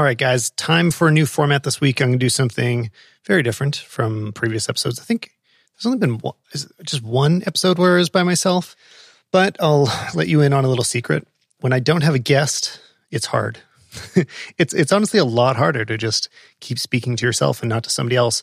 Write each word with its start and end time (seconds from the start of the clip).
All 0.00 0.04
right, 0.04 0.16
guys, 0.16 0.48
time 0.52 0.90
for 0.90 1.08
a 1.08 1.10
new 1.10 1.26
format 1.26 1.62
this 1.62 1.78
week. 1.78 2.00
I'm 2.00 2.08
going 2.08 2.18
to 2.18 2.24
do 2.24 2.30
something 2.30 2.90
very 3.26 3.42
different 3.42 3.76
from 3.76 4.32
previous 4.32 4.66
episodes. 4.66 4.98
I 4.98 5.02
think 5.02 5.32
there's 5.74 5.84
only 5.84 5.98
been 5.98 6.16
one, 6.16 6.36
just 6.84 7.02
one 7.02 7.42
episode 7.44 7.78
where 7.78 7.96
I 7.96 7.98
was 7.98 8.08
by 8.08 8.22
myself, 8.22 8.76
but 9.30 9.58
I'll 9.60 9.92
let 10.14 10.26
you 10.26 10.40
in 10.40 10.54
on 10.54 10.64
a 10.64 10.68
little 10.68 10.84
secret. 10.84 11.28
When 11.60 11.74
I 11.74 11.80
don't 11.80 12.00
have 12.00 12.14
a 12.14 12.18
guest, 12.18 12.80
it's 13.10 13.26
hard. 13.26 13.58
it's 14.56 14.72
it's 14.72 14.90
honestly 14.90 15.20
a 15.20 15.24
lot 15.26 15.56
harder 15.56 15.84
to 15.84 15.98
just 15.98 16.30
keep 16.60 16.78
speaking 16.78 17.14
to 17.16 17.26
yourself 17.26 17.60
and 17.60 17.68
not 17.68 17.84
to 17.84 17.90
somebody 17.90 18.16
else. 18.16 18.42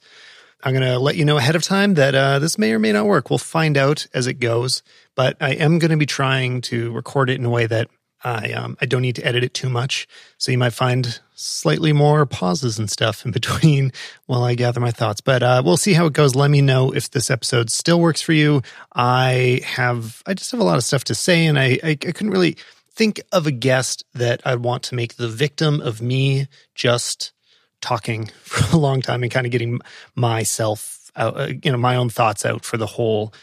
I'm 0.63 0.73
going 0.73 0.85
to 0.85 0.99
let 0.99 1.15
you 1.15 1.25
know 1.25 1.37
ahead 1.37 1.55
of 1.55 1.63
time 1.63 1.95
that 1.95 2.13
uh, 2.13 2.37
this 2.37 2.59
may 2.59 2.71
or 2.71 2.77
may 2.77 2.91
not 2.91 3.07
work. 3.07 3.31
We'll 3.31 3.39
find 3.39 3.77
out 3.77 4.05
as 4.13 4.27
it 4.27 4.35
goes, 4.35 4.83
but 5.15 5.37
I 5.41 5.53
am 5.53 5.79
going 5.79 5.89
to 5.89 5.97
be 5.97 6.05
trying 6.05 6.61
to 6.61 6.91
record 6.91 7.31
it 7.31 7.39
in 7.39 7.45
a 7.45 7.49
way 7.49 7.65
that 7.65 7.89
I 8.27 8.51
um, 8.51 8.77
I 8.81 8.85
don't 8.85 9.01
need 9.01 9.15
to 9.15 9.25
edit 9.25 9.43
it 9.43 9.53
too 9.53 9.69
much, 9.69 10.07
so 10.37 10.51
you 10.51 10.57
might 10.57 10.73
find 10.73 11.19
slightly 11.35 11.93
more 11.93 12.25
pauses 12.25 12.77
and 12.77 12.89
stuff 12.89 13.25
in 13.25 13.31
between 13.39 13.93
while 14.25 14.43
I 14.43 14.55
gather 14.55 14.79
my 14.79 14.91
thoughts. 14.91 15.21
But 15.21 15.43
uh, 15.43 15.61
we'll 15.63 15.77
see 15.77 15.93
how 15.93 16.05
it 16.07 16.13
goes. 16.13 16.35
Let 16.35 16.51
me 16.51 16.61
know 16.61 16.91
if 16.91 17.09
this 17.11 17.31
episode 17.31 17.69
still 17.69 17.99
works 17.99 18.21
for 18.21 18.33
you. 18.33 18.61
I 18.93 19.61
have 19.63 20.21
I 20.25 20.33
just 20.33 20.51
have 20.51 20.59
a 20.59 20.65
lot 20.65 20.77
of 20.77 20.83
stuff 20.83 21.05
to 21.05 21.15
say, 21.15 21.45
and 21.45 21.57
I 21.57 21.79
I, 21.83 21.89
I 21.91 21.95
couldn't 21.95 22.31
really 22.31 22.57
think 22.91 23.21
of 23.31 23.47
a 23.47 23.51
guest 23.51 24.03
that 24.13 24.41
I'd 24.43 24.59
want 24.59 24.83
to 24.83 24.95
make 24.95 25.15
the 25.15 25.27
victim 25.27 25.79
of 25.81 26.01
me 26.01 26.47
just 26.75 27.31
talking 27.79 28.25
for 28.43 28.75
a 28.75 28.79
long 28.79 29.01
time 29.01 29.23
and 29.23 29.31
kind 29.31 29.45
of 29.45 29.51
getting 29.51 29.79
myself 30.15 31.11
out, 31.15 31.39
uh, 31.39 31.47
you 31.63 31.71
know, 31.71 31.77
my 31.77 31.95
own 31.95 32.09
thoughts 32.09 32.45
out 32.45 32.65
for 32.65 32.77
the 32.77 32.87
whole 32.87 33.33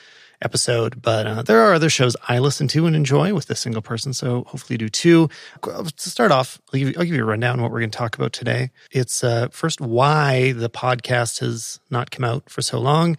episode. 0.45 1.03
But 1.03 1.27
uh, 1.27 1.43
there 1.43 1.61
are 1.61 1.75
other 1.75 1.91
shows 1.91 2.17
I 2.29 2.39
listen 2.39 2.69
to 2.69 2.87
and 2.87 2.95
enjoy 2.95 3.35
with 3.35 3.47
this 3.47 3.61
single 3.61 3.83
person. 3.83 4.13
So 4.13 4.45
hopefully 4.45 4.75
you 4.75 4.79
do 4.79 4.89
too. 4.89 5.29
To 5.63 6.11
start 6.11 6.31
off, 6.31 6.61
I'll 6.73 6.79
give 6.79 6.89
you, 6.89 6.95
I'll 6.99 7.05
give 7.05 7.15
you 7.15 7.23
a 7.23 7.27
rundown 7.27 7.61
what 7.63 7.71
we're 7.71 7.81
going 7.81 7.91
to 7.91 7.99
talk 7.99 8.17
about 8.17 8.33
today. 8.33 8.71
It's 8.91 9.25
uh, 9.25 9.49
first 9.49 9.81
why 9.81 10.53
the 10.53 10.71
podcast 10.71 11.41
has 11.41 11.81
not 11.91 12.11
come 12.11 12.25
out 12.25 12.49
for 12.51 12.63
so 12.63 12.79
long. 12.79 13.17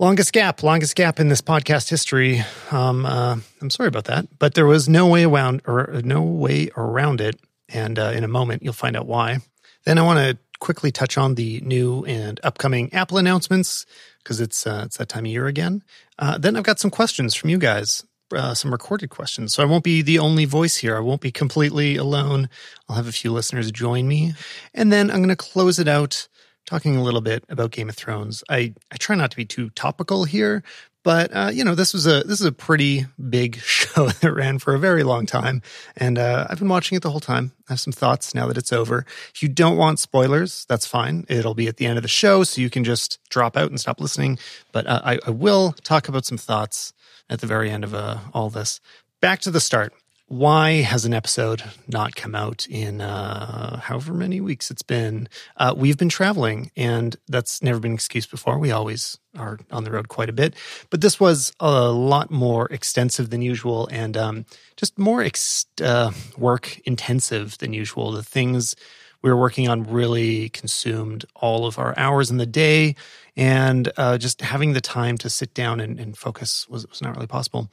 Longest 0.00 0.32
gap, 0.32 0.62
longest 0.64 0.96
gap 0.96 1.20
in 1.20 1.28
this 1.28 1.40
podcast 1.40 1.88
history. 1.88 2.42
Um, 2.72 3.06
uh, 3.06 3.36
I'm 3.62 3.70
sorry 3.70 3.86
about 3.86 4.06
that, 4.06 4.26
but 4.40 4.54
there 4.54 4.66
was 4.66 4.88
no 4.88 5.06
way 5.06 5.24
around 5.24 5.62
or 5.66 6.00
no 6.04 6.20
way 6.20 6.68
around 6.76 7.20
it. 7.20 7.40
And 7.68 7.98
uh, 7.98 8.12
in 8.14 8.24
a 8.24 8.28
moment, 8.28 8.62
you'll 8.62 8.72
find 8.72 8.96
out 8.96 9.06
why. 9.06 9.38
Then 9.84 9.98
I 9.98 10.02
want 10.02 10.18
to 10.18 10.38
quickly 10.58 10.90
touch 10.90 11.18
on 11.18 11.34
the 11.34 11.60
new 11.60 12.04
and 12.06 12.40
upcoming 12.42 12.92
Apple 12.92 13.18
announcements 13.18 13.86
because 14.18 14.40
it's 14.40 14.66
uh, 14.66 14.82
it's 14.86 14.96
that 14.96 15.08
time 15.08 15.26
of 15.26 15.30
year 15.30 15.46
again. 15.46 15.82
Uh, 16.18 16.38
then 16.38 16.56
I've 16.56 16.64
got 16.64 16.78
some 16.78 16.90
questions 16.90 17.34
from 17.34 17.50
you 17.50 17.58
guys, 17.58 18.04
uh, 18.34 18.54
some 18.54 18.70
recorded 18.70 19.10
questions. 19.10 19.54
So 19.54 19.62
I 19.62 19.66
won't 19.66 19.84
be 19.84 20.02
the 20.02 20.18
only 20.18 20.44
voice 20.44 20.76
here. 20.76 20.96
I 20.96 21.00
won't 21.00 21.20
be 21.20 21.32
completely 21.32 21.96
alone. 21.96 22.48
I'll 22.88 22.96
have 22.96 23.08
a 23.08 23.12
few 23.12 23.32
listeners 23.32 23.70
join 23.70 24.08
me, 24.08 24.34
and 24.72 24.92
then 24.92 25.10
I'm 25.10 25.18
going 25.18 25.28
to 25.28 25.36
close 25.36 25.78
it 25.78 25.88
out 25.88 26.28
talking 26.66 26.96
a 26.96 27.02
little 27.02 27.20
bit 27.20 27.44
about 27.48 27.72
Game 27.72 27.88
of 27.88 27.96
Thrones. 27.96 28.42
I 28.48 28.74
I 28.90 28.96
try 28.96 29.16
not 29.16 29.30
to 29.32 29.36
be 29.36 29.44
too 29.44 29.70
topical 29.70 30.24
here, 30.24 30.62
but 31.04 31.30
uh, 31.32 31.50
you 31.52 31.62
know, 31.62 31.74
this 31.74 31.92
was 31.92 32.06
a 32.06 32.22
this 32.24 32.40
is 32.40 32.46
a 32.46 32.52
pretty 32.52 33.06
big 33.28 33.56
show 33.60 34.08
that 34.08 34.32
ran 34.32 34.58
for 34.58 34.74
a 34.74 34.78
very 34.78 35.04
long 35.04 35.26
time, 35.26 35.62
and 35.96 36.18
uh, 36.18 36.46
I've 36.50 36.58
been 36.58 36.68
watching 36.68 36.96
it 36.96 37.02
the 37.02 37.10
whole 37.10 37.20
time. 37.20 37.52
I 37.68 37.74
have 37.74 37.80
some 37.80 37.92
thoughts 37.92 38.34
now 38.34 38.48
that 38.48 38.56
it's 38.56 38.72
over. 38.72 39.06
If 39.32 39.42
you 39.42 39.48
don't 39.48 39.76
want 39.76 40.00
spoilers, 40.00 40.64
that's 40.68 40.86
fine. 40.86 41.26
It'll 41.28 41.54
be 41.54 41.68
at 41.68 41.76
the 41.76 41.86
end 41.86 41.98
of 41.98 42.02
the 42.02 42.08
show, 42.08 42.42
so 42.42 42.60
you 42.60 42.70
can 42.70 42.82
just 42.82 43.20
drop 43.28 43.56
out 43.56 43.70
and 43.70 43.78
stop 43.78 44.00
listening. 44.00 44.38
But 44.72 44.86
uh, 44.86 45.02
I, 45.04 45.18
I, 45.26 45.30
will 45.30 45.72
talk 45.84 46.08
about 46.08 46.24
some 46.24 46.38
thoughts 46.38 46.92
at 47.28 47.40
the 47.40 47.46
very 47.46 47.70
end 47.70 47.84
of 47.84 47.94
uh, 47.94 48.18
all 48.32 48.50
this. 48.50 48.80
Back 49.20 49.40
to 49.40 49.50
the 49.50 49.60
start 49.60 49.92
why 50.34 50.82
has 50.82 51.04
an 51.04 51.14
episode 51.14 51.62
not 51.86 52.16
come 52.16 52.34
out 52.34 52.66
in 52.68 53.00
uh, 53.00 53.78
however 53.78 54.12
many 54.12 54.40
weeks 54.40 54.68
it's 54.68 54.82
been? 54.82 55.28
Uh, 55.56 55.72
we've 55.76 55.96
been 55.96 56.08
traveling, 56.08 56.72
and 56.76 57.14
that's 57.28 57.62
never 57.62 57.78
been 57.78 57.92
an 57.92 57.94
excuse 57.94 58.26
before. 58.26 58.58
We 58.58 58.72
always 58.72 59.16
are 59.38 59.60
on 59.70 59.84
the 59.84 59.92
road 59.92 60.08
quite 60.08 60.28
a 60.28 60.32
bit, 60.32 60.56
but 60.90 61.02
this 61.02 61.20
was 61.20 61.52
a 61.60 61.88
lot 61.92 62.32
more 62.32 62.66
extensive 62.72 63.30
than 63.30 63.42
usual, 63.42 63.88
and 63.92 64.16
um, 64.16 64.44
just 64.76 64.98
more 64.98 65.22
ex- 65.22 65.66
uh, 65.80 66.10
work 66.36 66.80
intensive 66.80 67.56
than 67.58 67.72
usual. 67.72 68.10
The 68.10 68.24
things 68.24 68.74
we 69.22 69.30
were 69.30 69.40
working 69.40 69.68
on 69.68 69.84
really 69.84 70.48
consumed 70.48 71.24
all 71.36 71.64
of 71.64 71.78
our 71.78 71.96
hours 71.96 72.32
in 72.32 72.38
the 72.38 72.46
day, 72.46 72.96
and 73.36 73.92
uh, 73.96 74.18
just 74.18 74.40
having 74.40 74.72
the 74.72 74.80
time 74.80 75.16
to 75.18 75.30
sit 75.30 75.54
down 75.54 75.78
and, 75.78 76.00
and 76.00 76.18
focus 76.18 76.68
was, 76.68 76.88
was 76.88 77.00
not 77.00 77.14
really 77.14 77.28
possible. 77.28 77.70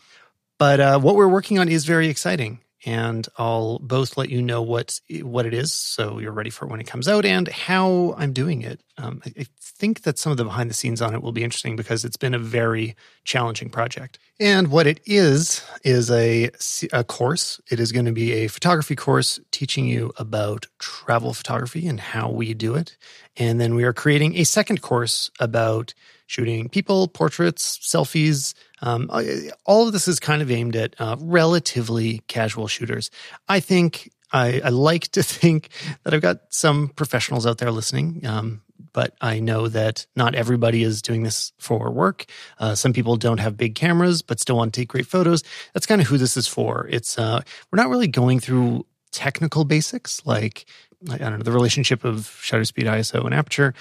But 0.62 0.80
uh, 0.80 1.00
what 1.00 1.16
we're 1.16 1.28
working 1.28 1.58
on 1.58 1.70
is 1.70 1.86
very 1.86 2.08
exciting, 2.08 2.60
and 2.86 3.28
I'll 3.40 3.80
both 3.80 4.16
let 4.16 4.30
you 4.30 4.44
know 4.44 4.62
what 4.62 5.02
what 5.24 5.48
it 5.48 5.56
is, 5.56 5.74
so 5.74 6.20
you're 6.20 6.32
ready 6.32 6.52
for 6.52 6.66
it 6.66 6.70
when 6.70 6.80
it 6.80 6.86
comes 6.86 7.08
out, 7.08 7.26
and 7.26 7.48
how 7.48 8.14
I'm 8.16 8.32
doing 8.32 8.62
it. 8.62 8.80
Um, 8.96 9.24
I, 9.26 9.34
I 9.40 9.46
think 9.60 10.04
that 10.04 10.20
some 10.20 10.32
of 10.32 10.38
the 10.38 10.44
behind 10.44 10.70
the 10.70 10.76
scenes 10.76 11.02
on 11.02 11.16
it 11.16 11.24
will 11.24 11.32
be 11.32 11.44
interesting 11.44 11.76
because 11.76 12.06
it's 12.06 12.16
been 12.16 12.36
a 12.36 12.40
very 12.40 12.96
challenging 13.24 13.72
project. 13.72 14.20
And 14.40 14.68
what 14.68 14.86
it 14.86 15.00
is 15.04 15.66
is 15.84 16.12
a 16.12 16.52
a 16.94 17.04
course. 17.04 17.60
It 17.72 17.80
is 17.80 17.92
going 17.92 18.06
to 18.06 18.12
be 18.12 18.32
a 18.34 18.48
photography 18.48 18.96
course 18.96 19.40
teaching 19.50 19.88
you 19.88 20.12
about 20.18 20.68
travel 20.78 21.34
photography 21.34 21.88
and 21.88 22.00
how 22.00 22.30
we 22.30 22.54
do 22.54 22.76
it, 22.76 22.98
and 23.36 23.60
then 23.60 23.74
we 23.74 23.84
are 23.84 23.94
creating 23.94 24.36
a 24.36 24.44
second 24.44 24.84
course 24.84 25.32
about 25.40 25.96
shooting 26.32 26.70
people, 26.70 27.10
portraits, 27.10 27.78
selfies. 27.80 28.54
Um, 28.82 29.10
uh, 29.12 29.24
all 29.66 29.86
of 29.86 29.92
this 29.92 30.08
is 30.08 30.18
kind 30.18 30.42
of 30.42 30.50
aimed 30.50 30.78
at 30.78 30.96
uh, 30.98 31.18
relatively 31.20 32.22
casual 32.30 32.68
shooters. 32.68 33.12
I 33.50 33.60
think 33.60 34.10
I, 34.32 34.62
I, 34.64 34.70
like 34.70 35.10
to 35.10 35.24
think 35.42 35.70
that 36.04 36.14
I've 36.14 36.22
got 36.22 36.40
some 36.50 36.88
professionals 36.88 37.46
out 37.46 37.58
there 37.58 37.70
listening. 37.70 38.26
Um, 38.26 38.62
but 38.94 39.14
I 39.20 39.42
know 39.42 39.68
that 39.68 40.06
not 40.16 40.34
everybody 40.34 40.84
is 40.84 41.02
doing 41.02 41.24
this 41.24 41.52
for 41.60 41.92
work. 41.92 42.26
Uh, 42.60 42.76
some 42.76 42.94
people 42.94 43.18
don't 43.18 43.40
have 43.40 43.58
big 43.58 43.76
cameras, 43.76 44.22
but 44.22 44.40
still 44.40 44.56
want 44.56 44.74
to 44.74 44.82
take 44.82 44.88
great 44.88 45.08
photos. 45.08 45.44
That's 45.74 45.86
kind 45.86 46.00
of 46.00 46.08
who 46.08 46.18
this 46.18 46.38
is 46.38 46.48
for. 46.48 46.88
It's 46.90 47.20
uh, 47.20 47.42
we're 47.72 47.84
not 47.84 47.90
really 47.90 48.08
going 48.08 48.40
through 48.40 48.86
technical 49.12 49.66
basics 49.66 50.26
like 50.26 50.66
I 51.10 51.18
don't 51.18 51.38
know 51.38 51.44
the 51.44 51.52
relationship 51.52 52.06
of 52.06 52.40
shutter 52.42 52.66
speed, 52.66 52.86
ISO, 52.86 53.26
and 53.26 53.34
aperture. 53.34 53.74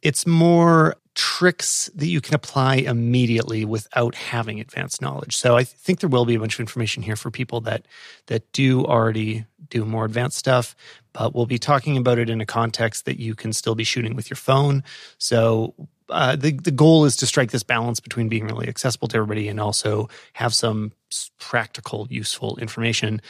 It's 0.00 0.26
more 0.26 0.96
tricks 1.18 1.90
that 1.96 2.06
you 2.06 2.20
can 2.20 2.36
apply 2.36 2.76
immediately 2.76 3.64
without 3.64 4.14
having 4.14 4.60
advanced 4.60 5.02
knowledge. 5.02 5.36
So 5.36 5.56
I 5.56 5.64
think 5.64 5.98
there 5.98 6.08
will 6.08 6.24
be 6.24 6.36
a 6.36 6.38
bunch 6.38 6.54
of 6.54 6.60
information 6.60 7.02
here 7.02 7.16
for 7.16 7.28
people 7.28 7.60
that 7.62 7.86
that 8.26 8.50
do 8.52 8.84
already 8.84 9.44
do 9.68 9.84
more 9.84 10.04
advanced 10.04 10.36
stuff, 10.36 10.76
but 11.12 11.34
we'll 11.34 11.44
be 11.44 11.58
talking 11.58 11.96
about 11.96 12.20
it 12.20 12.30
in 12.30 12.40
a 12.40 12.46
context 12.46 13.04
that 13.06 13.18
you 13.18 13.34
can 13.34 13.52
still 13.52 13.74
be 13.74 13.82
shooting 13.82 14.14
with 14.14 14.30
your 14.30 14.36
phone. 14.36 14.84
So 15.18 15.74
uh, 16.08 16.36
the 16.36 16.52
the 16.52 16.70
goal 16.70 17.04
is 17.04 17.16
to 17.16 17.26
strike 17.26 17.50
this 17.50 17.64
balance 17.64 17.98
between 17.98 18.28
being 18.28 18.46
really 18.46 18.68
accessible 18.68 19.08
to 19.08 19.16
everybody 19.16 19.48
and 19.48 19.58
also 19.58 20.08
have 20.34 20.54
some 20.54 20.92
practical, 21.40 22.06
useful 22.10 22.56
information. 22.58 23.20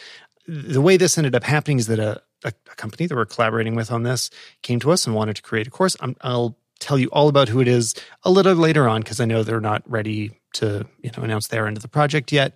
The 0.47 0.83
way 0.83 0.99
this 0.99 1.17
ended 1.17 1.35
up 1.35 1.45
happening 1.45 1.79
is 1.79 1.87
that 1.87 1.99
a, 1.99 2.21
a, 2.45 2.53
a 2.71 2.75
company 2.75 3.07
that 3.07 3.17
we're 3.17 3.25
collaborating 3.25 3.77
with 3.77 3.91
on 3.91 4.03
this 4.03 4.29
came 4.61 4.79
to 4.81 4.93
us 4.93 5.07
and 5.07 5.17
wanted 5.17 5.37
to 5.37 5.43
create 5.43 5.67
a 5.67 5.71
course. 5.71 5.97
i 6.03 6.33
will 6.35 6.59
tell 6.81 6.99
you 6.99 7.09
all 7.09 7.29
about 7.29 7.49
who 7.49 7.61
it 7.61 7.69
is 7.69 7.95
a 8.23 8.31
little 8.31 8.55
later 8.55 8.89
on 8.89 9.01
because 9.01 9.21
I 9.21 9.25
know 9.25 9.43
they're 9.43 9.61
not 9.61 9.83
ready 9.87 10.33
to 10.55 10.87
you 11.03 11.11
know 11.17 11.23
announce 11.23 11.49
their 11.49 11.67
end 11.67 11.77
of 11.77 11.83
the 11.83 11.89
project 11.89 12.33
yet. 12.33 12.55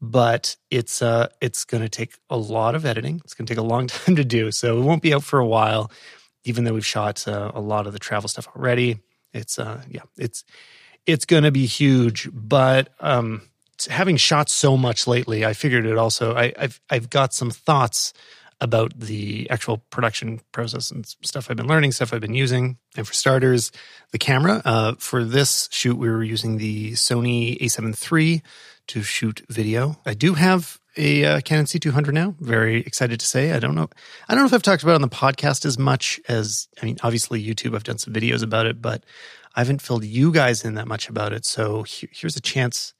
But 0.00 0.56
it's 0.70 1.02
uh 1.02 1.28
it's 1.40 1.64
going 1.64 1.82
to 1.82 1.88
take 1.88 2.18
a 2.30 2.36
lot 2.36 2.74
of 2.74 2.84
editing. 2.84 3.20
It's 3.24 3.34
going 3.34 3.46
to 3.46 3.50
take 3.50 3.58
a 3.58 3.66
long 3.66 3.86
time 3.88 4.16
to 4.16 4.24
do, 4.24 4.50
so 4.50 4.78
it 4.78 4.82
won't 4.82 5.02
be 5.02 5.14
out 5.14 5.24
for 5.24 5.38
a 5.38 5.46
while. 5.46 5.90
Even 6.44 6.64
though 6.64 6.74
we've 6.74 6.84
shot 6.84 7.26
uh, 7.26 7.52
a 7.54 7.60
lot 7.60 7.86
of 7.86 7.94
the 7.94 7.98
travel 7.98 8.28
stuff 8.28 8.46
already, 8.54 9.00
it's 9.32 9.58
uh 9.58 9.82
yeah 9.88 10.02
it's 10.16 10.44
it's 11.06 11.24
going 11.24 11.44
to 11.44 11.50
be 11.52 11.66
huge. 11.66 12.28
But 12.32 12.90
um 13.00 13.42
having 13.88 14.16
shot 14.16 14.48
so 14.48 14.76
much 14.76 15.06
lately, 15.06 15.44
I 15.44 15.52
figured 15.52 15.86
it 15.86 15.98
also. 15.98 16.34
I, 16.34 16.52
I've 16.58 16.80
I've 16.90 17.10
got 17.10 17.32
some 17.32 17.50
thoughts 17.50 18.12
about 18.64 18.98
the 18.98 19.48
actual 19.50 19.78
production 19.90 20.40
process 20.50 20.90
and 20.90 21.06
stuff 21.22 21.50
I've 21.50 21.56
been 21.56 21.68
learning, 21.68 21.92
stuff 21.92 22.12
I've 22.14 22.20
been 22.20 22.34
using. 22.34 22.78
And 22.96 23.06
for 23.06 23.12
starters, 23.12 23.70
the 24.10 24.18
camera. 24.18 24.62
Uh, 24.64 24.94
for 24.98 25.22
this 25.22 25.68
shoot, 25.70 25.96
we 25.96 26.08
were 26.08 26.24
using 26.24 26.56
the 26.56 26.92
Sony 26.92 27.60
a7 27.60 28.12
III 28.12 28.42
to 28.88 29.02
shoot 29.02 29.44
video. 29.50 29.96
I 30.06 30.14
do 30.14 30.34
have 30.34 30.80
a 30.96 31.24
uh, 31.24 31.40
Canon 31.42 31.66
C200 31.66 32.12
now. 32.12 32.34
Very 32.40 32.78
excited 32.80 33.20
to 33.20 33.26
say. 33.26 33.52
I 33.52 33.58
don't 33.58 33.74
know. 33.74 33.90
I 34.28 34.34
don't 34.34 34.42
know 34.44 34.46
if 34.46 34.54
I've 34.54 34.62
talked 34.62 34.82
about 34.82 34.92
it 34.92 35.02
on 35.02 35.02
the 35.02 35.08
podcast 35.08 35.64
as 35.66 35.78
much 35.78 36.20
as 36.28 36.68
I 36.80 36.86
mean. 36.86 36.96
Obviously, 37.02 37.44
YouTube. 37.44 37.74
I've 37.74 37.84
done 37.84 37.98
some 37.98 38.14
videos 38.14 38.42
about 38.42 38.66
it, 38.66 38.80
but 38.80 39.04
I 39.54 39.60
haven't 39.60 39.82
filled 39.82 40.04
you 40.04 40.32
guys 40.32 40.64
in 40.64 40.74
that 40.74 40.88
much 40.88 41.08
about 41.08 41.32
it. 41.32 41.44
So 41.44 41.82
he- 41.82 42.08
here's 42.12 42.36
a 42.36 42.40
chance 42.40 42.94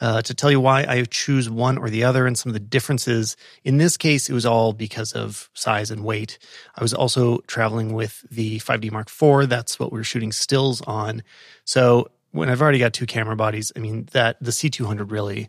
uh, 0.00 0.22
to 0.22 0.34
tell 0.34 0.50
you 0.50 0.60
why 0.60 0.84
I 0.88 1.04
choose 1.04 1.50
one 1.50 1.78
or 1.78 1.90
the 1.90 2.04
other 2.04 2.26
and 2.26 2.38
some 2.38 2.50
of 2.50 2.54
the 2.54 2.60
differences. 2.60 3.36
In 3.64 3.78
this 3.78 3.96
case, 3.96 4.28
it 4.28 4.32
was 4.32 4.46
all 4.46 4.72
because 4.72 5.12
of 5.12 5.50
size 5.54 5.90
and 5.90 6.04
weight. 6.04 6.38
I 6.76 6.82
was 6.82 6.94
also 6.94 7.38
traveling 7.46 7.92
with 7.92 8.24
the 8.30 8.60
5D 8.60 8.92
Mark 8.92 9.08
IV. 9.10 9.48
That's 9.48 9.78
what 9.78 9.92
we 9.92 10.00
are 10.00 10.04
shooting 10.04 10.32
stills 10.32 10.80
on. 10.82 11.22
So 11.64 12.10
when 12.30 12.48
I've 12.48 12.62
already 12.62 12.78
got 12.78 12.92
two 12.92 13.06
camera 13.06 13.36
bodies, 13.36 13.72
I 13.76 13.80
mean 13.80 14.08
that 14.12 14.36
the 14.40 14.50
C200 14.50 15.10
really 15.10 15.48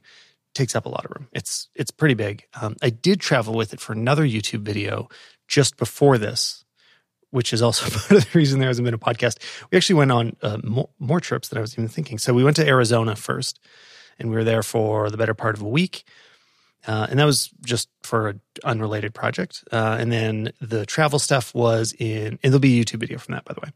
takes 0.56 0.76
up 0.76 0.86
a 0.86 0.90
lot 0.90 1.06
of 1.06 1.12
room. 1.12 1.28
It's 1.32 1.70
it's 1.76 1.92
pretty 1.92 2.16
big. 2.16 2.46
Um, 2.60 2.76
I 2.82 2.90
did 2.90 3.20
travel 3.20 3.54
with 3.54 3.74
it 3.74 3.80
for 3.80 3.94
another 3.94 4.24
YouTube 4.24 4.62
video 4.62 5.08
just 5.48 5.78
before 5.78 6.18
this, 6.18 6.66
which 7.32 7.54
is 7.54 7.62
also 7.62 7.90
part 7.90 8.12
of 8.12 8.32
the 8.32 8.38
reason 8.38 8.60
there 8.60 8.70
hasn't 8.70 8.86
been 8.86 8.94
a 8.94 9.00
podcast. 9.00 9.38
We 9.72 9.78
actually 9.78 9.96
went 9.96 10.12
on 10.12 10.36
uh, 10.42 10.58
more, 10.64 10.90
more 11.00 11.20
trips 11.20 11.50
than 11.50 11.58
I 11.58 11.62
was 11.62 11.74
even 11.74 11.88
thinking. 11.88 12.18
So 12.18 12.34
we 12.34 12.44
went 12.44 12.56
to 12.58 12.68
Arizona 12.68 13.16
first, 13.16 13.60
and 14.20 14.30
we 14.30 14.36
were 14.36 14.44
there 14.44 14.64
for 14.64 15.10
the 15.10 15.18
better 15.18 15.34
part 15.34 15.56
of 15.56 15.62
a 15.62 15.68
week. 15.68 16.04
Uh, 16.88 17.08
and 17.10 17.20
that 17.20 17.26
was 17.26 17.50
just 17.66 17.90
for 18.04 18.30
an 18.30 18.42
unrelated 18.64 19.14
project. 19.14 19.64
Uh, 19.72 19.98
and 20.00 20.12
then 20.12 20.52
the 20.62 20.86
travel 20.86 21.20
stuff 21.20 21.54
was 21.54 21.94
in, 22.00 22.40
and 22.42 22.54
there'll 22.54 22.60
be 22.60 22.80
a 22.80 22.84
YouTube 22.84 23.00
video 23.00 23.18
from 23.18 23.34
that, 23.34 23.46
by 23.46 23.54
the 23.54 23.60
way. 23.62 23.72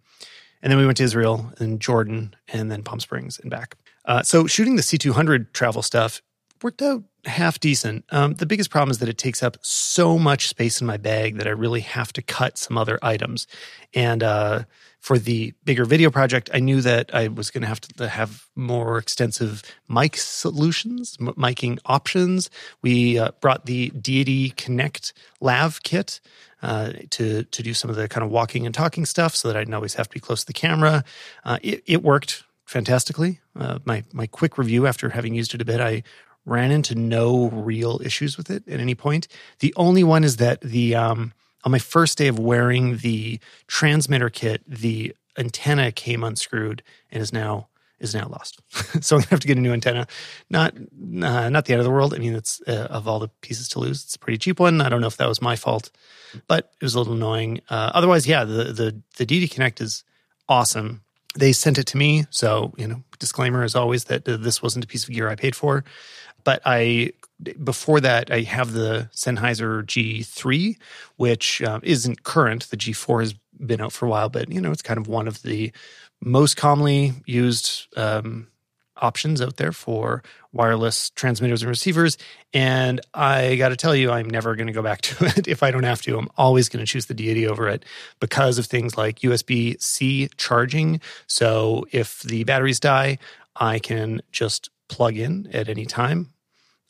And 0.61 0.71
then 0.71 0.79
we 0.79 0.85
went 0.85 0.97
to 0.97 1.03
Israel 1.03 1.51
and 1.59 1.79
Jordan 1.79 2.35
and 2.47 2.71
then 2.71 2.83
Palm 2.83 2.99
Springs 2.99 3.39
and 3.39 3.51
back. 3.51 3.75
Uh, 4.05 4.23
so 4.23 4.47
shooting 4.47 4.77
the 4.77 4.81
C200 4.81 5.51
travel 5.51 5.81
stuff 5.81 6.21
worked 6.61 6.81
out 6.81 7.03
half 7.25 7.59
decent. 7.59 8.05
Um, 8.09 8.33
the 8.33 8.45
biggest 8.45 8.69
problem 8.69 8.89
is 8.89 8.99
that 8.99 9.09
it 9.09 9.17
takes 9.17 9.43
up 9.43 9.57
so 9.61 10.17
much 10.17 10.47
space 10.47 10.79
in 10.79 10.87
my 10.87 10.97
bag 10.97 11.37
that 11.37 11.47
I 11.47 11.51
really 11.51 11.81
have 11.81 12.13
to 12.13 12.21
cut 12.21 12.57
some 12.57 12.77
other 12.77 12.97
items. 13.01 13.47
And 13.93 14.23
uh, 14.23 14.63
for 15.03 15.19
the 15.19 15.53
bigger 15.65 15.83
video 15.83 16.09
project, 16.09 16.49
I 16.53 16.59
knew 16.59 16.79
that 16.79 17.13
I 17.13 17.27
was 17.27 17.51
going 17.51 17.61
to 17.61 17.67
have 17.67 17.81
to 17.81 18.07
have 18.07 18.47
more 18.55 18.97
extensive 18.97 19.61
mic 19.89 20.15
solutions, 20.15 21.17
m- 21.19 21.33
miking 21.33 21.77
options. 21.85 22.49
We 22.81 23.19
uh, 23.19 23.31
brought 23.41 23.65
the 23.65 23.89
Deity 23.89 24.51
Connect 24.51 25.13
Lav 25.41 25.83
kit. 25.83 26.21
Uh, 26.61 26.93
to 27.09 27.43
to 27.43 27.61
do 27.61 27.73
some 27.73 27.89
of 27.89 27.97
the 27.97 28.07
kind 28.07 28.23
of 28.23 28.31
walking 28.31 28.65
and 28.65 28.73
talking 28.73 29.05
stuff, 29.05 29.35
so 29.35 29.49
that 29.49 29.57
I 29.57 29.59
didn't 29.59 29.73
always 29.73 29.95
have 29.95 30.07
to 30.07 30.13
be 30.13 30.21
close 30.21 30.39
to 30.43 30.47
the 30.47 30.53
camera. 30.53 31.03
Uh, 31.43 31.57
it, 31.61 31.83
it 31.85 32.01
worked 32.01 32.45
fantastically. 32.65 33.41
Uh, 33.53 33.79
my 33.83 34.05
my 34.13 34.27
quick 34.27 34.57
review 34.57 34.87
after 34.87 35.09
having 35.09 35.35
used 35.35 35.53
it 35.53 35.61
a 35.61 35.65
bit, 35.65 35.81
I 35.81 36.03
ran 36.45 36.71
into 36.71 36.95
no 36.95 37.49
real 37.49 37.99
issues 38.01 38.37
with 38.37 38.49
it 38.49 38.65
at 38.69 38.79
any 38.79 38.95
point. 38.95 39.27
The 39.59 39.73
only 39.75 40.05
one 40.05 40.23
is 40.23 40.37
that 40.37 40.61
the 40.61 40.95
um, 40.95 41.33
on 41.63 41.71
my 41.71 41.79
first 41.79 42.17
day 42.17 42.27
of 42.27 42.39
wearing 42.39 42.97
the 42.97 43.39
transmitter 43.67 44.29
kit, 44.29 44.61
the 44.67 45.15
antenna 45.37 45.91
came 45.91 46.23
unscrewed 46.23 46.83
and 47.11 47.21
is 47.21 47.33
now 47.33 47.67
is 47.99 48.13
now 48.13 48.27
lost. 48.27 48.61
so 49.01 49.15
I'm 49.15 49.21
gonna 49.21 49.29
have 49.29 49.39
to 49.39 49.47
get 49.47 49.57
a 49.57 49.61
new 49.61 49.71
antenna. 49.71 50.07
Not 50.49 50.75
uh, 50.75 51.49
not 51.49 51.65
the 51.65 51.73
end 51.73 51.79
of 51.79 51.85
the 51.85 51.91
world. 51.91 52.13
I 52.13 52.17
mean, 52.17 52.35
it's 52.35 52.61
uh, 52.67 52.87
of 52.89 53.07
all 53.07 53.19
the 53.19 53.29
pieces 53.41 53.69
to 53.69 53.79
lose, 53.79 54.03
it's 54.03 54.15
a 54.15 54.19
pretty 54.19 54.37
cheap 54.37 54.59
one. 54.59 54.81
I 54.81 54.89
don't 54.89 55.01
know 55.01 55.07
if 55.07 55.17
that 55.17 55.27
was 55.27 55.41
my 55.41 55.55
fault, 55.55 55.89
but 56.47 56.71
it 56.79 56.83
was 56.83 56.95
a 56.95 56.99
little 56.99 57.13
annoying. 57.13 57.61
Uh, 57.69 57.91
otherwise, 57.93 58.27
yeah, 58.27 58.43
the 58.43 58.65
the 58.65 59.01
the 59.17 59.25
Deity 59.25 59.47
Connect 59.47 59.81
is 59.81 60.03
awesome. 60.49 61.01
They 61.35 61.51
sent 61.51 61.79
it 61.79 61.87
to 61.87 61.97
me, 61.97 62.25
so 62.29 62.73
you 62.77 62.87
know, 62.87 63.03
disclaimer 63.19 63.63
as 63.63 63.75
always 63.75 64.05
that 64.05 64.27
uh, 64.27 64.37
this 64.37 64.61
wasn't 64.61 64.85
a 64.85 64.87
piece 64.87 65.05
of 65.05 65.11
gear 65.11 65.29
I 65.29 65.35
paid 65.35 65.55
for. 65.55 65.83
But 66.43 66.61
I 66.65 67.13
before 67.41 67.99
that, 67.99 68.31
I 68.31 68.41
have 68.41 68.73
the 68.73 69.09
Sennheiser 69.13 69.83
G3, 69.83 70.77
which 71.17 71.61
uh, 71.61 71.79
isn't 71.83 72.23
current. 72.23 72.69
The 72.69 72.77
G4 72.77 73.21
has 73.21 73.35
been 73.65 73.81
out 73.81 73.93
for 73.93 74.05
a 74.05 74.09
while, 74.09 74.29
but 74.29 74.51
you 74.51 74.61
know 74.61 74.71
it's 74.71 74.81
kind 74.81 74.99
of 74.99 75.07
one 75.07 75.27
of 75.27 75.41
the 75.41 75.71
most 76.21 76.57
commonly 76.57 77.13
used 77.25 77.87
um, 77.97 78.47
options 78.97 79.41
out 79.41 79.57
there 79.57 79.71
for 79.71 80.23
wireless 80.51 81.09
transmitters 81.11 81.61
and 81.61 81.69
receivers. 81.69 82.17
And 82.53 83.01
I 83.13 83.55
got 83.55 83.69
to 83.69 83.75
tell 83.75 83.95
you, 83.95 84.11
I'm 84.11 84.29
never 84.29 84.55
going 84.55 84.67
to 84.67 84.73
go 84.73 84.81
back 84.83 85.01
to 85.01 85.25
it 85.37 85.47
if 85.47 85.63
I 85.63 85.71
don't 85.71 85.83
have 85.83 86.01
to. 86.03 86.17
I'm 86.17 86.29
always 86.37 86.69
going 86.69 86.83
to 86.83 86.89
choose 86.89 87.07
the 87.07 87.13
Deity 87.13 87.47
over 87.47 87.67
it 87.67 87.83
because 88.19 88.57
of 88.57 88.65
things 88.65 88.97
like 88.97 89.19
USB 89.19 89.81
C 89.81 90.29
charging. 90.37 91.01
So 91.27 91.85
if 91.91 92.21
the 92.21 92.43
batteries 92.43 92.79
die, 92.79 93.17
I 93.55 93.79
can 93.79 94.21
just 94.31 94.69
plug 94.87 95.17
in 95.17 95.49
at 95.53 95.69
any 95.69 95.85
time 95.85 96.32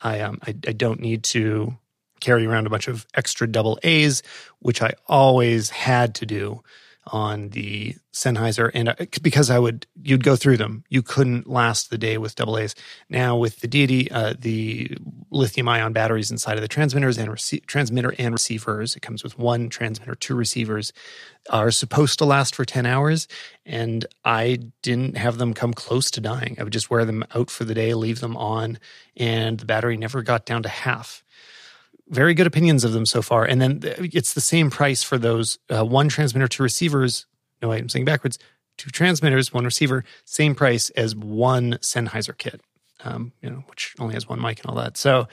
I 0.03 0.19
um 0.21 0.39
I, 0.43 0.49
I 0.67 0.73
don't 0.73 0.99
need 0.99 1.23
to 1.25 1.77
carry 2.19 2.45
around 2.45 2.67
a 2.67 2.69
bunch 2.69 2.87
of 2.87 3.05
extra 3.15 3.47
double 3.47 3.79
A's, 3.83 4.23
which 4.59 4.81
I 4.81 4.93
always 5.07 5.69
had 5.69 6.15
to 6.15 6.25
do 6.25 6.63
on 7.07 7.49
the 7.49 7.95
Sennheiser, 8.13 8.71
and 8.73 8.95
because 9.21 9.49
I 9.49 9.59
would 9.59 9.87
you'd 10.01 10.23
go 10.23 10.35
through 10.35 10.57
them, 10.57 10.83
you 10.89 11.01
couldn't 11.01 11.47
last 11.47 11.89
the 11.89 11.97
day 11.97 12.17
with 12.17 12.35
double 12.35 12.57
A's. 12.57 12.75
Now 13.09 13.35
with 13.35 13.59
the 13.59 13.67
Deity, 13.67 14.09
uh, 14.11 14.35
the 14.37 14.95
lithium 15.31 15.67
ion 15.67 15.93
batteries 15.93 16.31
inside 16.31 16.55
of 16.55 16.61
the 16.61 16.67
transmitters 16.67 17.17
and 17.17 17.29
rece- 17.29 17.65
transmitter 17.65 18.13
and 18.17 18.33
receivers, 18.33 18.95
it 18.95 19.01
comes 19.01 19.23
with 19.23 19.37
one 19.37 19.69
transmitter, 19.69 20.15
two 20.15 20.35
receivers, 20.35 20.93
are 21.49 21.71
supposed 21.71 22.19
to 22.19 22.25
last 22.25 22.55
for 22.55 22.65
ten 22.65 22.85
hours, 22.85 23.27
and 23.65 24.05
I 24.23 24.59
didn't 24.81 25.17
have 25.17 25.37
them 25.37 25.53
come 25.53 25.73
close 25.73 26.11
to 26.11 26.21
dying. 26.21 26.55
I 26.59 26.63
would 26.63 26.73
just 26.73 26.89
wear 26.89 27.03
them 27.03 27.25
out 27.33 27.49
for 27.49 27.65
the 27.65 27.73
day, 27.73 27.93
leave 27.95 28.19
them 28.21 28.37
on, 28.37 28.79
and 29.17 29.59
the 29.59 29.65
battery 29.65 29.97
never 29.97 30.21
got 30.21 30.45
down 30.45 30.63
to 30.63 30.69
half 30.69 31.22
very 32.09 32.33
good 32.33 32.47
opinions 32.47 32.83
of 32.83 32.91
them 32.91 33.05
so 33.05 33.21
far. 33.21 33.45
And 33.45 33.61
then 33.61 33.79
it's 33.83 34.33
the 34.33 34.41
same 34.41 34.69
price 34.69 35.03
for 35.03 35.17
those 35.17 35.57
uh, 35.69 35.85
one 35.85 36.09
transmitter, 36.09 36.47
two 36.47 36.63
receivers. 36.63 37.25
No, 37.61 37.69
wait, 37.69 37.81
I'm 37.81 37.89
saying 37.89 38.05
backwards. 38.05 38.39
Two 38.77 38.89
transmitters, 38.89 39.53
one 39.53 39.65
receiver, 39.65 40.03
same 40.25 40.55
price 40.55 40.89
as 40.91 41.15
one 41.15 41.73
Sennheiser 41.73 42.35
kit, 42.35 42.59
um, 43.03 43.31
you 43.41 43.49
know, 43.49 43.63
which 43.69 43.93
only 43.99 44.15
has 44.15 44.27
one 44.27 44.41
mic 44.41 44.59
and 44.61 44.67
all 44.67 44.75
that. 44.77 44.97
So, 44.97 45.27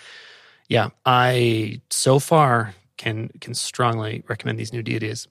yeah, 0.69 0.91
I 1.07 1.81
so 1.89 2.19
far 2.19 2.75
can 2.99 3.31
can 3.41 3.55
strongly 3.55 4.23
recommend 4.29 4.59
these 4.59 4.75
new 4.75 4.83
deities. 4.83 5.27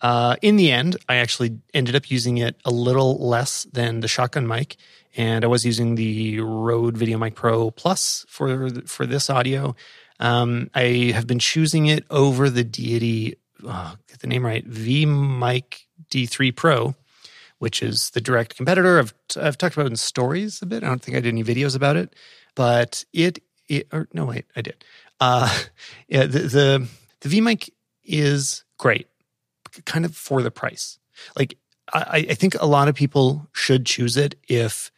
Uh, 0.00 0.36
in 0.40 0.56
the 0.56 0.72
end, 0.72 0.96
I 1.10 1.16
actually 1.16 1.58
ended 1.74 1.94
up 1.94 2.10
using 2.10 2.38
it 2.38 2.56
a 2.64 2.70
little 2.70 3.18
less 3.28 3.64
than 3.64 4.00
the 4.00 4.08
shotgun 4.08 4.46
mic, 4.46 4.76
and 5.14 5.44
I 5.44 5.48
was 5.48 5.66
using 5.66 5.96
the 5.96 6.40
Rode 6.40 6.96
VideoMic 6.96 7.34
Pro 7.34 7.70
Plus 7.70 8.24
for 8.28 8.70
for 8.86 9.04
this 9.04 9.28
audio. 9.28 9.76
Um, 10.20 10.70
I 10.74 11.12
have 11.14 11.26
been 11.26 11.38
choosing 11.38 11.86
it 11.86 12.04
over 12.10 12.50
the 12.50 12.62
Deity, 12.62 13.36
oh, 13.64 13.96
get 14.06 14.20
the 14.20 14.26
name 14.26 14.44
right, 14.44 14.64
V 14.64 15.06
Mic 15.06 15.86
D3 16.10 16.54
Pro, 16.54 16.94
which 17.58 17.82
is 17.82 18.10
the 18.10 18.20
direct 18.20 18.56
competitor. 18.56 18.98
I've, 18.98 19.14
I've 19.40 19.58
talked 19.58 19.74
about 19.74 19.86
in 19.86 19.96
stories 19.96 20.60
a 20.60 20.66
bit. 20.66 20.84
I 20.84 20.88
don't 20.88 21.02
think 21.02 21.16
I 21.16 21.20
did 21.20 21.30
any 21.30 21.42
videos 21.42 21.74
about 21.74 21.96
it, 21.96 22.14
but 22.54 23.04
it, 23.12 23.42
it 23.68 23.88
or 23.92 24.08
no, 24.12 24.26
wait, 24.26 24.44
I 24.54 24.60
did. 24.60 24.84
Uh, 25.18 25.58
yeah, 26.08 26.26
the, 26.26 26.40
the, 26.40 26.88
the 27.20 27.28
V 27.28 27.40
Mic 27.40 27.72
is 28.04 28.64
great, 28.78 29.08
kind 29.86 30.04
of 30.04 30.14
for 30.14 30.42
the 30.42 30.50
price. 30.50 30.98
Like, 31.36 31.56
I, 31.92 32.26
I 32.30 32.34
think 32.34 32.54
a 32.60 32.66
lot 32.66 32.88
of 32.88 32.94
people 32.94 33.48
should 33.52 33.86
choose 33.86 34.16
it 34.16 34.36
if 34.48 34.92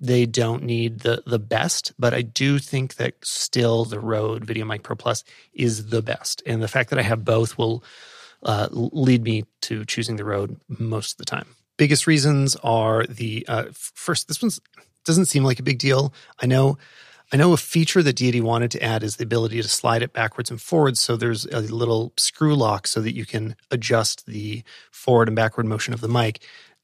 they 0.00 0.24
don't 0.24 0.62
need 0.62 1.00
the 1.00 1.22
the 1.26 1.38
best, 1.38 1.92
but 1.98 2.14
I 2.14 2.22
do 2.22 2.58
think 2.58 2.94
that 2.96 3.14
still 3.22 3.84
the 3.84 4.00
Rode 4.00 4.46
VideoMic 4.46 4.82
Pro 4.82 4.96
Plus 4.96 5.22
is 5.52 5.90
the 5.90 6.02
best, 6.02 6.42
and 6.46 6.62
the 6.62 6.68
fact 6.68 6.90
that 6.90 6.98
I 6.98 7.02
have 7.02 7.24
both 7.24 7.58
will 7.58 7.84
uh, 8.42 8.68
lead 8.70 9.22
me 9.22 9.44
to 9.62 9.84
choosing 9.84 10.16
the 10.16 10.24
Rode 10.24 10.58
most 10.68 11.12
of 11.12 11.18
the 11.18 11.26
time. 11.26 11.54
Biggest 11.76 12.06
reasons 12.06 12.56
are 12.56 13.04
the 13.06 13.44
uh, 13.46 13.64
first. 13.72 14.28
This 14.28 14.42
one 14.42 14.50
doesn't 15.04 15.26
seem 15.26 15.44
like 15.44 15.60
a 15.60 15.64
big 15.64 15.78
deal. 15.78 16.14
I 16.40 16.46
know. 16.46 16.78
I 17.32 17.36
know 17.36 17.52
a 17.52 17.56
feature 17.56 18.02
that 18.02 18.16
Deity 18.16 18.40
wanted 18.40 18.72
to 18.72 18.82
add 18.82 19.04
is 19.04 19.14
the 19.14 19.22
ability 19.22 19.62
to 19.62 19.68
slide 19.68 20.02
it 20.02 20.12
backwards 20.12 20.50
and 20.50 20.60
forwards. 20.60 20.98
So 20.98 21.16
there's 21.16 21.46
a 21.46 21.60
little 21.60 22.12
screw 22.16 22.56
lock 22.56 22.88
so 22.88 23.00
that 23.00 23.14
you 23.14 23.24
can 23.24 23.54
adjust 23.70 24.26
the 24.26 24.64
forward 24.90 25.28
and 25.28 25.36
backward 25.36 25.66
motion 25.66 25.94
of 25.94 26.00
the 26.00 26.08
mic 26.08 26.42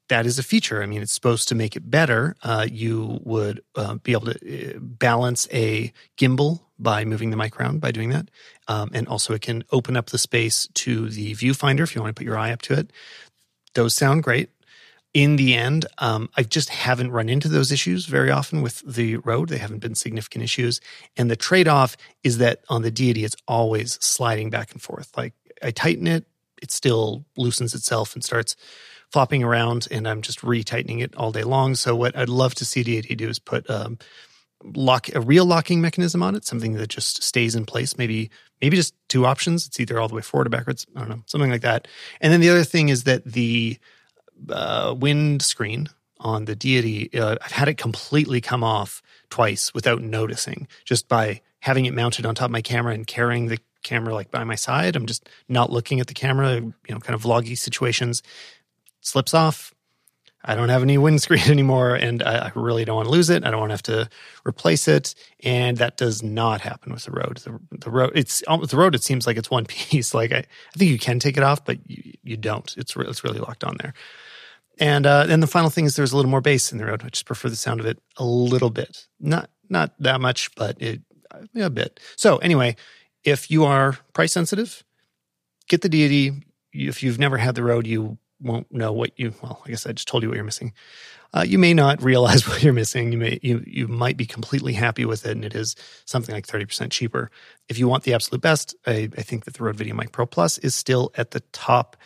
that 0.09 0.25
is 0.25 0.39
a 0.39 0.43
feature. 0.43 0.81
I 0.81 0.85
mean, 0.85 1.01
it's 1.01 1.13
supposed 1.13 1.47
to 1.49 1.55
make 1.55 1.75
it 1.75 1.89
better. 1.89 2.35
Uh, 2.41 2.67
you 2.69 3.19
would 3.23 3.61
uh, 3.75 3.95
be 3.95 4.13
able 4.13 4.33
to 4.33 4.75
uh, 4.75 4.79
balance 4.79 5.47
a 5.51 5.91
gimbal 6.17 6.61
by 6.79 7.05
moving 7.05 7.31
the 7.31 7.37
mic 7.37 7.59
around 7.59 7.81
by 7.81 7.91
doing 7.91 8.09
that. 8.09 8.29
Um, 8.67 8.89
and 8.93 9.07
also, 9.07 9.33
it 9.33 9.41
can 9.41 9.63
open 9.71 9.97
up 9.97 10.07
the 10.07 10.17
space 10.17 10.67
to 10.75 11.09
the 11.09 11.33
viewfinder 11.33 11.81
if 11.81 11.95
you 11.95 12.01
want 12.01 12.15
to 12.15 12.19
put 12.19 12.27
your 12.27 12.37
eye 12.37 12.51
up 12.51 12.61
to 12.63 12.73
it. 12.73 12.91
Those 13.73 13.95
sound 13.95 14.23
great. 14.23 14.49
In 15.13 15.35
the 15.35 15.55
end, 15.55 15.85
um, 15.97 16.29
I 16.37 16.43
just 16.43 16.69
haven't 16.69 17.11
run 17.11 17.29
into 17.29 17.47
those 17.47 17.71
issues 17.71 18.05
very 18.05 18.29
often 18.29 18.61
with 18.61 18.81
the 18.85 19.17
Rode. 19.17 19.49
They 19.49 19.57
haven't 19.57 19.79
been 19.79 19.95
significant 19.95 20.43
issues. 20.43 20.79
And 21.15 21.31
the 21.31 21.35
trade 21.35 21.67
off 21.67 21.97
is 22.23 22.37
that 22.37 22.61
on 22.69 22.83
the 22.83 22.91
Deity, 22.91 23.23
it's 23.23 23.35
always 23.47 23.93
sliding 24.03 24.49
back 24.49 24.71
and 24.73 24.81
forth. 24.81 25.15
Like 25.17 25.33
I 25.63 25.71
tighten 25.71 26.05
it, 26.07 26.25
it 26.61 26.71
still 26.71 27.25
loosens 27.35 27.73
itself 27.73 28.13
and 28.13 28.23
starts 28.23 28.55
flopping 29.11 29.43
around 29.43 29.87
and 29.91 30.07
I'm 30.07 30.21
just 30.21 30.41
retightening 30.41 31.01
it 31.01 31.15
all 31.15 31.31
day 31.31 31.43
long. 31.43 31.75
So 31.75 31.95
what 31.95 32.17
I'd 32.17 32.29
love 32.29 32.55
to 32.55 32.65
see 32.65 32.83
Deity 32.83 33.15
do 33.15 33.29
is 33.29 33.39
put 33.39 33.69
um, 33.69 33.97
lock 34.63 35.13
a 35.15 35.21
real 35.21 35.45
locking 35.45 35.81
mechanism 35.81 36.23
on 36.23 36.35
it, 36.35 36.45
something 36.45 36.73
that 36.73 36.89
just 36.89 37.23
stays 37.23 37.55
in 37.55 37.65
place. 37.65 37.97
Maybe 37.97 38.29
maybe 38.61 38.75
just 38.75 38.93
two 39.07 39.25
options. 39.25 39.67
It's 39.67 39.79
either 39.79 39.99
all 39.99 40.07
the 40.07 40.15
way 40.15 40.21
forward 40.21 40.47
or 40.47 40.49
backwards. 40.49 40.85
I 40.95 40.99
don't 40.99 41.09
know, 41.09 41.23
something 41.25 41.51
like 41.51 41.61
that. 41.61 41.87
And 42.21 42.33
then 42.33 42.41
the 42.41 42.49
other 42.49 42.63
thing 42.63 42.89
is 42.89 43.03
that 43.03 43.23
the 43.23 43.77
uh, 44.49 44.95
wind 44.97 45.41
screen 45.41 45.89
on 46.19 46.45
the 46.45 46.55
Deity, 46.55 47.13
uh, 47.17 47.37
I've 47.41 47.51
had 47.51 47.67
it 47.67 47.77
completely 47.77 48.41
come 48.41 48.63
off 48.63 49.01
twice 49.29 49.73
without 49.73 50.01
noticing, 50.01 50.67
just 50.83 51.07
by 51.07 51.41
having 51.59 51.85
it 51.85 51.93
mounted 51.93 52.25
on 52.25 52.33
top 52.33 52.45
of 52.45 52.51
my 52.51 52.61
camera 52.61 52.93
and 52.93 53.05
carrying 53.05 53.47
the 53.47 53.59
camera 53.83 54.13
like 54.13 54.31
by 54.31 54.43
my 54.43 54.55
side. 54.55 54.95
I'm 54.95 55.05
just 55.05 55.29
not 55.47 55.71
looking 55.71 55.99
at 55.99 56.07
the 56.07 56.13
camera, 56.13 56.55
you 56.55 56.73
know, 56.89 56.99
kind 56.99 57.15
of 57.15 57.23
vloggy 57.23 57.57
situations 57.57 58.23
slips 59.07 59.33
off. 59.33 59.73
I 60.43 60.55
don't 60.55 60.69
have 60.69 60.83
any 60.83 60.97
windscreen 61.07 61.49
anymore 61.49 61.95
and 61.95 62.23
I, 62.23 62.47
I 62.47 62.51
really 62.55 62.85
don't 62.85 62.95
want 62.95 63.07
to 63.07 63.11
lose 63.11 63.29
it. 63.29 63.43
I 63.43 63.51
don't 63.51 63.59
want 63.59 63.71
to 63.71 63.73
have 63.73 63.83
to 63.83 64.09
replace 64.45 64.87
it. 64.87 65.15
And 65.43 65.77
that 65.77 65.97
does 65.97 66.23
not 66.23 66.61
happen 66.61 66.93
with 66.93 67.05
the 67.05 67.11
Rode. 67.11 67.37
The, 67.37 67.59
the 67.71 67.89
Rode, 67.89 68.11
it's 68.15 68.39
the 68.47 68.77
Rode. 68.77 68.95
it 68.95 69.03
seems 69.03 69.27
like 69.27 69.37
it's 69.37 69.51
one 69.51 69.65
piece. 69.67 70.13
Like 70.13 70.31
I, 70.31 70.39
I 70.39 70.77
think 70.77 70.91
you 70.91 70.99
can 70.99 71.19
take 71.19 71.37
it 71.37 71.43
off, 71.43 71.65
but 71.65 71.79
you, 71.89 72.13
you 72.23 72.37
don't. 72.37 72.73
It's, 72.77 72.95
re- 72.95 73.07
it's 73.07 73.23
really 73.23 73.39
locked 73.39 73.63
on 73.63 73.77
there. 73.81 73.93
And 74.79 75.05
uh, 75.05 75.25
then 75.25 75.39
the 75.39 75.47
final 75.47 75.69
thing 75.69 75.85
is 75.85 75.95
there's 75.95 76.11
a 76.11 76.15
little 76.15 76.29
more 76.29 76.41
bass 76.41 76.71
in 76.71 76.77
the 76.77 76.85
Rode. 76.85 77.03
I 77.03 77.09
just 77.09 77.25
prefer 77.25 77.49
the 77.49 77.55
sound 77.55 77.79
of 77.79 77.85
it 77.85 77.99
a 78.17 78.23
little 78.23 78.69
bit. 78.69 79.07
Not 79.19 79.49
not 79.69 79.91
that 79.99 80.21
much, 80.21 80.53
but 80.55 80.81
it, 80.81 81.01
a 81.55 81.69
bit. 81.69 81.99
So 82.15 82.37
anyway, 82.37 82.75
if 83.23 83.51
you 83.51 83.65
are 83.65 83.97
price 84.13 84.31
sensitive, 84.31 84.83
get 85.67 85.81
the 85.81 85.89
Deity. 85.89 86.43
If 86.71 87.01
you've 87.01 87.19
never 87.19 87.37
had 87.37 87.55
the 87.55 87.63
Rode, 87.63 87.87
you 87.87 88.17
won't 88.41 88.71
know 88.71 88.91
what 88.91 89.17
you. 89.19 89.33
Well, 89.41 89.61
I 89.65 89.69
guess 89.69 89.85
I 89.85 89.91
just 89.91 90.07
told 90.07 90.23
you 90.23 90.29
what 90.29 90.35
you're 90.35 90.43
missing. 90.43 90.73
Uh, 91.33 91.43
you 91.45 91.59
may 91.59 91.73
not 91.73 92.01
realize 92.01 92.47
what 92.47 92.63
you're 92.63 92.73
missing. 92.73 93.11
You 93.11 93.17
may 93.17 93.39
you 93.41 93.63
you 93.65 93.87
might 93.87 94.17
be 94.17 94.25
completely 94.25 94.73
happy 94.73 95.05
with 95.05 95.25
it, 95.25 95.31
and 95.31 95.45
it 95.45 95.55
is 95.55 95.75
something 96.05 96.33
like 96.33 96.45
thirty 96.45 96.65
percent 96.65 96.91
cheaper. 96.91 97.29
If 97.69 97.77
you 97.77 97.87
want 97.87 98.03
the 98.03 98.13
absolute 98.13 98.41
best, 98.41 98.75
I, 98.85 99.09
I 99.17 99.21
think 99.21 99.45
that 99.45 99.55
the 99.55 99.63
Rode 99.63 99.77
VideoMic 99.77 100.11
Pro 100.11 100.25
Plus 100.25 100.57
is 100.59 100.75
still 100.75 101.11
at 101.15 101.31
the 101.31 101.41
top. 101.51 101.97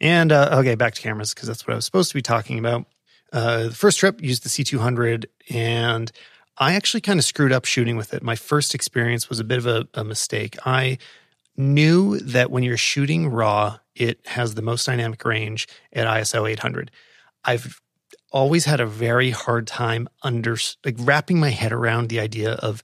And 0.00 0.30
uh, 0.30 0.50
okay, 0.60 0.74
back 0.74 0.94
to 0.94 1.02
cameras 1.02 1.32
because 1.32 1.48
that's 1.48 1.66
what 1.66 1.72
I 1.72 1.76
was 1.76 1.84
supposed 1.84 2.10
to 2.10 2.14
be 2.14 2.22
talking 2.22 2.58
about. 2.58 2.86
Uh, 3.32 3.64
the 3.64 3.74
first 3.74 3.98
trip 3.98 4.22
used 4.22 4.44
the 4.44 4.48
C200, 4.48 5.26
and 5.50 6.12
I 6.58 6.74
actually 6.74 7.00
kind 7.00 7.18
of 7.18 7.24
screwed 7.24 7.52
up 7.52 7.64
shooting 7.64 7.96
with 7.96 8.14
it. 8.14 8.22
My 8.22 8.36
first 8.36 8.74
experience 8.74 9.28
was 9.28 9.40
a 9.40 9.44
bit 9.44 9.58
of 9.58 9.66
a, 9.66 9.88
a 9.94 10.04
mistake. 10.04 10.56
I 10.64 10.98
knew 11.56 12.18
that 12.18 12.50
when 12.50 12.62
you're 12.62 12.76
shooting 12.76 13.28
raw, 13.28 13.78
it 13.94 14.20
has 14.26 14.54
the 14.54 14.62
most 14.62 14.86
dynamic 14.86 15.24
range 15.24 15.66
at 15.92 16.06
ISO 16.06 16.48
800. 16.48 16.90
I've 17.44 17.80
always 18.32 18.64
had 18.64 18.80
a 18.80 18.86
very 18.86 19.30
hard 19.30 19.66
time 19.66 20.08
under 20.22 20.56
like 20.84 20.96
wrapping 20.98 21.40
my 21.40 21.50
head 21.50 21.72
around 21.72 22.08
the 22.08 22.20
idea 22.20 22.52
of 22.52 22.82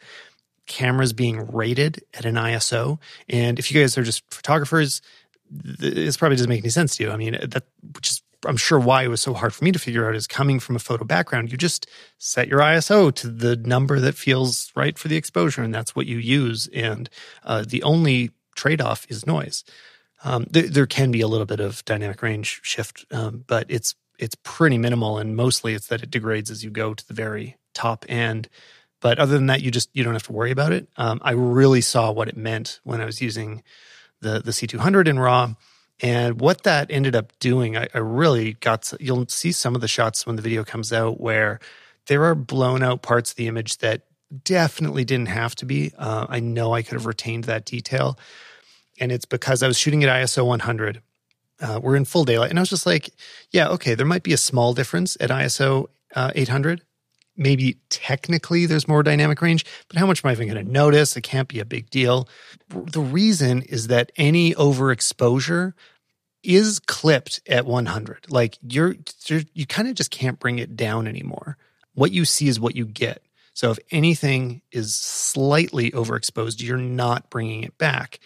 cameras 0.66 1.12
being 1.12 1.46
rated 1.48 2.02
at 2.14 2.24
an 2.24 2.36
ISO. 2.36 2.98
And 3.28 3.58
if 3.58 3.70
you 3.70 3.80
guys 3.80 3.98
are 3.98 4.02
just 4.02 4.22
photographers, 4.32 5.02
this 5.50 6.16
probably 6.16 6.36
doesn't 6.36 6.48
make 6.48 6.62
any 6.62 6.70
sense 6.70 6.96
to 6.96 7.04
you. 7.04 7.10
I 7.10 7.16
mean, 7.16 7.36
that 7.42 7.64
which 7.94 8.10
is 8.10 8.22
I'm 8.44 8.56
sure 8.56 8.80
why 8.80 9.04
it 9.04 9.08
was 9.08 9.20
so 9.20 9.34
hard 9.34 9.54
for 9.54 9.64
me 9.64 9.72
to 9.72 9.78
figure 9.78 10.08
out 10.08 10.16
is 10.16 10.26
coming 10.26 10.58
from 10.58 10.74
a 10.74 10.80
photo 10.80 11.04
background. 11.04 11.52
You 11.52 11.58
just 11.58 11.86
set 12.18 12.48
your 12.48 12.60
ISO 12.60 13.14
to 13.14 13.28
the 13.28 13.56
number 13.56 14.00
that 14.00 14.14
feels 14.16 14.72
right 14.74 14.98
for 14.98 15.08
the 15.08 15.16
exposure, 15.16 15.62
and 15.62 15.72
that's 15.72 15.94
what 15.94 16.06
you 16.06 16.18
use. 16.18 16.68
And 16.74 17.08
uh, 17.44 17.64
the 17.66 17.82
only 17.84 18.30
trade 18.54 18.80
off 18.80 19.06
is 19.08 19.26
noise. 19.26 19.64
Um, 20.24 20.46
there, 20.50 20.68
there, 20.68 20.86
can 20.86 21.10
be 21.10 21.20
a 21.20 21.28
little 21.28 21.46
bit 21.46 21.60
of 21.60 21.84
dynamic 21.84 22.22
range 22.22 22.60
shift, 22.62 23.04
um, 23.10 23.44
but 23.46 23.66
it's 23.68 23.94
it's 24.18 24.36
pretty 24.44 24.78
minimal, 24.78 25.18
and 25.18 25.34
mostly 25.34 25.74
it's 25.74 25.88
that 25.88 26.02
it 26.02 26.10
degrades 26.10 26.50
as 26.50 26.62
you 26.62 26.70
go 26.70 26.94
to 26.94 27.06
the 27.06 27.14
very 27.14 27.56
top 27.74 28.04
end. 28.08 28.48
But 29.00 29.18
other 29.18 29.32
than 29.32 29.46
that, 29.46 29.62
you 29.62 29.70
just 29.72 29.90
you 29.92 30.04
don't 30.04 30.12
have 30.12 30.22
to 30.24 30.32
worry 30.32 30.52
about 30.52 30.72
it. 30.72 30.88
Um, 30.96 31.20
I 31.22 31.32
really 31.32 31.80
saw 31.80 32.12
what 32.12 32.28
it 32.28 32.36
meant 32.36 32.78
when 32.84 33.00
I 33.00 33.04
was 33.04 33.20
using 33.20 33.64
the 34.20 34.40
the 34.40 34.52
C200 34.52 35.08
in 35.08 35.18
RAW, 35.18 35.54
and 36.00 36.40
what 36.40 36.62
that 36.62 36.90
ended 36.90 37.16
up 37.16 37.36
doing. 37.40 37.76
I, 37.76 37.88
I 37.92 37.98
really 37.98 38.52
got. 38.54 38.82
To, 38.82 38.98
you'll 39.00 39.26
see 39.28 39.50
some 39.50 39.74
of 39.74 39.80
the 39.80 39.88
shots 39.88 40.24
when 40.24 40.36
the 40.36 40.42
video 40.42 40.62
comes 40.62 40.92
out 40.92 41.20
where 41.20 41.58
there 42.06 42.24
are 42.24 42.36
blown 42.36 42.82
out 42.82 43.02
parts 43.02 43.32
of 43.32 43.36
the 43.36 43.48
image 43.48 43.78
that 43.78 44.02
definitely 44.44 45.04
didn't 45.04 45.28
have 45.28 45.54
to 45.56 45.66
be. 45.66 45.92
Uh, 45.96 46.26
I 46.28 46.40
know 46.40 46.72
I 46.72 46.82
could 46.82 46.94
have 46.94 47.06
retained 47.06 47.44
that 47.44 47.64
detail. 47.64 48.18
And 49.00 49.10
it's 49.10 49.24
because 49.24 49.62
I 49.62 49.66
was 49.66 49.78
shooting 49.78 50.04
at 50.04 50.10
ISO 50.10 50.46
100. 50.46 51.02
Uh, 51.60 51.80
we're 51.82 51.96
in 51.96 52.04
full 52.04 52.24
daylight. 52.24 52.50
And 52.50 52.58
I 52.58 52.62
was 52.62 52.70
just 52.70 52.86
like, 52.86 53.10
yeah, 53.50 53.68
okay, 53.68 53.94
there 53.94 54.06
might 54.06 54.22
be 54.22 54.32
a 54.32 54.38
small 54.38 54.74
difference 54.74 55.16
at 55.20 55.30
ISO 55.30 55.86
uh, 56.14 56.32
800. 56.34 56.82
Maybe 57.36 57.78
technically 57.88 58.66
there's 58.66 58.86
more 58.86 59.02
dynamic 59.02 59.40
range, 59.40 59.64
but 59.88 59.96
how 59.96 60.06
much 60.06 60.22
am 60.22 60.28
I 60.28 60.32
even 60.32 60.48
going 60.48 60.64
to 60.64 60.70
notice? 60.70 61.16
It 61.16 61.22
can't 61.22 61.48
be 61.48 61.60
a 61.60 61.64
big 61.64 61.88
deal. 61.88 62.28
The 62.68 63.00
reason 63.00 63.62
is 63.62 63.86
that 63.86 64.12
any 64.16 64.52
overexposure 64.54 65.72
is 66.42 66.78
clipped 66.78 67.40
at 67.48 67.64
100. 67.64 68.26
Like 68.28 68.58
you're, 68.62 68.96
you're 69.26 69.42
you 69.54 69.66
kind 69.66 69.88
of 69.88 69.94
just 69.94 70.10
can't 70.10 70.38
bring 70.38 70.58
it 70.58 70.76
down 70.76 71.06
anymore. 71.06 71.56
What 71.94 72.12
you 72.12 72.24
see 72.24 72.48
is 72.48 72.60
what 72.60 72.76
you 72.76 72.84
get. 72.84 73.22
So 73.54 73.70
if 73.70 73.78
anything 73.90 74.62
is 74.70 74.94
slightly 74.94 75.90
overexposed, 75.90 76.62
you're 76.62 76.76
not 76.78 77.30
bringing 77.30 77.64
it 77.64 77.76
back. 77.78 78.18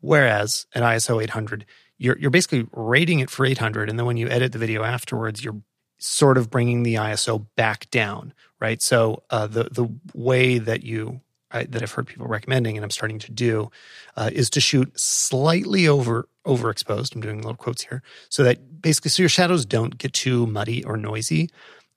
Whereas 0.00 0.66
at 0.74 0.82
ISO 0.82 1.22
800, 1.22 1.66
you're, 1.98 2.18
you're 2.18 2.30
basically 2.30 2.66
rating 2.72 3.20
it 3.20 3.30
for 3.30 3.46
800. 3.46 3.88
And 3.88 3.98
then 3.98 4.06
when 4.06 4.16
you 4.16 4.28
edit 4.28 4.52
the 4.52 4.58
video 4.58 4.82
afterwards, 4.82 5.44
you're 5.44 5.60
sort 5.98 6.36
of 6.36 6.50
bringing 6.50 6.82
the 6.82 6.96
ISO 6.96 7.46
back 7.56 7.90
down, 7.90 8.34
right? 8.60 8.82
So 8.82 9.22
uh, 9.30 9.46
the, 9.46 9.64
the 9.64 9.88
way 10.14 10.58
that 10.58 10.82
you 10.82 11.20
I, 11.54 11.64
that 11.64 11.82
I've 11.82 11.92
heard 11.92 12.08
people 12.08 12.26
recommending, 12.26 12.76
and 12.76 12.84
I'm 12.84 12.90
starting 12.90 13.20
to 13.20 13.30
do, 13.30 13.70
uh, 14.16 14.28
is 14.32 14.50
to 14.50 14.60
shoot 14.60 14.98
slightly 14.98 15.86
over 15.86 16.28
overexposed. 16.44 17.14
I'm 17.14 17.22
doing 17.22 17.38
little 17.38 17.54
quotes 17.54 17.84
here, 17.84 18.02
so 18.28 18.42
that 18.42 18.82
basically, 18.82 19.10
so 19.10 19.22
your 19.22 19.30
shadows 19.30 19.64
don't 19.64 19.96
get 19.96 20.12
too 20.12 20.46
muddy 20.48 20.84
or 20.84 20.96
noisy, 20.96 21.48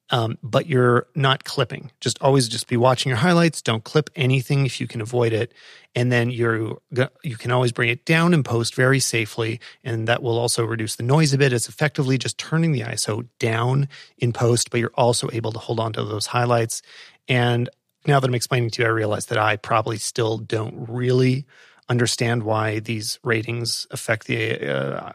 um, 0.09 0.37
but 0.41 0.67
you're 0.67 1.07
not 1.15 1.43
clipping. 1.43 1.91
Just 1.99 2.21
always 2.21 2.47
just 2.47 2.67
be 2.67 2.77
watching 2.77 3.09
your 3.09 3.17
highlights. 3.17 3.61
Don't 3.61 3.83
clip 3.83 4.09
anything 4.15 4.65
if 4.65 4.79
you 4.79 4.87
can 4.87 5.01
avoid 5.01 5.33
it, 5.33 5.53
and 5.95 6.11
then 6.11 6.29
you're 6.29 6.77
you 7.23 7.35
can 7.37 7.51
always 7.51 7.71
bring 7.71 7.89
it 7.89 8.05
down 8.05 8.33
in 8.33 8.43
post 8.43 8.75
very 8.75 8.99
safely, 8.99 9.59
and 9.83 10.07
that 10.07 10.23
will 10.23 10.37
also 10.37 10.63
reduce 10.63 10.95
the 10.95 11.03
noise 11.03 11.33
a 11.33 11.37
bit. 11.37 11.53
It's 11.53 11.67
effectively 11.69 12.17
just 12.17 12.37
turning 12.37 12.71
the 12.71 12.81
ISO 12.81 13.27
down 13.39 13.89
in 14.17 14.31
post, 14.31 14.69
but 14.71 14.79
you're 14.79 14.91
also 14.95 15.29
able 15.33 15.51
to 15.51 15.59
hold 15.59 15.79
on 15.79 15.93
to 15.93 16.03
those 16.03 16.27
highlights. 16.27 16.81
And 17.27 17.69
now 18.05 18.19
that 18.19 18.27
I'm 18.27 18.35
explaining 18.35 18.69
to 18.71 18.83
you, 18.83 18.87
I 18.87 18.91
realize 18.91 19.25
that 19.27 19.37
I 19.37 19.57
probably 19.57 19.97
still 19.97 20.37
don't 20.37 20.87
really 20.87 21.45
understand 21.89 22.43
why 22.43 22.79
these 22.79 23.19
ratings 23.23 23.87
affect 23.91 24.27
the 24.27 24.69
uh, 24.69 25.13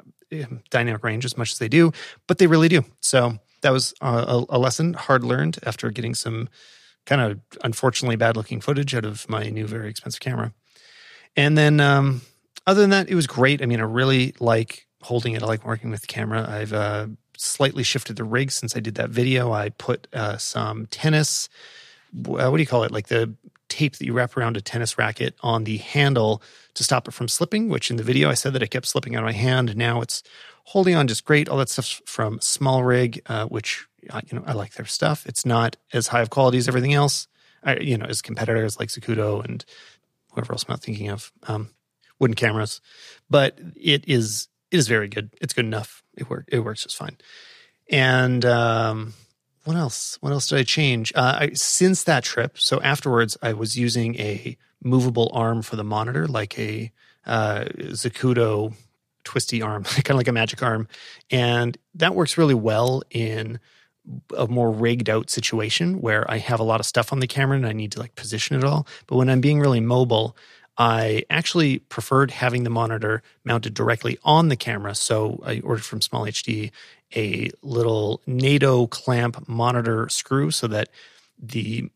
dynamic 0.70 1.04
range 1.04 1.24
as 1.24 1.36
much 1.36 1.52
as 1.52 1.58
they 1.58 1.68
do, 1.68 1.92
but 2.26 2.38
they 2.38 2.46
really 2.46 2.68
do. 2.68 2.84
So 3.00 3.38
that 3.62 3.72
was 3.72 3.94
a, 4.00 4.44
a 4.48 4.58
lesson 4.58 4.94
hard 4.94 5.24
learned 5.24 5.58
after 5.64 5.90
getting 5.90 6.14
some 6.14 6.48
kind 7.06 7.20
of 7.20 7.40
unfortunately 7.64 8.16
bad 8.16 8.36
looking 8.36 8.60
footage 8.60 8.94
out 8.94 9.04
of 9.04 9.28
my 9.28 9.44
new 9.44 9.66
very 9.66 9.88
expensive 9.88 10.20
camera. 10.20 10.52
And 11.36 11.56
then 11.56 11.80
um, 11.80 12.22
other 12.66 12.80
than 12.80 12.90
that, 12.90 13.08
it 13.08 13.14
was 13.14 13.26
great. 13.26 13.62
I 13.62 13.66
mean, 13.66 13.80
I 13.80 13.84
really 13.84 14.34
like 14.38 14.86
holding 15.02 15.32
it. 15.32 15.42
I 15.42 15.46
like 15.46 15.64
working 15.64 15.90
with 15.90 16.02
the 16.02 16.06
camera. 16.06 16.46
I've 16.48 16.72
uh, 16.72 17.06
slightly 17.36 17.82
shifted 17.82 18.16
the 18.16 18.24
rig 18.24 18.52
since 18.52 18.76
I 18.76 18.80
did 18.80 18.96
that 18.96 19.10
video. 19.10 19.52
I 19.52 19.70
put 19.70 20.06
uh, 20.12 20.36
some 20.36 20.86
tennis, 20.86 21.48
uh, 22.14 22.48
what 22.48 22.56
do 22.56 22.60
you 22.62 22.66
call 22.66 22.84
it? 22.84 22.92
Like 22.92 23.08
the 23.08 23.34
tape 23.68 23.96
that 23.96 24.04
you 24.04 24.12
wrap 24.12 24.36
around 24.36 24.56
a 24.56 24.60
tennis 24.60 24.98
racket 24.98 25.34
on 25.40 25.64
the 25.64 25.78
handle 25.78 26.42
to 26.74 26.84
stop 26.84 27.08
it 27.08 27.14
from 27.14 27.26
slipping, 27.26 27.68
which 27.68 27.90
in 27.90 27.96
the 27.96 28.02
video 28.02 28.28
I 28.28 28.34
said 28.34 28.52
that 28.52 28.62
it 28.62 28.70
kept 28.70 28.86
slipping 28.86 29.16
out 29.16 29.22
of 29.22 29.26
my 29.26 29.32
hand. 29.32 29.76
Now 29.76 30.02
it's 30.02 30.22
holding 30.64 30.94
on 30.94 31.08
just 31.08 31.24
great. 31.24 31.48
All 31.48 31.58
that 31.58 31.68
stuff's 31.68 32.00
from 32.06 32.38
SmallRig, 32.38 33.20
uh, 33.26 33.46
which 33.46 33.86
uh, 34.10 34.20
you 34.30 34.38
know 34.38 34.44
I 34.46 34.52
like 34.52 34.74
their 34.74 34.86
stuff. 34.86 35.26
It's 35.26 35.46
not 35.46 35.76
as 35.92 36.08
high 36.08 36.22
of 36.22 36.30
quality 36.30 36.58
as 36.58 36.68
everything 36.68 36.94
else. 36.94 37.28
I, 37.64 37.76
you 37.76 37.96
know, 37.96 38.06
as 38.06 38.22
competitors 38.22 38.78
like 38.78 38.88
Zacuto 38.88 39.44
and 39.44 39.64
whoever 40.32 40.52
else 40.52 40.64
I'm 40.64 40.72
not 40.72 40.82
thinking 40.82 41.10
of, 41.10 41.32
um, 41.46 41.70
wooden 42.18 42.34
cameras, 42.34 42.80
but 43.30 43.58
it 43.76 44.08
is 44.08 44.48
it 44.70 44.78
is 44.78 44.88
very 44.88 45.08
good. 45.08 45.30
It's 45.40 45.52
good 45.52 45.66
enough. 45.66 46.02
It 46.16 46.28
work 46.28 46.44
it 46.48 46.60
works 46.60 46.82
just 46.84 46.96
fine. 46.96 47.18
And 47.90 48.44
um, 48.44 49.14
what 49.64 49.76
else? 49.76 50.18
What 50.20 50.32
else 50.32 50.48
did 50.48 50.58
I 50.58 50.62
change? 50.64 51.12
Uh, 51.14 51.38
I, 51.40 51.50
since 51.52 52.04
that 52.04 52.24
trip, 52.24 52.58
so 52.58 52.80
afterwards, 52.80 53.36
I 53.42 53.52
was 53.52 53.78
using 53.78 54.16
a 54.16 54.56
movable 54.82 55.30
arm 55.32 55.62
for 55.62 55.76
the 55.76 55.84
monitor, 55.84 56.26
like 56.26 56.58
a 56.58 56.90
uh, 57.26 57.64
Zacuto 57.90 58.74
twisty 59.24 59.62
arm, 59.62 59.84
kind 59.84 60.10
of 60.10 60.16
like 60.16 60.28
a 60.28 60.32
magic 60.32 60.62
arm. 60.62 60.88
And 61.30 61.76
that 61.94 62.14
works 62.14 62.38
really 62.38 62.54
well 62.54 63.02
in 63.10 63.60
a 64.36 64.48
more 64.48 64.70
rigged 64.70 65.08
out 65.08 65.30
situation 65.30 66.00
where 66.00 66.28
I 66.30 66.38
have 66.38 66.60
a 66.60 66.64
lot 66.64 66.80
of 66.80 66.86
stuff 66.86 67.12
on 67.12 67.20
the 67.20 67.26
camera 67.26 67.56
and 67.56 67.66
I 67.66 67.72
need 67.72 67.92
to 67.92 68.00
like 68.00 68.14
position 68.14 68.56
it 68.56 68.64
all. 68.64 68.86
But 69.06 69.16
when 69.16 69.30
I'm 69.30 69.40
being 69.40 69.60
really 69.60 69.80
mobile, 69.80 70.36
I 70.78 71.24
actually 71.30 71.78
preferred 71.78 72.30
having 72.30 72.64
the 72.64 72.70
monitor 72.70 73.22
mounted 73.44 73.74
directly 73.74 74.18
on 74.24 74.48
the 74.48 74.56
camera. 74.56 74.94
So 74.94 75.40
I 75.44 75.60
ordered 75.60 75.84
from 75.84 76.00
Small 76.00 76.24
HD 76.24 76.70
a 77.14 77.50
little 77.62 78.22
NATO 78.26 78.86
clamp 78.86 79.48
monitor 79.48 80.08
screw 80.08 80.50
so 80.50 80.66
that 80.68 80.88
the 81.38 81.90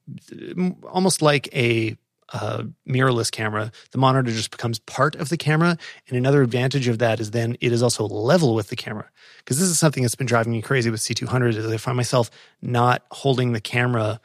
almost 0.84 1.22
like 1.22 1.48
a 1.54 1.96
uh, 2.32 2.64
mirrorless 2.88 3.30
camera, 3.30 3.70
the 3.92 3.98
monitor 3.98 4.30
just 4.30 4.50
becomes 4.50 4.78
part 4.80 5.14
of 5.16 5.28
the 5.28 5.36
camera. 5.36 5.76
And 6.08 6.16
another 6.16 6.42
advantage 6.42 6.88
of 6.88 6.98
that 6.98 7.20
is 7.20 7.30
then 7.30 7.56
it 7.60 7.72
is 7.72 7.82
also 7.82 8.06
level 8.06 8.54
with 8.54 8.68
the 8.68 8.76
camera. 8.76 9.08
Because 9.38 9.58
this 9.58 9.68
is 9.68 9.78
something 9.78 10.02
that's 10.02 10.14
been 10.14 10.26
driving 10.26 10.52
me 10.52 10.62
crazy 10.62 10.90
with 10.90 11.00
C200 11.00 11.54
is 11.54 11.66
I 11.66 11.76
find 11.76 11.96
myself 11.96 12.30
not 12.60 13.04
holding 13.10 13.52
the 13.52 13.60
camera 13.60 14.20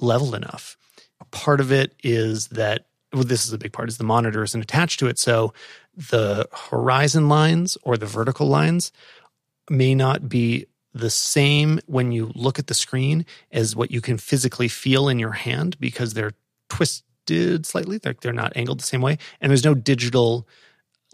level 0.00 0.34
enough. 0.34 0.76
Part 1.30 1.60
of 1.60 1.72
it 1.72 1.94
is 2.02 2.48
that, 2.48 2.86
well, 3.12 3.24
this 3.24 3.46
is 3.46 3.52
a 3.52 3.58
big 3.58 3.72
part, 3.72 3.88
is 3.88 3.98
the 3.98 4.04
monitor 4.04 4.42
isn't 4.42 4.60
attached 4.60 4.98
to 5.00 5.06
it. 5.06 5.18
So 5.18 5.54
the 5.96 6.48
horizon 6.52 7.28
lines 7.28 7.78
or 7.82 7.96
the 7.96 8.06
vertical 8.06 8.48
lines 8.48 8.92
may 9.70 9.94
not 9.94 10.28
be 10.28 10.66
the 10.94 11.10
same 11.10 11.80
when 11.86 12.12
you 12.12 12.30
look 12.34 12.58
at 12.58 12.66
the 12.66 12.74
screen 12.74 13.24
as 13.50 13.74
what 13.74 13.90
you 13.90 14.00
can 14.00 14.18
physically 14.18 14.68
feel 14.68 15.08
in 15.08 15.18
your 15.18 15.32
hand 15.32 15.78
because 15.80 16.12
they're 16.12 16.32
twisted 17.26 17.66
slightly. 17.66 17.98
They're, 17.98 18.14
they're 18.20 18.32
not 18.32 18.52
angled 18.56 18.80
the 18.80 18.84
same 18.84 19.02
way. 19.02 19.18
And 19.40 19.50
there's 19.50 19.64
no 19.64 19.74
digital 19.74 20.46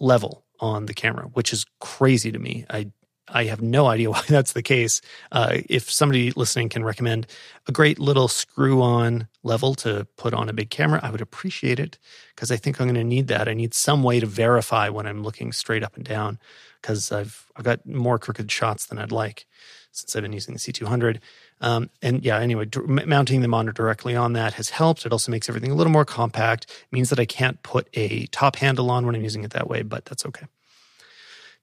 level 0.01 0.45
on 0.61 0.87
the 0.87 0.95
camera, 0.95 1.27
which 1.33 1.53
is 1.53 1.65
crazy 1.81 2.33
to 2.33 2.39
me. 2.39 2.65
I 2.71 2.91
I 3.31 3.45
have 3.45 3.61
no 3.61 3.89
idea 3.89 4.11
why 4.11 4.23
that's 4.27 4.55
the 4.55 4.63
case. 4.63 5.03
Uh, 5.31 5.59
if 5.69 5.91
somebody 5.91 6.31
listening 6.31 6.71
can 6.71 6.83
recommend 6.83 7.27
a 7.67 7.73
great 7.73 7.99
little 7.99 8.27
screw 8.27 8.81
on 8.81 9.29
level 9.43 9.75
to 9.75 10.07
put 10.17 10.33
on 10.33 10.49
a 10.49 10.55
big 10.55 10.71
camera, 10.71 10.99
I 11.03 11.11
would 11.11 11.21
appreciate 11.21 11.79
it 11.79 11.99
because 12.35 12.51
I 12.51 12.57
think 12.57 12.81
I'm 12.81 12.87
going 12.87 12.95
to 12.95 13.05
need 13.05 13.27
that. 13.29 13.47
I 13.47 13.53
need 13.53 13.75
some 13.75 14.03
way 14.03 14.19
to 14.19 14.25
verify 14.25 14.89
when 14.89 15.07
I'm 15.07 15.23
looking 15.23 15.53
straight 15.53 15.83
up 15.83 15.95
and 15.95 16.07
down 16.07 16.39
because 16.81 17.13
I've, 17.13 17.47
I've 17.55 17.65
got 17.65 17.85
more 17.85 18.19
crooked 18.19 18.51
shots 18.51 18.87
than 18.87 18.99
I'd 18.99 19.13
like 19.13 19.45
since 19.93 20.17
I've 20.17 20.23
been 20.23 20.33
using 20.33 20.55
the 20.55 20.61
C200. 20.61 21.19
Um, 21.61 21.91
and 22.03 22.25
yeah, 22.25 22.39
anyway, 22.39 22.67
d- 22.67 22.81
mounting 22.81 23.41
the 23.41 23.49
monitor 23.49 23.73
directly 23.73 24.15
on 24.15 24.33
that 24.35 24.55
has 24.55 24.71
helped. 24.71 25.05
It 25.05 25.13
also 25.13 25.33
makes 25.33 25.49
everything 25.49 25.71
a 25.71 25.75
little 25.75 25.93
more 25.93 26.05
compact. 26.05 26.65
It 26.65 26.93
means 26.93 27.11
that 27.11 27.19
I 27.19 27.25
can't 27.25 27.63
put 27.63 27.89
a 27.95 28.27
top 28.27 28.57
handle 28.57 28.91
on 28.91 29.07
when 29.07 29.15
I'm 29.15 29.23
using 29.23 29.45
it 29.45 29.51
that 29.53 29.69
way, 29.69 29.83
but 29.83 30.05
that's 30.05 30.25
okay. 30.27 30.47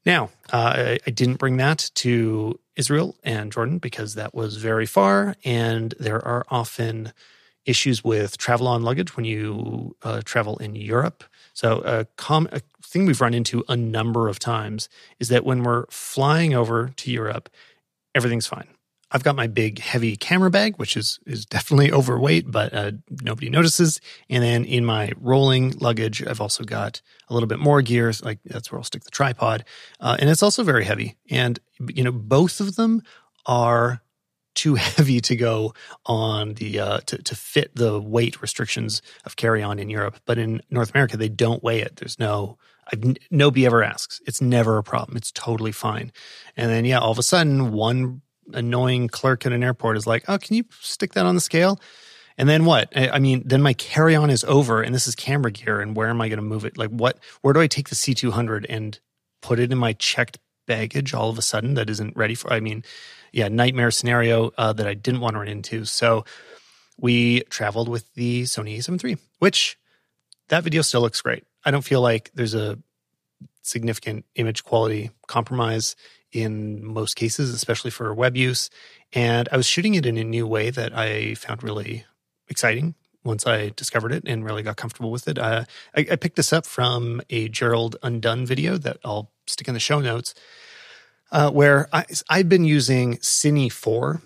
Now, 0.06 0.30
uh, 0.54 0.74
I, 0.76 1.00
I 1.08 1.12
didn't 1.12 1.38
bring 1.38 1.58
that 1.58 1.90
to 1.96 2.60
Israel 2.76 3.16
and 3.24 3.52
Jordan 3.52 3.80
because 3.80 4.16
that 4.16 4.36
was 4.36 4.58
very 4.58 4.86
far, 4.86 5.36
and 5.44 5.94
there 6.00 6.24
are 6.26 6.46
often 6.50 7.12
issues 7.66 8.04
with 8.04 8.38
travel 8.38 8.68
on 8.68 8.84
luggage 8.84 9.16
when 9.16 9.26
you 9.26 9.96
uh, 10.04 10.22
travel 10.24 10.58
in 10.58 10.76
Europe. 10.76 11.24
So, 11.54 11.82
a, 11.84 12.06
com- 12.18 12.50
a 12.52 12.62
thing 12.84 13.06
we've 13.06 13.22
run 13.22 13.34
into 13.34 13.64
a 13.68 13.76
number 13.76 14.28
of 14.28 14.38
times 14.38 14.90
is 15.20 15.30
that 15.30 15.44
when 15.44 15.64
we're 15.64 15.86
flying 15.88 16.54
over 16.54 16.90
to 16.96 17.12
Europe, 17.12 17.50
everything's 18.14 18.46
fine. 18.46 18.68
I've 19.16 19.24
got 19.24 19.38
my 19.38 19.48
big 19.48 19.80
heavy 19.80 20.18
camera 20.18 20.52
bag, 20.52 20.76
which 20.76 20.98
is 20.98 21.20
is 21.26 21.46
definitely 21.46 21.90
overweight, 22.00 22.52
but 22.52 22.74
uh, 22.74 22.92
nobody 23.24 23.50
notices. 23.50 24.02
And 24.30 24.44
then 24.44 24.66
in 24.66 24.84
my 24.84 25.14
rolling 25.16 25.72
luggage, 25.80 26.22
I've 26.28 26.42
also 26.42 26.66
got 26.66 27.02
a 27.30 27.34
little 27.34 27.48
bit 27.48 27.60
more 27.60 27.82
gear. 27.82 28.12
Like 28.22 28.40
that's 28.44 28.70
where 28.70 28.78
I'll 28.78 28.84
stick 28.84 29.06
the 29.06 29.12
tripod, 29.12 29.64
uh, 30.02 30.18
and 30.20 30.30
it's 30.30 30.44
also 30.44 30.64
very 30.64 30.84
heavy. 30.84 31.16
And 31.30 31.58
you 31.88 32.04
know, 32.04 32.12
both 32.12 32.60
of 32.60 32.76
them 32.76 33.04
are 33.46 34.02
too 34.54 34.76
heavy 34.76 35.22
to 35.22 35.36
go 35.38 35.74
on 36.06 36.56
the 36.56 36.82
uh, 36.82 36.98
to 37.06 37.18
to 37.18 37.36
fit 37.36 37.74
the 37.74 38.02
weight 38.02 38.42
restrictions 38.42 39.02
of 39.24 39.38
carry 39.38 39.64
on 39.64 39.80
in 39.80 39.90
Europe. 39.90 40.20
But 40.26 40.38
in 40.38 40.62
North 40.70 40.94
America, 40.94 41.16
they 41.16 41.30
don't 41.30 41.64
weigh 41.64 41.80
it. 41.80 41.96
There's 41.96 42.20
no 42.20 42.58
I've, 42.92 43.16
nobody 43.32 43.66
ever 43.66 43.82
asks. 43.82 44.22
It's 44.28 44.42
never 44.42 44.78
a 44.78 44.84
problem. 44.84 45.18
It's 45.18 45.32
totally 45.32 45.72
fine. 45.72 46.12
And 46.56 46.70
then, 46.70 46.86
yeah, 46.86 47.00
all 47.00 47.12
of 47.12 47.18
a 47.18 47.24
sudden, 47.24 47.72
one 47.72 48.22
annoying 48.54 49.08
clerk 49.08 49.46
at 49.46 49.52
an 49.52 49.64
airport 49.64 49.98
is 49.98 50.08
like, 50.08 50.24
"Oh, 50.28 50.38
can 50.38 50.56
you 50.56 50.66
stick 50.80 51.14
that 51.14 51.26
on 51.26 51.36
the 51.36 51.42
scale?" 51.42 51.80
And 52.38 52.50
then 52.50 52.66
what? 52.66 52.92
I 52.96 53.20
mean, 53.20 53.44
then 53.46 53.62
my 53.62 53.74
carry 53.74 54.16
on 54.16 54.30
is 54.30 54.44
over, 54.44 54.82
and 54.82 54.94
this 54.94 55.08
is 55.08 55.16
camera 55.16 55.52
gear, 55.52 55.80
and 55.80 55.96
where 55.96 56.10
am 56.10 56.20
I 56.20 56.28
going 56.28 56.38
to 56.38 56.44
move 56.44 56.66
it? 56.66 56.78
Like, 56.78 56.90
what? 56.90 57.18
Where 57.42 57.54
do 57.54 57.62
I 57.62 57.68
take 57.68 57.90
the 57.90 57.96
C 57.96 58.14
two 58.14 58.32
hundred 58.32 58.66
and 58.68 59.00
put 59.42 59.60
it 59.60 59.72
in 59.72 59.78
my 59.78 59.94
checked 59.94 60.40
baggage 60.68 61.14
all 61.14 61.30
of 61.30 61.38
a 61.38 61.42
sudden 61.42 61.76
that 61.76 61.90
isn't 61.90 62.18
ready 62.18 62.36
for? 62.36 62.52
I 62.52 62.60
mean, 62.60 62.84
yeah, 63.32 63.48
nightmare 63.48 63.92
scenario 63.92 64.52
uh, 64.58 64.74
that 64.74 64.88
I 64.88 64.94
didn't 64.96 65.22
want 65.22 65.36
to 65.36 65.40
run 65.40 65.48
into. 65.48 65.86
So 65.86 66.26
we 66.98 67.42
traveled 67.44 67.90
with 67.90 68.14
the 68.14 68.44
Sony 68.44 68.78
A7 68.78 69.04
III, 69.04 69.18
which 69.40 69.78
that 70.50 70.64
video 70.64 70.82
still 70.82 71.02
looks 71.02 71.22
great. 71.22 71.44
I 71.64 71.72
don't 71.72 71.84
feel 71.84 72.02
like 72.02 72.32
there's 72.34 72.54
a 72.54 72.78
significant 73.66 74.26
image 74.36 74.64
quality 74.64 75.12
compromise 75.28 75.96
in 76.32 76.84
most 76.84 77.16
cases, 77.16 77.54
especially 77.54 77.92
for 77.92 78.14
web 78.14 78.36
use. 78.36 78.70
And 79.14 79.48
I 79.52 79.58
was 79.58 79.66
shooting 79.66 79.96
it 79.96 80.06
in 80.06 80.18
a 80.18 80.24
new 80.24 80.46
way 80.46 80.70
that 80.70 80.96
I 80.96 81.36
found 81.36 81.64
really 81.64 82.06
exciting 82.50 82.96
once 83.24 83.48
I 83.48 83.72
discovered 83.76 84.12
it 84.12 84.24
and 84.28 84.46
really 84.46 84.62
got 84.62 84.78
comfortable 84.78 85.12
with 85.12 85.28
it. 85.28 85.40
Uh, 85.40 85.66
I, 85.96 86.06
I, 86.12 86.16
picked 86.16 86.36
this 86.36 86.54
up 86.54 86.66
from 86.66 87.22
a 87.32 87.48
Gerald 87.50 87.96
Undone 88.04 88.46
video 88.46 88.78
that 88.78 88.98
I'll 89.04 89.32
stick 89.48 89.68
in 89.68 89.74
the 89.74 89.80
show 89.80 90.00
notes, 90.00 90.36
uh, 91.32 91.50
where 91.50 91.88
I, 91.92 92.06
I've 92.30 92.50
been 92.50 92.66
using 92.66 93.18
Cine 93.18 93.72
4 93.72 94.22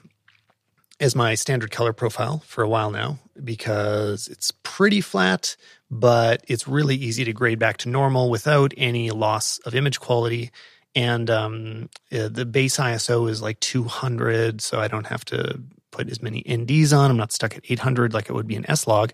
as 0.99 1.15
my 1.15 1.35
standard 1.35 1.71
color 1.71 1.93
profile 1.93 2.43
for 2.45 2.63
a 2.63 2.69
while 2.69 2.91
now 2.91 3.19
because 3.43 4.27
it's 4.27 4.51
pretty 4.63 5.01
flat, 5.01 5.55
but 5.89 6.43
it's 6.47 6.67
really 6.67 6.95
easy 6.95 7.23
to 7.23 7.33
grade 7.33 7.59
back 7.59 7.77
to 7.77 7.89
normal 7.89 8.29
without 8.29 8.73
any 8.75 9.11
loss 9.11 9.59
of 9.59 9.75
image 9.75 9.99
quality 9.99 10.51
and 10.95 11.29
um, 11.29 11.89
the 12.09 12.45
base 12.45 12.77
ISO 12.77 13.29
is 13.29 13.41
like 13.41 13.59
200, 13.59 14.61
so 14.61 14.79
I 14.79 14.87
don't 14.87 15.07
have 15.07 15.23
to 15.25 15.61
put 15.91 16.09
as 16.09 16.21
many 16.21 16.43
NDs 16.43 16.97
on. 16.97 17.11
I'm 17.11 17.17
not 17.17 17.31
stuck 17.31 17.55
at 17.55 17.63
800 17.69 18.13
like 18.13 18.29
it 18.29 18.33
would 18.33 18.47
be 18.47 18.55
an 18.55 18.69
S 18.69 18.87
log. 18.87 19.11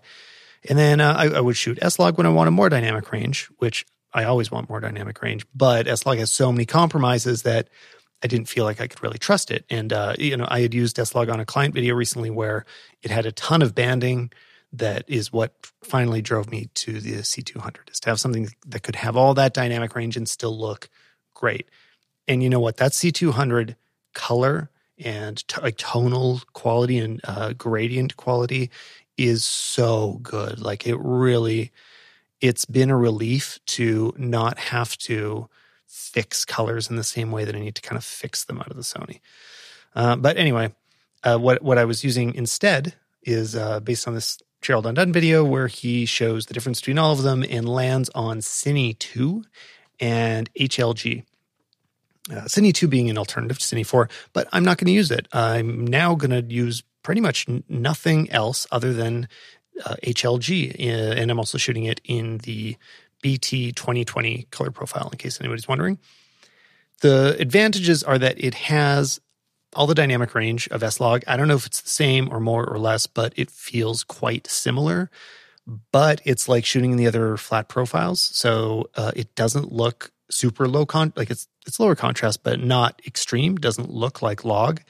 And 0.68 0.78
then 0.78 1.00
uh, 1.00 1.14
I, 1.16 1.28
I, 1.28 1.40
would 1.40 1.56
shoot 1.56 1.78
S 1.80 1.98
log 1.98 2.16
when 2.16 2.26
I 2.26 2.30
want 2.30 2.48
a 2.48 2.50
more 2.50 2.68
dynamic 2.68 3.12
range, 3.12 3.48
which 3.58 3.86
I 4.12 4.24
always 4.24 4.50
want 4.50 4.68
more 4.68 4.80
dynamic 4.80 5.20
range. 5.22 5.46
But 5.54 5.86
S 5.86 6.06
log 6.06 6.18
has 6.18 6.32
so 6.32 6.50
many 6.50 6.64
compromises 6.66 7.42
that 7.42 7.68
I 8.22 8.26
didn't 8.26 8.48
feel 8.48 8.64
like 8.64 8.80
I 8.80 8.86
could 8.86 9.02
really 9.02 9.18
trust 9.18 9.50
it. 9.50 9.64
And 9.70 9.92
uh, 9.92 10.14
you 10.18 10.36
know, 10.36 10.46
I 10.48 10.60
had 10.60 10.74
used 10.74 10.98
S 10.98 11.14
log 11.14 11.28
on 11.28 11.40
a 11.40 11.44
client 11.44 11.74
video 11.74 11.94
recently 11.94 12.30
where 12.30 12.64
it 13.02 13.10
had 13.10 13.26
a 13.26 13.32
ton 13.32 13.62
of 13.62 13.74
banding. 13.74 14.32
That 14.72 15.04
is 15.06 15.32
what 15.32 15.54
finally 15.82 16.20
drove 16.20 16.50
me 16.50 16.68
to 16.74 17.00
the 17.00 17.18
C200 17.18 17.90
is 17.90 18.00
to 18.00 18.10
have 18.10 18.20
something 18.20 18.48
that 18.66 18.82
could 18.82 18.96
have 18.96 19.16
all 19.16 19.32
that 19.34 19.54
dynamic 19.54 19.94
range 19.94 20.16
and 20.16 20.28
still 20.28 20.58
look 20.58 20.90
great. 21.34 21.68
And 22.28 22.42
you 22.42 22.50
know 22.50 22.60
what? 22.60 22.78
That 22.78 22.92
C200 22.92 23.76
color 24.14 24.70
and 24.98 25.46
t- 25.46 25.60
like 25.60 25.76
tonal 25.76 26.40
quality 26.52 26.98
and 26.98 27.20
uh, 27.24 27.52
gradient 27.52 28.16
quality 28.16 28.70
is 29.16 29.44
so 29.44 30.18
good. 30.22 30.60
Like 30.60 30.86
it 30.86 30.96
really, 30.98 31.72
it's 32.40 32.64
been 32.64 32.90
a 32.90 32.96
relief 32.96 33.58
to 33.66 34.12
not 34.16 34.58
have 34.58 34.96
to 34.98 35.48
fix 35.96 36.44
colors 36.44 36.90
in 36.90 36.96
the 36.96 37.04
same 37.04 37.32
way 37.32 37.44
that 37.44 37.56
I 37.56 37.58
need 37.58 37.74
to 37.74 37.82
kind 37.82 37.96
of 37.96 38.04
fix 38.04 38.44
them 38.44 38.58
out 38.58 38.70
of 38.70 38.76
the 38.76 38.82
Sony. 38.82 39.20
Uh, 39.94 40.14
but 40.14 40.36
anyway, 40.36 40.74
uh, 41.24 41.38
what 41.38 41.62
what 41.62 41.78
I 41.78 41.86
was 41.86 42.04
using 42.04 42.34
instead 42.34 42.94
is 43.22 43.56
uh, 43.56 43.80
based 43.80 44.06
on 44.06 44.14
this 44.14 44.38
Gerald 44.60 44.86
Undone 44.86 45.12
video 45.12 45.42
where 45.42 45.68
he 45.68 46.04
shows 46.04 46.46
the 46.46 46.54
difference 46.54 46.80
between 46.80 46.98
all 46.98 47.12
of 47.12 47.22
them 47.22 47.42
and 47.48 47.68
lands 47.68 48.10
on 48.14 48.38
Cine 48.38 48.98
2 48.98 49.42
and 49.98 50.52
HLG. 50.54 51.24
Uh, 52.30 52.34
Cine 52.42 52.74
2 52.74 52.88
being 52.88 53.08
an 53.08 53.16
alternative 53.18 53.58
to 53.58 53.64
Cine 53.64 53.86
4, 53.86 54.08
but 54.32 54.48
I'm 54.52 54.64
not 54.64 54.78
going 54.78 54.86
to 54.86 54.92
use 54.92 55.10
it. 55.10 55.28
I'm 55.32 55.86
now 55.86 56.14
going 56.14 56.30
to 56.30 56.54
use 56.54 56.82
pretty 57.02 57.20
much 57.20 57.46
nothing 57.68 58.30
else 58.30 58.66
other 58.70 58.92
than 58.92 59.28
uh, 59.84 59.96
HLG, 60.02 60.74
uh, 60.78 61.20
and 61.20 61.30
I'm 61.30 61.38
also 61.38 61.58
shooting 61.58 61.84
it 61.84 62.00
in 62.04 62.38
the 62.38 62.76
BT 63.26 63.72
2020 63.72 64.46
color 64.52 64.70
profile, 64.70 65.08
in 65.10 65.18
case 65.18 65.40
anybody's 65.40 65.66
wondering. 65.66 65.98
The 67.00 67.36
advantages 67.40 68.04
are 68.04 68.18
that 68.18 68.42
it 68.42 68.54
has 68.54 69.20
all 69.74 69.86
the 69.86 69.94
dynamic 69.94 70.34
range 70.34 70.68
of 70.68 70.82
S-Log. 70.82 71.24
I 71.26 71.36
don't 71.36 71.48
know 71.48 71.56
if 71.56 71.66
it's 71.66 71.80
the 71.80 71.88
same 71.88 72.32
or 72.32 72.38
more 72.40 72.64
or 72.64 72.78
less, 72.78 73.06
but 73.06 73.32
it 73.36 73.50
feels 73.50 74.04
quite 74.04 74.46
similar 74.46 75.10
but 75.90 76.20
it's 76.24 76.48
like 76.48 76.64
shooting 76.64 76.92
in 76.92 76.96
the 76.96 77.06
other 77.06 77.36
flat 77.36 77.68
profiles. 77.68 78.20
So 78.20 78.88
uh, 78.94 79.12
it 79.16 79.34
doesn't 79.34 79.72
look 79.72 80.12
super 80.30 80.68
low 80.68 80.86
con 80.86 81.12
like 81.16 81.30
it's 81.30 81.48
it's 81.66 81.80
lower 81.80 81.96
contrast, 81.96 82.42
but 82.42 82.60
not 82.60 83.00
extreme. 83.06 83.56
Doesn't 83.56 83.90
look 83.90 84.22
like 84.22 84.44
log. 84.44 84.80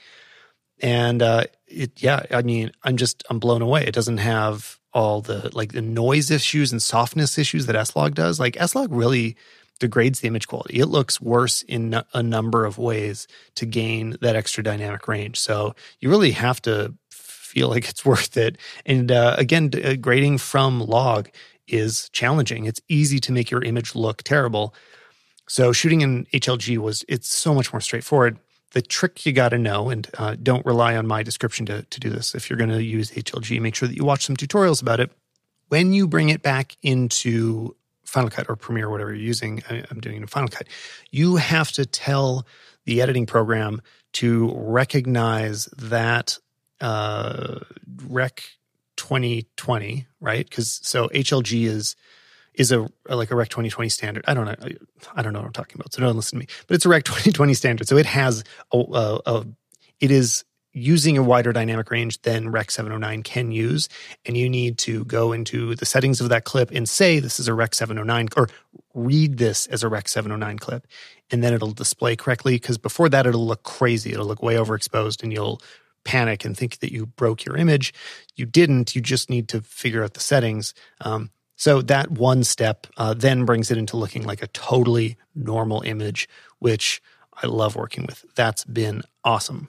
And 0.80 1.22
uh, 1.22 1.44
it 1.66 2.02
yeah, 2.02 2.24
I 2.30 2.42
mean, 2.42 2.72
I'm 2.82 2.96
just 2.96 3.24
I'm 3.30 3.38
blown 3.38 3.62
away. 3.62 3.86
It 3.86 3.94
doesn't 3.94 4.18
have 4.18 4.78
all 4.96 5.20
the 5.20 5.50
like 5.52 5.72
the 5.72 5.82
noise 5.82 6.30
issues 6.30 6.72
and 6.72 6.82
softness 6.82 7.36
issues 7.36 7.66
that 7.66 7.76
S-Log 7.76 8.14
does. 8.14 8.40
Like 8.40 8.56
S-Log 8.58 8.90
really 8.90 9.36
degrades 9.78 10.20
the 10.20 10.26
image 10.26 10.48
quality. 10.48 10.80
It 10.80 10.86
looks 10.86 11.20
worse 11.20 11.60
in 11.60 12.02
a 12.14 12.22
number 12.22 12.64
of 12.64 12.78
ways 12.78 13.28
to 13.56 13.66
gain 13.66 14.16
that 14.22 14.36
extra 14.36 14.64
dynamic 14.64 15.06
range. 15.06 15.38
So 15.38 15.74
you 16.00 16.08
really 16.08 16.30
have 16.30 16.62
to 16.62 16.94
feel 17.10 17.68
like 17.68 17.90
it's 17.90 18.04
worth 18.10 18.38
it. 18.38 18.56
And 18.86 19.12
uh, 19.12 19.36
again, 19.36 19.70
uh, 19.84 19.96
grading 19.96 20.38
from 20.38 20.80
log 20.80 21.28
is 21.68 22.08
challenging. 22.10 22.64
It's 22.64 22.80
easy 22.88 23.18
to 23.20 23.32
make 23.32 23.50
your 23.50 23.62
image 23.62 23.94
look 23.94 24.22
terrible. 24.22 24.74
So 25.46 25.74
shooting 25.74 26.00
in 26.00 26.24
HLG 26.32 26.78
was 26.78 27.04
it's 27.06 27.28
so 27.28 27.54
much 27.54 27.70
more 27.70 27.82
straightforward. 27.82 28.38
The 28.76 28.82
trick 28.82 29.24
you 29.24 29.32
got 29.32 29.48
to 29.48 29.58
know, 29.58 29.88
and 29.88 30.06
uh, 30.18 30.36
don't 30.42 30.66
rely 30.66 30.96
on 30.96 31.06
my 31.06 31.22
description 31.22 31.64
to, 31.64 31.84
to 31.84 31.98
do 31.98 32.10
this. 32.10 32.34
If 32.34 32.50
you're 32.50 32.58
going 32.58 32.68
to 32.68 32.82
use 32.82 33.10
HLG, 33.10 33.58
make 33.58 33.74
sure 33.74 33.88
that 33.88 33.96
you 33.96 34.04
watch 34.04 34.26
some 34.26 34.36
tutorials 34.36 34.82
about 34.82 35.00
it. 35.00 35.10
When 35.68 35.94
you 35.94 36.06
bring 36.06 36.28
it 36.28 36.42
back 36.42 36.76
into 36.82 37.74
Final 38.04 38.28
Cut 38.28 38.50
or 38.50 38.54
Premiere, 38.54 38.88
or 38.88 38.90
whatever 38.90 39.14
you're 39.14 39.24
using, 39.24 39.62
I'm 39.70 40.00
doing 40.00 40.16
in 40.16 40.26
Final 40.26 40.50
Cut, 40.50 40.68
you 41.10 41.36
have 41.36 41.72
to 41.72 41.86
tell 41.86 42.46
the 42.84 43.00
editing 43.00 43.24
program 43.24 43.80
to 44.12 44.52
recognize 44.54 45.64
that 45.78 46.38
uh, 46.82 47.60
Rec 48.06 48.42
2020, 48.96 50.06
right? 50.20 50.46
Because 50.46 50.80
so 50.82 51.08
HLG 51.08 51.66
is 51.66 51.96
is 52.56 52.72
a, 52.72 52.88
like 53.08 53.30
a 53.30 53.36
Rec 53.36 53.48
2020 53.48 53.88
standard. 53.88 54.24
I 54.26 54.34
don't 54.34 54.46
know. 54.46 54.54
I, 54.62 54.76
I, 55.14 55.22
don't 55.22 55.32
know 55.32 55.40
what 55.40 55.46
I'm 55.46 55.52
talking 55.52 55.76
about, 55.78 55.92
so 55.92 56.00
don't 56.00 56.16
listen 56.16 56.38
to 56.38 56.44
me. 56.44 56.48
But 56.66 56.76
it's 56.76 56.86
a 56.86 56.88
Rec 56.88 57.04
2020 57.04 57.54
standard, 57.54 57.88
so 57.88 57.96
it 57.96 58.06
has 58.06 58.44
a, 58.72 58.78
a, 58.78 59.20
a 59.26 59.46
it 60.00 60.10
is 60.10 60.44
using 60.76 61.16
a 61.16 61.22
wider 61.22 61.54
dynamic 61.54 61.90
range 61.90 62.20
than 62.20 62.50
Rec 62.50 62.70
709 62.70 63.22
can 63.22 63.50
use. 63.50 63.88
And 64.26 64.36
you 64.36 64.48
need 64.48 64.76
to 64.78 65.06
go 65.06 65.32
into 65.32 65.74
the 65.74 65.86
settings 65.86 66.20
of 66.20 66.28
that 66.28 66.44
clip 66.44 66.70
and 66.70 66.86
say 66.86 67.18
this 67.18 67.40
is 67.40 67.48
a 67.48 67.54
Rec 67.54 67.74
709 67.74 68.28
or 68.36 68.48
read 68.92 69.38
this 69.38 69.66
as 69.68 69.82
a 69.82 69.88
Rec 69.88 70.06
709 70.06 70.58
clip. 70.58 70.86
And 71.30 71.42
then 71.42 71.54
it'll 71.54 71.72
display 71.72 72.14
correctly 72.14 72.56
because 72.56 72.76
before 72.76 73.08
that, 73.08 73.26
it'll 73.26 73.46
look 73.46 73.62
crazy. 73.62 74.12
It'll 74.12 74.26
look 74.26 74.42
way 74.42 74.56
overexposed 74.56 75.22
and 75.22 75.32
you'll 75.32 75.62
panic 76.04 76.44
and 76.44 76.54
think 76.54 76.78
that 76.80 76.92
you 76.92 77.06
broke 77.06 77.46
your 77.46 77.56
image. 77.56 77.94
You 78.36 78.44
didn't. 78.44 78.94
You 78.94 79.00
just 79.00 79.30
need 79.30 79.48
to 79.48 79.62
figure 79.62 80.04
out 80.04 80.12
the 80.12 80.20
settings. 80.20 80.74
Um, 81.00 81.30
so 81.56 81.80
that 81.82 82.10
one 82.10 82.44
step 82.44 82.86
uh, 82.98 83.14
then 83.14 83.44
brings 83.44 83.70
it 83.70 83.78
into 83.78 83.96
looking 83.96 84.24
like 84.24 84.42
a 84.42 84.46
totally 84.48 85.16
normal 85.34 85.80
image, 85.82 86.28
which 86.58 87.02
I 87.42 87.46
love 87.46 87.76
working 87.76 88.04
with. 88.06 88.24
That's 88.34 88.64
been 88.64 89.02
awesome. 89.24 89.68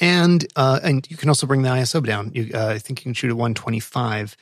And 0.00 0.46
uh, 0.56 0.80
and 0.82 1.08
you 1.10 1.16
can 1.16 1.28
also 1.28 1.46
bring 1.46 1.62
the 1.62 1.68
ISO 1.68 2.04
down. 2.04 2.30
You, 2.34 2.50
uh, 2.54 2.68
I 2.68 2.78
think 2.78 3.00
you 3.00 3.04
can 3.04 3.14
shoot 3.14 3.30
at 3.30 3.36
125. 3.36 4.36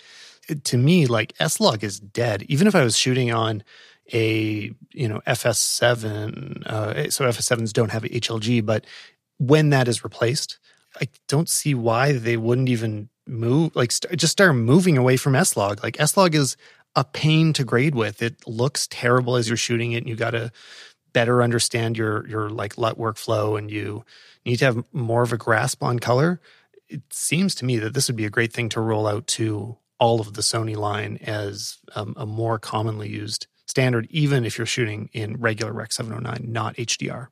It, 0.49 0.65
to 0.65 0.79
me, 0.79 1.07
like 1.07 1.33
S 1.39 1.61
log 1.61 1.85
is 1.85 2.01
dead. 2.01 2.45
Even 2.49 2.67
if 2.67 2.75
I 2.75 2.83
was 2.83 2.97
shooting 2.97 3.33
on 3.33 3.63
a 4.13 4.73
you 4.93 5.09
know 5.09 5.21
FS7, 5.27 6.67
uh, 6.67 7.11
so 7.11 7.25
FS7s 7.25 7.73
don't 7.73 7.91
have 7.91 8.03
HLG, 8.03 8.65
but 8.65 8.85
when 9.39 9.71
that 9.71 9.89
is 9.89 10.05
replaced, 10.05 10.59
I 11.01 11.09
don't 11.29 11.49
see 11.49 11.75
why 11.75 12.13
they 12.13 12.37
wouldn't 12.37 12.69
even 12.69 13.09
move. 13.27 13.75
Like 13.77 13.93
st- 13.93 14.17
just 14.17 14.33
start 14.33 14.55
moving 14.57 14.99
away 14.99 15.17
from 15.17 15.35
S 15.35 15.57
log. 15.57 15.83
Like 15.83 16.01
S 16.01 16.17
log 16.17 16.35
is 16.35 16.57
a 16.97 17.05
pain 17.05 17.53
to 17.55 17.65
grade 17.65 17.95
with. 17.95 18.23
It 18.23 18.47
looks 18.47 18.87
terrible 18.89 19.37
as 19.37 19.49
you're 19.49 19.57
shooting 19.57 19.93
it, 19.93 19.99
and 19.99 20.09
you 20.09 20.17
got 20.17 20.31
to 20.31 20.53
better 21.13 21.43
understand 21.43 21.97
your 21.97 22.27
your 22.29 22.51
like 22.51 22.79
LUT 22.79 22.99
workflow, 22.99 23.59
and 23.59 23.71
you 23.71 24.05
need 24.45 24.59
to 24.59 24.65
have 24.65 24.85
more 24.93 25.23
of 25.23 25.33
a 25.33 25.37
grasp 25.37 25.83
on 25.83 25.99
color, 25.99 26.41
it 26.89 27.03
seems 27.11 27.55
to 27.57 27.65
me 27.65 27.79
that 27.79 27.95
this 27.95 28.09
would 28.09 28.17
be 28.17 28.27
a 28.27 28.31
great 28.31 28.53
thing 28.53 28.69
to 28.71 28.81
roll 28.81 29.07
out 29.07 29.27
to 29.27 29.77
all 29.99 30.21
of 30.21 30.35
the 30.35 30.43
Sony 30.43 30.77
line 30.77 31.19
as 31.23 31.79
um, 31.95 32.15
a 32.17 32.27
more 32.27 32.59
commonly 32.59 33.09
used 33.09 33.47
standard, 33.67 34.07
even 34.11 34.45
if 34.45 34.59
you're 34.59 34.67
shooting 34.67 35.09
in 35.13 35.41
regular 35.41 35.73
Rec 35.73 35.93
709, 35.93 36.53
not 36.53 36.77
HDR. 36.77 37.29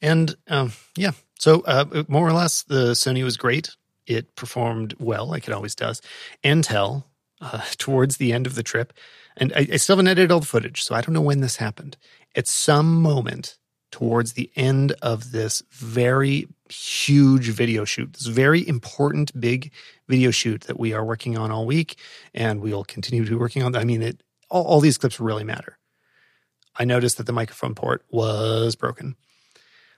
And 0.00 0.34
um, 0.48 0.72
yeah, 0.96 1.12
so 1.38 1.60
uh, 1.62 2.04
more 2.08 2.26
or 2.26 2.32
less, 2.32 2.62
the 2.62 2.92
Sony 2.92 3.22
was 3.22 3.36
great. 3.36 3.76
It 4.06 4.34
performed 4.34 4.94
well, 4.98 5.26
like 5.26 5.46
it 5.46 5.52
always 5.52 5.74
does. 5.74 6.00
Intel, 6.42 7.04
uh, 7.40 7.62
towards 7.78 8.16
the 8.16 8.32
end 8.32 8.46
of 8.46 8.54
the 8.54 8.62
trip, 8.62 8.92
and 9.36 9.52
I, 9.54 9.66
I 9.72 9.76
still 9.76 9.94
haven't 9.94 10.08
edited 10.08 10.32
all 10.32 10.40
the 10.40 10.46
footage, 10.46 10.82
so 10.82 10.94
I 10.94 11.00
don't 11.00 11.14
know 11.14 11.20
when 11.20 11.40
this 11.40 11.56
happened. 11.56 11.96
At 12.36 12.46
some 12.46 13.00
moment, 13.00 13.58
towards 13.90 14.34
the 14.34 14.50
end 14.56 14.92
of 15.02 15.32
this 15.32 15.62
very 15.70 16.48
huge 16.68 17.48
video 17.48 17.84
shoot, 17.84 18.12
this 18.12 18.26
very 18.26 18.66
important 18.66 19.38
big 19.40 19.72
video 20.08 20.30
shoot 20.30 20.62
that 20.62 20.78
we 20.78 20.92
are 20.92 21.04
working 21.04 21.36
on 21.36 21.50
all 21.50 21.66
week, 21.66 21.98
and 22.34 22.60
we'll 22.60 22.84
continue 22.84 23.24
to 23.24 23.30
be 23.30 23.36
working 23.36 23.62
on. 23.62 23.74
I 23.74 23.84
mean, 23.84 24.02
it 24.02 24.22
all, 24.48 24.64
all 24.64 24.80
these 24.80 24.98
clips 24.98 25.20
really 25.20 25.44
matter. 25.44 25.78
I 26.76 26.84
noticed 26.84 27.16
that 27.18 27.26
the 27.26 27.32
microphone 27.32 27.74
port 27.74 28.04
was 28.10 28.76
broken. 28.76 29.16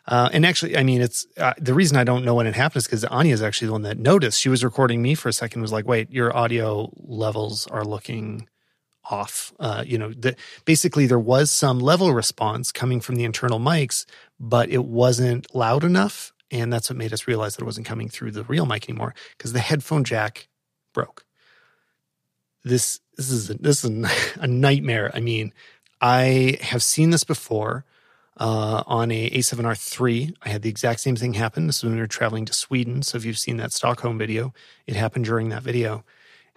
Uh, 0.07 0.29
and 0.33 0.45
actually, 0.45 0.77
I 0.77 0.83
mean, 0.83 1.01
it's 1.01 1.27
uh, 1.37 1.55
the 1.59 1.75
reason 1.75 1.97
I 1.97 2.05
don't 2.05 2.25
know 2.25 2.35
when 2.35 2.47
it 2.47 2.57
happened 2.57 2.79
is 2.81 2.87
because 2.87 3.05
Anya 3.05 3.35
is 3.35 3.43
actually 3.43 3.67
the 3.67 3.73
one 3.73 3.83
that 3.83 3.99
noticed. 3.99 4.41
She 4.41 4.49
was 4.49 4.65
recording 4.65 5.01
me 5.01 5.15
for 5.15 5.29
a 5.29 5.33
second, 5.33 5.63
was 5.63 5.73
like, 5.73 5.87
"Wait, 5.87 6.11
your 6.11 6.37
audio 6.37 6.93
levels 6.97 7.69
are 7.69 7.85
looking 7.85 8.49
off. 9.11 9.53
Uh, 9.59 9.85
you 9.87 9.99
know, 9.99 10.13
the, 10.13 10.37
basically 10.65 11.07
there 11.07 11.19
was 11.19 11.51
some 11.51 11.79
level 11.79 12.13
response 12.13 12.73
coming 12.73 13.01
from 13.01 13.17
the 13.17 13.25
internal 13.25 13.59
mics, 13.59 14.05
but 14.39 14.71
it 14.71 14.85
wasn't 14.85 15.53
loud 15.55 15.85
enough. 15.85 16.33
And 16.51 16.73
that's 16.73 16.91
what 16.91 16.97
made 16.97 17.13
us 17.13 17.27
realize 17.27 17.57
that 17.57 17.63
it 17.63 17.67
wasn't 17.67 17.87
coming 17.87 18.09
through 18.09 18.33
the 18.33 18.45
real 18.45 18.67
mic 18.67 18.89
anymore 18.89 19.15
because 19.37 19.53
the 19.53 19.61
headphone 19.61 20.05
jack 20.05 20.49
broke. 20.93 21.25
This 22.65 23.01
this 23.17 23.31
is 23.31 23.51
a, 23.51 23.55
this 23.55 23.85
is 23.85 23.91
a 24.37 24.47
nightmare. 24.47 25.11
I 25.15 25.21
mean, 25.21 25.53
I 26.01 26.59
have 26.61 26.83
seen 26.83 27.11
this 27.11 27.25
before 27.25 27.85
uh, 28.39 28.83
on 28.87 29.11
a 29.11 29.31
A7R3. 29.31 30.35
I 30.43 30.49
had 30.49 30.63
the 30.63 30.71
exact 30.71 31.01
same 31.01 31.17
thing 31.17 31.35
happen. 31.35 31.67
This 31.67 31.83
was 31.83 31.91
when 31.91 31.97
we 31.97 32.01
were 32.01 32.07
traveling 32.07 32.45
to 32.47 32.53
Sweden. 32.53 33.03
So 33.03 33.17
if 33.19 33.25
you've 33.25 33.39
seen 33.39 33.59
that 33.59 33.73
Stockholm 33.73 34.19
video, 34.19 34.53
it 34.87 34.97
happened 34.97 35.25
during 35.25 35.51
that 35.51 35.63
video 35.63 36.05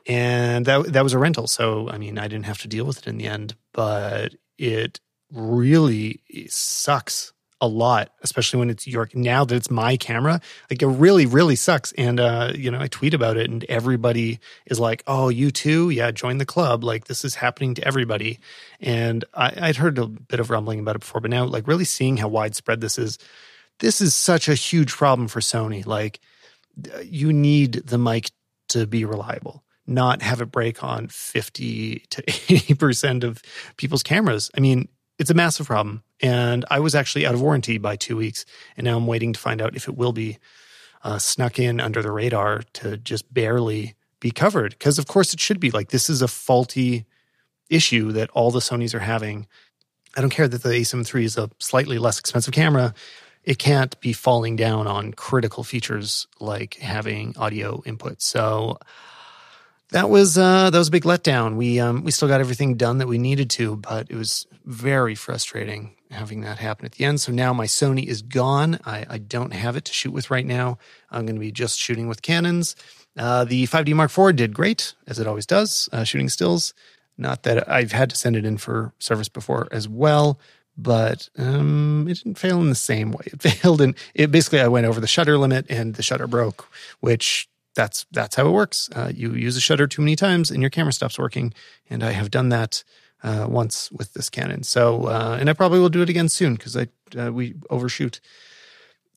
and 0.08 0.66
that 0.66 0.94
that 0.94 1.04
was 1.04 1.14
a 1.14 1.20
rental. 1.20 1.48
So 1.48 1.90
I 1.90 1.98
mean, 1.98 2.18
I 2.18 2.28
didn't 2.28 2.46
have 2.46 2.60
to 2.60 2.68
deal 2.68 2.86
with 2.86 3.00
it 3.00 3.08
in 3.08 3.18
the 3.18 3.28
end, 3.28 3.56
but 3.74 4.36
it 4.58 5.00
really 5.32 6.22
sucks 6.48 7.34
a 7.62 7.68
lot, 7.68 8.12
especially 8.22 8.60
when 8.60 8.70
it's 8.70 8.86
your 8.86 9.10
now 9.14 9.46
that 9.46 9.56
it's 9.56 9.72
my 9.72 9.98
camera. 9.98 10.42
Like 10.70 10.82
it 10.82 10.88
really, 10.88 11.26
really 11.26 11.56
sucks. 11.56 11.92
And 11.94 12.20
uh, 12.20 12.52
you 12.56 12.70
know, 12.70 12.80
I 12.80 12.88
tweet 12.88 13.14
about 13.14 13.38
it, 13.38 13.50
and 13.50 13.64
everybody 13.66 14.40
is 14.66 14.80
like, 14.80 15.04
"Oh, 15.08 15.30
you 15.30 15.52
too? 15.52 15.90
Yeah, 15.90 16.12
join 16.12 16.38
the 16.38 16.46
club. 16.46 16.84
Like 16.84 17.06
this 17.06 17.24
is 17.24 17.36
happening 17.36 17.74
to 17.76 17.88
everybody." 17.88 18.40
And 18.80 19.24
I, 19.34 19.54
I'd 19.70 19.78
heard 19.78 19.98
a 19.98 20.08
bit 20.08 20.40
of 20.40 20.50
rumbling 20.50 20.80
about 20.80 20.96
it 20.96 21.00
before, 21.00 21.22
but 21.22 21.32
now, 21.32 21.46
like, 21.46 21.68
really 21.68 21.86
seeing 21.86 22.18
how 22.18 22.28
widespread 22.28 22.82
this 22.82 22.98
is, 22.98 23.18
this 23.80 24.02
is 24.02 24.14
such 24.14 24.50
a 24.50 24.56
huge 24.56 24.92
problem 24.92 25.28
for 25.28 25.40
Sony. 25.40 25.86
Like, 25.86 26.20
you 27.04 27.32
need 27.32 27.74
the 27.86 27.98
mic 27.98 28.32
to 28.70 28.86
be 28.86 29.06
reliable 29.06 29.64
not 29.88 30.22
have 30.22 30.42
it 30.42 30.52
break 30.52 30.84
on 30.84 31.08
50 31.08 32.00
to 32.10 32.22
80% 32.24 33.24
of 33.24 33.42
people's 33.78 34.04
cameras. 34.04 34.50
I 34.58 34.60
mean, 34.60 34.88
it's 35.18 35.30
a 35.30 35.36
massive 35.36 35.68
problem. 35.68 36.04
And 36.22 36.66
I 36.70 36.80
was 36.80 36.96
actually 36.96 37.26
out 37.26 37.34
of 37.34 37.42
warranty 37.42 37.78
by 37.78 37.96
two 37.96 38.18
weeks. 38.18 38.46
And 38.78 38.86
now 38.86 38.98
I'm 38.98 39.08
waiting 39.08 39.34
to 39.34 39.40
find 39.40 39.62
out 39.62 39.76
if 39.76 39.88
it 39.88 39.96
will 39.96 40.14
be 40.14 40.38
uh, 41.04 41.20
snuck 41.20 41.60
in 41.60 41.80
under 41.80 42.02
the 42.02 42.12
radar 42.12 42.64
to 42.74 42.98
just 42.98 43.34
barely 43.34 43.96
be 44.20 44.32
covered. 44.32 44.72
Because, 44.72 44.98
of 44.98 45.08
course, 45.08 45.34
it 45.34 45.40
should 45.40 45.60
be. 45.60 45.72
Like, 45.72 45.90
this 45.90 46.10
is 46.10 46.22
a 46.22 46.28
faulty 46.28 47.06
issue 47.70 48.12
that 48.14 48.30
all 48.32 48.52
the 48.52 48.60
Sonys 48.60 48.94
are 48.94 49.00
having. 49.00 49.48
I 50.18 50.22
don't 50.22 50.30
care 50.30 50.48
that 50.48 50.64
the 50.64 50.70
A7 50.70 51.14
III 51.14 51.26
is 51.26 51.38
a 51.38 51.50
slightly 51.60 51.98
less 51.98 52.20
expensive 52.20 52.54
camera. 52.54 52.94
It 53.44 53.60
can't 53.60 54.00
be 54.00 54.14
falling 54.14 54.56
down 54.56 54.88
on 54.88 55.14
critical 55.14 55.64
features 55.64 56.28
like 56.40 56.76
having 56.76 57.36
audio 57.38 57.84
input. 57.86 58.22
So 58.22 58.80
that 59.92 60.10
was 60.10 60.38
uh, 60.38 60.70
that 60.70 60.78
was 60.78 60.88
a 60.88 60.92
big 60.92 61.04
letdown. 61.04 61.56
We 61.56 61.80
um, 61.80 62.04
we 62.04 62.12
still 62.12 62.28
got 62.28 62.42
everything 62.42 62.76
done 62.76 62.98
that 62.98 63.08
we 63.08 63.18
needed 63.18 63.50
to, 63.52 63.76
but 63.78 64.10
it 64.10 64.16
was 64.16 64.48
very 64.66 65.16
frustrating 65.16 65.96
having 66.12 66.42
that 66.42 66.58
happen 66.58 66.86
at 66.86 66.94
the 66.94 67.06
end. 67.06 67.20
So 67.22 67.32
now 67.32 67.54
my 67.54 67.66
Sony 67.66 68.06
is 68.06 68.22
gone. 68.22 68.80
I, 68.86 69.06
I 69.10 69.18
don't 69.18 69.54
have 69.54 69.76
it 69.76 69.86
to 69.86 69.94
shoot 69.94 70.12
with 70.12 70.32
right 70.32 70.46
now. 70.46 70.78
I'm 71.12 71.26
going 71.26 71.36
to 71.36 71.40
be 71.40 71.52
just 71.52 71.80
shooting 71.80 72.08
with 72.08 72.22
Canons. 72.22 72.76
Uh, 73.18 73.46
the 73.46 73.66
5D 73.68 73.94
Mark 73.94 74.16
IV 74.18 74.36
did 74.36 74.54
great, 74.54 74.94
as 75.08 75.20
it 75.20 75.28
always 75.28 75.46
does, 75.46 75.90
uh, 75.92 76.04
shooting 76.04 76.30
stills. 76.30 76.74
Not 77.18 77.44
that 77.44 77.70
I've 77.70 77.92
had 77.92 78.10
to 78.10 78.16
send 78.16 78.36
it 78.36 78.46
in 78.46 78.58
for 78.58 78.94
service 79.00 79.30
before 79.30 79.68
as 79.72 79.88
well, 79.88 80.40
but 80.78 81.30
um, 81.38 82.08
it 82.10 82.16
didn't 82.16 82.38
fail 82.38 82.60
in 82.60 82.70
the 82.70 82.76
same 82.76 83.12
way. 83.12 83.26
It 83.28 83.42
failed 83.62 83.82
and 83.82 83.96
it. 84.14 84.32
Basically, 84.32 84.60
I 84.60 84.68
went 84.68 84.86
over 84.86 85.00
the 85.00 85.08
shutter 85.08 85.38
limit 85.38 85.66
and 85.70 85.96
the 85.96 86.04
shutter 86.04 86.28
broke, 86.28 86.68
which 87.00 87.48
that's 87.76 88.06
that's 88.12 88.36
how 88.36 88.48
it 88.48 88.52
works. 88.52 88.90
Uh, 88.96 89.12
you 89.14 89.34
use 89.34 89.56
a 89.56 89.62
shutter 89.62 89.88
too 89.88 90.02
many 90.02 90.16
times 90.16 90.50
and 90.50 90.62
your 90.62 90.70
camera 90.70 90.94
stops 90.94 91.20
working. 91.20 91.54
And 91.90 92.04
I 92.04 92.12
have 92.12 92.32
done 92.32 92.50
that 92.50 92.84
uh, 93.24 93.46
once 93.50 93.92
with 93.92 94.14
this 94.14 94.30
Canon. 94.30 94.64
So 94.64 95.06
uh, 95.06 95.38
and 95.40 95.50
I 95.50 95.54
probably 95.54 95.80
will 95.80 95.90
do 95.90 96.02
it 96.02 96.10
again 96.10 96.30
soon 96.30 96.56
because 96.56 96.76
I 96.76 96.88
uh, 97.18 97.32
we 97.32 97.56
overshoot. 97.70 98.20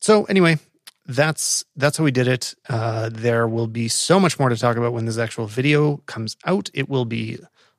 So 0.01 0.25
anyway, 0.25 0.59
that's 1.07 1.64
that's 1.77 1.97
how 1.97 2.05
we 2.05 2.11
did 2.11 2.29
it. 2.29 2.55
Uh, 2.68 3.09
there 3.12 3.49
will 3.49 3.66
be 3.66 3.88
so 3.88 4.21
much 4.21 4.38
more 4.38 4.49
to 4.49 4.57
talk 4.57 4.77
about 4.77 4.92
when 4.92 5.07
this 5.07 5.18
actual 5.18 5.47
video 5.47 5.99
comes 6.07 6.37
out. 6.44 6.68
It 6.75 6.88
will 6.88 7.07
be 7.07 7.38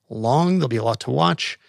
long. 0.09 0.57
There'll 0.57 0.67
be 0.67 0.77
a 0.77 0.83
lot 0.83 0.99
to 1.01 1.11
watch. 1.11 1.59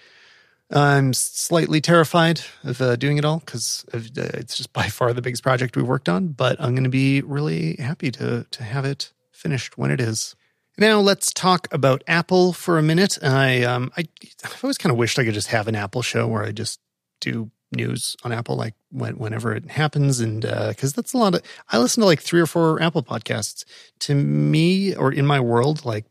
I'm 0.71 1.13
slightly 1.15 1.81
terrified 1.81 2.41
of 2.63 2.81
uh, 2.81 2.97
doing 2.97 3.19
it 3.19 3.25
all 3.25 3.39
because 3.39 3.85
uh, 3.93 3.99
it's 4.17 4.57
just 4.57 4.73
by 4.73 4.87
far 4.87 5.13
the 5.13 5.23
biggest 5.23 5.43
project 5.43 5.77
we've 5.77 5.87
worked 5.87 6.09
on. 6.09 6.29
But 6.29 6.61
I'm 6.61 6.75
going 6.75 6.85
to 6.85 6.91
be 6.91 7.23
really 7.23 7.77
happy 7.77 8.11
to 8.13 8.47
to 8.51 8.63
have 8.63 8.85
it 8.85 9.13
finished 9.33 9.77
when 9.77 9.91
it 9.91 10.01
is. 10.01 10.37
Now 10.79 11.01
let's 11.01 11.33
talk 11.33 11.69
about 11.73 12.03
Apple 12.07 12.53
for 12.53 12.79
a 12.79 12.83
minute. 12.83 13.19
I 13.23 13.65
um 13.65 13.91
I 13.97 14.05
I've 14.45 14.63
always 14.65 14.79
kind 14.79 14.93
of 14.93 14.99
wished 14.99 15.19
I 15.19 15.25
could 15.25 15.35
just 15.35 15.49
have 15.49 15.67
an 15.67 15.75
Apple 15.75 16.03
show 16.03 16.27
where 16.27 16.45
I 16.45 16.53
just 16.53 16.81
do 17.21 17.51
news 17.73 18.17
on 18.25 18.33
Apple 18.33 18.57
like 18.57 18.75
when, 18.91 19.17
whenever 19.17 19.55
it 19.55 19.71
happens, 19.71 20.21
and 20.21 20.43
because 20.43 20.93
uh, 20.93 20.97
that's 20.97 21.13
a 21.13 21.19
lot 21.19 21.35
of 21.35 21.43
I 21.71 21.79
listen 21.79 22.01
to 22.01 22.07
like 22.07 22.21
three 22.21 22.41
or 22.41 22.47
four 22.47 22.81
Apple 22.81 23.03
podcasts. 23.03 23.65
To 24.01 24.15
me, 24.15 24.95
or 24.95 25.13
in 25.13 25.27
my 25.27 25.41
world, 25.41 25.85
like 25.85 26.07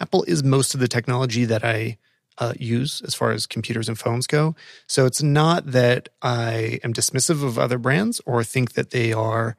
Apple 0.00 0.24
is 0.24 0.42
most 0.42 0.74
of 0.74 0.80
the 0.80 0.88
technology 0.88 1.44
that 1.44 1.64
I 1.64 1.98
uh, 2.42 2.52
use 2.58 3.02
as 3.06 3.14
far 3.14 3.30
as 3.32 3.46
computers 3.46 3.88
and 3.88 3.98
phones 3.98 4.26
go. 4.26 4.54
So 4.86 5.06
it's 5.06 5.22
not 5.22 5.60
that 5.72 6.08
I 6.22 6.80
am 6.84 6.92
dismissive 6.92 7.44
of 7.44 7.58
other 7.58 7.78
brands 7.78 8.20
or 8.26 8.44
think 8.44 8.72
that 8.72 8.90
they 8.90 9.12
are 9.12 9.56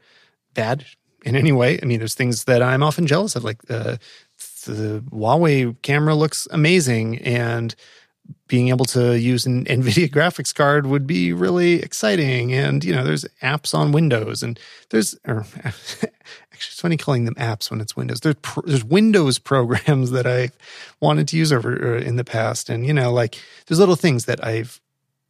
bad 0.53 0.85
in 1.23 1.35
any 1.35 1.51
way. 1.51 1.79
I 1.81 1.85
mean, 1.85 1.99
there's 1.99 2.15
things 2.15 2.43
that 2.43 2.61
I'm 2.61 2.83
often 2.83 3.07
jealous 3.07 3.35
of, 3.37 3.43
like 3.43 3.61
uh, 3.69 3.95
the 4.65 5.03
Huawei 5.11 5.75
camera 5.81 6.15
looks 6.15 6.47
amazing, 6.51 7.19
and 7.19 7.75
being 8.47 8.69
able 8.69 8.85
to 8.85 9.17
use 9.17 9.45
an 9.45 9.65
NVIDIA 9.77 10.09
graphics 10.09 10.53
card 10.53 10.85
would 10.85 11.07
be 11.07 11.33
really 11.33 11.81
exciting. 11.81 12.53
And, 12.53 12.83
you 12.83 12.93
know, 12.93 13.03
there's 13.03 13.25
apps 13.41 13.73
on 13.73 13.91
Windows 13.91 14.43
and 14.43 14.59
there's, 14.89 15.15
or 15.27 15.45
actually, 15.63 16.11
it's 16.53 16.79
funny 16.79 16.97
calling 16.97 17.25
them 17.25 17.35
apps 17.35 17.71
when 17.71 17.81
it's 17.81 17.95
Windows. 17.95 18.19
There's, 18.21 18.35
there's 18.65 18.83
Windows 18.83 19.39
programs 19.51 20.11
that 20.11 20.27
I 20.27 20.49
wanted 20.99 21.27
to 21.29 21.37
use 21.37 21.51
over 21.51 21.95
uh, 21.95 22.01
in 22.01 22.15
the 22.15 22.23
past. 22.23 22.69
And, 22.69 22.85
you 22.85 22.93
know, 22.93 23.11
like 23.11 23.39
there's 23.67 23.79
little 23.79 23.95
things 23.95 24.25
that 24.25 24.43
I've 24.43 24.79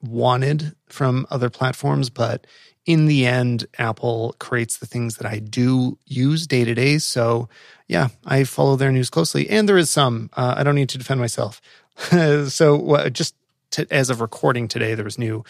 wanted 0.01 0.75
from 0.87 1.25
other 1.29 1.49
platforms, 1.49 2.09
but 2.09 2.45
in 2.85 3.05
the 3.05 3.25
end, 3.25 3.65
Apple 3.79 4.35
creates 4.39 4.77
the 4.77 4.85
things 4.85 5.15
that 5.17 5.25
I 5.25 5.39
do 5.39 5.97
use 6.05 6.45
day 6.45 6.65
to 6.65 6.73
day. 6.73 6.97
So, 6.97 7.47
yeah, 7.87 8.09
I 8.25 8.43
follow 8.43 8.75
their 8.75 8.91
news 8.91 9.09
closely. 9.09 9.49
And 9.49 9.69
there 9.69 9.77
is 9.77 9.89
some, 9.89 10.29
uh, 10.33 10.55
I 10.57 10.63
don't 10.63 10.75
need 10.75 10.89
to 10.89 10.97
defend 10.97 11.21
myself. 11.21 11.61
so, 12.49 13.09
just 13.09 13.35
to, 13.71 13.87
as 13.91 14.09
of 14.09 14.21
recording 14.21 14.67
today, 14.67 14.95
there 14.95 15.05
was 15.05 15.17
new 15.17 15.43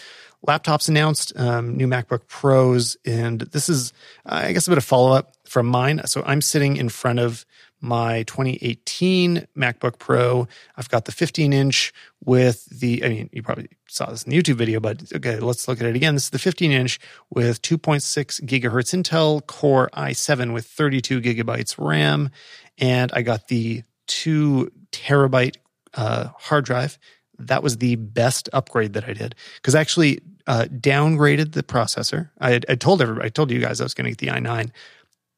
laptops 0.47 0.89
announced, 0.89 1.33
um, 1.37 1.75
new 1.77 1.87
MacBook 1.87 2.27
Pros. 2.27 2.97
And 3.05 3.41
this 3.41 3.69
is, 3.69 3.93
I 4.25 4.53
guess, 4.53 4.67
a 4.67 4.71
bit 4.71 4.77
of 4.77 4.83
follow 4.83 5.11
up 5.11 5.35
from 5.45 5.67
mine. 5.67 6.01
So, 6.05 6.23
I'm 6.25 6.41
sitting 6.41 6.77
in 6.77 6.89
front 6.89 7.19
of 7.19 7.45
my 7.83 8.23
2018 8.23 9.45
MacBook 9.57 9.99
Pro. 9.99 10.47
I've 10.77 10.87
got 10.87 11.03
the 11.03 11.11
15 11.11 11.51
inch 11.51 11.93
with 12.23 12.65
the, 12.65 13.03
I 13.03 13.09
mean, 13.09 13.29
you 13.33 13.43
probably 13.43 13.67
saw 13.89 14.09
this 14.09 14.23
in 14.23 14.31
the 14.31 14.41
YouTube 14.41 14.55
video, 14.55 14.79
but 14.79 15.03
okay, 15.13 15.37
let's 15.39 15.67
look 15.67 15.81
at 15.81 15.85
it 15.85 15.95
again. 15.95 16.13
This 16.13 16.23
is 16.23 16.29
the 16.29 16.39
15 16.39 16.71
inch 16.71 16.99
with 17.29 17.61
2.6 17.61 18.41
gigahertz 18.45 18.93
Intel 18.93 19.45
Core 19.45 19.89
i7 19.93 20.53
with 20.53 20.65
32 20.65 21.21
gigabytes 21.21 21.75
RAM. 21.77 22.31
And 22.77 23.11
I 23.13 23.21
got 23.21 23.49
the 23.49 23.83
two 24.07 24.71
terabyte 24.93 25.57
uh, 25.95 26.29
hard 26.37 26.65
drive. 26.65 26.97
That 27.39 27.63
was 27.63 27.77
the 27.77 27.95
best 27.95 28.49
upgrade 28.53 28.93
that 28.93 29.05
I 29.05 29.13
did 29.13 29.35
because 29.55 29.75
I 29.75 29.81
actually 29.81 30.19
uh, 30.47 30.65
downgraded 30.65 31.53
the 31.53 31.63
processor. 31.63 32.29
I, 32.39 32.51
had, 32.51 32.65
I 32.69 32.75
told 32.75 33.01
everybody, 33.01 33.25
I 33.25 33.29
told 33.29 33.51
you 33.51 33.59
guys 33.59 33.81
I 33.81 33.85
was 33.85 33.93
going 33.93 34.05
to 34.05 34.11
get 34.11 34.19
the 34.19 34.39
i9. 34.39 34.71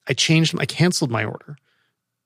I 0.08 0.14
changed, 0.14 0.56
I 0.60 0.66
canceled 0.66 1.12
my 1.12 1.24
order 1.24 1.58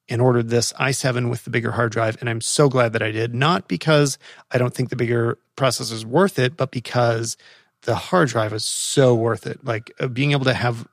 and 0.10 0.22
ordered 0.22 0.50
this 0.50 0.74
i7 0.74 1.30
with 1.30 1.44
the 1.44 1.50
bigger 1.50 1.72
hard 1.72 1.92
drive. 1.92 2.18
And 2.20 2.30
I'm 2.30 2.42
so 2.42 2.68
glad 2.68 2.94
that 2.94 3.04
I 3.04 3.12
did, 3.12 3.36
not 3.36 3.68
because 3.68 4.18
I 4.52 4.58
don't 4.58 4.74
think 4.74 4.90
the 4.90 4.96
bigger 4.96 5.38
processor 5.56 5.94
is 5.94 6.06
worth 6.06 6.40
it, 6.40 6.58
but 6.58 6.72
because 6.72 7.38
the 7.84 7.96
hard 7.96 8.30
drive 8.30 8.54
is 8.54 8.66
so 8.66 9.14
worth 9.14 9.46
it. 9.46 9.64
Like 9.64 9.92
uh, 10.00 10.08
being 10.08 10.32
able 10.32 10.46
to 10.46 10.54
have 10.54 10.88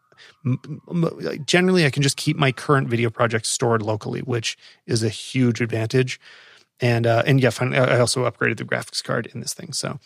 generally 1.44 1.84
I 1.84 1.90
can 1.90 2.02
just 2.02 2.16
keep 2.16 2.36
my 2.36 2.52
current 2.52 2.88
video 2.88 3.10
projects 3.10 3.48
stored 3.48 3.82
locally, 3.82 4.20
which 4.20 4.56
is 4.86 5.02
a 5.02 5.08
huge 5.08 5.60
advantage. 5.60 6.20
And 6.80 7.06
uh, 7.06 7.22
and 7.26 7.40
yeah, 7.40 7.50
finally, 7.50 7.78
I 7.78 7.98
also 7.98 8.30
upgraded 8.30 8.58
the 8.58 8.64
graphics 8.64 9.02
card 9.02 9.26
in 9.32 9.40
this 9.40 9.54
thing. 9.54 9.72
So 9.72 9.98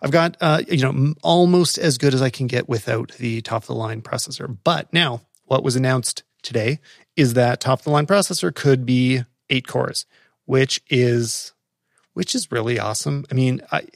I've 0.00 0.10
got 0.10 0.36
uh, 0.40 0.62
you 0.68 0.82
know 0.82 1.14
almost 1.22 1.78
as 1.78 1.98
good 1.98 2.14
as 2.14 2.22
I 2.22 2.30
can 2.30 2.46
get 2.46 2.68
without 2.68 3.12
the 3.18 3.40
top 3.42 3.62
of 3.62 3.66
the 3.66 3.74
line 3.74 4.02
processor. 4.02 4.56
But 4.64 4.92
now, 4.92 5.22
what 5.44 5.64
was 5.64 5.76
announced 5.76 6.22
today 6.42 6.78
is 7.16 7.34
that 7.34 7.60
top 7.60 7.80
of 7.80 7.84
the 7.84 7.90
line 7.90 8.06
processor 8.06 8.54
could 8.54 8.86
be 8.86 9.22
eight 9.50 9.66
cores, 9.66 10.06
which 10.44 10.80
is 10.88 11.52
which 12.14 12.34
is 12.34 12.52
really 12.52 12.78
awesome. 12.78 13.24
I 13.30 13.34
mean, 13.34 13.62
I 13.72 13.86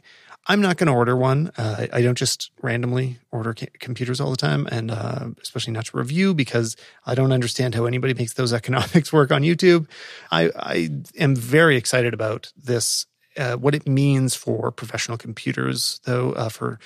I'm 0.46 0.60
not 0.60 0.78
going 0.78 0.86
to 0.86 0.92
order 0.92 1.16
one. 1.16 1.50
Uh, 1.56 1.86
I 1.92 2.00
don't 2.00 2.16
just 2.16 2.50
randomly 2.62 3.18
order 3.30 3.54
ca- 3.54 3.68
computers 3.78 4.20
all 4.20 4.30
the 4.30 4.36
time, 4.36 4.66
and 4.70 4.90
uh, 4.90 5.28
especially 5.42 5.72
not 5.72 5.86
to 5.86 5.96
review 5.98 6.34
because 6.34 6.76
I 7.04 7.14
don't 7.14 7.32
understand 7.32 7.74
how 7.74 7.84
anybody 7.84 8.14
makes 8.14 8.32
those 8.34 8.52
economics 8.60 9.12
work 9.12 9.30
on 9.30 9.42
YouTube. 9.42 9.88
I, 10.30 10.50
I 10.56 10.90
am 11.18 11.36
very 11.36 11.76
excited 11.76 12.14
about 12.14 12.52
this, 12.56 13.06
uh, 13.36 13.56
what 13.56 13.74
it 13.74 13.86
means 13.86 14.34
for 14.34 14.72
professional 14.72 15.18
computers, 15.18 16.00
though, 16.04 16.32
uh, 16.32 16.48
for 16.48 16.78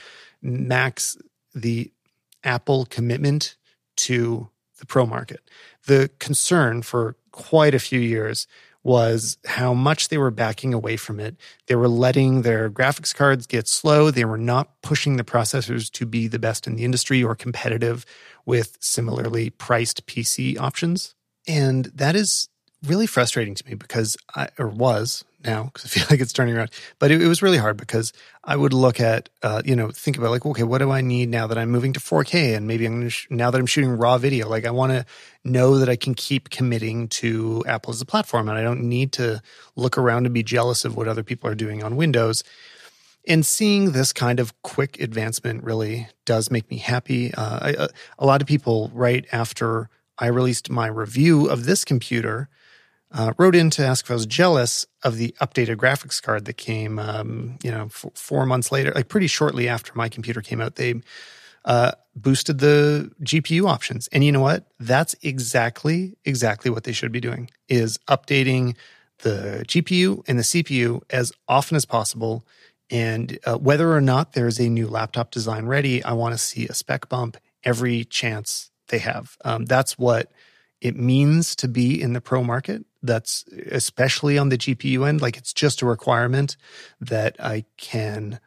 Macs, 0.42 1.16
the 1.54 1.92
Apple 2.42 2.86
commitment 2.86 3.56
to 3.96 4.50
the 4.78 4.86
pro 4.86 5.06
market. 5.06 5.40
The 5.86 6.10
concern 6.18 6.82
for 6.82 7.16
quite 7.30 7.74
a 7.74 7.78
few 7.78 8.00
years 8.00 8.46
was 8.84 9.38
how 9.46 9.72
much 9.72 10.08
they 10.08 10.18
were 10.18 10.30
backing 10.30 10.74
away 10.74 10.96
from 10.96 11.18
it. 11.18 11.36
They 11.66 11.74
were 11.74 11.88
letting 11.88 12.42
their 12.42 12.70
graphics 12.70 13.14
cards 13.14 13.46
get 13.46 13.66
slow. 13.66 14.10
They 14.10 14.26
were 14.26 14.38
not 14.38 14.80
pushing 14.82 15.16
the 15.16 15.24
processors 15.24 15.90
to 15.92 16.06
be 16.06 16.28
the 16.28 16.38
best 16.38 16.66
in 16.66 16.76
the 16.76 16.84
industry 16.84 17.24
or 17.24 17.34
competitive 17.34 18.04
with 18.44 18.76
similarly 18.80 19.48
priced 19.50 20.06
PC 20.06 20.58
options. 20.58 21.14
And 21.48 21.86
that 21.86 22.14
is 22.14 22.48
really 22.84 23.06
frustrating 23.06 23.54
to 23.54 23.66
me 23.66 23.74
because 23.74 24.16
I, 24.36 24.48
or 24.58 24.68
was 24.68 25.24
now 25.44 25.64
because 25.64 25.84
I 25.84 25.88
feel 25.88 26.06
like 26.10 26.20
it's 26.20 26.32
turning 26.32 26.56
around. 26.56 26.70
But 26.98 27.10
it, 27.10 27.22
it, 27.22 27.28
was 27.28 27.42
really 27.42 27.58
hard 27.58 27.76
because 27.76 28.12
I 28.42 28.56
would 28.56 28.72
look 28.72 29.00
at, 29.00 29.28
uh, 29.42 29.62
you 29.64 29.76
know, 29.76 29.90
think 29.90 30.16
about 30.16 30.30
like, 30.30 30.44
okay, 30.44 30.62
what 30.62 30.78
do 30.78 30.90
I 30.90 31.00
need 31.00 31.28
now 31.28 31.46
that 31.46 31.58
I'm 31.58 31.70
moving 31.70 31.92
to 31.94 32.00
4K 32.00 32.56
and 32.56 32.66
maybe 32.66 32.86
I'm 32.86 33.08
sh- 33.08 33.26
now 33.30 33.50
that 33.50 33.58
I'm 33.58 33.66
shooting 33.66 33.90
raw 33.90 34.18
video, 34.18 34.48
like 34.48 34.66
I 34.66 34.70
want 34.70 34.92
to 34.92 35.06
know 35.44 35.78
that 35.78 35.88
I 35.88 35.96
can 35.96 36.14
keep 36.14 36.50
committing 36.50 37.08
to 37.08 37.64
Apple 37.66 37.92
as 37.92 38.00
a 38.00 38.06
platform 38.06 38.48
and 38.48 38.58
I 38.58 38.62
don't 38.62 38.82
need 38.82 39.12
to 39.12 39.42
look 39.76 39.98
around 39.98 40.26
and 40.26 40.34
be 40.34 40.42
jealous 40.42 40.84
of 40.84 40.96
what 40.96 41.08
other 41.08 41.22
people 41.22 41.50
are 41.50 41.54
doing 41.54 41.82
on 41.82 41.96
Windows. 41.96 42.42
And 43.26 43.44
seeing 43.44 43.92
this 43.92 44.12
kind 44.12 44.38
of 44.38 44.60
quick 44.62 45.00
advancement 45.00 45.64
really 45.64 46.08
does 46.26 46.50
make 46.50 46.70
me 46.70 46.76
happy. 46.76 47.32
Uh, 47.32 47.72
uh, 47.78 47.88
a 48.18 48.26
lot 48.26 48.42
of 48.42 48.48
people, 48.48 48.90
right 48.92 49.26
after 49.32 49.88
I 50.18 50.26
released 50.26 50.70
my 50.70 50.86
review 50.86 51.46
of 51.46 51.64
this 51.64 51.84
computer, 51.84 52.48
uh, 53.14 53.32
wrote 53.38 53.54
in 53.54 53.70
to 53.70 53.86
ask 53.86 54.04
if 54.04 54.10
I 54.10 54.14
was 54.14 54.26
jealous 54.26 54.86
of 55.04 55.16
the 55.16 55.34
updated 55.40 55.76
graphics 55.76 56.20
card 56.20 56.46
that 56.46 56.56
came, 56.56 56.98
um, 56.98 57.58
you 57.62 57.70
know, 57.70 57.84
f- 57.84 58.06
four 58.14 58.44
months 58.44 58.72
later, 58.72 58.92
like 58.92 59.08
pretty 59.08 59.28
shortly 59.28 59.68
after 59.68 59.92
my 59.94 60.08
computer 60.08 60.40
came 60.40 60.60
out. 60.60 60.74
They 60.74 61.00
uh, 61.64 61.92
boosted 62.16 62.58
the 62.58 63.12
GPU 63.22 63.68
options, 63.68 64.08
and 64.08 64.24
you 64.24 64.32
know 64.32 64.40
what? 64.40 64.66
That's 64.80 65.14
exactly 65.22 66.16
exactly 66.24 66.70
what 66.72 66.84
they 66.84 66.92
should 66.92 67.12
be 67.12 67.20
doing: 67.20 67.50
is 67.68 67.98
updating 68.08 68.76
the 69.18 69.64
GPU 69.68 70.24
and 70.26 70.38
the 70.38 70.42
CPU 70.42 71.02
as 71.08 71.32
often 71.48 71.76
as 71.76 71.86
possible. 71.86 72.44
And 72.90 73.38
uh, 73.46 73.56
whether 73.56 73.92
or 73.92 74.00
not 74.00 74.32
there's 74.32 74.58
a 74.58 74.68
new 74.68 74.88
laptop 74.88 75.30
design 75.30 75.66
ready, 75.66 76.04
I 76.04 76.12
want 76.12 76.34
to 76.34 76.38
see 76.38 76.66
a 76.66 76.74
spec 76.74 77.08
bump 77.08 77.38
every 77.62 78.04
chance 78.04 78.70
they 78.88 78.98
have. 78.98 79.38
Um, 79.44 79.64
that's 79.64 79.96
what 79.96 80.30
it 80.80 80.96
means 80.96 81.56
to 81.56 81.68
be 81.68 82.00
in 82.00 82.12
the 82.12 82.20
pro 82.20 82.42
market 82.42 82.84
that's 83.04 83.44
especially 83.70 84.38
on 84.38 84.48
the 84.48 84.58
GPU 84.58 85.06
end, 85.06 85.20
like 85.20 85.36
it's 85.36 85.52
just 85.52 85.82
a 85.82 85.86
requirement 85.86 86.56
that 87.00 87.36
I 87.38 87.66
can, 87.76 88.40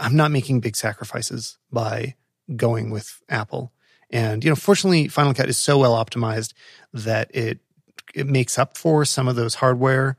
I'm 0.00 0.16
not 0.16 0.32
making 0.32 0.60
big 0.60 0.74
sacrifices 0.74 1.58
by 1.70 2.16
going 2.56 2.90
with 2.90 3.22
Apple. 3.28 3.72
And, 4.10 4.42
you 4.42 4.50
know, 4.50 4.56
fortunately, 4.56 5.06
Final 5.08 5.32
Cut 5.32 5.48
is 5.48 5.58
so 5.58 5.78
well 5.78 5.94
optimized 5.94 6.54
that 6.92 7.30
it, 7.34 7.60
it 8.14 8.26
makes 8.26 8.58
up 8.58 8.76
for 8.76 9.04
some 9.04 9.28
of 9.28 9.36
those 9.36 9.54
hardware 9.54 10.16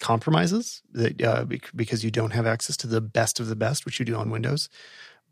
compromises 0.00 0.82
that, 0.92 1.22
uh, 1.22 1.44
because 1.74 2.02
you 2.02 2.10
don't 2.10 2.32
have 2.32 2.46
access 2.46 2.76
to 2.78 2.86
the 2.88 3.00
best 3.00 3.38
of 3.38 3.46
the 3.46 3.56
best, 3.56 3.84
which 3.84 4.00
you 4.00 4.04
do 4.04 4.16
on 4.16 4.30
Windows. 4.30 4.68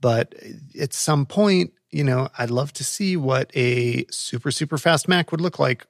But 0.00 0.34
at 0.78 0.92
some 0.92 1.26
point, 1.26 1.72
you 1.90 2.04
know, 2.04 2.28
I'd 2.38 2.50
love 2.50 2.72
to 2.74 2.84
see 2.84 3.16
what 3.16 3.50
a 3.56 4.04
super, 4.10 4.52
super 4.52 4.78
fast 4.78 5.08
Mac 5.08 5.32
would 5.32 5.40
look 5.40 5.58
like 5.58 5.86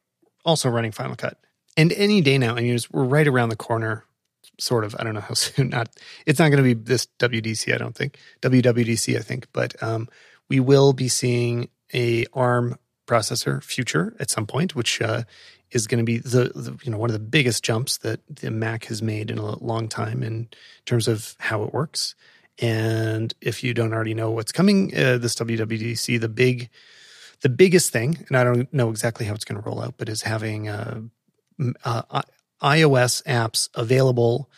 also 0.47 0.71
running 0.71 0.93
Final 0.93 1.17
Cut 1.17 1.39
and 1.79 1.93
any 1.93 2.21
day 2.21 2.37
now, 2.37 2.57
I 2.57 2.61
mean, 2.61 2.79
we're 2.93 3.05
right 3.05 3.27
around 3.27 3.49
the 3.49 3.57
corner. 3.57 4.05
Sort 4.61 4.85
of. 4.85 4.97
I 4.99 5.05
don't 5.05 5.15
know 5.15 5.21
how 5.21 5.35
soon. 5.35 5.71
Not. 5.71 5.89
It's 6.27 6.41
not 6.41 6.51
going 6.51 6.63
to 6.63 6.75
be 6.75 6.75
this 6.75 7.07
WDC. 7.21 7.73
I 7.73 7.79
don't 7.79 7.95
think 7.95 8.19
WWDC. 8.43 9.17
I 9.17 9.21
think, 9.21 9.47
but 9.53 9.81
um, 9.83 10.09
we 10.49 10.59
will 10.59 10.93
be 10.93 11.09
seeing 11.09 11.69
a 11.95 12.27
ARM 12.35 12.77
processor 13.07 13.63
future 13.63 14.15
at 14.19 14.31
some 14.31 14.47
point, 14.47 14.75
which 14.75 15.01
uh, 15.01 15.23
is 15.71 15.87
going 15.87 15.99
to 15.99 16.05
be 16.05 16.19
the, 16.19 16.51
the, 16.55 16.77
you 16.83 16.91
know 16.91 16.99
one 16.99 17.09
of 17.09 17.15
the 17.15 17.21
biggest 17.21 17.63
jumps 17.63 17.99
that 17.99 18.21
the 18.29 18.51
Mac 18.51 18.87
has 18.87 19.01
made 19.01 19.31
in 19.31 19.39
a 19.39 19.59
long 19.65 19.89
time 19.89 20.25
in 20.25 20.49
terms 20.85 21.07
of 21.07 21.37
how 21.39 21.63
it 21.63 21.73
works. 21.73 22.17
And 22.59 23.33
if 23.41 23.63
you 23.63 23.73
don't 23.73 23.93
already 23.93 24.15
know 24.15 24.33
what's 24.33 24.51
coming, 24.51 24.93
uh, 24.93 25.19
this 25.19 25.37
WWDC, 25.37 26.21
the 26.21 26.29
big, 26.29 26.71
the 27.43 27.49
biggest 27.49 27.93
thing, 27.93 28.25
and 28.27 28.37
I 28.37 28.43
don't 28.43 28.73
know 28.75 28.91
exactly 28.91 29.27
how 29.27 29.35
it's 29.35 29.45
going 29.45 29.63
to 29.63 29.69
roll 29.69 29.81
out, 29.81 29.95
but 29.97 30.09
is 30.09 30.23
having 30.23 30.69
uh, 30.69 31.03
uh, 31.85 32.23
iOS 32.63 33.23
apps 33.25 33.69
available 33.75 34.51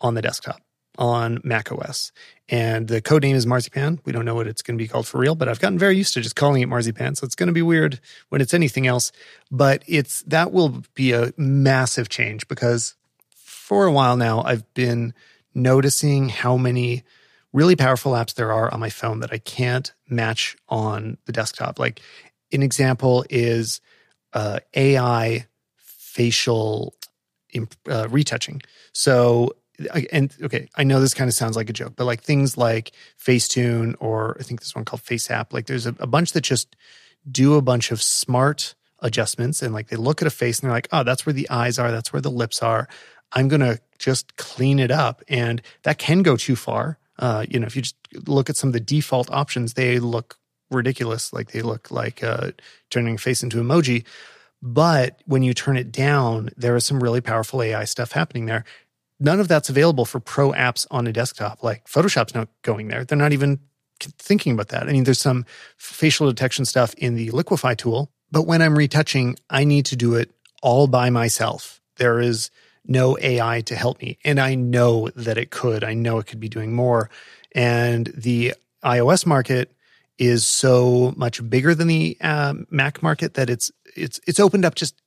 on 0.00 0.14
the 0.14 0.22
desktop 0.22 0.60
on 0.98 1.40
Mac 1.44 1.70
OS. 1.70 2.12
And 2.48 2.88
the 2.88 3.00
code 3.00 3.22
name 3.22 3.36
is 3.36 3.46
Marzipan. 3.46 4.00
We 4.04 4.12
don't 4.12 4.24
know 4.24 4.34
what 4.34 4.48
it's 4.48 4.62
going 4.62 4.76
to 4.76 4.82
be 4.82 4.88
called 4.88 5.06
for 5.06 5.18
real, 5.18 5.34
but 5.34 5.48
I've 5.48 5.60
gotten 5.60 5.78
very 5.78 5.96
used 5.96 6.14
to 6.14 6.20
just 6.20 6.34
calling 6.34 6.62
it 6.62 6.68
Marzipan. 6.68 7.14
So 7.14 7.24
it's 7.24 7.34
going 7.34 7.46
to 7.46 7.52
be 7.52 7.62
weird 7.62 8.00
when 8.30 8.40
it's 8.40 8.54
anything 8.54 8.86
else. 8.86 9.12
But 9.50 9.82
it's 9.86 10.22
that 10.22 10.50
will 10.50 10.82
be 10.94 11.12
a 11.12 11.32
massive 11.36 12.08
change 12.08 12.48
because 12.48 12.94
for 13.30 13.84
a 13.84 13.92
while 13.92 14.16
now, 14.16 14.42
I've 14.42 14.72
been 14.74 15.14
noticing 15.54 16.30
how 16.30 16.56
many 16.56 17.04
really 17.52 17.76
powerful 17.76 18.12
apps 18.12 18.34
there 18.34 18.52
are 18.52 18.72
on 18.72 18.80
my 18.80 18.90
phone 18.90 19.20
that 19.20 19.32
I 19.32 19.38
can't 19.38 19.92
match 20.08 20.56
on 20.68 21.18
the 21.26 21.32
desktop. 21.32 21.78
Like 21.78 22.00
an 22.52 22.62
example 22.62 23.24
is 23.28 23.80
uh, 24.32 24.60
AI 24.74 25.46
facial 26.08 26.94
uh, 27.88 28.08
retouching. 28.08 28.62
So 28.92 29.54
and 30.12 30.34
okay, 30.42 30.68
I 30.74 30.82
know 30.82 31.00
this 31.00 31.14
kind 31.14 31.28
of 31.28 31.34
sounds 31.34 31.54
like 31.54 31.70
a 31.70 31.72
joke, 31.72 31.92
but 31.94 32.04
like 32.04 32.22
things 32.22 32.56
like 32.56 32.92
Facetune 33.16 33.94
or 34.00 34.36
I 34.40 34.42
think 34.42 34.60
this 34.60 34.74
one 34.74 34.84
called 34.84 35.02
FaceApp, 35.02 35.52
like 35.52 35.66
there's 35.66 35.86
a, 35.86 35.94
a 36.00 36.06
bunch 36.06 36.32
that 36.32 36.40
just 36.40 36.74
do 37.30 37.54
a 37.54 37.62
bunch 37.62 37.92
of 37.92 38.02
smart 38.02 38.74
adjustments 39.00 39.62
and 39.62 39.72
like 39.72 39.88
they 39.88 39.96
look 39.96 40.20
at 40.20 40.26
a 40.26 40.32
face 40.32 40.58
and 40.58 40.66
they're 40.68 40.76
like, 40.76 40.88
oh, 40.90 41.04
that's 41.04 41.24
where 41.24 41.32
the 41.32 41.48
eyes 41.48 41.78
are, 41.78 41.92
that's 41.92 42.12
where 42.12 42.22
the 42.22 42.30
lips 42.30 42.60
are. 42.60 42.88
I'm 43.32 43.46
gonna 43.48 43.78
just 43.98 44.36
clean 44.36 44.78
it 44.78 44.90
up, 44.90 45.22
and 45.28 45.60
that 45.82 45.98
can 45.98 46.22
go 46.22 46.36
too 46.36 46.56
far. 46.56 46.98
Uh, 47.18 47.44
you 47.48 47.60
know, 47.60 47.66
if 47.66 47.76
you 47.76 47.82
just 47.82 47.96
look 48.26 48.48
at 48.48 48.56
some 48.56 48.68
of 48.68 48.72
the 48.72 48.80
default 48.80 49.30
options, 49.30 49.74
they 49.74 49.98
look 49.98 50.38
ridiculous. 50.70 51.32
Like 51.32 51.50
they 51.52 51.62
look 51.62 51.90
like 51.90 52.24
uh, 52.24 52.52
turning 52.90 53.16
a 53.16 53.18
face 53.18 53.42
into 53.42 53.58
emoji. 53.58 54.04
But 54.60 55.20
when 55.26 55.42
you 55.42 55.54
turn 55.54 55.76
it 55.76 55.92
down, 55.92 56.50
there 56.56 56.76
is 56.76 56.84
some 56.84 57.02
really 57.02 57.20
powerful 57.20 57.62
AI 57.62 57.84
stuff 57.84 58.12
happening 58.12 58.46
there. 58.46 58.64
None 59.20 59.40
of 59.40 59.48
that's 59.48 59.68
available 59.68 60.04
for 60.04 60.20
pro 60.20 60.52
apps 60.52 60.86
on 60.90 61.06
a 61.06 61.12
desktop. 61.12 61.62
Like 61.62 61.86
Photoshop's 61.86 62.34
not 62.34 62.48
going 62.62 62.88
there. 62.88 63.04
They're 63.04 63.18
not 63.18 63.32
even 63.32 63.60
thinking 64.00 64.52
about 64.52 64.68
that. 64.68 64.88
I 64.88 64.92
mean, 64.92 65.04
there's 65.04 65.20
some 65.20 65.44
facial 65.76 66.28
detection 66.28 66.64
stuff 66.64 66.94
in 66.94 67.14
the 67.14 67.30
Liquify 67.30 67.76
tool, 67.76 68.10
but 68.30 68.42
when 68.42 68.62
I'm 68.62 68.76
retouching, 68.76 69.36
I 69.50 69.64
need 69.64 69.86
to 69.86 69.96
do 69.96 70.14
it 70.14 70.30
all 70.62 70.86
by 70.86 71.10
myself. 71.10 71.80
There 71.96 72.20
is 72.20 72.50
no 72.86 73.18
AI 73.20 73.60
to 73.62 73.76
help 73.76 74.00
me. 74.00 74.18
And 74.24 74.40
I 74.40 74.54
know 74.54 75.08
that 75.16 75.38
it 75.38 75.50
could. 75.50 75.84
I 75.84 75.94
know 75.94 76.18
it 76.18 76.26
could 76.26 76.40
be 76.40 76.48
doing 76.48 76.72
more. 76.72 77.10
And 77.52 78.06
the 78.16 78.54
iOS 78.84 79.26
market 79.26 79.72
is 80.18 80.46
so 80.46 81.12
much 81.16 81.48
bigger 81.48 81.74
than 81.74 81.86
the 81.86 82.16
uh, 82.20 82.54
Mac 82.70 83.02
market 83.02 83.34
that 83.34 83.50
it's 83.50 83.70
it's 83.98 84.20
it's 84.26 84.40
opened 84.40 84.64
up 84.64 84.74
just 84.74 85.00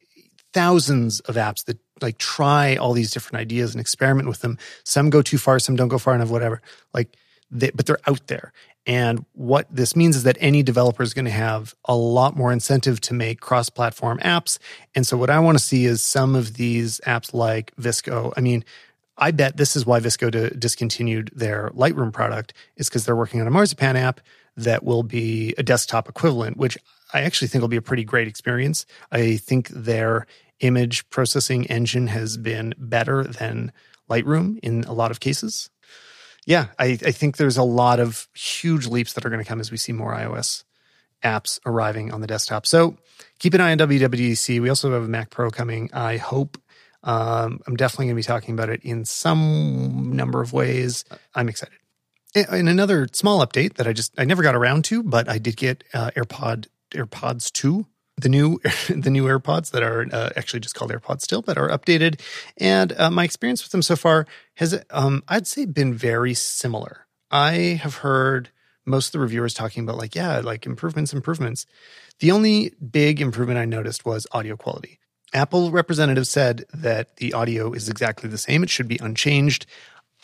thousands 0.53 1.19
of 1.21 1.35
apps 1.35 1.65
that 1.65 1.77
like 2.01 2.17
try 2.17 2.75
all 2.75 2.93
these 2.93 3.11
different 3.11 3.41
ideas 3.41 3.73
and 3.73 3.81
experiment 3.81 4.27
with 4.27 4.41
them. 4.41 4.57
Some 4.83 5.09
go 5.09 5.21
too 5.21 5.37
far, 5.37 5.59
some 5.59 5.75
don't 5.75 5.87
go 5.87 5.97
far 5.97 6.15
enough, 6.15 6.29
whatever. 6.29 6.61
Like, 6.93 7.15
they, 7.49 7.69
but 7.71 7.85
they're 7.85 7.99
out 8.07 8.27
there. 8.27 8.53
And 8.87 9.25
what 9.33 9.67
this 9.69 9.95
means 9.95 10.15
is 10.15 10.23
that 10.23 10.37
any 10.39 10.63
developer 10.63 11.03
is 11.03 11.13
going 11.13 11.25
to 11.25 11.31
have 11.31 11.75
a 11.85 11.95
lot 11.95 12.35
more 12.35 12.51
incentive 12.51 12.99
to 13.01 13.13
make 13.13 13.39
cross 13.39 13.69
platform 13.69 14.17
apps. 14.19 14.57
And 14.95 15.05
so, 15.05 15.17
what 15.17 15.29
I 15.29 15.39
want 15.39 15.57
to 15.57 15.63
see 15.63 15.85
is 15.85 16.01
some 16.01 16.35
of 16.35 16.55
these 16.55 16.99
apps 17.05 17.33
like 17.33 17.75
VSCO. 17.75 18.33
I 18.35 18.41
mean, 18.41 18.65
I 19.17 19.29
bet 19.31 19.57
this 19.57 19.75
is 19.75 19.85
why 19.85 19.99
VSCO 19.99 20.59
discontinued 20.59 21.29
their 21.35 21.69
Lightroom 21.75 22.11
product, 22.11 22.53
is 22.75 22.89
because 22.89 23.05
they're 23.05 23.15
working 23.15 23.39
on 23.39 23.45
a 23.45 23.51
Marzipan 23.51 23.95
app 23.95 24.19
that 24.57 24.83
will 24.83 25.03
be 25.03 25.53
a 25.59 25.63
desktop 25.63 26.09
equivalent, 26.09 26.57
which 26.57 26.77
I 27.13 27.21
actually 27.21 27.47
think 27.47 27.61
will 27.61 27.67
be 27.67 27.77
a 27.77 27.81
pretty 27.81 28.03
great 28.03 28.27
experience. 28.27 28.85
I 29.11 29.37
think 29.37 29.69
their 29.69 30.27
image 30.59 31.09
processing 31.09 31.65
engine 31.67 32.07
has 32.07 32.37
been 32.37 32.73
better 32.77 33.23
than 33.23 33.71
Lightroom 34.09 34.59
in 34.61 34.83
a 34.83 34.93
lot 34.93 35.11
of 35.11 35.19
cases. 35.19 35.69
Yeah, 36.45 36.67
I, 36.79 36.97
I 37.05 37.11
think 37.11 37.37
there's 37.37 37.57
a 37.57 37.63
lot 37.63 37.99
of 37.99 38.27
huge 38.33 38.87
leaps 38.87 39.13
that 39.13 39.25
are 39.25 39.29
going 39.29 39.43
to 39.43 39.47
come 39.47 39.59
as 39.59 39.71
we 39.71 39.77
see 39.77 39.93
more 39.93 40.13
iOS 40.13 40.63
apps 41.23 41.59
arriving 41.65 42.11
on 42.11 42.21
the 42.21 42.27
desktop. 42.27 42.65
So 42.65 42.97
keep 43.39 43.53
an 43.53 43.61
eye 43.61 43.71
on 43.71 43.77
WWDC. 43.77 44.59
We 44.59 44.69
also 44.69 44.91
have 44.91 45.03
a 45.03 45.07
Mac 45.07 45.29
Pro 45.29 45.51
coming. 45.51 45.89
I 45.93 46.17
hope. 46.17 46.57
Um, 47.03 47.59
I'm 47.65 47.75
definitely 47.75 48.05
going 48.05 48.15
to 48.15 48.19
be 48.19 48.23
talking 48.23 48.53
about 48.53 48.69
it 48.69 48.83
in 48.83 49.05
some 49.05 50.15
number 50.15 50.41
of 50.41 50.53
ways. 50.53 51.05
I'm 51.33 51.49
excited. 51.49 51.77
And 52.33 52.69
another 52.69 53.07
small 53.11 53.45
update 53.45 53.75
that 53.75 53.87
I 53.87 53.93
just 53.93 54.13
I 54.17 54.23
never 54.23 54.41
got 54.41 54.55
around 54.55 54.85
to, 54.85 55.03
but 55.03 55.27
I 55.27 55.37
did 55.37 55.57
get 55.57 55.83
uh, 55.93 56.11
AirPod 56.15 56.67
AirPods 56.91 57.51
two 57.51 57.87
the 58.21 58.29
new 58.29 58.59
the 58.89 59.09
new 59.09 59.25
AirPods 59.25 59.71
that 59.71 59.83
are 59.83 60.07
uh, 60.11 60.29
actually 60.35 60.59
just 60.59 60.75
called 60.75 60.91
AirPods 60.91 61.21
still, 61.21 61.41
but 61.41 61.57
are 61.57 61.69
updated. 61.69 62.21
And 62.57 62.93
uh, 62.97 63.09
my 63.09 63.23
experience 63.23 63.63
with 63.63 63.71
them 63.71 63.81
so 63.81 63.95
far 63.95 64.25
has, 64.55 64.81
um, 64.89 65.23
I'd 65.27 65.47
say, 65.47 65.65
been 65.65 65.93
very 65.93 66.33
similar. 66.33 67.07
I 67.29 67.79
have 67.81 67.95
heard 67.95 68.49
most 68.85 69.07
of 69.07 69.11
the 69.13 69.19
reviewers 69.19 69.53
talking 69.53 69.83
about 69.83 69.97
like, 69.97 70.15
yeah, 70.15 70.39
like 70.39 70.65
improvements, 70.65 71.13
improvements. 71.13 71.65
The 72.19 72.31
only 72.31 72.73
big 72.91 73.21
improvement 73.21 73.59
I 73.59 73.65
noticed 73.65 74.05
was 74.05 74.27
audio 74.31 74.55
quality. 74.55 74.99
Apple 75.33 75.71
representative 75.71 76.27
said 76.27 76.65
that 76.73 77.15
the 77.17 77.33
audio 77.33 77.71
is 77.71 77.87
exactly 77.87 78.29
the 78.29 78.37
same; 78.37 78.63
it 78.63 78.69
should 78.69 78.87
be 78.87 78.99
unchanged. 79.01 79.65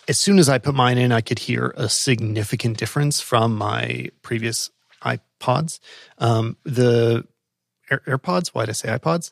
As 0.09 0.17
soon 0.17 0.39
as 0.39 0.47
I 0.47 0.57
put 0.57 0.73
mine 0.73 0.97
in, 0.97 1.11
I 1.11 1.21
could 1.21 1.39
hear 1.39 1.73
a 1.75 1.89
significant 1.89 2.77
difference 2.77 3.19
from 3.19 3.55
my 3.55 4.09
previous 4.21 4.69
iPods. 5.03 5.79
Um, 6.17 6.57
the 6.63 7.25
Air, 7.89 8.01
AirPods. 8.07 8.49
Why 8.49 8.63
did 8.63 8.71
I 8.71 8.73
say 8.73 8.89
iPods? 8.89 9.31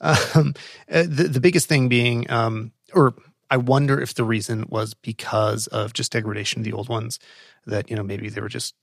Um, 0.00 0.54
uh, 0.90 1.04
the 1.08 1.28
the 1.28 1.40
biggest 1.40 1.68
thing 1.68 1.88
being, 1.88 2.30
um, 2.30 2.72
or 2.92 3.14
I 3.50 3.56
wonder 3.56 4.00
if 4.00 4.14
the 4.14 4.24
reason 4.24 4.66
was 4.68 4.94
because 4.94 5.68
of 5.68 5.92
just 5.94 6.12
degradation 6.12 6.60
of 6.60 6.64
the 6.64 6.72
old 6.72 6.88
ones. 6.88 7.18
That 7.66 7.90
you 7.90 7.96
know 7.96 8.02
maybe 8.02 8.28
they 8.28 8.40
were 8.40 8.48
just 8.48 8.74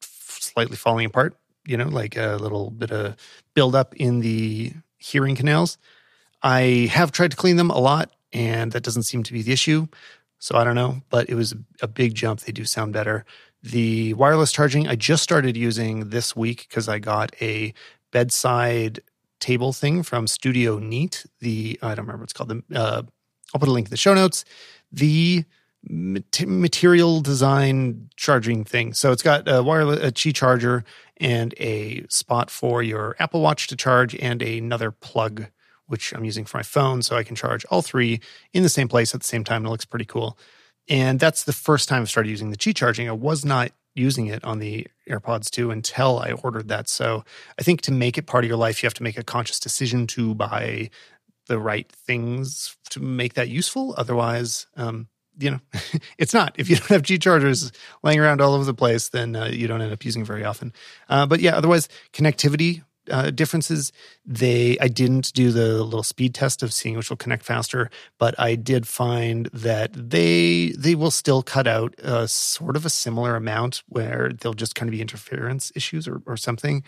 slightly 0.00 0.76
falling 0.76 1.06
apart. 1.06 1.36
You 1.64 1.76
know, 1.76 1.88
like 1.88 2.16
a 2.16 2.36
little 2.40 2.70
bit 2.70 2.90
of 2.90 3.16
buildup 3.54 3.94
in 3.96 4.20
the 4.20 4.72
hearing 4.98 5.36
canals. 5.36 5.78
I 6.42 6.88
have 6.92 7.12
tried 7.12 7.30
to 7.30 7.36
clean 7.36 7.56
them 7.56 7.70
a 7.70 7.78
lot, 7.78 8.10
and 8.32 8.72
that 8.72 8.82
doesn't 8.82 9.04
seem 9.04 9.22
to 9.24 9.32
be 9.32 9.42
the 9.42 9.52
issue. 9.52 9.86
So 10.38 10.56
I 10.56 10.64
don't 10.64 10.74
know, 10.74 11.02
but 11.10 11.28
it 11.28 11.34
was 11.34 11.54
a 11.82 11.86
big 11.86 12.14
jump. 12.14 12.40
They 12.40 12.52
do 12.52 12.64
sound 12.64 12.92
better. 12.92 13.26
The 13.62 14.14
wireless 14.14 14.52
charging 14.52 14.88
I 14.88 14.96
just 14.96 15.22
started 15.22 15.56
using 15.56 16.10
this 16.10 16.34
week 16.34 16.66
because 16.68 16.88
I 16.88 16.98
got 16.98 17.34
a 17.42 17.74
bedside 18.10 19.00
table 19.38 19.72
thing 19.72 20.02
from 20.02 20.26
Studio 20.26 20.78
Neat. 20.78 21.26
The 21.40 21.78
I 21.82 21.88
don't 21.88 22.06
remember 22.06 22.20
what 22.20 22.24
it's 22.24 22.32
called. 22.32 22.50
The 22.50 22.62
uh, 22.74 23.02
I'll 23.52 23.58
put 23.58 23.68
a 23.68 23.72
link 23.72 23.88
in 23.88 23.90
the 23.90 23.96
show 23.96 24.14
notes. 24.14 24.44
The 24.92 25.44
material 25.88 27.20
design 27.20 28.10
charging 28.16 28.64
thing. 28.64 28.92
So 28.92 29.12
it's 29.12 29.22
got 29.22 29.48
a 29.48 29.62
wireless 29.62 30.00
a 30.00 30.12
Qi 30.12 30.34
charger 30.34 30.84
and 31.16 31.54
a 31.58 32.06
spot 32.08 32.50
for 32.50 32.82
your 32.82 33.16
Apple 33.18 33.40
Watch 33.40 33.66
to 33.68 33.76
charge 33.76 34.14
and 34.16 34.42
another 34.42 34.90
plug 34.90 35.46
which 35.86 36.14
I'm 36.14 36.24
using 36.24 36.44
for 36.44 36.58
my 36.58 36.62
phone 36.62 37.02
so 37.02 37.16
I 37.16 37.24
can 37.24 37.34
charge 37.34 37.64
all 37.64 37.82
three 37.82 38.20
in 38.52 38.62
the 38.62 38.68
same 38.68 38.86
place 38.86 39.12
at 39.12 39.20
the 39.20 39.26
same 39.26 39.42
time. 39.42 39.66
It 39.66 39.70
looks 39.70 39.84
pretty 39.84 40.04
cool. 40.04 40.38
And 40.90 41.20
that's 41.20 41.44
the 41.44 41.52
first 41.52 41.88
time 41.88 42.02
I 42.02 42.04
started 42.06 42.30
using 42.30 42.50
the 42.50 42.56
Qi 42.56 42.74
charging. 42.74 43.08
I 43.08 43.12
was 43.12 43.44
not 43.44 43.70
using 43.94 44.26
it 44.26 44.44
on 44.44 44.58
the 44.58 44.86
AirPods 45.08 45.48
2 45.48 45.70
until 45.70 46.18
I 46.18 46.32
ordered 46.32 46.68
that. 46.68 46.88
So 46.88 47.24
I 47.58 47.62
think 47.62 47.80
to 47.82 47.92
make 47.92 48.18
it 48.18 48.26
part 48.26 48.44
of 48.44 48.48
your 48.48 48.58
life, 48.58 48.82
you 48.82 48.86
have 48.88 48.94
to 48.94 49.02
make 49.02 49.16
a 49.16 49.24
conscious 49.24 49.60
decision 49.60 50.06
to 50.08 50.34
buy 50.34 50.90
the 51.46 51.58
right 51.58 51.90
things 51.90 52.76
to 52.90 53.00
make 53.00 53.34
that 53.34 53.48
useful. 53.48 53.94
Otherwise, 53.96 54.66
um, 54.76 55.08
you 55.38 55.52
know, 55.52 55.60
it's 56.18 56.34
not. 56.34 56.54
If 56.58 56.68
you 56.68 56.76
don't 56.76 56.88
have 56.88 57.02
Qi 57.02 57.20
chargers 57.20 57.70
laying 58.02 58.18
around 58.18 58.40
all 58.40 58.54
over 58.54 58.64
the 58.64 58.74
place, 58.74 59.08
then 59.08 59.36
uh, 59.36 59.46
you 59.46 59.68
don't 59.68 59.80
end 59.80 59.92
up 59.92 60.04
using 60.04 60.24
very 60.24 60.44
often. 60.44 60.72
Uh, 61.08 61.26
but 61.26 61.40
yeah, 61.40 61.56
otherwise, 61.56 61.88
connectivity 62.12 62.82
uh, 63.10 63.30
differences. 63.30 63.92
They 64.24 64.78
I 64.80 64.88
didn't 64.88 65.32
do 65.32 65.50
the 65.50 65.82
little 65.82 66.02
speed 66.02 66.34
test 66.34 66.62
of 66.62 66.72
seeing 66.72 66.96
which 66.96 67.10
will 67.10 67.16
connect 67.16 67.44
faster, 67.44 67.90
but 68.18 68.34
I 68.38 68.54
did 68.54 68.86
find 68.86 69.46
that 69.52 69.92
they 69.92 70.72
they 70.76 70.94
will 70.94 71.10
still 71.10 71.42
cut 71.42 71.66
out 71.66 71.94
a 71.98 72.28
sort 72.28 72.76
of 72.76 72.86
a 72.86 72.90
similar 72.90 73.36
amount 73.36 73.82
where 73.88 74.30
they'll 74.32 74.54
just 74.54 74.74
kind 74.74 74.88
of 74.88 74.92
be 74.92 75.00
interference 75.00 75.72
issues 75.74 76.08
or, 76.08 76.22
or 76.26 76.36
something. 76.36 76.82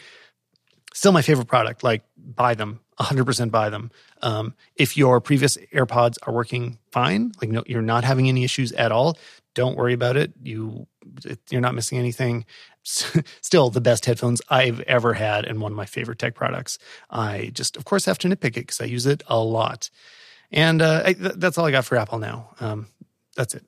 Still 0.95 1.13
my 1.13 1.23
favorite 1.23 1.49
product. 1.49 1.83
Like 1.83 2.03
buy 2.17 2.55
them, 2.55 2.81
100% 3.01 3.51
buy 3.51 3.71
them. 3.71 3.91
Um, 4.21 4.55
if 4.77 4.97
your 4.97 5.21
previous 5.21 5.57
AirPods 5.75 6.19
are 6.23 6.33
working 6.33 6.79
fine, 6.91 7.33
like 7.41 7.51
no, 7.51 7.63
you're 7.67 7.83
not 7.83 8.05
having 8.05 8.29
any 8.29 8.45
issues 8.45 8.73
at 8.73 8.93
all, 8.93 9.17
don't 9.55 9.77
worry 9.77 9.93
about 9.93 10.17
it. 10.17 10.33
You 10.43 10.87
you're 11.51 11.61
not 11.61 11.75
missing 11.75 11.99
anything. 11.99 12.45
Still, 12.83 13.71
the 13.71 13.81
best 13.81 14.07
headphones 14.07 14.41
I've 14.49 14.81
ever 14.81 15.15
had, 15.15 15.45
and 15.45 15.61
one 15.61 15.73
of 15.73 15.77
my 15.77 15.87
favorite 15.87 16.19
tech 16.19 16.35
products. 16.35 16.79
I 17.11 17.51
just, 17.53 17.77
of 17.77 17.85
course, 17.85 18.05
have 18.07 18.19
to 18.19 18.29
nitpick 18.29 18.57
it 18.57 18.67
because 18.67 18.81
I 18.81 18.85
use 18.85 19.07
it 19.07 19.23
a 19.27 19.39
lot. 19.39 19.91
And 20.51 20.83
uh, 20.83 21.03
I, 21.05 21.13
th- 21.13 21.35
that's 21.37 21.59
all 21.59 21.67
I 21.67 21.71
got 21.71 21.85
for 21.85 21.97
Apple 21.97 22.19
now. 22.19 22.51
Um, 22.61 22.89
that's 23.37 23.55
it. 23.55 23.65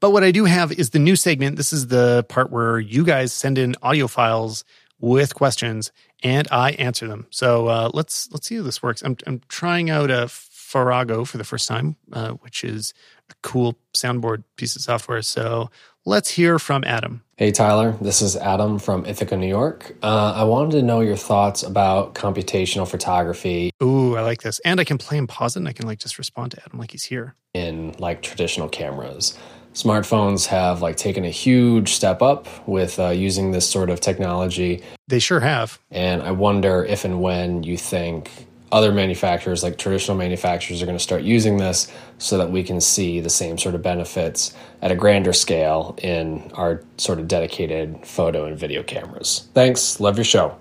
But 0.00 0.10
what 0.10 0.22
I 0.22 0.30
do 0.30 0.44
have 0.44 0.72
is 0.72 0.90
the 0.90 0.98
new 0.98 1.16
segment. 1.16 1.56
This 1.56 1.72
is 1.72 1.88
the 1.88 2.24
part 2.28 2.50
where 2.50 2.78
you 2.78 3.04
guys 3.04 3.32
send 3.32 3.58
in 3.58 3.74
audio 3.82 4.06
files 4.06 4.64
with 5.00 5.34
questions, 5.34 5.90
and 6.22 6.46
I 6.50 6.72
answer 6.72 7.08
them. 7.08 7.26
So 7.30 7.66
uh, 7.66 7.90
let's 7.92 8.28
let's 8.30 8.46
see 8.46 8.56
how 8.56 8.62
this 8.62 8.82
works. 8.82 9.02
I'm 9.02 9.16
I'm 9.26 9.40
trying 9.48 9.90
out 9.90 10.10
a 10.10 10.28
Farrago 10.28 11.24
for 11.24 11.38
the 11.38 11.44
first 11.44 11.66
time, 11.66 11.96
uh, 12.12 12.32
which 12.32 12.62
is 12.62 12.92
a 13.30 13.34
cool 13.42 13.76
soundboard 13.94 14.44
piece 14.56 14.76
of 14.76 14.82
software. 14.82 15.22
So 15.22 15.70
let's 16.04 16.30
hear 16.30 16.58
from 16.58 16.84
Adam. 16.84 17.22
Hey, 17.36 17.52
Tyler. 17.52 17.96
This 18.00 18.20
is 18.20 18.36
Adam 18.36 18.78
from 18.78 19.06
Ithaca, 19.06 19.36
New 19.36 19.46
York. 19.46 19.94
Uh, 20.02 20.32
I 20.34 20.44
wanted 20.44 20.72
to 20.72 20.82
know 20.82 21.00
your 21.00 21.16
thoughts 21.16 21.62
about 21.62 22.14
computational 22.14 22.88
photography. 22.88 23.70
Ooh, 23.82 24.16
I 24.16 24.22
like 24.22 24.42
this. 24.42 24.58
And 24.64 24.80
I 24.80 24.84
can 24.84 24.98
play 24.98 25.18
and 25.18 25.28
pause 25.28 25.54
it 25.54 25.60
and 25.60 25.68
I 25.68 25.72
can 25.72 25.86
like 25.86 26.00
just 26.00 26.18
respond 26.18 26.52
to 26.52 26.62
Adam 26.64 26.80
like 26.80 26.90
he's 26.90 27.04
here. 27.04 27.34
In 27.54 27.94
like 27.98 28.22
traditional 28.22 28.68
cameras. 28.68 29.38
Smartphones 29.74 30.46
have 30.46 30.82
like 30.82 30.96
taken 30.96 31.24
a 31.24 31.30
huge 31.30 31.92
step 31.92 32.20
up 32.22 32.48
with 32.66 32.98
uh, 32.98 33.10
using 33.10 33.52
this 33.52 33.68
sort 33.68 33.90
of 33.90 34.00
technology. 34.00 34.82
They 35.06 35.20
sure 35.20 35.38
have. 35.38 35.78
And 35.92 36.22
I 36.22 36.32
wonder 36.32 36.84
if 36.84 37.04
and 37.04 37.20
when 37.22 37.62
you 37.62 37.76
think 37.76 38.47
other 38.72 38.92
manufacturers, 38.92 39.62
like 39.62 39.78
traditional 39.78 40.16
manufacturers, 40.16 40.82
are 40.82 40.86
going 40.86 40.98
to 40.98 41.02
start 41.02 41.22
using 41.22 41.56
this 41.56 41.92
so 42.18 42.38
that 42.38 42.50
we 42.50 42.62
can 42.62 42.80
see 42.80 43.20
the 43.20 43.30
same 43.30 43.58
sort 43.58 43.74
of 43.74 43.82
benefits 43.82 44.54
at 44.82 44.90
a 44.90 44.94
grander 44.94 45.32
scale 45.32 45.94
in 46.02 46.50
our 46.54 46.82
sort 46.96 47.18
of 47.18 47.28
dedicated 47.28 48.06
photo 48.06 48.44
and 48.44 48.58
video 48.58 48.82
cameras. 48.82 49.48
Thanks. 49.54 50.00
Love 50.00 50.16
your 50.16 50.24
show. 50.24 50.56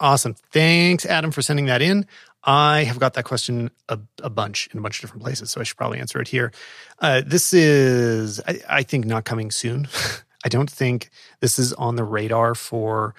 Awesome. 0.00 0.34
Thanks, 0.52 1.04
Adam, 1.04 1.30
for 1.30 1.42
sending 1.42 1.66
that 1.66 1.82
in. 1.82 2.06
I 2.44 2.84
have 2.84 3.00
got 3.00 3.14
that 3.14 3.24
question 3.24 3.70
a, 3.88 3.98
a, 4.22 4.30
bunch 4.30 4.68
in 4.72 4.78
a 4.78 4.82
bunch 4.82 4.98
of 4.98 5.02
different 5.02 5.24
places, 5.24 5.50
so 5.50 5.60
I 5.60 5.64
should 5.64 5.76
probably 5.76 5.98
answer 5.98 6.20
it 6.20 6.28
here. 6.28 6.52
Uh, 7.00 7.20
this 7.26 7.52
is, 7.52 8.40
I, 8.46 8.60
I, 8.68 8.82
think, 8.84 9.06
not 9.06 9.24
coming 9.24 9.50
soon. 9.50 9.88
I 10.44 10.48
don't 10.48 10.70
think 10.70 11.10
this 11.40 11.58
is 11.58 11.72
on 11.74 11.96
the 11.96 12.04
radar 12.04 12.54
for 12.54 13.14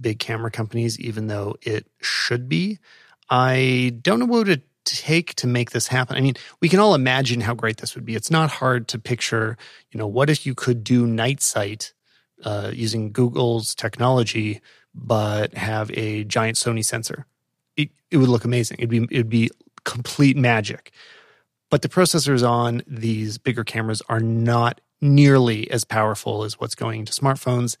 big 0.00 0.18
camera 0.18 0.50
companies, 0.50 1.00
even 1.00 1.28
though 1.28 1.56
it 1.62 1.86
should 2.02 2.48
be. 2.48 2.78
I 3.30 3.98
don't 4.02 4.18
know 4.18 4.26
what 4.26 4.48
it 4.48 4.62
take 4.84 5.34
to 5.34 5.46
make 5.46 5.70
this 5.70 5.88
happen. 5.88 6.16
I 6.16 6.20
mean, 6.20 6.34
we 6.60 6.68
can 6.68 6.80
all 6.80 6.94
imagine 6.94 7.40
how 7.40 7.54
great 7.54 7.78
this 7.78 7.94
would 7.94 8.04
be. 8.04 8.14
It's 8.14 8.30
not 8.30 8.50
hard 8.50 8.88
to 8.88 8.98
picture, 8.98 9.56
you 9.90 9.98
know, 9.98 10.06
what 10.06 10.30
if 10.30 10.46
you 10.46 10.54
could 10.54 10.82
do 10.82 11.06
night 11.06 11.42
sight 11.42 11.92
uh, 12.44 12.70
using 12.72 13.12
Google's 13.12 13.74
technology, 13.74 14.60
but 14.94 15.54
have 15.54 15.90
a 15.92 16.24
giant 16.24 16.56
Sony 16.56 16.84
sensor? 16.84 17.26
It, 17.76 17.90
it 18.10 18.16
would 18.16 18.28
look 18.28 18.44
amazing. 18.44 18.78
It'd 18.78 18.90
be 18.90 19.06
it'd 19.10 19.28
be 19.28 19.50
complete 19.84 20.36
magic. 20.36 20.92
But 21.70 21.82
the 21.82 21.88
processors 21.88 22.48
on 22.48 22.82
these 22.86 23.36
bigger 23.36 23.64
cameras 23.64 24.02
are 24.08 24.20
not 24.20 24.80
nearly 25.00 25.70
as 25.70 25.84
powerful 25.84 26.44
as 26.44 26.58
what's 26.58 26.74
going 26.74 27.00
into 27.00 27.12
smartphones. 27.12 27.76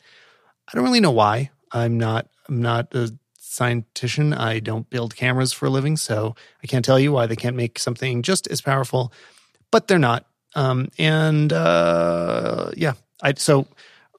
I 0.68 0.76
don't 0.76 0.84
really 0.84 1.00
know 1.00 1.10
why. 1.10 1.50
I'm 1.72 1.98
not 1.98 2.28
I'm 2.48 2.60
not 2.60 2.94
a 2.94 3.12
scientician. 3.48 4.36
I 4.36 4.60
don't 4.60 4.88
build 4.90 5.16
cameras 5.16 5.52
for 5.52 5.66
a 5.66 5.70
living, 5.70 5.96
so 5.96 6.34
I 6.62 6.66
can't 6.66 6.84
tell 6.84 6.98
you 6.98 7.12
why 7.12 7.26
they 7.26 7.36
can't 7.36 7.56
make 7.56 7.78
something 7.78 8.22
just 8.22 8.46
as 8.48 8.60
powerful, 8.60 9.12
but 9.70 9.88
they're 9.88 9.98
not. 9.98 10.26
Um, 10.54 10.88
and 10.98 11.52
uh, 11.52 12.70
yeah, 12.76 12.94
I 13.22 13.34
so 13.34 13.66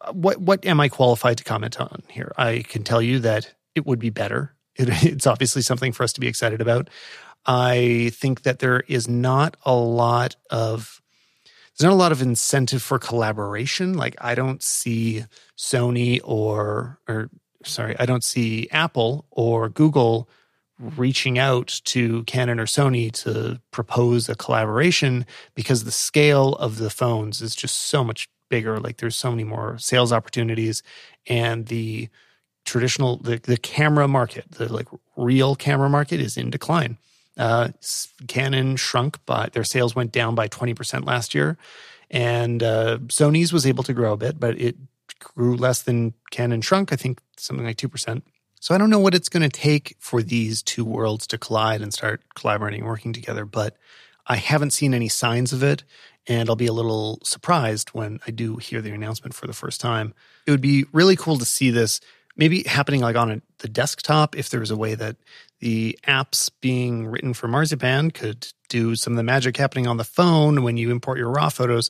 uh, 0.02 0.14
what 0.14 0.38
what 0.40 0.66
am 0.66 0.80
I 0.80 0.90
qualified 0.90 1.38
to 1.38 1.44
comment 1.44 1.80
on 1.80 2.04
here? 2.10 2.32
I 2.38 2.64
can 2.68 2.84
tell 2.84 3.02
you 3.02 3.20
that 3.20 3.54
it 3.76 3.86
would 3.86 4.00
be 4.00 4.10
better. 4.10 4.56
It, 4.76 4.90
it's 5.04 5.28
obviously 5.28 5.62
something 5.62 5.92
for 5.92 6.04
us 6.04 6.14
to 6.14 6.22
be 6.22 6.28
excited 6.28 6.62
about. 6.62 6.90
I 7.46 8.12
think 8.14 8.44
that 8.44 8.60
there 8.60 8.82
is 8.88 9.08
not 9.08 9.58
a 9.64 9.74
lot 9.74 10.36
of 10.50 11.02
there's 11.78 11.88
not 11.88 11.94
a 11.94 11.96
lot 11.96 12.12
of 12.12 12.22
incentive 12.22 12.82
for 12.82 13.00
collaboration. 13.00 13.94
Like 13.94 14.16
I 14.20 14.36
don't 14.36 14.62
see 14.62 15.26
Sony 15.58 16.20
or 16.24 17.00
or 17.08 17.30
sorry, 17.64 17.96
I 18.00 18.06
don't 18.06 18.24
see 18.24 18.68
Apple 18.72 19.26
or 19.32 19.70
Google 19.70 20.30
reaching 20.80 21.38
out 21.38 21.82
to 21.84 22.24
Canon 22.24 22.60
or 22.60 22.66
Sony 22.66 23.12
to 23.12 23.60
propose 23.72 24.30
a 24.30 24.36
collaboration 24.36 25.26
because 25.54 25.84
the 25.84 25.92
scale 25.92 26.56
of 26.56 26.78
the 26.78 26.90
phones 26.90 27.42
is 27.42 27.54
just 27.56 27.76
so 27.76 28.04
much 28.04 28.30
bigger. 28.50 28.80
Like 28.80 28.98
there's 28.98 29.16
so 29.16 29.30
many 29.30 29.44
more 29.44 29.78
sales 29.78 30.14
opportunities 30.14 30.82
and 31.28 31.68
the 31.68 32.10
traditional 32.66 33.18
the, 33.18 33.38
the 33.38 33.58
camera 33.58 34.08
market, 34.08 34.52
the 34.52 34.72
like 34.72 34.88
real 35.18 35.56
camera 35.56 35.90
market 35.90 36.22
is 36.22 36.38
in 36.38 36.50
decline. 36.50 36.98
Uh, 37.38 37.70
Canon 38.28 38.76
shrunk 38.76 39.24
by 39.26 39.50
their 39.54 39.64
sales 39.64 39.96
went 39.96 40.12
down 40.12 40.36
by 40.36 40.48
20% 40.48 41.06
last 41.06 41.34
year 41.34 41.58
and 42.12 42.64
uh, 42.64 42.98
Sony's 43.08 43.54
was 43.54 43.66
able 43.66 43.84
to 43.84 43.94
grow 43.94 44.14
a 44.14 44.18
bit, 44.18 44.40
but 44.40 44.60
it 44.60 44.76
grew 45.20 45.56
less 45.56 45.82
than 45.82 46.14
Canon 46.32 46.62
shrunk, 46.62 46.92
I 46.94 46.96
think 46.96 47.20
something 47.38 47.66
like 47.66 47.78
2%. 47.78 48.22
So 48.60 48.76
I 48.76 48.78
don't 48.78 48.90
know 48.90 49.00
what 49.00 49.16
it's 49.16 49.30
going 49.30 49.50
to 49.50 49.50
take 49.50 49.96
for 50.00 50.22
these 50.22 50.62
two 50.62 50.84
worlds 50.84 51.26
to 51.28 51.38
collide 51.38 51.82
and 51.82 51.94
start 51.94 52.22
collaborating 52.36 52.82
and 52.82 52.90
working 52.90 53.14
together, 53.14 53.46
but 53.46 53.78
I 54.28 54.36
haven't 54.36 54.72
seen 54.72 54.94
any 54.94 55.08
signs 55.08 55.54
of 55.54 55.64
it. 55.64 55.84
And 56.28 56.50
I'll 56.50 56.56
be 56.56 56.68
a 56.68 56.74
little 56.74 57.20
surprised 57.24 57.90
when 57.90 58.20
I 58.28 58.32
do 58.32 58.58
hear 58.58 58.82
the 58.82 58.92
announcement 58.92 59.34
for 59.34 59.48
the 59.48 59.54
first 59.54 59.82
time. 59.82 60.14
It 60.46 60.52
would 60.52 60.62
be 60.62 60.86
really 60.92 61.16
cool 61.16 61.40
to 61.40 61.46
see 61.46 61.72
this 61.72 62.02
maybe 62.36 62.64
happening 62.64 63.02
like 63.02 63.16
on 63.16 63.32
a, 63.32 63.42
the 63.60 63.68
desktop 63.68 64.38
if 64.38 64.50
there 64.50 64.60
was 64.60 64.72
a 64.72 64.78
way 64.78 64.96
that 64.96 65.16
the 65.60 65.98
apps 66.08 66.50
being 66.62 67.08
written 67.08 67.34
for 67.34 67.48
Marzipan 67.48 68.12
could 68.12 68.48
do 68.70 68.96
some 68.96 69.14
of 69.14 69.18
the 69.18 69.24
magic 69.24 69.58
happening 69.58 69.88
on 69.88 69.98
the 69.98 70.04
phone 70.04 70.64
when 70.64 70.78
you 70.78 70.92
import 70.92 71.18
your 71.18 71.30
raw 71.30 71.50
photos. 71.50 71.90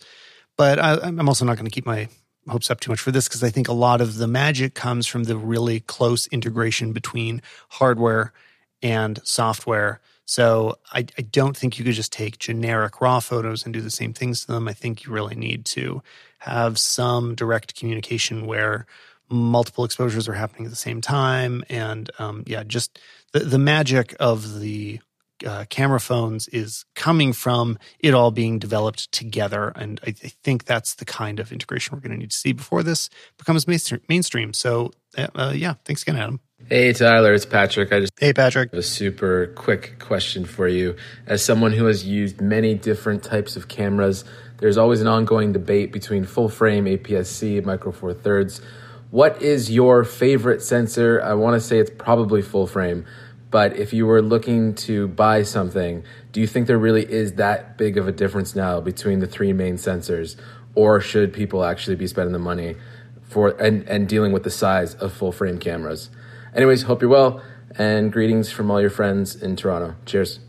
But 0.57 0.79
I, 0.79 0.99
I'm 1.01 1.27
also 1.27 1.45
not 1.45 1.57
going 1.57 1.65
to 1.65 1.71
keep 1.71 1.85
my 1.85 2.07
hopes 2.49 2.69
up 2.69 2.79
too 2.79 2.91
much 2.91 2.99
for 2.99 3.11
this 3.11 3.27
because 3.27 3.43
I 3.43 3.49
think 3.49 3.67
a 3.67 3.73
lot 3.73 4.01
of 4.01 4.17
the 4.17 4.27
magic 4.27 4.73
comes 4.73 5.07
from 5.07 5.23
the 5.23 5.37
really 5.37 5.79
close 5.79 6.27
integration 6.27 6.93
between 6.93 7.41
hardware 7.69 8.33
and 8.81 9.19
software. 9.23 9.99
So 10.25 10.77
I, 10.91 11.05
I, 11.17 11.21
don't 11.23 11.57
think 11.57 11.79
you 11.79 11.85
could 11.85 11.95
just 11.95 12.13
take 12.13 12.37
generic 12.37 13.01
raw 13.01 13.19
photos 13.19 13.65
and 13.65 13.73
do 13.73 13.81
the 13.81 13.89
same 13.89 14.13
things 14.13 14.41
to 14.41 14.47
them. 14.51 14.67
I 14.67 14.73
think 14.73 15.03
you 15.03 15.11
really 15.11 15.35
need 15.35 15.65
to 15.65 16.03
have 16.39 16.77
some 16.77 17.33
direct 17.33 17.75
communication 17.75 18.45
where 18.45 18.85
multiple 19.29 19.85
exposures 19.85 20.27
are 20.27 20.33
happening 20.33 20.65
at 20.65 20.69
the 20.69 20.75
same 20.75 21.01
time. 21.01 21.63
And 21.67 22.09
um, 22.19 22.43
yeah, 22.45 22.63
just 22.63 22.99
the, 23.33 23.39
the 23.39 23.59
magic 23.59 24.15
of 24.19 24.59
the 24.59 24.99
uh, 25.45 25.65
camera 25.69 25.99
phones 25.99 26.47
is 26.49 26.85
coming 26.95 27.33
from 27.33 27.77
it 27.99 28.13
all 28.13 28.31
being 28.31 28.59
developed 28.59 29.11
together. 29.11 29.71
And 29.75 29.99
I, 30.05 30.09
I 30.09 30.31
think 30.43 30.65
that's 30.65 30.95
the 30.95 31.05
kind 31.05 31.39
of 31.39 31.51
integration 31.51 31.95
we're 31.95 32.01
going 32.01 32.11
to 32.11 32.17
need 32.17 32.31
to 32.31 32.37
see 32.37 32.53
before 32.53 32.83
this 32.83 33.09
becomes 33.37 33.67
mainstream. 33.67 34.53
So, 34.53 34.91
uh, 35.17 35.27
uh, 35.35 35.53
yeah, 35.55 35.75
thanks 35.85 36.01
again, 36.03 36.15
Adam. 36.15 36.39
Hey, 36.67 36.91
Tyler, 36.93 37.33
it's 37.33 37.45
Patrick. 37.45 37.91
I 37.93 38.01
just 38.01 38.13
hey, 38.19 38.33
Patrick. 38.33 38.73
a 38.73 38.83
super 38.83 39.47
quick 39.55 39.97
question 39.99 40.45
for 40.45 40.67
you. 40.67 40.95
As 41.25 41.43
someone 41.43 41.71
who 41.71 41.85
has 41.85 42.05
used 42.05 42.41
many 42.41 42.75
different 42.75 43.23
types 43.23 43.55
of 43.55 43.69
cameras, 43.69 44.25
there's 44.57 44.77
always 44.77 44.99
an 44.99 45.07
ongoing 45.07 45.53
debate 45.53 45.91
between 45.93 46.25
full 46.25 46.49
frame, 46.49 46.85
APS-C, 46.85 47.61
Micro 47.61 47.91
Four 47.93 48.13
Thirds. 48.13 48.61
What 49.09 49.41
is 49.41 49.71
your 49.71 50.03
favorite 50.03 50.61
sensor? 50.61 51.21
I 51.23 51.33
want 51.33 51.55
to 51.55 51.65
say 51.65 51.79
it's 51.79 51.89
probably 51.97 52.43
full 52.43 52.67
frame. 52.67 53.05
But 53.51 53.77
if 53.77 53.93
you 53.93 54.05
were 54.05 54.21
looking 54.21 54.75
to 54.75 55.07
buy 55.07 55.43
something, 55.43 56.03
do 56.31 56.39
you 56.39 56.47
think 56.47 56.67
there 56.67 56.77
really 56.77 57.09
is 57.09 57.33
that 57.33 57.77
big 57.77 57.97
of 57.97 58.07
a 58.07 58.11
difference 58.11 58.55
now 58.55 58.79
between 58.79 59.19
the 59.19 59.27
three 59.27 59.53
main 59.53 59.75
sensors? 59.75 60.35
Or 60.75 61.01
should 61.01 61.33
people 61.33 61.63
actually 61.63 61.95
be 61.95 62.05
spending 62.05 62.33
the 62.33 62.39
money 62.39 62.75
for 63.23 63.49
and, 63.61 63.87
and 63.89 64.07
dealing 64.07 64.31
with 64.31 64.43
the 64.43 64.51
size 64.51 64.93
of 64.95 65.11
full 65.13 65.31
frame 65.31 65.57
cameras? 65.57 66.09
Anyways, 66.53 66.83
hope 66.83 67.01
you're 67.01 67.09
well 67.09 67.41
and 67.77 68.11
greetings 68.11 68.51
from 68.51 68.69
all 68.69 68.81
your 68.81 68.89
friends 68.89 69.35
in 69.35 69.55
Toronto. 69.55 69.95
Cheers. 70.05 70.39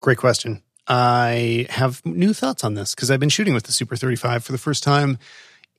Great 0.00 0.18
question. 0.18 0.62
I 0.88 1.66
have 1.70 2.04
new 2.06 2.32
thoughts 2.32 2.62
on 2.62 2.74
this 2.74 2.94
because 2.94 3.10
I've 3.10 3.18
been 3.18 3.28
shooting 3.28 3.54
with 3.54 3.64
the 3.64 3.72
Super 3.72 3.96
35 3.96 4.44
for 4.44 4.52
the 4.52 4.58
first 4.58 4.84
time 4.84 5.18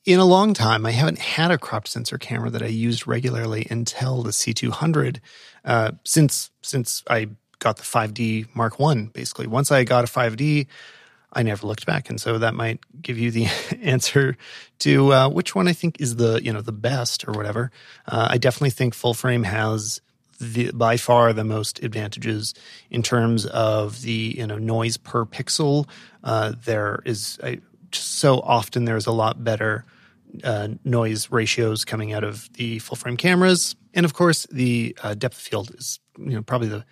in 0.07 0.19
a 0.19 0.25
long 0.25 0.53
time, 0.53 0.85
I 0.85 0.91
haven't 0.91 1.19
had 1.19 1.51
a 1.51 1.57
cropped 1.57 1.89
sensor 1.89 2.17
camera 2.17 2.49
that 2.51 2.63
I 2.63 2.67
used 2.67 3.07
regularly 3.07 3.67
until 3.69 4.23
the 4.23 4.29
C200. 4.29 5.19
Uh, 5.67 5.91
since 6.05 6.49
since 6.61 7.03
I 7.09 7.27
got 7.59 7.77
the 7.77 7.83
5D 7.83 8.55
Mark 8.55 8.79
One, 8.79 9.07
basically, 9.07 9.47
once 9.47 9.71
I 9.71 9.83
got 9.83 10.05
a 10.05 10.07
5D, 10.07 10.65
I 11.33 11.43
never 11.43 11.67
looked 11.67 11.85
back, 11.85 12.09
and 12.09 12.19
so 12.19 12.37
that 12.37 12.55
might 12.55 12.79
give 13.01 13.19
you 13.19 13.31
the 13.31 13.47
answer 13.81 14.37
to 14.79 15.13
uh, 15.13 15.29
which 15.29 15.53
one 15.53 15.67
I 15.67 15.73
think 15.73 15.99
is 15.99 16.15
the 16.15 16.41
you 16.41 16.53
know 16.53 16.61
the 16.61 16.71
best 16.71 17.27
or 17.27 17.33
whatever. 17.33 17.69
Uh, 18.07 18.29
I 18.31 18.37
definitely 18.37 18.69
think 18.69 18.93
full 18.93 19.13
frame 19.13 19.43
has 19.43 20.01
the, 20.39 20.71
by 20.71 20.97
far 20.97 21.33
the 21.33 21.43
most 21.43 21.83
advantages 21.83 22.53
in 22.89 23.03
terms 23.03 23.45
of 23.47 24.01
the 24.03 24.35
you 24.37 24.47
know 24.47 24.57
noise 24.57 24.95
per 24.95 25.25
pixel. 25.25 25.87
Uh, 26.23 26.53
there 26.63 27.01
is 27.03 27.39
I, 27.43 27.59
so 27.91 28.39
often 28.39 28.85
there's 28.85 29.07
a 29.07 29.11
lot 29.11 29.43
better 29.43 29.83
uh, 30.43 30.69
noise 30.83 31.29
ratios 31.31 31.85
coming 31.85 32.13
out 32.13 32.23
of 32.23 32.51
the 32.53 32.79
full 32.79 32.95
frame 32.95 33.17
cameras. 33.17 33.75
And 33.97 34.05
of 34.05 34.13
course, 34.13 34.45
the 34.51 34.95
uh, 35.01 35.15
depth 35.15 35.37
of 35.37 35.41
field 35.41 35.71
is 35.75 35.99
you 36.19 36.35
know 36.35 36.43
probably 36.43 36.67
the 36.67 36.85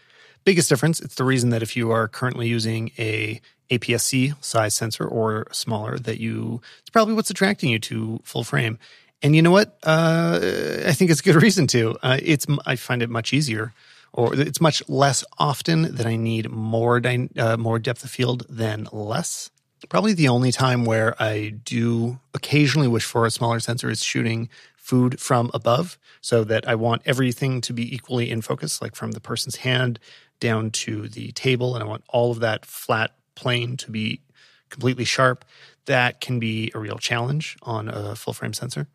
biggest 0.44 0.70
difference. 0.70 1.00
It's 1.00 1.16
the 1.16 1.24
reason 1.24 1.52
that 1.52 1.62
if 1.62 1.78
you 1.78 1.92
are 1.92 2.08
currently 2.08 2.48
using 2.48 2.92
a 2.98 3.40
APS-C 3.70 4.34
size 4.42 4.74
sensor 4.74 5.06
or 5.06 5.48
smaller, 5.52 6.00
that 6.00 6.20
you 6.20 6.62
it's 6.80 6.90
probably 6.90 7.14
what's 7.14 7.30
attracting 7.30 7.70
you 7.70 7.78
to 7.80 8.20
full 8.24 8.44
frame. 8.44 8.80
And 9.22 9.36
you 9.36 9.44
know 9.44 9.52
what? 9.52 9.78
Uh, 9.84 10.40
I 10.88 10.94
think 10.94 11.12
it's 11.12 11.20
a 11.20 11.24
good 11.24 11.36
reason 11.42 11.68
to. 11.68 11.96
Uh, 12.02 12.18
it's 12.24 12.48
I 12.66 12.76
find 12.76 13.04
it 13.04 13.10
much 13.12 13.34
easier, 13.34 13.72
or 14.12 14.34
it's 14.34 14.60
much 14.60 14.82
less 14.90 15.24
often 15.38 15.96
that 15.96 16.08
I 16.08 16.16
need 16.16 16.50
more 16.50 17.00
dy- 17.00 17.30
uh, 17.38 17.56
more 17.56 17.78
depth 17.78 18.04
of 18.04 18.10
field 18.10 18.48
than 18.50 18.88
less 18.92 19.52
probably 19.90 20.14
the 20.14 20.28
only 20.28 20.52
time 20.52 20.86
where 20.86 21.22
I 21.22 21.50
do 21.64 22.20
occasionally 22.34 22.88
wish 22.88 23.04
for 23.04 23.26
a 23.26 23.32
smaller 23.32 23.60
sensor 23.60 23.90
is 23.90 24.04
shooting 24.04 24.50
food 24.86 25.20
from 25.20 25.50
above 25.52 25.98
so 26.22 26.44
that 26.44 26.68
I 26.68 26.76
want 26.76 27.02
everything 27.06 27.60
to 27.62 27.74
be 27.74 27.96
equally 27.96 28.30
in 28.30 28.44
focus, 28.44 28.84
like 28.84 28.96
from 28.96 29.14
the 29.14 29.20
person's 29.20 29.56
hand 29.56 30.00
down 30.40 30.70
to 30.70 31.08
the 31.08 31.32
table. 31.32 31.74
And 31.74 31.84
I 31.84 31.88
want 31.88 32.04
all 32.08 32.30
of 32.32 32.40
that 32.42 32.68
flat 32.68 33.16
plane 33.34 33.78
to 33.78 33.90
be 33.90 34.22
completely 34.70 35.04
sharp. 35.04 35.44
That 35.86 36.22
can 36.22 36.38
be 36.38 36.72
a 36.76 36.80
real 36.80 37.00
challenge 37.00 37.58
on 37.64 37.90
a 37.90 38.16
full 38.16 38.34
frame 38.34 38.54
sensor. 38.54 38.88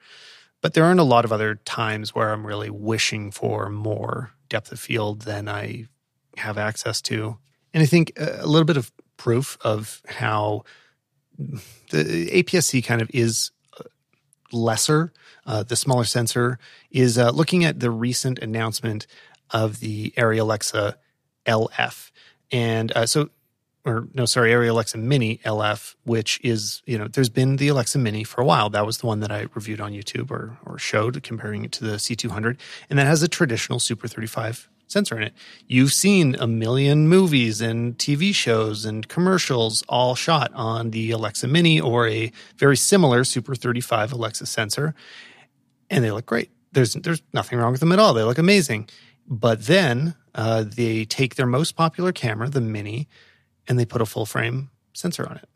But 0.60 0.74
there 0.74 0.84
aren't 0.84 1.00
a 1.00 1.04
lot 1.04 1.24
of 1.24 1.32
other 1.32 1.56
times 1.56 2.14
where 2.14 2.30
I'm 2.30 2.46
really 2.46 2.70
wishing 2.70 3.32
for 3.32 3.68
more 3.68 4.30
depth 4.48 4.70
of 4.70 4.78
field 4.78 5.22
than 5.22 5.48
I 5.48 5.88
have 6.36 6.56
access 6.56 7.00
to. 7.02 7.36
And 7.74 7.82
I 7.82 7.86
think 7.86 8.12
a 8.16 8.46
little 8.46 8.64
bit 8.64 8.76
of 8.76 8.92
proof 9.16 9.58
of 9.62 10.02
how 10.06 10.62
the 11.90 12.30
APS-C 12.30 12.80
kind 12.82 13.02
of 13.02 13.10
is 13.12 13.50
lesser, 14.52 15.12
uh, 15.46 15.62
the 15.62 15.76
smaller 15.76 16.04
sensor, 16.04 16.58
is 16.90 17.18
uh, 17.18 17.30
looking 17.30 17.64
at 17.64 17.80
the 17.80 17.90
recent 17.90 18.38
announcement 18.38 19.06
of 19.50 19.80
the 19.80 20.12
Arri 20.16 20.40
Alexa 20.40 20.96
LF. 21.46 22.10
And 22.52 22.92
uh, 22.92 23.06
so, 23.06 23.30
or 23.84 24.08
no, 24.14 24.26
sorry, 24.26 24.50
Arri 24.50 24.68
Alexa 24.68 24.98
Mini 24.98 25.38
LF, 25.44 25.94
which 26.04 26.40
is, 26.42 26.82
you 26.86 26.98
know, 26.98 27.08
there's 27.08 27.28
been 27.28 27.56
the 27.56 27.68
Alexa 27.68 27.98
Mini 27.98 28.24
for 28.24 28.40
a 28.40 28.44
while. 28.44 28.70
That 28.70 28.86
was 28.86 28.98
the 28.98 29.06
one 29.06 29.20
that 29.20 29.32
I 29.32 29.46
reviewed 29.54 29.80
on 29.80 29.92
YouTube 29.92 30.30
or, 30.30 30.58
or 30.64 30.78
showed 30.78 31.22
comparing 31.22 31.64
it 31.64 31.72
to 31.72 31.84
the 31.84 31.96
C200. 31.96 32.58
And 32.88 32.98
that 32.98 33.06
has 33.06 33.22
a 33.22 33.28
traditional 33.28 33.78
Super 33.78 34.06
35 34.06 34.68
sensor 34.90 35.16
in 35.16 35.22
it. 35.22 35.34
You've 35.66 35.92
seen 35.92 36.36
a 36.38 36.46
million 36.46 37.08
movies 37.08 37.60
and 37.60 37.96
TV 37.96 38.34
shows 38.34 38.84
and 38.84 39.08
commercials 39.08 39.82
all 39.88 40.14
shot 40.14 40.50
on 40.54 40.90
the 40.90 41.10
Alexa 41.10 41.48
Mini 41.48 41.80
or 41.80 42.08
a 42.08 42.32
very 42.56 42.76
similar 42.76 43.24
Super 43.24 43.54
35 43.54 44.12
Alexa 44.12 44.46
sensor, 44.46 44.94
and 45.88 46.04
they 46.04 46.10
look 46.10 46.26
great. 46.26 46.50
There's 46.72 46.94
there's 46.94 47.22
nothing 47.32 47.58
wrong 47.58 47.72
with 47.72 47.80
them 47.80 47.92
at 47.92 47.98
all. 47.98 48.14
They 48.14 48.22
look 48.22 48.38
amazing. 48.38 48.88
But 49.26 49.66
then 49.66 50.16
uh, 50.34 50.64
they 50.64 51.04
take 51.04 51.36
their 51.36 51.46
most 51.46 51.76
popular 51.76 52.12
camera, 52.12 52.48
the 52.48 52.60
Mini, 52.60 53.08
and 53.68 53.78
they 53.78 53.84
put 53.84 54.02
a 54.02 54.06
full 54.06 54.26
frame 54.26 54.70
sensor 54.92 55.26
on 55.28 55.36
it. 55.36 55.48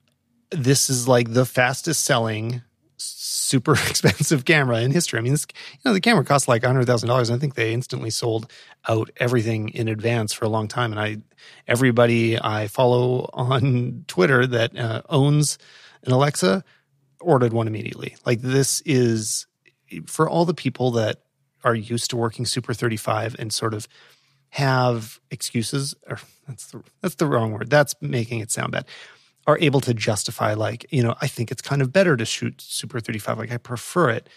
This 0.51 0.89
is 0.89 1.09
like 1.09 1.33
the 1.33 1.45
fastest 1.45 2.05
selling 2.05 2.63
super 2.97 3.73
expensive 3.89 4.45
camera 4.45 4.81
in 4.81 4.91
history. 4.91 5.19
I 5.19 5.23
mean, 5.23 5.33
this, 5.33 5.47
you 5.73 5.79
know, 5.85 5.93
the 5.93 6.01
camera 6.01 6.25
cost 6.25 6.49
like 6.49 6.65
hundred 6.65 6.87
thousand 6.87 7.09
dollars. 7.09 7.31
I 7.31 7.39
think 7.39 7.55
they 7.55 7.73
instantly 7.73 8.11
sold 8.11 8.51
out 8.89 9.11
everything 9.17 9.71
in 9.71 9.89
advance 9.89 10.33
for 10.33 10.45
a 10.45 10.49
long 10.49 10.69
time. 10.69 10.93
And 10.93 11.01
I, 11.01 11.19
everybody 11.67 12.39
I 12.41 12.69
follow 12.69 13.31
on 13.35 14.05
Twitter 14.09 14.47
that 14.47 14.77
uh, 14.77 15.03
owns 15.09 15.59
an 16.05 16.13
Alexa 16.13 16.65
ordered 17.21 17.53
one 17.53 17.67
immediately. 17.67 18.17
Like 18.27 18.41
this 18.41 18.81
is 18.83 19.47
for 20.07 20.29
all 20.29 20.45
the 20.45 20.55
people 20.55 20.91
that 20.93 21.21
are 21.63 21.75
used 21.75 22.11
to 22.11 22.17
working 22.17 22.45
Super 22.45 22.75
35 22.75 23.37
and 23.39 23.53
sort 23.53 23.73
of 23.73 23.89
have 24.51 25.19
excuses 25.31 25.95
or 26.07 26.19
that's 26.47 26.71
the 26.71 26.83
that's 27.01 27.15
the 27.17 27.27
wrong 27.27 27.53
word. 27.53 27.71
That's 27.71 27.95
making 28.01 28.41
it 28.41 28.51
sound 28.51 28.73
bad 28.73 28.87
are 29.47 29.59
able 29.59 29.81
to 29.81 29.93
justify 29.93 30.55
like 30.55 30.87
you 30.91 31.03
know 31.03 31.15
i 31.21 31.27
think 31.27 31.51
it's 31.51 31.63
kind 31.63 31.83
of 31.83 31.93
better 31.93 32.17
to 32.17 32.25
shoot 32.25 32.61
super 32.61 33.01
35 33.01 33.39
like 33.39 33.53
i 33.53 33.57
prefer 33.57 34.11
it. 34.11 34.29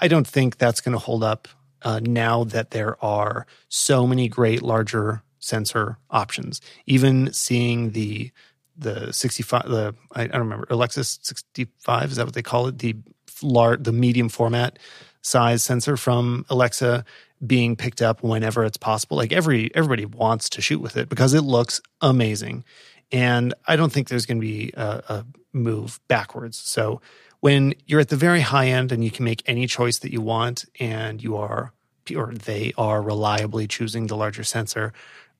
I 0.00 0.08
don't 0.08 0.26
think 0.26 0.58
that's 0.58 0.80
going 0.80 0.92
to 0.92 0.98
hold 0.98 1.22
up 1.22 1.48
uh, 1.82 2.00
now 2.02 2.44
that 2.44 2.70
there 2.70 3.02
are 3.04 3.46
so 3.68 4.06
many 4.06 4.28
great 4.28 4.62
larger 4.62 5.22
sensor 5.38 5.98
options. 6.10 6.60
Even 6.86 7.32
seeing 7.32 7.90
the 7.90 8.30
the 8.76 9.12
65 9.12 9.68
the 9.68 9.94
i, 10.16 10.26
don't 10.26 10.40
remember 10.40 10.66
alexis 10.68 11.20
65 11.22 12.10
is 12.10 12.16
that 12.16 12.24
what 12.24 12.34
they 12.34 12.42
call 12.42 12.66
it? 12.66 12.78
The 12.78 12.96
large 13.40 13.84
the 13.84 13.92
medium 13.92 14.28
format 14.28 14.80
size 15.22 15.62
sensor 15.62 15.96
from 15.96 16.44
alexa 16.50 17.04
being 17.46 17.76
picked 17.76 18.02
up 18.02 18.22
whenever 18.22 18.64
it's 18.64 18.76
possible. 18.76 19.16
Like 19.16 19.32
every 19.32 19.70
everybody 19.74 20.06
wants 20.06 20.48
to 20.50 20.62
shoot 20.62 20.80
with 20.80 20.96
it 20.96 21.08
because 21.08 21.34
it 21.34 21.42
looks 21.42 21.80
amazing 22.00 22.64
and 23.12 23.54
I 23.66 23.76
don't 23.76 23.92
think 23.92 24.08
there's 24.08 24.26
going 24.26 24.38
to 24.38 24.46
be 24.46 24.72
a, 24.76 25.02
a 25.08 25.26
move 25.52 26.00
backwards. 26.08 26.58
So 26.58 27.00
when 27.40 27.74
you're 27.86 28.00
at 28.00 28.08
the 28.08 28.16
very 28.16 28.40
high 28.40 28.68
end 28.68 28.90
and 28.90 29.04
you 29.04 29.10
can 29.10 29.24
make 29.24 29.42
any 29.46 29.66
choice 29.66 29.98
that 29.98 30.12
you 30.12 30.20
want 30.20 30.64
and 30.80 31.22
you 31.22 31.36
are 31.36 31.72
or 32.14 32.34
they 32.34 32.72
are 32.76 33.00
reliably 33.02 33.66
choosing 33.66 34.06
the 34.06 34.16
larger 34.16 34.44
sensor, 34.44 34.92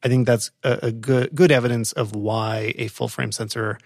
I 0.02 0.08
think 0.08 0.26
that's 0.26 0.50
a, 0.62 0.78
a, 0.82 0.92
good 0.92 1.34
good 1.34 1.50
evidence 1.50 1.92
of 1.92 2.14
why 2.14 2.74
a 2.76 2.88
full 2.88 3.08
frame 3.08 3.32
sensor 3.32 3.78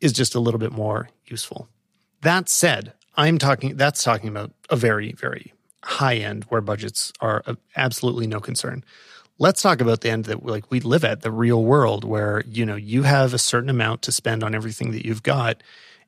is 0.00 0.12
just 0.12 0.34
a 0.34 0.40
little 0.40 0.58
bit 0.58 0.72
more 0.72 1.08
useful. 1.24 1.68
That 2.22 2.48
said, 2.48 2.92
I'm 3.16 3.38
talking 3.38 3.76
that's 3.76 4.02
talking 4.02 4.28
about 4.28 4.52
a 4.70 4.76
very 4.76 5.12
very 5.12 5.52
high 5.84 6.16
end 6.16 6.44
where 6.44 6.60
budgets 6.60 7.12
are 7.20 7.44
absolutely 7.76 8.26
no 8.26 8.40
concern 8.40 8.84
let's 9.42 9.60
talk 9.60 9.80
about 9.80 10.02
the 10.02 10.08
end 10.08 10.26
that 10.26 10.46
like 10.46 10.70
we 10.70 10.78
live 10.78 11.04
at 11.04 11.22
the 11.22 11.30
real 11.30 11.64
world 11.64 12.04
where 12.04 12.44
you 12.46 12.64
know 12.64 12.76
you 12.76 13.02
have 13.02 13.34
a 13.34 13.38
certain 13.38 13.68
amount 13.68 14.00
to 14.02 14.12
spend 14.12 14.44
on 14.44 14.54
everything 14.54 14.92
that 14.92 15.04
you've 15.04 15.24
got 15.24 15.64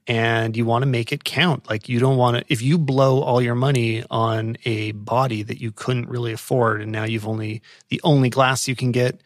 and 0.06 0.56
you 0.56 0.64
want 0.64 0.82
to 0.82 0.86
make 0.86 1.12
it 1.12 1.24
count. 1.24 1.68
Like 1.68 1.88
you 1.88 1.98
don't 1.98 2.16
want 2.16 2.36
to 2.36 2.44
if 2.48 2.62
you 2.62 2.78
blow 2.78 3.22
all 3.22 3.42
your 3.42 3.56
money 3.56 4.04
on 4.08 4.56
a 4.64 4.92
body 4.92 5.42
that 5.42 5.60
you 5.60 5.72
couldn't 5.72 6.08
really 6.08 6.32
afford 6.32 6.80
and 6.80 6.92
now 6.92 7.02
you've 7.02 7.26
only 7.26 7.60
the 7.88 8.00
only 8.04 8.30
glass 8.30 8.68
you 8.68 8.76
can 8.76 8.92
get 8.92 9.20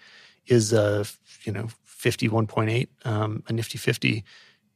is 0.47 0.73
a 0.73 1.05
you 1.43 1.53
know 1.53 1.69
51.8 1.87 2.89
um, 3.05 3.43
a 3.47 3.53
nifty 3.53 3.77
50 3.77 4.25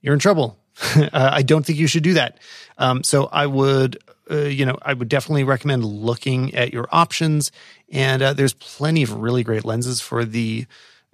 you're 0.03 0.15
in 0.15 0.21
trouble. 0.21 0.59
Uh, 0.97 1.31
i 1.33 1.43
don't 1.43 1.65
think 1.65 1.79
you 1.79 1.87
should 1.87 2.03
do 2.03 2.15
that. 2.15 2.39
Um, 2.77 3.03
so 3.03 3.31
i 3.33 3.47
would 3.47 3.99
uh, 4.31 4.45
you 4.45 4.65
know, 4.65 4.79
I 4.83 4.95
would 4.95 5.09
definitely 5.09 5.45
recommend 5.45 5.85
looking 5.85 6.55
at 6.55 6.73
your 6.73 6.89
options. 6.93 7.51
And 7.91 8.23
uh, 8.23 8.33
there's 8.33 8.55
plenty 8.55 9.03
of 9.03 9.13
really 9.15 9.43
great 9.43 9.65
lenses 9.65 10.01
for 10.01 10.25
the 10.25 10.67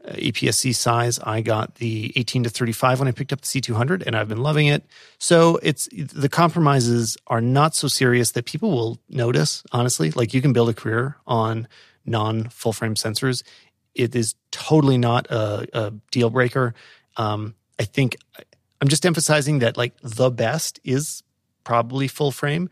uh, 0.04 0.12
APS-C 0.12 0.72
size. 0.72 1.18
I 1.20 1.40
got 1.40 1.76
the 1.76 2.12
18 2.16 2.44
to 2.44 2.50
35 2.50 2.98
when 3.00 3.08
I 3.08 3.12
picked 3.12 3.32
up 3.32 3.40
the 3.40 3.46
C200, 3.46 4.04
and 4.06 4.14
I've 4.14 4.28
been 4.28 4.42
loving 4.42 4.66
it. 4.66 4.84
So 5.18 5.58
it's 5.62 5.88
the 5.92 6.28
compromises 6.28 7.16
are 7.26 7.40
not 7.40 7.74
so 7.74 7.88
serious 7.88 8.32
that 8.32 8.44
people 8.44 8.70
will 8.70 8.98
notice. 9.08 9.62
Honestly, 9.72 10.10
like 10.12 10.34
you 10.34 10.42
can 10.42 10.52
build 10.52 10.68
a 10.68 10.74
career 10.74 11.16
on 11.26 11.66
non 12.06 12.48
full 12.48 12.72
frame 12.72 12.94
sensors. 12.94 13.42
It 13.94 14.14
is 14.14 14.34
totally 14.50 14.98
not 14.98 15.26
a, 15.30 15.66
a 15.72 15.90
deal 16.10 16.30
breaker. 16.30 16.74
Um, 17.16 17.54
I 17.80 17.84
think 17.84 18.16
I'm 18.80 18.88
just 18.88 19.04
emphasizing 19.04 19.60
that 19.60 19.76
like 19.76 19.94
the 20.02 20.30
best 20.30 20.78
is 20.84 21.22
probably 21.64 22.08
full 22.08 22.30
frame, 22.30 22.70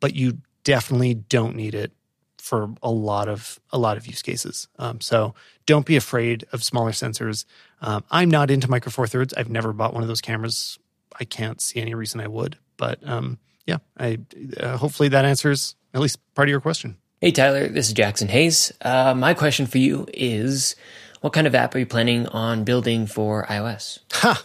but 0.00 0.14
you 0.14 0.38
definitely 0.64 1.14
don't 1.14 1.56
need 1.56 1.74
it 1.74 1.92
for 2.38 2.70
a 2.82 2.90
lot 2.90 3.28
of 3.28 3.58
a 3.70 3.78
lot 3.78 3.96
of 3.96 4.06
use 4.06 4.22
cases. 4.22 4.68
Um, 4.78 5.00
so 5.00 5.34
don't 5.66 5.84
be 5.84 5.96
afraid 5.96 6.46
of 6.52 6.64
smaller 6.64 6.92
sensors. 6.92 7.44
Um, 7.82 8.04
I'm 8.10 8.30
not 8.30 8.50
into 8.50 8.70
micro 8.70 8.90
four 8.90 9.06
thirds. 9.06 9.34
I've 9.34 9.50
never 9.50 9.72
bought 9.72 9.92
one 9.92 10.02
of 10.02 10.08
those 10.08 10.20
cameras. 10.20 10.78
I 11.18 11.24
can't 11.24 11.60
see 11.60 11.80
any 11.80 11.94
reason 11.94 12.20
I 12.20 12.28
would. 12.28 12.56
But 12.76 13.06
um, 13.06 13.38
yeah, 13.66 13.78
I 13.98 14.18
uh, 14.58 14.76
hopefully 14.76 15.08
that 15.10 15.24
answers 15.24 15.74
at 15.92 16.00
least 16.00 16.18
part 16.34 16.48
of 16.48 16.50
your 16.50 16.60
question. 16.60 16.96
Hey 17.20 17.32
Tyler, 17.32 17.68
this 17.68 17.88
is 17.88 17.92
Jackson 17.92 18.28
Hayes. 18.28 18.72
Uh, 18.80 19.14
my 19.14 19.34
question 19.34 19.66
for 19.66 19.78
you 19.78 20.06
is, 20.14 20.76
what 21.20 21.32
kind 21.32 21.46
of 21.46 21.54
app 21.54 21.74
are 21.74 21.80
you 21.80 21.86
planning 21.86 22.28
on 22.28 22.64
building 22.64 23.06
for 23.06 23.44
iOS? 23.46 23.98
Ha! 24.12 24.44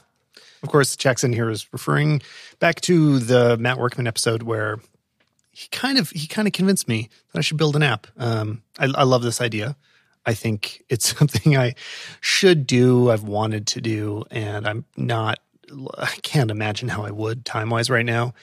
Of 0.63 0.69
course, 0.69 0.95
Jackson 0.95 1.33
here 1.33 1.49
is 1.49 1.71
referring 1.71 2.21
back 2.59 2.81
to 2.81 3.19
the 3.19 3.57
Matt 3.57 3.77
Workman 3.77 4.07
episode 4.07 4.43
where 4.43 4.79
he 5.53 5.69
kind 5.69 5.97
of 5.97 6.09
he 6.09 6.27
kind 6.27 6.47
of 6.47 6.51
convinced 6.51 6.87
me 6.87 7.09
that 7.31 7.39
I 7.39 7.41
should 7.41 7.57
build 7.57 7.75
an 7.75 7.83
app. 7.83 8.07
Um, 8.17 8.63
I, 8.77 8.85
I 8.85 9.03
love 9.03 9.21
this 9.21 9.39
idea. 9.39 9.77
I 10.25 10.33
think 10.33 10.83
it's 10.89 11.15
something 11.17 11.55
I 11.55 11.75
should 12.19 12.67
do. 12.67 13.11
I've 13.11 13.23
wanted 13.23 13.67
to 13.67 13.81
do, 13.81 14.25
and 14.31 14.67
I'm 14.67 14.85
not. 14.97 15.39
I 15.97 16.15
can't 16.21 16.51
imagine 16.51 16.89
how 16.89 17.03
I 17.03 17.11
would 17.11 17.45
time 17.45 17.69
wise 17.69 17.89
right 17.89 18.05
now. 18.05 18.33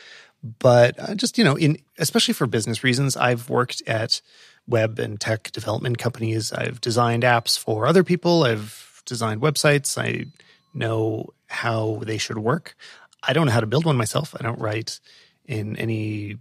But 0.42 0.98
uh, 0.98 1.14
just 1.14 1.36
you 1.36 1.44
know, 1.44 1.56
in 1.56 1.78
especially 1.98 2.34
for 2.34 2.46
business 2.46 2.84
reasons, 2.84 3.16
I've 3.16 3.50
worked 3.50 3.82
at 3.86 4.22
web 4.68 5.00
and 5.00 5.20
tech 5.20 5.50
development 5.50 5.98
companies. 5.98 6.52
I've 6.52 6.80
designed 6.80 7.24
apps 7.24 7.58
for 7.58 7.86
other 7.86 8.04
people. 8.04 8.44
I've 8.44 9.02
designed 9.04 9.42
websites. 9.42 9.98
I 9.98 10.26
know 10.72 11.30
how 11.48 12.00
they 12.04 12.18
should 12.18 12.38
work. 12.38 12.76
I 13.22 13.32
don't 13.32 13.46
know 13.46 13.52
how 13.52 13.60
to 13.60 13.66
build 13.66 13.84
one 13.84 13.96
myself. 13.96 14.34
I 14.38 14.42
don't 14.44 14.60
write 14.60 15.00
in 15.44 15.76
any 15.76 16.38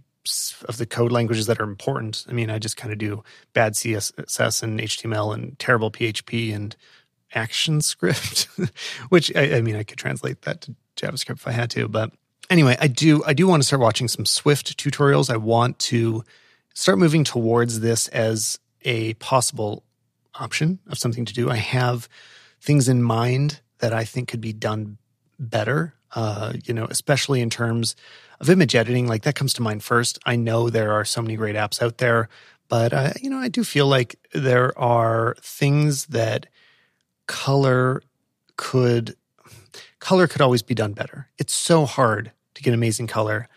of 0.68 0.76
the 0.76 0.86
code 0.86 1.12
languages 1.12 1.46
that 1.46 1.60
are 1.60 1.64
important. 1.64 2.24
I 2.28 2.32
mean, 2.32 2.50
I 2.50 2.58
just 2.58 2.76
kind 2.76 2.92
of 2.92 2.98
do 2.98 3.22
bad 3.52 3.74
CSS 3.74 4.62
and 4.62 4.80
HTML 4.80 5.34
and 5.34 5.58
terrible 5.58 5.90
PHP 5.90 6.54
and 6.54 6.76
ActionScript, 7.34 8.70
which 9.08 9.34
I, 9.34 9.56
I, 9.56 9.60
mean, 9.62 9.76
I 9.76 9.82
could 9.82 9.98
translate 9.98 10.42
that 10.42 10.62
to 10.62 10.74
JavaScript 10.96 11.36
if 11.36 11.46
I 11.46 11.52
had 11.52 11.70
to. 11.70 11.88
But 11.88 12.12
anyway, 12.50 12.76
I 12.80 12.88
do 12.88 13.22
I 13.24 13.32
do 13.32 13.46
want 13.46 13.62
to 13.62 13.66
start 13.66 13.80
watching 13.80 14.08
some 14.08 14.26
Swift 14.26 14.76
tutorials. 14.76 15.30
I 15.30 15.36
want 15.36 15.78
to 15.80 16.24
start 16.74 16.98
moving 16.98 17.24
towards 17.24 17.80
this 17.80 18.08
as 18.08 18.58
a 18.82 19.14
possible 19.14 19.84
option 20.34 20.78
of 20.88 20.98
something 20.98 21.24
to 21.24 21.34
do. 21.34 21.50
I 21.50 21.56
have 21.56 22.08
things 22.60 22.88
in 22.88 23.02
mind 23.02 23.60
that 23.78 23.92
I 23.92 24.04
think 24.04 24.28
could 24.28 24.40
be 24.40 24.52
done 24.52 24.98
better. 25.38 25.94
Uh, 26.14 26.54
you 26.64 26.74
know, 26.74 26.86
especially 26.90 27.40
in 27.40 27.50
terms 27.50 27.94
of 28.40 28.50
image 28.50 28.74
editing, 28.74 29.06
like 29.06 29.22
that 29.22 29.34
comes 29.34 29.52
to 29.54 29.62
mind 29.62 29.82
first. 29.82 30.18
I 30.26 30.36
know 30.36 30.68
there 30.68 30.92
are 30.92 31.04
so 31.04 31.22
many 31.22 31.36
great 31.36 31.56
apps 31.56 31.80
out 31.82 31.98
there, 31.98 32.28
but 32.68 32.92
uh, 32.92 33.12
you 33.20 33.30
know, 33.30 33.38
I 33.38 33.48
do 33.48 33.62
feel 33.64 33.86
like 33.86 34.16
there 34.32 34.76
are 34.78 35.36
things 35.40 36.06
that 36.06 36.46
color 37.26 38.02
could 38.56 39.14
color 40.00 40.26
could 40.26 40.40
always 40.40 40.62
be 40.62 40.74
done 40.74 40.92
better. 40.92 41.28
It's 41.38 41.52
so 41.52 41.86
hard 41.86 42.32
to 42.54 42.62
get 42.62 42.74
amazing 42.74 43.06
color, 43.06 43.48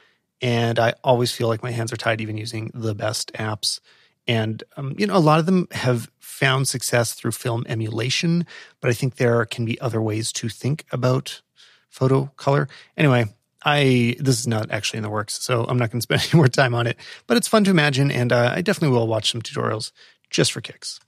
and 0.42 0.78
I 0.78 0.94
always 1.04 1.32
feel 1.32 1.48
like 1.48 1.64
my 1.64 1.72
hands 1.72 1.92
are 1.92 1.98
tied 1.98 2.22
even 2.22 2.38
using 2.38 2.70
the 2.74 2.94
best 2.94 3.32
apps. 3.34 3.80
And, 4.28 4.64
um, 4.78 4.96
you 4.98 5.08
know, 5.08 5.16
a 5.16 5.20
lot 5.20 5.40
of 5.40 5.46
them 5.46 5.68
have 5.72 6.10
found 6.20 6.68
success 6.68 7.14
through 7.14 7.32
film 7.32 7.66
emulation, 7.68 8.46
but 8.80 8.90
I 8.90 8.94
think 8.94 9.16
there 9.16 9.46
can 9.46 9.66
be 9.66 9.80
other 9.82 10.02
ways 10.02 10.32
to 10.34 10.50
think 10.50 10.86
about 10.92 11.42
photo 11.94 12.32
color. 12.38 12.68
Anyway, 12.98 13.26
I 13.64 14.16
this 14.20 14.40
is 14.40 14.48
not 14.48 14.72
actually 14.72 14.98
in 14.98 15.04
the 15.04 15.10
works, 15.10 15.42
so 15.42 15.64
I'm 15.64 15.78
not 15.78 15.92
going 15.92 16.00
to 16.00 16.04
spend 16.04 16.22
any 16.32 16.38
more 16.38 16.48
time 16.48 16.74
on 16.74 16.88
it. 16.88 16.98
But 17.28 17.38
it's 17.38 17.48
fun 17.48 17.64
to 17.66 17.72
imagine, 17.72 18.12
and 18.12 18.34
uh, 18.34 18.52
I 18.54 18.62
definitely 18.62 18.98
will 18.98 19.08
watch 19.08 19.32
some 19.32 19.42
tutorials 19.42 19.92
just 20.30 20.52
for 20.52 20.60
kicks. 20.60 21.00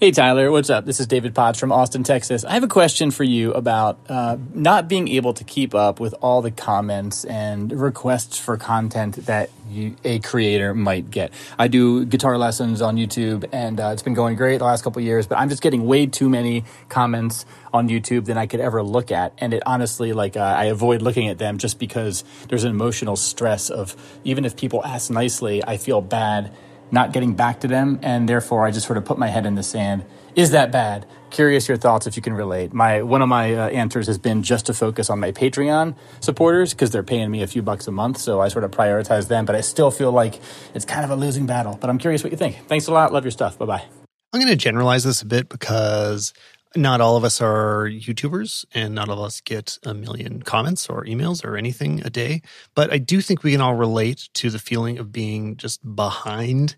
Hey 0.00 0.10
Tyler, 0.10 0.50
what's 0.50 0.70
up? 0.70 0.86
This 0.86 0.98
is 0.98 1.06
David 1.06 1.36
Potts 1.36 1.60
from 1.60 1.70
Austin, 1.70 2.02
Texas. 2.02 2.44
I 2.44 2.54
have 2.54 2.64
a 2.64 2.68
question 2.68 3.12
for 3.12 3.22
you 3.22 3.52
about 3.52 3.96
uh, 4.08 4.36
not 4.52 4.88
being 4.88 5.06
able 5.06 5.34
to 5.34 5.44
keep 5.44 5.72
up 5.72 6.00
with 6.00 6.16
all 6.20 6.42
the 6.42 6.50
comments 6.50 7.24
and 7.24 7.70
requests 7.70 8.36
for 8.36 8.56
content 8.56 9.14
that 9.26 9.50
you, 9.70 9.94
a 10.02 10.18
creator 10.18 10.74
might 10.74 11.12
get. 11.12 11.32
I 11.56 11.68
do 11.68 12.04
guitar 12.06 12.36
lessons 12.36 12.82
on 12.82 12.96
YouTube, 12.96 13.48
and 13.52 13.78
uh, 13.78 13.90
it's 13.92 14.02
been 14.02 14.14
going 14.14 14.34
great 14.34 14.58
the 14.58 14.64
last 14.64 14.82
couple 14.82 15.00
years. 15.00 15.28
But 15.28 15.38
I'm 15.38 15.48
just 15.48 15.62
getting 15.62 15.86
way 15.86 16.06
too 16.06 16.28
many 16.28 16.64
comments 16.88 17.46
on 17.72 17.88
YouTube 17.88 18.24
than 18.24 18.36
I 18.36 18.48
could 18.48 18.60
ever 18.60 18.82
look 18.82 19.12
at, 19.12 19.32
and 19.38 19.54
it 19.54 19.62
honestly, 19.64 20.12
like, 20.12 20.36
uh, 20.36 20.40
I 20.40 20.64
avoid 20.64 21.02
looking 21.02 21.28
at 21.28 21.38
them 21.38 21.56
just 21.56 21.78
because 21.78 22.24
there's 22.48 22.64
an 22.64 22.70
emotional 22.70 23.14
stress 23.14 23.70
of 23.70 23.94
even 24.24 24.44
if 24.44 24.56
people 24.56 24.84
ask 24.84 25.08
nicely, 25.08 25.62
I 25.64 25.76
feel 25.76 26.00
bad 26.00 26.52
not 26.94 27.12
getting 27.12 27.34
back 27.34 27.60
to 27.60 27.68
them, 27.68 27.98
and 28.02 28.26
therefore 28.26 28.64
I 28.64 28.70
just 28.70 28.86
sort 28.86 28.96
of 28.96 29.04
put 29.04 29.18
my 29.18 29.28
head 29.28 29.44
in 29.44 29.54
the 29.54 29.62
sand. 29.62 30.04
Is 30.34 30.52
that 30.52 30.72
bad? 30.72 31.06
Curious 31.30 31.68
your 31.68 31.76
thoughts 31.76 32.06
if 32.06 32.16
you 32.16 32.22
can 32.22 32.32
relate. 32.32 32.72
My 32.72 33.02
one 33.02 33.20
of 33.20 33.28
my 33.28 33.54
uh, 33.54 33.68
answers 33.68 34.06
has 34.06 34.18
been 34.18 34.42
just 34.42 34.66
to 34.66 34.74
focus 34.74 35.10
on 35.10 35.20
my 35.20 35.32
Patreon 35.32 35.96
supporters 36.20 36.72
because 36.72 36.90
they're 36.90 37.02
paying 37.02 37.30
me 37.30 37.42
a 37.42 37.46
few 37.46 37.60
bucks 37.60 37.86
a 37.86 37.92
month, 37.92 38.18
so 38.18 38.40
I 38.40 38.48
sort 38.48 38.64
of 38.64 38.70
prioritize 38.70 39.28
them. 39.28 39.44
But 39.44 39.56
I 39.56 39.60
still 39.60 39.90
feel 39.90 40.12
like 40.12 40.40
it's 40.74 40.84
kind 40.84 41.04
of 41.04 41.10
a 41.10 41.16
losing 41.16 41.46
battle. 41.46 41.76
But 41.80 41.90
I'm 41.90 41.98
curious 41.98 42.22
what 42.22 42.32
you 42.32 42.38
think. 42.38 42.66
Thanks 42.66 42.86
a 42.86 42.92
lot. 42.92 43.12
Love 43.12 43.24
your 43.24 43.32
stuff. 43.32 43.58
Bye 43.58 43.66
bye. 43.66 43.84
I'm 44.32 44.40
going 44.40 44.50
to 44.50 44.56
generalize 44.56 45.04
this 45.04 45.22
a 45.22 45.26
bit 45.26 45.48
because 45.48 46.32
not 46.76 47.00
all 47.00 47.16
of 47.16 47.24
us 47.24 47.40
are 47.40 47.88
YouTubers 47.88 48.64
and 48.74 48.94
not 48.94 49.08
all 49.08 49.20
of 49.20 49.26
us 49.26 49.40
get 49.40 49.78
a 49.84 49.94
million 49.94 50.42
comments 50.42 50.88
or 50.88 51.04
emails 51.04 51.44
or 51.44 51.56
anything 51.56 52.02
a 52.04 52.10
day. 52.10 52.42
But 52.74 52.92
I 52.92 52.98
do 52.98 53.20
think 53.20 53.42
we 53.42 53.52
can 53.52 53.60
all 53.60 53.74
relate 53.74 54.28
to 54.34 54.50
the 54.50 54.58
feeling 54.58 54.98
of 54.98 55.12
being 55.12 55.56
just 55.56 55.94
behind 55.94 56.76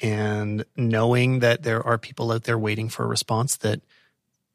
and 0.00 0.64
knowing 0.76 1.40
that 1.40 1.62
there 1.62 1.84
are 1.84 1.98
people 1.98 2.30
out 2.32 2.44
there 2.44 2.58
waiting 2.58 2.88
for 2.88 3.04
a 3.04 3.08
response 3.08 3.56
that 3.58 3.80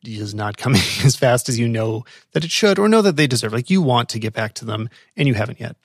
is 0.04 0.34
not 0.34 0.58
coming 0.58 0.82
as 1.04 1.16
fast 1.16 1.50
as 1.50 1.60
you 1.60 1.68
know 1.68 2.06
that 2.32 2.46
it 2.46 2.52
should 2.52 2.80
or 2.80 2.88
know 2.88 3.02
that 3.02 3.16
they 3.16 3.28
deserve. 3.28 3.54
Like 3.54 3.70
you 3.70 3.82
want 3.82 4.10
to 4.10 4.20
get 4.20 4.34
back 4.34 4.54
to 4.56 4.66
them 4.66 4.90
and 5.18 5.28
you 5.28 5.34
haven't 5.34 5.60
yet. 5.60 5.76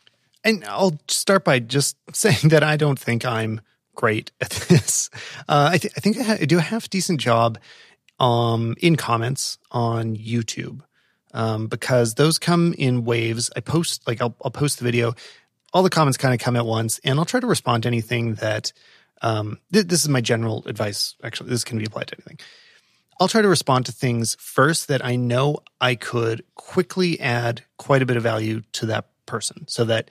And 0.45 0.65
I'll 0.67 1.01
start 1.09 1.45
by 1.45 1.59
just 1.59 1.97
saying 2.13 2.51
that 2.51 2.63
I 2.63 2.77
don't 2.77 2.99
think 2.99 3.25
I'm 3.25 3.61
great 3.95 4.31
at 4.41 4.51
this. 4.69 5.11
Uh, 5.49 5.71
I, 5.73 5.79
th- 5.79 5.95
I 5.97 6.01
think 6.01 6.19
I, 6.19 6.23
ha- 6.23 6.37
I 6.41 6.45
do 6.45 6.59
a 6.59 6.63
half 6.63 6.89
decent 6.91 7.21
job 7.21 7.59
um, 8.19 8.75
in 8.81 8.97
comments 8.97 9.59
on 9.71 10.17
YouTube 10.17 10.81
um, 11.33 11.67
because 11.67 12.15
those 12.15 12.39
come 12.39 12.75
in 12.79 13.05
waves. 13.05 13.51
I 13.57 13.61
post 13.61 14.07
like 14.07 14.23
I'll, 14.23 14.37
I'll 14.43 14.51
post 14.51 14.79
the 14.79 14.85
video, 14.85 15.15
all 15.73 15.83
the 15.83 15.91
comments 15.91 16.17
kind 16.17 16.33
of 16.33 16.41
come 16.41 16.57
at 16.57 16.65
once, 16.65 17.01
and 17.05 17.19
I'll 17.19 17.25
try 17.25 17.41
to 17.41 17.47
respond 17.47 17.83
to 17.83 17.89
anything 17.89 18.35
that. 18.37 18.73
Um, 19.23 19.59
th- 19.73 19.87
this 19.87 20.03
is 20.03 20.09
my 20.09 20.21
general 20.21 20.65
advice. 20.67 21.15
Actually, 21.23 21.49
this 21.49 21.65
can 21.65 21.79
be 21.79 21.85
applied 21.85 22.09
to 22.09 22.17
anything. 22.17 22.39
I'll 23.19 23.29
try 23.29 23.41
to 23.41 23.49
respond 23.49 23.87
to 23.87 23.93
things 23.93 24.37
first 24.39 24.89
that 24.89 25.05
I 25.05 25.17
know 25.17 25.61
I 25.81 25.95
could 25.95 26.45
quickly 26.57 27.19
add 27.21 27.63
quite 27.79 28.03
a 28.03 28.07
bit 28.07 28.17
of 28.17 28.23
value 28.23 28.63
to 28.73 28.87
that 28.87 29.07
person, 29.25 29.67
so 29.67 29.85
that 29.85 30.11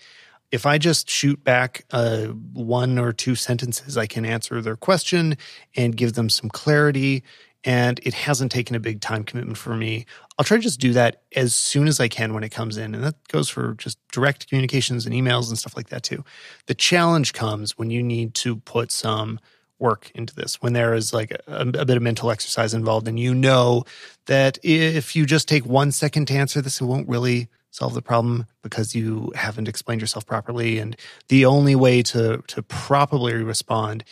if 0.52 0.66
I 0.66 0.78
just 0.78 1.10
shoot 1.10 1.44
back 1.44 1.86
uh, 1.92 2.28
one 2.54 2.98
or 2.98 3.12
two 3.12 3.36
sentences, 3.36 3.98
I 3.98 4.08
can 4.08 4.26
answer 4.26 4.62
their 4.62 4.78
question 4.78 5.38
and 5.76 5.98
give 5.98 6.14
them 6.14 6.30
some 6.30 6.50
clarity 6.50 7.24
and 7.64 8.00
it 8.04 8.14
hasn't 8.14 8.52
taken 8.52 8.76
a 8.76 8.80
big 8.80 9.02
time 9.02 9.24
commitment 9.24 9.58
for 9.58 9.76
me. 9.76 10.06
I'll 10.38 10.46
try 10.46 10.58
to 10.58 10.64
just 10.64 10.80
do 10.80 10.94
that 10.94 11.22
as 11.36 11.56
soon 11.56 11.88
as 11.88 12.00
I 12.00 12.08
can 12.08 12.34
when 12.34 12.44
it 12.44 12.50
comes 12.50 12.78
in. 12.78 12.94
And 12.94 13.04
that 13.04 13.16
goes 13.28 13.50
for 13.50 13.74
just 13.76 13.98
direct 14.12 14.50
communications 14.50 15.06
and 15.06 15.16
emails 15.16 15.50
and 15.50 15.58
stuff 15.58 15.76
like 15.78 15.90
that 15.90 16.04
too. 16.04 16.24
The 16.66 16.76
challenge 16.76 17.34
comes 17.34 17.78
when 17.78 17.90
you 17.90 18.04
need 18.04 18.34
to 18.36 18.58
put 18.58 18.92
some 18.92 19.40
work 19.80 20.12
into 20.16 20.34
this, 20.34 20.62
when 20.62 20.74
there 20.74 20.94
is 20.94 21.14
like 21.14 21.32
a, 21.32 21.42
a 21.48 21.86
bit 21.86 21.98
of 21.98 22.02
mental 22.02 22.32
exercise 22.32 22.74
involved, 22.74 23.08
and 23.08 23.20
you 23.20 23.34
know 23.34 23.84
that 24.28 24.58
if 24.64 25.16
you 25.16 25.26
just 25.26 25.48
take 25.48 25.66
one 25.66 25.92
second 25.92 26.28
to 26.28 26.34
answer 26.34 26.62
this, 26.62 26.80
it 26.80 26.86
won't 26.86 27.08
really 27.10 27.50
solve 27.72 27.94
the 27.94 28.02
problem 28.02 28.46
because 28.62 28.96
you 28.96 29.32
haven't 29.36 29.68
explained 29.68 30.00
yourself 30.00 30.26
properly. 30.26 30.80
And 30.80 30.96
the 31.28 31.46
only 31.46 31.76
way 31.76 32.02
to 32.04 32.44
to 32.48 32.64
properly 32.64 33.34
respond 33.34 34.04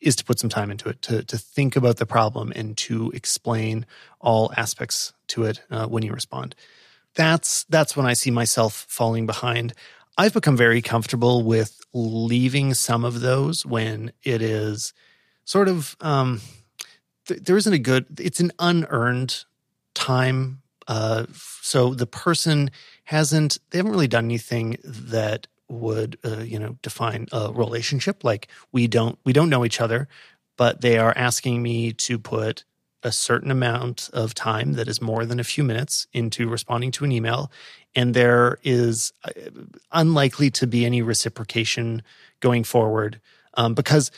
is 0.00 0.16
to 0.16 0.24
put 0.24 0.38
some 0.38 0.50
time 0.50 0.70
into 0.70 0.88
it, 0.88 1.00
to, 1.02 1.22
to 1.24 1.38
think 1.38 1.76
about 1.76 1.96
the 1.96 2.06
problem 2.06 2.52
and 2.54 2.76
to 2.76 3.10
explain 3.12 3.86
all 4.20 4.52
aspects 4.56 5.12
to 5.28 5.44
it 5.44 5.62
uh, 5.70 5.86
when 5.86 6.02
you 6.02 6.12
respond. 6.12 6.54
That's, 7.14 7.64
that's 7.64 7.96
when 7.96 8.06
I 8.06 8.12
see 8.12 8.30
myself 8.30 8.86
falling 8.88 9.26
behind. 9.26 9.72
I've 10.18 10.34
become 10.34 10.56
very 10.56 10.82
comfortable 10.82 11.42
with 11.42 11.80
leaving 11.92 12.74
some 12.74 13.04
of 13.04 13.20
those 13.20 13.64
when 13.64 14.12
it 14.22 14.42
is 14.42 14.92
sort 15.44 15.68
of, 15.68 15.96
um, 16.00 16.40
th- 17.26 17.40
there 17.40 17.56
isn't 17.56 17.72
a 17.72 17.78
good, 17.78 18.06
it's 18.20 18.40
an 18.40 18.52
unearned 18.58 19.44
time. 19.94 20.62
Uh, 20.86 21.26
so 21.62 21.94
the 21.94 22.06
person 22.06 22.70
hasn't, 23.04 23.58
they 23.70 23.78
haven't 23.78 23.92
really 23.92 24.08
done 24.08 24.26
anything 24.26 24.76
that 24.84 25.46
would 25.68 26.18
uh, 26.24 26.38
you 26.38 26.58
know 26.58 26.76
define 26.82 27.26
a 27.32 27.52
relationship. 27.52 28.24
Like 28.24 28.48
we 28.72 28.86
don't 28.86 29.18
we 29.24 29.32
don't 29.32 29.50
know 29.50 29.64
each 29.64 29.80
other 29.80 30.08
but 30.56 30.80
they 30.80 30.98
are 30.98 31.12
asking 31.16 31.62
me 31.62 31.92
to 31.92 32.18
put 32.18 32.64
a 33.02 33.12
certain 33.12 33.50
amount 33.50 34.10
of 34.12 34.34
time 34.34 34.72
that 34.72 34.88
is 34.88 35.00
more 35.00 35.24
than 35.24 35.38
a 35.38 35.44
few 35.44 35.62
minutes 35.62 36.06
into 36.12 36.48
responding 36.48 36.90
to 36.90 37.04
an 37.04 37.12
email. 37.12 37.52
And 37.94 38.14
there 38.14 38.58
is 38.64 39.12
uh, 39.24 39.30
unlikely 39.92 40.50
to 40.52 40.66
be 40.66 40.84
any 40.84 41.02
reciprocation 41.02 42.02
going 42.40 42.64
forward 42.64 43.20
um, 43.54 43.74
because 43.74 44.10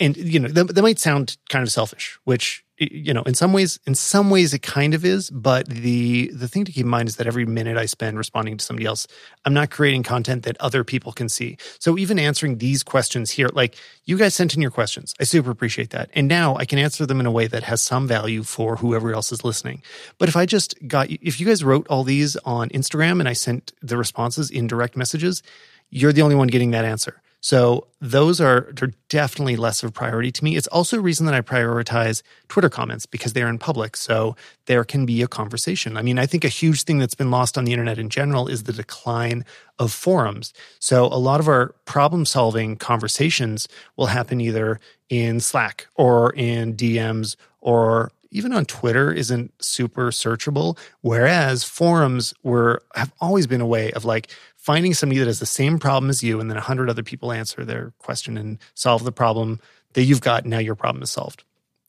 and 0.00 0.16
you 0.16 0.40
know 0.40 0.48
that, 0.48 0.74
that 0.74 0.82
might 0.82 0.98
sound 0.98 1.38
kind 1.48 1.62
of 1.62 1.70
selfish 1.70 2.18
which 2.24 2.64
you 2.78 3.12
know 3.14 3.22
in 3.22 3.34
some 3.34 3.52
ways 3.52 3.78
in 3.86 3.94
some 3.94 4.30
ways 4.30 4.52
it 4.52 4.62
kind 4.62 4.94
of 4.94 5.04
is 5.04 5.30
but 5.30 5.66
the 5.68 6.30
the 6.34 6.48
thing 6.48 6.64
to 6.64 6.72
keep 6.72 6.84
in 6.84 6.90
mind 6.90 7.08
is 7.08 7.16
that 7.16 7.26
every 7.26 7.46
minute 7.46 7.76
i 7.76 7.86
spend 7.86 8.18
responding 8.18 8.56
to 8.56 8.64
somebody 8.64 8.86
else 8.86 9.06
i'm 9.44 9.54
not 9.54 9.70
creating 9.70 10.02
content 10.02 10.42
that 10.44 10.56
other 10.60 10.84
people 10.84 11.12
can 11.12 11.28
see. 11.28 11.56
So 11.78 11.98
even 11.98 12.18
answering 12.18 12.58
these 12.58 12.82
questions 12.82 13.30
here 13.30 13.48
like 13.52 13.76
you 14.04 14.16
guys 14.16 14.34
sent 14.34 14.54
in 14.54 14.62
your 14.62 14.70
questions. 14.70 15.14
I 15.20 15.24
super 15.24 15.50
appreciate 15.50 15.90
that. 15.90 16.10
And 16.14 16.28
now 16.28 16.56
i 16.56 16.64
can 16.64 16.78
answer 16.78 17.06
them 17.06 17.20
in 17.20 17.26
a 17.26 17.30
way 17.30 17.46
that 17.46 17.64
has 17.64 17.82
some 17.82 18.06
value 18.06 18.42
for 18.42 18.76
whoever 18.76 19.12
else 19.12 19.32
is 19.32 19.44
listening. 19.44 19.82
But 20.18 20.28
if 20.28 20.36
i 20.36 20.46
just 20.46 20.74
got 20.86 21.10
if 21.10 21.40
you 21.40 21.46
guys 21.46 21.64
wrote 21.64 21.86
all 21.88 22.04
these 22.04 22.36
on 22.44 22.68
instagram 22.70 23.20
and 23.20 23.28
i 23.28 23.32
sent 23.32 23.72
the 23.82 23.96
responses 23.96 24.50
in 24.50 24.66
direct 24.66 24.96
messages 24.96 25.42
you're 25.90 26.12
the 26.12 26.22
only 26.22 26.34
one 26.34 26.48
getting 26.48 26.70
that 26.72 26.84
answer 26.84 27.20
so 27.46 27.86
those 28.00 28.40
are, 28.40 28.72
are 28.82 28.90
definitely 29.08 29.54
less 29.54 29.84
of 29.84 29.90
a 29.90 29.92
priority 29.92 30.32
to 30.32 30.42
me. 30.42 30.56
It's 30.56 30.66
also 30.66 30.98
a 30.98 31.00
reason 31.00 31.26
that 31.26 31.34
I 31.36 31.42
prioritize 31.42 32.24
Twitter 32.48 32.68
comments 32.68 33.06
because 33.06 33.34
they're 33.34 33.46
in 33.46 33.56
public. 33.56 33.96
So 33.96 34.34
there 34.64 34.82
can 34.82 35.06
be 35.06 35.22
a 35.22 35.28
conversation. 35.28 35.96
I 35.96 36.02
mean, 36.02 36.18
I 36.18 36.26
think 36.26 36.44
a 36.44 36.48
huge 36.48 36.82
thing 36.82 36.98
that's 36.98 37.14
been 37.14 37.30
lost 37.30 37.56
on 37.56 37.64
the 37.64 37.72
internet 37.72 38.00
in 38.00 38.08
general 38.08 38.48
is 38.48 38.64
the 38.64 38.72
decline 38.72 39.44
of 39.78 39.92
forums. 39.92 40.52
So 40.80 41.04
a 41.04 41.20
lot 41.20 41.38
of 41.38 41.46
our 41.46 41.68
problem 41.84 42.24
solving 42.26 42.74
conversations 42.74 43.68
will 43.96 44.06
happen 44.06 44.40
either 44.40 44.80
in 45.08 45.38
Slack 45.38 45.86
or 45.94 46.32
in 46.32 46.74
DMs 46.74 47.36
or 47.60 48.10
even 48.32 48.52
on 48.52 48.64
Twitter 48.64 49.12
isn't 49.12 49.52
super 49.62 50.10
searchable. 50.10 50.76
Whereas 51.00 51.62
forums 51.62 52.34
were 52.42 52.82
have 52.96 53.12
always 53.20 53.46
been 53.46 53.60
a 53.60 53.66
way 53.66 53.92
of 53.92 54.04
like 54.04 54.30
finding 54.66 54.92
somebody 54.92 55.20
that 55.20 55.28
has 55.28 55.38
the 55.38 55.46
same 55.46 55.78
problem 55.78 56.10
as 56.10 56.24
you 56.24 56.40
and 56.40 56.50
then 56.50 56.56
a 56.56 56.60
hundred 56.60 56.90
other 56.90 57.04
people 57.04 57.30
answer 57.30 57.64
their 57.64 57.92
question 57.98 58.36
and 58.36 58.58
solve 58.74 59.04
the 59.04 59.12
problem 59.12 59.60
that 59.92 60.02
you've 60.02 60.20
got. 60.20 60.44
Now 60.44 60.58
your 60.58 60.74
problem 60.74 61.04
is 61.04 61.10
solved. 61.10 61.44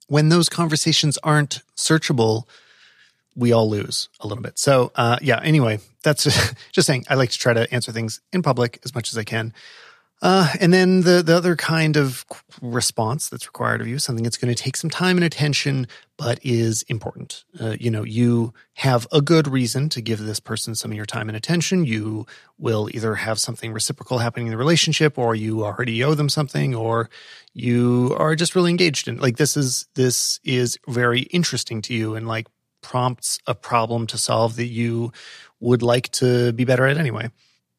When 0.05 0.29
those 0.29 0.47
conversations 0.47 1.17
aren't 1.23 1.63
searchable, 1.75 2.43
we 3.35 3.51
all 3.51 3.67
lose 3.67 4.09
a 4.19 4.27
little 4.27 4.43
bit. 4.43 4.59
So, 4.59 4.91
uh, 4.93 5.17
yeah, 5.23 5.39
anyway, 5.41 5.79
that's 6.03 6.25
just, 6.25 6.53
just 6.71 6.85
saying 6.85 7.05
I 7.09 7.15
like 7.15 7.31
to 7.31 7.39
try 7.39 7.51
to 7.51 7.73
answer 7.73 7.91
things 7.91 8.21
in 8.31 8.43
public 8.43 8.79
as 8.85 8.93
much 8.93 9.11
as 9.11 9.17
I 9.17 9.23
can. 9.23 9.53
Uh, 10.19 10.51
and 10.59 10.73
then 10.73 11.01
the, 11.01 11.21
the 11.21 11.35
other 11.35 11.55
kind 11.55 11.95
of 11.95 12.25
response 12.59 13.29
that's 13.29 13.45
required 13.45 13.81
of 13.81 13.87
you, 13.87 13.99
something 13.99 14.23
that's 14.23 14.37
going 14.37 14.53
to 14.53 14.63
take 14.63 14.75
some 14.75 14.89
time 14.89 15.15
and 15.15 15.23
attention, 15.23 15.87
but 16.17 16.39
is 16.41 16.81
important. 16.83 17.43
Uh, 17.59 17.75
you 17.79 17.91
know, 17.91 18.03
you 18.03 18.51
have 18.73 19.05
a 19.11 19.21
good 19.21 19.47
reason 19.47 19.89
to 19.89 20.01
give 20.01 20.19
this 20.19 20.39
person 20.39 20.73
some 20.73 20.89
of 20.89 20.97
your 20.97 21.05
time 21.05 21.29
and 21.29 21.35
attention. 21.35 21.85
You 21.85 22.25
will 22.57 22.89
either 22.93 23.13
have 23.13 23.39
something 23.39 23.71
reciprocal 23.71 24.17
happening 24.17 24.47
in 24.47 24.51
the 24.51 24.57
relationship, 24.57 25.19
or 25.19 25.35
you 25.35 25.63
already 25.63 26.03
owe 26.03 26.15
them 26.15 26.29
something, 26.29 26.73
or 26.73 27.11
you 27.53 28.15
are 28.17 28.35
just 28.35 28.55
really 28.55 28.71
engaged 28.71 29.07
in. 29.07 29.17
Like 29.17 29.37
this 29.37 29.55
is 29.55 29.87
this 29.93 30.39
is 30.43 30.79
very 30.87 31.21
interesting 31.21 31.79
to 31.83 31.93
you, 31.93 32.15
and 32.15 32.27
like 32.27 32.47
prompts 32.81 33.37
a 33.45 33.53
problem 33.53 34.07
to 34.07 34.17
solve 34.17 34.55
that 34.55 34.65
you 34.67 35.11
would 35.59 35.83
like 35.83 36.09
to 36.13 36.53
be 36.53 36.65
better 36.65 36.87
at 36.87 36.97
anyway. 36.97 37.29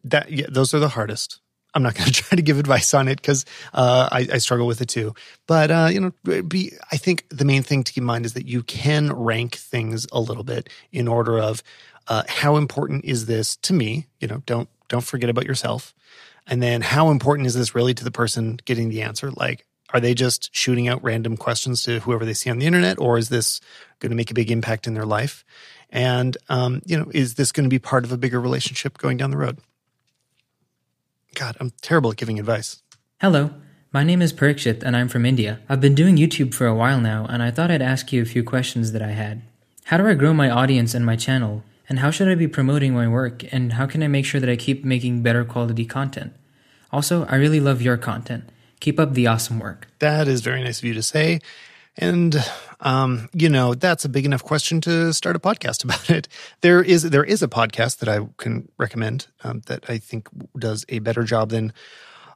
That 0.04 0.30
yeah, 0.30 0.46
those 0.48 0.72
are 0.72 0.78
the 0.78 0.90
hardest 0.90 1.40
I'm 1.78 1.84
not 1.84 1.94
going 1.94 2.06
to 2.12 2.12
try 2.12 2.36
to 2.36 2.42
give 2.42 2.58
advice 2.58 2.92
on 2.92 3.08
it 3.08 3.16
because 3.16 3.44
uh, 3.72 4.08
I, 4.10 4.26
I, 4.34 4.38
struggle 4.38 4.66
with 4.66 4.80
it 4.80 4.88
too. 4.88 5.14
But 5.46 5.70
uh, 5.70 5.88
you 5.90 6.00
know, 6.00 6.42
be 6.42 6.72
I 6.92 6.96
think 6.96 7.24
the 7.30 7.44
main 7.44 7.62
thing 7.62 7.84
to 7.84 7.92
keep 7.92 8.02
in 8.02 8.06
mind 8.06 8.26
is 8.26 8.34
that 8.34 8.46
you 8.46 8.62
can 8.62 9.12
rank 9.12 9.54
things 9.54 10.06
a 10.12 10.20
little 10.20 10.44
bit 10.44 10.68
in 10.92 11.08
order 11.08 11.38
of 11.38 11.62
uh, 12.08 12.24
how 12.28 12.56
important 12.56 13.04
is 13.04 13.26
this 13.26 13.56
to 13.56 13.72
me. 13.72 14.06
You 14.20 14.28
know, 14.28 14.42
don't 14.44 14.68
don't 14.88 15.04
forget 15.04 15.30
about 15.30 15.46
yourself. 15.46 15.94
And 16.46 16.62
then 16.62 16.80
how 16.80 17.10
important 17.10 17.46
is 17.46 17.54
this 17.54 17.74
really 17.74 17.94
to 17.94 18.04
the 18.04 18.10
person 18.10 18.58
getting 18.64 18.88
the 18.88 19.02
answer? 19.02 19.30
Like, 19.30 19.66
are 19.92 20.00
they 20.00 20.14
just 20.14 20.54
shooting 20.54 20.88
out 20.88 21.02
random 21.02 21.36
questions 21.36 21.82
to 21.82 22.00
whoever 22.00 22.24
they 22.24 22.32
see 22.32 22.50
on 22.50 22.58
the 22.58 22.66
internet, 22.66 22.98
or 22.98 23.18
is 23.18 23.28
this 23.28 23.60
going 24.00 24.10
to 24.10 24.16
make 24.16 24.30
a 24.30 24.34
big 24.34 24.50
impact 24.50 24.86
in 24.86 24.94
their 24.94 25.06
life? 25.06 25.44
And 25.90 26.36
um, 26.48 26.82
you 26.86 26.98
know, 26.98 27.10
is 27.12 27.34
this 27.34 27.52
going 27.52 27.64
to 27.64 27.70
be 27.70 27.78
part 27.78 28.04
of 28.04 28.12
a 28.12 28.18
bigger 28.18 28.40
relationship 28.40 28.98
going 28.98 29.16
down 29.18 29.30
the 29.30 29.36
road? 29.36 29.58
God, 31.38 31.56
I'm 31.60 31.70
terrible 31.82 32.10
at 32.10 32.16
giving 32.16 32.40
advice. 32.40 32.82
Hello, 33.20 33.50
my 33.92 34.02
name 34.02 34.20
is 34.20 34.32
Parikshit, 34.32 34.82
and 34.82 34.96
I'm 34.96 35.06
from 35.06 35.24
India. 35.24 35.60
I've 35.68 35.80
been 35.80 35.94
doing 35.94 36.16
YouTube 36.16 36.52
for 36.52 36.66
a 36.66 36.74
while 36.74 37.00
now, 37.00 37.26
and 37.30 37.44
I 37.44 37.52
thought 37.52 37.70
I'd 37.70 37.80
ask 37.80 38.12
you 38.12 38.20
a 38.20 38.24
few 38.26 38.42
questions 38.42 38.90
that 38.90 39.02
I 39.02 39.12
had. 39.12 39.42
How 39.84 39.98
do 39.98 40.08
I 40.08 40.14
grow 40.14 40.34
my 40.34 40.50
audience 40.50 40.94
and 40.94 41.06
my 41.06 41.14
channel? 41.14 41.62
And 41.88 42.00
how 42.00 42.10
should 42.10 42.26
I 42.26 42.34
be 42.34 42.48
promoting 42.48 42.92
my 42.92 43.06
work? 43.06 43.44
And 43.52 43.74
how 43.74 43.86
can 43.86 44.02
I 44.02 44.08
make 44.08 44.24
sure 44.24 44.40
that 44.40 44.50
I 44.50 44.56
keep 44.56 44.84
making 44.84 45.22
better 45.22 45.44
quality 45.44 45.84
content? 45.84 46.32
Also, 46.90 47.24
I 47.26 47.36
really 47.36 47.60
love 47.60 47.80
your 47.80 47.96
content. 47.96 48.50
Keep 48.80 48.98
up 48.98 49.14
the 49.14 49.28
awesome 49.28 49.60
work. 49.60 49.86
That 50.00 50.26
is 50.26 50.40
very 50.40 50.64
nice 50.64 50.80
of 50.80 50.86
you 50.86 50.94
to 50.94 51.04
say. 51.04 51.38
And 51.98 52.36
um, 52.80 53.28
you 53.34 53.48
know, 53.48 53.74
that's 53.74 54.04
a 54.04 54.08
big 54.08 54.24
enough 54.24 54.44
question 54.44 54.80
to 54.82 55.12
start 55.12 55.36
a 55.36 55.40
podcast 55.40 55.84
about 55.84 56.08
it. 56.10 56.28
There 56.60 56.82
is 56.82 57.02
there 57.02 57.24
is 57.24 57.42
a 57.42 57.48
podcast 57.48 57.98
that 57.98 58.08
I 58.08 58.26
can 58.36 58.68
recommend 58.78 59.26
um, 59.44 59.62
that 59.66 59.84
I 59.88 59.98
think 59.98 60.28
does 60.56 60.84
a 60.88 61.00
better 61.00 61.24
job 61.24 61.50
than 61.50 61.72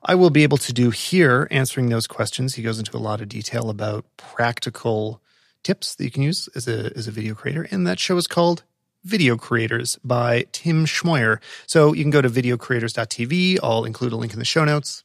I 0.02 0.16
will 0.16 0.30
be 0.30 0.42
able 0.42 0.58
to 0.58 0.72
do 0.72 0.90
here 0.90 1.46
answering 1.50 1.88
those 1.88 2.08
questions. 2.08 2.54
He 2.54 2.62
goes 2.62 2.78
into 2.78 2.96
a 2.96 2.98
lot 2.98 3.20
of 3.20 3.28
detail 3.28 3.70
about 3.70 4.04
practical 4.16 5.22
tips 5.62 5.94
that 5.94 6.04
you 6.04 6.10
can 6.10 6.22
use 6.22 6.48
as 6.56 6.66
a 6.66 6.92
as 6.96 7.06
a 7.06 7.12
video 7.12 7.34
creator, 7.34 7.66
and 7.70 7.86
that 7.86 8.00
show 8.00 8.16
is 8.16 8.26
called 8.26 8.64
Video 9.04 9.36
Creators 9.36 9.98
by 10.02 10.46
Tim 10.52 10.86
Schmoyer. 10.86 11.38
So 11.66 11.92
you 11.92 12.02
can 12.02 12.10
go 12.10 12.22
to 12.22 12.30
videocreators.tv. 12.30 13.58
I'll 13.62 13.84
include 13.84 14.12
a 14.12 14.16
link 14.16 14.32
in 14.32 14.38
the 14.38 14.44
show 14.44 14.64
notes. 14.64 15.04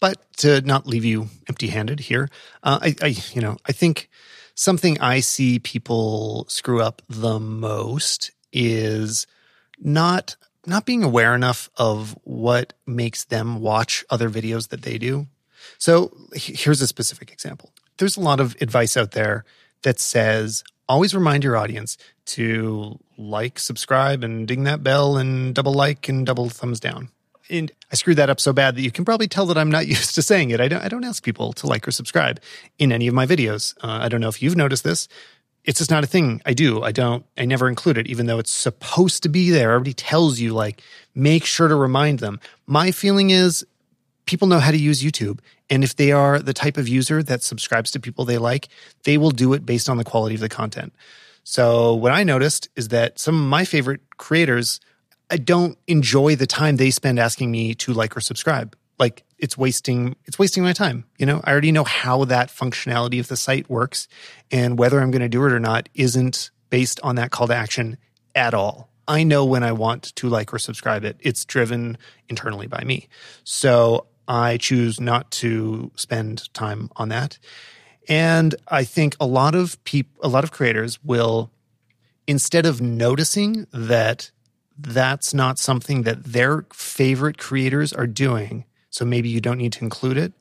But 0.00 0.20
to 0.38 0.60
not 0.62 0.86
leave 0.86 1.04
you 1.04 1.28
empty 1.48 1.68
handed 1.68 2.00
here, 2.00 2.28
uh, 2.62 2.78
I, 2.82 2.94
I, 3.00 3.06
you 3.32 3.40
know, 3.40 3.56
I 3.66 3.72
think 3.72 4.10
something 4.54 5.00
I 5.00 5.20
see 5.20 5.58
people 5.58 6.46
screw 6.48 6.80
up 6.80 7.02
the 7.08 7.40
most 7.40 8.30
is 8.52 9.26
not 9.78 10.36
not 10.66 10.86
being 10.86 11.04
aware 11.04 11.34
enough 11.34 11.68
of 11.76 12.16
what 12.24 12.72
makes 12.86 13.24
them 13.24 13.60
watch 13.60 14.02
other 14.08 14.30
videos 14.30 14.68
that 14.68 14.80
they 14.80 14.96
do. 14.96 15.26
So 15.76 16.16
here's 16.34 16.80
a 16.80 16.86
specific 16.86 17.30
example. 17.30 17.70
There's 17.98 18.16
a 18.16 18.20
lot 18.20 18.40
of 18.40 18.56
advice 18.62 18.96
out 18.96 19.10
there 19.10 19.44
that 19.82 20.00
says 20.00 20.64
always 20.88 21.14
remind 21.14 21.44
your 21.44 21.56
audience 21.56 21.98
to 22.26 22.98
like, 23.18 23.58
subscribe, 23.58 24.24
and 24.24 24.48
ding 24.48 24.64
that 24.64 24.82
bell 24.82 25.18
and 25.18 25.54
double 25.54 25.74
like 25.74 26.08
and 26.08 26.24
double 26.24 26.48
thumbs 26.48 26.80
down 26.80 27.10
and 27.50 27.70
I 27.92 27.96
screwed 27.96 28.16
that 28.16 28.30
up 28.30 28.40
so 28.40 28.52
bad 28.52 28.76
that 28.76 28.82
you 28.82 28.90
can 28.90 29.04
probably 29.04 29.28
tell 29.28 29.46
that 29.46 29.58
I'm 29.58 29.70
not 29.70 29.86
used 29.96 30.14
to 30.14 30.22
saying 30.22 30.50
it. 30.50 30.60
I 30.60 30.68
don't, 30.68 30.82
I 30.82 30.88
don't 30.88 31.04
ask 31.04 31.22
people 31.22 31.52
to 31.54 31.66
like 31.66 31.86
or 31.86 31.90
subscribe 31.90 32.40
in 32.78 32.92
any 32.92 33.06
of 33.06 33.14
my 33.14 33.26
videos. 33.26 33.74
Uh, 33.82 33.98
I 34.02 34.08
don't 34.08 34.20
know 34.20 34.28
if 34.28 34.42
you've 34.42 34.56
noticed 34.56 34.84
this. 34.84 35.08
It's 35.64 35.78
just 35.78 35.90
not 35.90 36.04
a 36.04 36.06
thing 36.06 36.42
I 36.44 36.52
do. 36.52 36.82
I 36.82 36.92
don't, 36.92 37.24
I 37.38 37.46
never 37.46 37.68
include 37.68 37.96
it, 37.96 38.06
even 38.06 38.26
though 38.26 38.38
it's 38.38 38.52
supposed 38.52 39.22
to 39.22 39.30
be 39.30 39.50
there. 39.50 39.72
Everybody 39.72 39.94
tells 39.94 40.38
you, 40.38 40.52
like, 40.52 40.82
make 41.14 41.46
sure 41.46 41.68
to 41.68 41.74
remind 41.74 42.18
them. 42.18 42.38
My 42.66 42.90
feeling 42.90 43.30
is 43.30 43.66
people 44.26 44.46
know 44.46 44.58
how 44.58 44.70
to 44.70 44.76
use 44.76 45.02
YouTube. 45.02 45.40
And 45.70 45.82
if 45.82 45.96
they 45.96 46.12
are 46.12 46.38
the 46.38 46.52
type 46.52 46.76
of 46.76 46.86
user 46.86 47.22
that 47.22 47.42
subscribes 47.42 47.90
to 47.92 48.00
people 48.00 48.26
they 48.26 48.36
like, 48.36 48.68
they 49.04 49.16
will 49.16 49.30
do 49.30 49.54
it 49.54 49.64
based 49.64 49.88
on 49.88 49.96
the 49.96 50.04
quality 50.04 50.34
of 50.34 50.42
the 50.42 50.50
content. 50.50 50.92
So 51.44 51.94
what 51.94 52.12
I 52.12 52.24
noticed 52.24 52.68
is 52.76 52.88
that 52.88 53.18
some 53.18 53.34
of 53.34 53.48
my 53.48 53.64
favorite 53.64 54.00
creators 54.16 54.80
I 55.30 55.36
don't 55.36 55.78
enjoy 55.86 56.36
the 56.36 56.46
time 56.46 56.76
they 56.76 56.90
spend 56.90 57.18
asking 57.18 57.50
me 57.50 57.74
to 57.76 57.92
like 57.92 58.16
or 58.16 58.20
subscribe. 58.20 58.76
Like 58.98 59.24
it's 59.38 59.58
wasting 59.58 60.16
it's 60.24 60.38
wasting 60.38 60.62
my 60.62 60.72
time. 60.72 61.04
You 61.18 61.26
know, 61.26 61.40
I 61.44 61.50
already 61.50 61.72
know 61.72 61.84
how 61.84 62.24
that 62.26 62.48
functionality 62.48 63.18
of 63.18 63.28
the 63.28 63.36
site 63.36 63.68
works 63.68 64.06
and 64.50 64.78
whether 64.78 65.00
I'm 65.00 65.10
going 65.10 65.22
to 65.22 65.28
do 65.28 65.44
it 65.44 65.52
or 65.52 65.60
not 65.60 65.88
isn't 65.94 66.50
based 66.70 67.00
on 67.02 67.16
that 67.16 67.30
call 67.30 67.48
to 67.48 67.54
action 67.54 67.98
at 68.34 68.54
all. 68.54 68.90
I 69.06 69.22
know 69.22 69.44
when 69.44 69.62
I 69.62 69.72
want 69.72 70.14
to 70.16 70.28
like 70.28 70.52
or 70.54 70.58
subscribe 70.58 71.04
it. 71.04 71.16
It's 71.20 71.44
driven 71.44 71.98
internally 72.28 72.66
by 72.66 72.82
me. 72.84 73.08
So 73.42 74.06
I 74.26 74.56
choose 74.56 75.00
not 75.00 75.30
to 75.32 75.90
spend 75.96 76.52
time 76.54 76.90
on 76.96 77.10
that. 77.10 77.38
And 78.08 78.54
I 78.68 78.84
think 78.84 79.16
a 79.20 79.26
lot 79.26 79.54
of 79.54 79.82
people 79.84 80.20
a 80.22 80.28
lot 80.28 80.44
of 80.44 80.52
creators 80.52 81.02
will 81.02 81.50
instead 82.26 82.66
of 82.66 82.80
noticing 82.80 83.66
that 83.72 84.30
that's 84.78 85.32
not 85.32 85.58
something 85.58 86.02
that 86.02 86.24
their 86.24 86.66
favorite 86.72 87.38
creators 87.38 87.92
are 87.92 88.06
doing, 88.06 88.64
so 88.90 89.04
maybe 89.04 89.28
you 89.28 89.40
don't 89.40 89.58
need 89.58 89.72
to 89.74 89.84
include 89.84 90.16
it, 90.16 90.32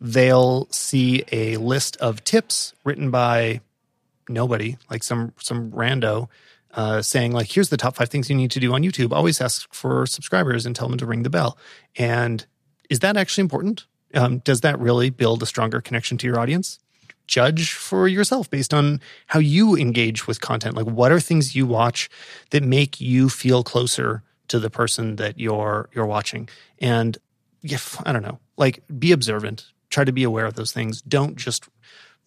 they'll 0.00 0.66
see 0.70 1.24
a 1.30 1.56
list 1.58 1.96
of 1.98 2.24
tips 2.24 2.74
written 2.84 3.10
by 3.10 3.60
nobody, 4.28 4.76
like 4.90 5.02
some 5.02 5.32
some 5.38 5.70
rando, 5.72 6.28
uh, 6.74 7.02
saying 7.02 7.32
like, 7.32 7.50
"Here's 7.50 7.68
the 7.68 7.76
top 7.76 7.96
five 7.96 8.08
things 8.08 8.30
you 8.30 8.36
need 8.36 8.50
to 8.52 8.60
do 8.60 8.72
on 8.72 8.82
YouTube. 8.82 9.12
Always 9.12 9.40
ask 9.40 9.72
for 9.72 10.06
subscribers 10.06 10.66
and 10.66 10.74
tell 10.74 10.88
them 10.88 10.98
to 10.98 11.06
ring 11.06 11.22
the 11.22 11.30
bell." 11.30 11.58
And 11.96 12.44
is 12.88 13.00
that 13.00 13.16
actually 13.16 13.42
important? 13.42 13.86
Um, 14.14 14.38
does 14.38 14.62
that 14.62 14.78
really 14.78 15.10
build 15.10 15.42
a 15.42 15.46
stronger 15.46 15.80
connection 15.80 16.18
to 16.18 16.26
your 16.26 16.40
audience? 16.40 16.78
Judge 17.30 17.72
for 17.72 18.08
yourself 18.08 18.50
based 18.50 18.74
on 18.74 19.00
how 19.28 19.38
you 19.38 19.76
engage 19.76 20.26
with 20.26 20.40
content. 20.40 20.76
Like, 20.76 20.86
what 20.86 21.12
are 21.12 21.20
things 21.20 21.54
you 21.54 21.64
watch 21.64 22.10
that 22.50 22.62
make 22.62 23.00
you 23.00 23.28
feel 23.28 23.62
closer 23.62 24.22
to 24.48 24.58
the 24.58 24.68
person 24.68 25.16
that 25.16 25.38
you're 25.38 25.88
you're 25.94 26.10
watching? 26.16 26.48
And 26.80 27.16
if 27.62 27.96
I 28.06 28.12
don't 28.12 28.22
know, 28.22 28.38
like, 28.56 28.82
be 28.98 29.12
observant. 29.12 29.66
Try 29.90 30.04
to 30.04 30.12
be 30.12 30.24
aware 30.24 30.46
of 30.46 30.54
those 30.54 30.72
things. 30.72 31.02
Don't 31.02 31.36
just 31.36 31.68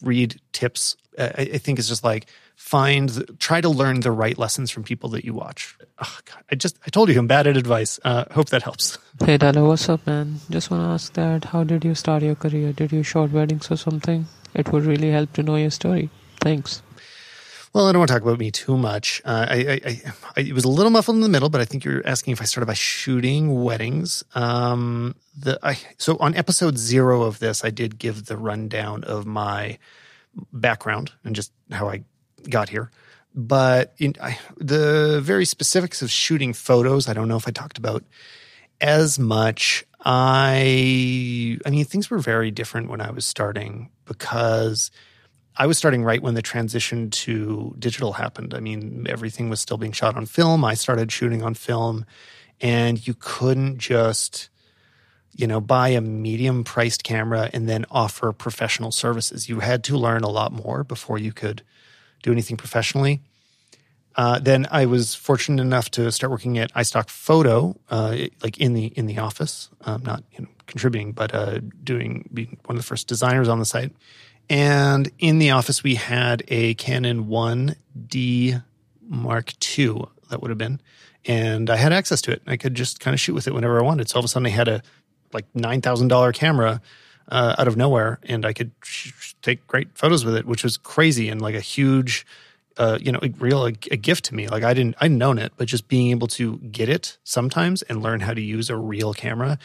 read 0.01 0.39
tips. 0.51 0.95
I, 1.17 1.49
I 1.55 1.57
think 1.59 1.79
it's 1.79 1.87
just 1.87 2.03
like 2.03 2.27
find, 2.55 3.07
try 3.39 3.61
to 3.61 3.69
learn 3.69 4.01
the 4.01 4.11
right 4.11 4.37
lessons 4.37 4.71
from 4.71 4.83
people 4.83 5.09
that 5.09 5.23
you 5.23 5.33
watch. 5.33 5.77
Oh, 5.99 6.17
God, 6.25 6.43
I 6.51 6.55
just, 6.55 6.77
I 6.85 6.89
told 6.89 7.09
you 7.09 7.19
I'm 7.19 7.27
bad 7.27 7.47
at 7.47 7.57
advice. 7.57 7.99
Uh, 8.03 8.25
hope 8.31 8.49
that 8.49 8.63
helps. 8.63 8.97
Hey, 9.25 9.37
Dalo, 9.37 9.67
what's 9.67 9.87
up, 9.89 10.05
man? 10.05 10.39
Just 10.49 10.71
want 10.71 10.83
to 10.83 10.87
ask 10.87 11.13
that 11.13 11.45
how 11.45 11.63
did 11.63 11.85
you 11.85 11.95
start 11.95 12.23
your 12.23 12.35
career? 12.35 12.73
Did 12.73 12.91
you 12.91 13.03
short 13.03 13.31
weddings 13.31 13.71
or 13.71 13.77
something? 13.77 14.27
It 14.53 14.71
would 14.71 14.85
really 14.85 15.11
help 15.11 15.33
to 15.33 15.43
know 15.43 15.55
your 15.55 15.71
story. 15.71 16.09
Thanks. 16.41 16.81
Well, 17.73 17.87
I 17.87 17.91
don't 17.91 17.99
want 17.99 18.09
to 18.09 18.13
talk 18.13 18.21
about 18.21 18.37
me 18.37 18.51
too 18.51 18.77
much. 18.77 19.19
Uh, 19.25 19.47
I, 19.49 19.55
I, 19.55 20.01
I, 20.35 20.41
it 20.41 20.53
was 20.53 20.63
a 20.63 20.69
little 20.69 20.91
muffled 20.91 21.15
in 21.15 21.21
the 21.21 21.29
middle, 21.29 21.49
but 21.49 21.59
I 21.59 21.65
think 21.65 21.83
you're 21.83 22.05
asking 22.05 22.33
if 22.33 22.41
I 22.41 22.45
started 22.45 22.67
by 22.67 22.75
shooting 22.75 23.63
weddings. 23.63 24.23
Um, 24.35 25.15
the 25.35 25.57
I, 25.63 25.79
so 25.97 26.17
on 26.19 26.35
episode 26.35 26.77
zero 26.77 27.23
of 27.23 27.39
this, 27.39 27.65
I 27.65 27.71
did 27.71 27.97
give 27.97 28.25
the 28.25 28.37
rundown 28.37 29.03
of 29.03 29.25
my 29.25 29.79
background 30.51 31.13
and 31.23 31.35
just 31.35 31.51
how 31.71 31.89
I 31.89 32.03
got 32.47 32.69
here. 32.69 32.91
But 33.33 33.95
in 33.97 34.13
I, 34.21 34.37
the 34.57 35.19
very 35.23 35.45
specifics 35.45 36.03
of 36.03 36.11
shooting 36.11 36.53
photos, 36.53 37.09
I 37.09 37.13
don't 37.13 37.27
know 37.27 37.37
if 37.37 37.47
I 37.47 37.51
talked 37.51 37.79
about 37.79 38.03
as 38.81 39.17
much. 39.17 39.83
I, 40.05 41.57
I 41.65 41.69
mean, 41.71 41.85
things 41.85 42.11
were 42.11 42.19
very 42.19 42.51
different 42.51 42.89
when 42.89 43.01
I 43.01 43.09
was 43.09 43.25
starting 43.25 43.89
because 44.05 44.91
I 45.55 45.67
was 45.67 45.77
starting 45.77 46.03
right 46.03 46.21
when 46.21 46.33
the 46.33 46.41
transition 46.41 47.09
to 47.11 47.75
digital 47.77 48.13
happened. 48.13 48.53
I 48.53 48.59
mean, 48.59 49.05
everything 49.07 49.49
was 49.49 49.59
still 49.59 49.77
being 49.77 49.91
shot 49.91 50.15
on 50.15 50.25
film. 50.25 50.65
I 50.65 50.73
started 50.73 51.11
shooting 51.11 51.43
on 51.43 51.53
film, 51.53 52.05
and 52.59 53.05
you 53.05 53.13
couldn't 53.13 53.77
just, 53.77 54.49
you 55.31 55.45
know, 55.45 55.61
buy 55.61 55.89
a 55.89 56.01
medium 56.01 56.63
priced 56.63 57.03
camera 57.03 57.49
and 57.53 57.69
then 57.69 57.85
offer 57.91 58.31
professional 58.31 58.91
services. 58.91 59.47
You 59.47 59.59
had 59.59 59.83
to 59.85 59.97
learn 59.97 60.23
a 60.23 60.29
lot 60.29 60.51
more 60.51 60.83
before 60.83 61.19
you 61.19 61.31
could 61.31 61.61
do 62.23 62.31
anything 62.31 62.57
professionally. 62.57 63.21
Uh, 64.15 64.39
then 64.39 64.67
I 64.69 64.85
was 64.85 65.15
fortunate 65.15 65.61
enough 65.61 65.89
to 65.91 66.11
start 66.11 66.31
working 66.31 66.57
at 66.57 66.71
iStock 66.73 67.09
Photo, 67.09 67.75
uh, 67.89 68.15
like 68.43 68.57
in 68.59 68.73
the 68.73 68.87
in 68.87 69.07
the 69.07 69.17
office, 69.17 69.69
um, 69.81 70.03
not 70.03 70.23
you 70.31 70.43
know, 70.43 70.49
contributing, 70.67 71.11
but 71.11 71.33
uh, 71.33 71.59
doing 71.83 72.29
being 72.33 72.57
one 72.65 72.77
of 72.77 72.81
the 72.81 72.87
first 72.87 73.07
designers 73.07 73.47
on 73.47 73.59
the 73.59 73.65
site. 73.65 73.91
And 74.49 75.09
in 75.19 75.39
the 75.39 75.51
office, 75.51 75.83
we 75.83 75.95
had 75.95 76.43
a 76.49 76.73
Canon 76.75 77.25
1D 77.25 78.61
Mark 79.01 79.53
II, 79.77 80.03
that 80.29 80.41
would 80.41 80.49
have 80.49 80.57
been. 80.57 80.81
And 81.25 81.69
I 81.69 81.77
had 81.77 81.93
access 81.93 82.21
to 82.23 82.31
it. 82.31 82.41
I 82.45 82.57
could 82.57 82.75
just 82.75 82.99
kind 82.99 83.13
of 83.13 83.19
shoot 83.19 83.33
with 83.33 83.47
it 83.47 83.53
whenever 83.53 83.79
I 83.79 83.83
wanted. 83.83 84.09
So 84.09 84.17
all 84.17 84.19
of 84.19 84.25
a 84.25 84.27
sudden, 84.27 84.45
I 84.47 84.49
had 84.49 84.67
a 84.67 84.81
like 85.31 85.51
$9,000 85.53 86.33
camera 86.33 86.81
uh, 87.29 87.55
out 87.57 87.67
of 87.67 87.77
nowhere, 87.77 88.19
and 88.23 88.45
I 88.45 88.53
could 88.53 88.71
sh- 88.83 89.33
take 89.41 89.65
great 89.67 89.97
photos 89.97 90.25
with 90.25 90.35
it, 90.35 90.45
which 90.45 90.63
was 90.63 90.77
crazy 90.77 91.29
and 91.29 91.41
like 91.41 91.55
a 91.55 91.61
huge, 91.61 92.25
uh, 92.77 92.97
you 93.01 93.11
know, 93.11 93.19
a 93.21 93.29
real 93.39 93.65
a, 93.65 93.73
a, 93.91 93.97
gift 93.97 94.25
to 94.25 94.35
me. 94.35 94.47
Like 94.47 94.63
I 94.63 94.73
didn't, 94.73 94.95
I'd 94.99 95.11
known 95.11 95.37
it, 95.37 95.53
but 95.57 95.67
just 95.67 95.87
being 95.87 96.11
able 96.11 96.27
to 96.27 96.57
get 96.57 96.89
it 96.89 97.17
sometimes 97.23 97.81
and 97.83 98.01
learn 98.01 98.19
how 98.19 98.33
to 98.33 98.41
use 98.41 98.69
a 98.69 98.77
real 98.77 99.13
camera 99.13 99.59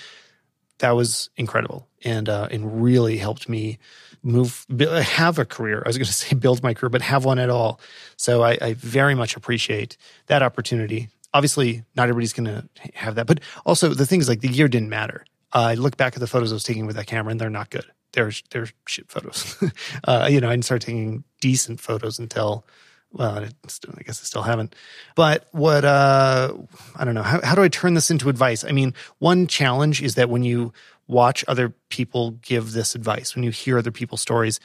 that 0.79 0.93
was 0.93 1.31
incredible 1.37 1.89
and 2.05 2.29
uh, 2.29 2.49
and 2.51 2.83
really 2.83 3.19
helped 3.19 3.49
me 3.49 3.79
move 4.23 4.67
have 4.81 5.39
a 5.39 5.45
career. 5.45 5.83
I 5.85 5.89
was 5.89 5.99
going 5.99 6.07
to 6.07 6.13
say 6.13 6.35
build 6.35 6.63
my 6.63 6.75
career, 6.75 6.91
but 6.91 7.03
have 7.03 7.25
one 7.25 7.39
at 7.39 7.51
all. 7.51 7.81
So 8.17 8.43
I, 8.43 8.59
I 8.61 8.75
very 8.75 9.15
much 9.15 9.37
appreciate 9.37 9.97
that 10.27 10.43
opportunity. 10.43 11.09
Obviously, 11.35 11.85
not 11.95 12.05
everybody's 12.05 12.33
going 12.33 12.47
to 12.47 12.69
have 12.95 13.17
that, 13.17 13.27
but 13.27 13.41
also 13.67 13.91
the 13.91 14.07
things 14.07 14.29
like 14.29 14.41
the 14.41 14.49
year 14.49 14.69
didn't 14.69 14.89
matter. 14.89 15.25
I 15.53 15.75
look 15.75 15.97
back 15.97 16.15
at 16.15 16.21
the 16.21 16.27
photos 16.27 16.53
I 16.53 16.55
was 16.55 16.65
taking 16.65 16.87
with 16.87 16.97
that 16.97 17.07
camera, 17.07 17.31
and 17.31 17.41
they're 17.41 17.51
not 17.51 17.71
good. 17.71 17.85
They're 18.13 18.33
they're 18.51 18.69
shit 18.87 19.11
photos. 19.11 19.63
uh, 20.05 20.29
you 20.31 20.41
know, 20.41 20.49
I 20.49 20.53
didn't 20.53 20.65
start 20.65 20.83
taking 20.83 21.25
decent 21.41 21.81
photos 21.81 22.19
until 22.19 22.65
well, 23.13 23.39
I, 23.39 23.43
I 23.43 24.03
guess 24.03 24.21
I 24.21 24.25
still 24.25 24.43
haven't. 24.43 24.75
But 25.15 25.49
what, 25.53 25.85
uh, 25.85 26.53
I 26.97 27.05
don't 27.05 27.15
know, 27.15 27.23
how, 27.23 27.41
how 27.43 27.55
do 27.55 27.63
I 27.63 27.69
turn 27.69 27.95
this 27.95 28.11
into 28.11 28.29
advice? 28.29 28.65
I 28.65 28.73
mean, 28.73 28.95
one 29.19 29.47
challenge 29.47 30.03
is 30.03 30.15
that 30.17 30.29
when 30.29 30.43
you 30.43 30.73
watch 31.07 31.45
other 31.49 31.71
people 31.89 32.33
give 32.43 32.73
this 32.73 32.95
advice, 32.95 33.35
when 33.35 33.45
you 33.45 33.51
hear 33.51 33.79
other 33.79 33.91
people's 33.91 34.21
stories, 34.21 34.61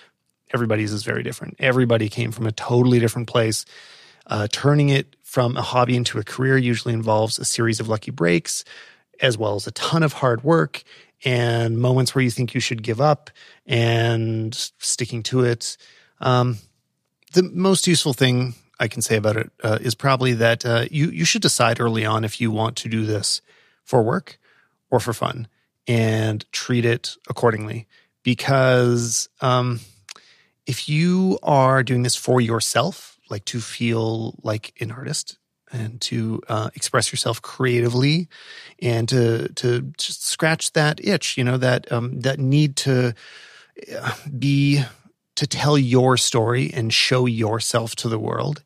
everybody's 0.54 0.91
is 0.91 1.04
very 1.04 1.24
different. 1.24 1.56
Everybody 1.60 2.10
came 2.10 2.32
from 2.32 2.46
a 2.46 2.52
totally 2.52 3.00
different 3.00 3.28
place. 3.28 3.66
Uh, 4.28 4.48
turning 4.52 4.89
it 4.89 5.16
from 5.22 5.58
a 5.58 5.62
hobby 5.62 5.96
into 5.96 6.20
a 6.20 6.24
career 6.24 6.58
usually 6.58 6.94
involves 6.94 7.39
a 7.39 7.46
series 7.46 7.80
of 7.80 7.88
lucky 7.88 8.12
breaks, 8.12 8.64
as 9.22 9.38
well 9.38 9.56
as 9.56 9.68
a 9.68 9.72
ton 9.72 10.04
of 10.04 10.14
hard 10.14 10.44
work 10.44 10.84
and 11.26 11.78
moments 11.78 12.14
where 12.14 12.24
you 12.24 12.30
think 12.30 12.54
you 12.54 12.60
should 12.60 12.84
give 12.84 13.00
up 13.00 13.30
and 13.66 14.54
sticking 14.80 15.24
to 15.24 15.41
it. 15.41 15.78
Um, 16.20 16.58
the 17.34 17.44
most 17.44 17.88
useful 17.88 18.14
thing 18.14 18.56
I 18.80 18.88
can 18.88 19.02
say 19.02 19.16
about 19.16 19.38
it 19.38 19.52
uh, 19.64 19.80
is 19.82 19.96
probably 19.96 20.34
that 20.34 20.66
uh, 20.66 20.86
you 20.90 21.10
you 21.10 21.26
should 21.26 21.42
decide 21.42 21.80
early 21.80 22.06
on 22.06 22.24
if 22.24 22.40
you 22.42 22.52
want 22.52 22.76
to 22.78 22.90
do 22.90 23.06
this 23.06 23.42
for 23.84 24.02
work 24.02 24.40
or 24.90 25.00
for 25.00 25.14
fun, 25.14 25.48
and 25.88 26.46
treat 26.52 26.86
it 26.86 27.16
accordingly. 27.30 27.88
Because 28.24 29.28
um, 29.42 29.82
if 30.66 30.88
you 30.88 31.40
are 31.44 31.84
doing 31.84 32.04
this 32.04 32.16
for 32.16 32.40
yourself, 32.40 33.18
like 33.30 33.46
to 33.46 33.60
feel 33.60 34.36
like 34.44 34.74
an 34.80 34.92
artist 34.92 35.38
and 35.72 36.00
to 36.00 36.42
uh, 36.48 36.70
express 36.76 37.12
yourself 37.12 37.42
creatively, 37.42 38.30
and 38.82 39.10
to 39.10 39.50
to 39.50 39.82
just 39.98 40.26
scratch 40.26 40.74
that 40.74 41.04
itch, 41.04 41.38
you 41.38 41.44
know 41.44 41.58
that 41.58 41.92
um, 41.92 42.22
that 42.22 42.40
need 42.40 42.76
to 42.78 43.14
uh, 44.00 44.16
be 44.38 44.84
to 45.36 45.48
tell 45.48 45.78
your 45.78 46.18
story 46.18 46.72
and 46.74 46.94
show 46.94 47.26
yourself 47.26 47.96
to 47.98 48.10
the 48.10 48.20
world, 48.20 48.64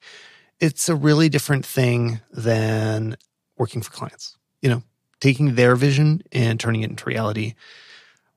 it's 0.59 0.89
a 0.89 0.95
really 0.95 1.29
different 1.29 1.65
thing 1.65 2.19
than 2.31 3.15
working 3.57 3.81
for 3.81 3.91
clients. 3.91 4.37
You 4.61 4.69
know, 4.69 4.83
taking 5.19 5.55
their 5.55 5.75
vision 5.75 6.21
and 6.31 6.59
turning 6.59 6.81
it 6.81 6.89
into 6.89 7.05
reality, 7.05 7.53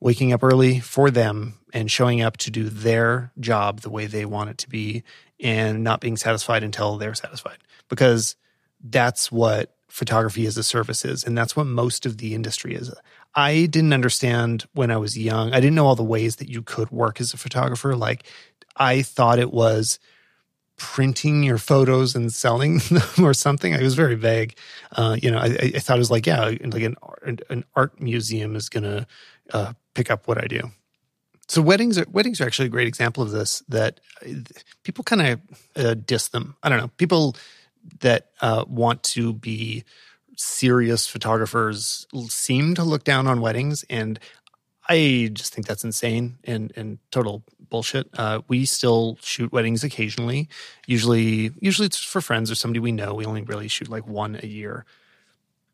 waking 0.00 0.32
up 0.32 0.42
early 0.42 0.80
for 0.80 1.10
them 1.10 1.58
and 1.72 1.90
showing 1.90 2.20
up 2.20 2.36
to 2.38 2.50
do 2.50 2.68
their 2.68 3.32
job 3.38 3.80
the 3.80 3.90
way 3.90 4.06
they 4.06 4.24
want 4.24 4.50
it 4.50 4.58
to 4.58 4.68
be 4.68 5.02
and 5.38 5.84
not 5.84 6.00
being 6.00 6.16
satisfied 6.16 6.62
until 6.62 6.96
they're 6.96 7.14
satisfied 7.14 7.58
because 7.88 8.36
that's 8.82 9.30
what 9.30 9.74
photography 9.88 10.46
as 10.46 10.56
a 10.56 10.62
service 10.62 11.04
is 11.04 11.24
and 11.24 11.36
that's 11.36 11.56
what 11.56 11.66
most 11.66 12.06
of 12.06 12.18
the 12.18 12.34
industry 12.34 12.74
is 12.74 12.92
I 13.34 13.66
didn't 13.66 13.92
understand 13.92 14.66
when 14.72 14.90
I 14.90 14.96
was 14.96 15.16
young. 15.16 15.52
I 15.52 15.60
didn't 15.60 15.76
know 15.76 15.86
all 15.86 15.96
the 15.96 16.02
ways 16.02 16.36
that 16.36 16.48
you 16.48 16.62
could 16.62 16.90
work 16.90 17.20
as 17.20 17.32
a 17.32 17.36
photographer. 17.36 17.94
Like 17.94 18.24
I 18.76 19.02
thought 19.02 19.38
it 19.38 19.52
was 19.52 19.98
printing 20.76 21.42
your 21.42 21.58
photos 21.58 22.16
and 22.16 22.32
selling 22.32 22.78
them 22.90 23.24
or 23.24 23.34
something. 23.34 23.74
I 23.74 23.82
was 23.82 23.94
very 23.94 24.14
vague. 24.14 24.56
Uh, 24.92 25.16
you 25.22 25.30
know, 25.30 25.38
I, 25.38 25.72
I, 25.74 25.78
thought 25.78 25.96
it 25.96 26.00
was 26.00 26.10
like, 26.10 26.26
yeah, 26.26 26.40
like 26.40 26.82
an, 26.82 26.96
an 27.50 27.64
art 27.76 28.00
museum 28.00 28.56
is 28.56 28.68
going 28.70 28.84
to 28.84 29.06
uh, 29.52 29.74
pick 29.94 30.10
up 30.10 30.26
what 30.26 30.42
I 30.42 30.46
do. 30.46 30.70
So 31.48 31.60
weddings 31.60 31.98
are 31.98 32.06
weddings 32.08 32.40
are 32.40 32.46
actually 32.46 32.66
a 32.66 32.70
great 32.70 32.86
example 32.86 33.24
of 33.24 33.32
this. 33.32 33.62
That 33.68 34.00
uh, 34.24 34.34
people 34.84 35.02
kind 35.02 35.20
of 35.20 35.40
uh, 35.76 35.94
diss 35.94 36.28
them. 36.28 36.56
I 36.62 36.68
don't 36.68 36.78
know. 36.78 36.88
People 36.96 37.36
that 38.00 38.30
uh, 38.40 38.64
want 38.68 39.02
to 39.02 39.32
be 39.32 39.84
serious 40.40 41.06
photographers 41.06 42.06
seem 42.28 42.74
to 42.74 42.84
look 42.84 43.04
down 43.04 43.26
on 43.26 43.40
weddings 43.40 43.84
and 43.90 44.18
I 44.88 45.30
just 45.32 45.54
think 45.54 45.68
that's 45.68 45.84
insane 45.84 46.38
and 46.42 46.72
and 46.74 46.98
total 47.12 47.44
bullshit. 47.68 48.08
Uh, 48.12 48.40
we 48.48 48.64
still 48.64 49.18
shoot 49.22 49.52
weddings 49.52 49.84
occasionally. 49.84 50.48
Usually, 50.86 51.52
usually 51.60 51.86
it's 51.86 52.02
for 52.02 52.20
friends 52.20 52.50
or 52.50 52.56
somebody 52.56 52.80
we 52.80 52.90
know. 52.90 53.14
We 53.14 53.24
only 53.24 53.42
really 53.42 53.68
shoot 53.68 53.88
like 53.88 54.08
one 54.08 54.40
a 54.42 54.46
year, 54.46 54.84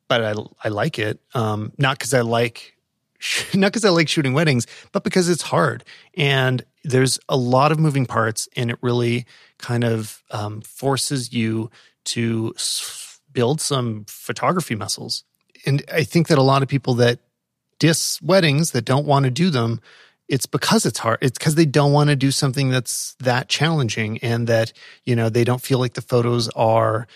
but 0.06 0.22
I 0.22 0.34
I 0.62 0.68
like 0.68 0.98
it. 0.98 1.18
Um, 1.32 1.72
not 1.78 1.98
because 1.98 2.12
I 2.12 2.20
like 2.20 2.76
not 3.54 3.68
because 3.68 3.86
I 3.86 3.88
like 3.88 4.08
shooting 4.08 4.34
weddings, 4.34 4.66
but 4.92 5.02
because 5.02 5.30
it's 5.30 5.42
hard 5.42 5.82
and 6.14 6.62
there's 6.84 7.18
a 7.28 7.36
lot 7.36 7.72
of 7.72 7.80
moving 7.80 8.06
parts, 8.06 8.48
and 8.54 8.70
it 8.70 8.78
really 8.80 9.26
kind 9.58 9.82
of 9.82 10.22
um, 10.30 10.60
forces 10.60 11.32
you 11.32 11.70
to 12.04 12.52
build 13.36 13.60
some 13.60 14.06
photography 14.08 14.74
muscles. 14.74 15.22
And 15.66 15.84
I 15.92 16.04
think 16.04 16.28
that 16.28 16.38
a 16.38 16.42
lot 16.42 16.62
of 16.62 16.68
people 16.68 16.94
that 16.94 17.18
diss 17.78 18.20
weddings 18.22 18.70
that 18.70 18.86
don't 18.86 19.06
want 19.06 19.26
to 19.26 19.30
do 19.30 19.50
them, 19.50 19.82
it's 20.26 20.46
because 20.46 20.86
it's 20.86 20.98
hard. 20.98 21.18
It's 21.20 21.36
because 21.36 21.54
they 21.54 21.66
don't 21.66 21.92
want 21.92 22.08
to 22.08 22.16
do 22.16 22.30
something 22.30 22.70
that's 22.70 23.14
that 23.20 23.50
challenging 23.50 24.16
and 24.22 24.46
that, 24.46 24.72
you 25.04 25.14
know, 25.14 25.28
they 25.28 25.44
don't 25.44 25.60
feel 25.60 25.78
like 25.78 25.92
the 25.92 26.00
photos 26.00 26.48
are 26.56 27.06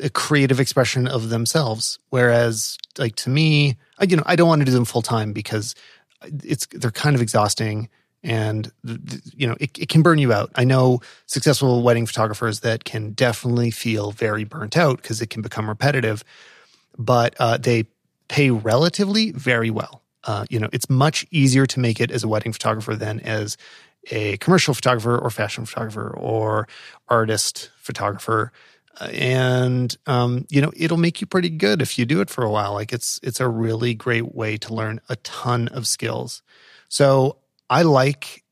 a 0.00 0.08
creative 0.08 0.60
expression 0.60 1.08
of 1.08 1.30
themselves. 1.30 1.98
Whereas, 2.10 2.78
like 2.96 3.16
to 3.16 3.30
me, 3.30 3.76
I, 3.98 4.04
you 4.04 4.16
know, 4.16 4.22
I 4.26 4.36
don't 4.36 4.48
want 4.48 4.60
to 4.60 4.66
do 4.66 4.72
them 4.72 4.84
full 4.84 5.02
time 5.02 5.32
because 5.32 5.74
it's 6.22 6.66
they're 6.66 6.92
kind 6.92 7.16
of 7.16 7.22
exhausting 7.22 7.88
and 8.22 8.70
you 9.34 9.46
know 9.46 9.56
it, 9.60 9.78
it 9.78 9.88
can 9.88 10.02
burn 10.02 10.18
you 10.18 10.32
out. 10.32 10.50
I 10.54 10.64
know 10.64 11.00
successful 11.26 11.82
wedding 11.82 12.06
photographers 12.06 12.60
that 12.60 12.84
can 12.84 13.12
definitely 13.12 13.70
feel 13.70 14.12
very 14.12 14.44
burnt 14.44 14.76
out 14.76 15.02
because 15.02 15.20
it 15.20 15.30
can 15.30 15.42
become 15.42 15.68
repetitive 15.68 16.24
but 16.98 17.34
uh, 17.38 17.56
they 17.56 17.84
pay 18.28 18.50
relatively 18.50 19.32
very 19.32 19.70
well. 19.70 20.02
Uh, 20.24 20.44
you 20.50 20.60
know 20.60 20.68
it's 20.72 20.90
much 20.90 21.26
easier 21.30 21.66
to 21.66 21.80
make 21.80 21.98
it 21.98 22.10
as 22.10 22.22
a 22.22 22.28
wedding 22.28 22.52
photographer 22.52 22.94
than 22.94 23.20
as 23.20 23.56
a 24.10 24.36
commercial 24.36 24.74
photographer 24.74 25.16
or 25.18 25.30
fashion 25.30 25.64
photographer 25.64 26.10
or 26.16 26.68
artist 27.08 27.70
photographer. 27.78 28.52
And 29.00 29.96
um, 30.06 30.46
you 30.50 30.60
know 30.60 30.72
it'll 30.76 30.98
make 30.98 31.22
you 31.22 31.26
pretty 31.26 31.48
good 31.48 31.80
if 31.80 31.98
you 31.98 32.04
do 32.04 32.20
it 32.20 32.28
for 32.28 32.44
a 32.44 32.50
while. 32.50 32.74
Like 32.74 32.92
it's 32.92 33.18
it's 33.22 33.40
a 33.40 33.48
really 33.48 33.94
great 33.94 34.34
way 34.34 34.58
to 34.58 34.74
learn 34.74 35.00
a 35.08 35.16
ton 35.16 35.68
of 35.68 35.86
skills. 35.86 36.42
So 36.88 37.38
I 37.70 37.82
like 37.82 38.44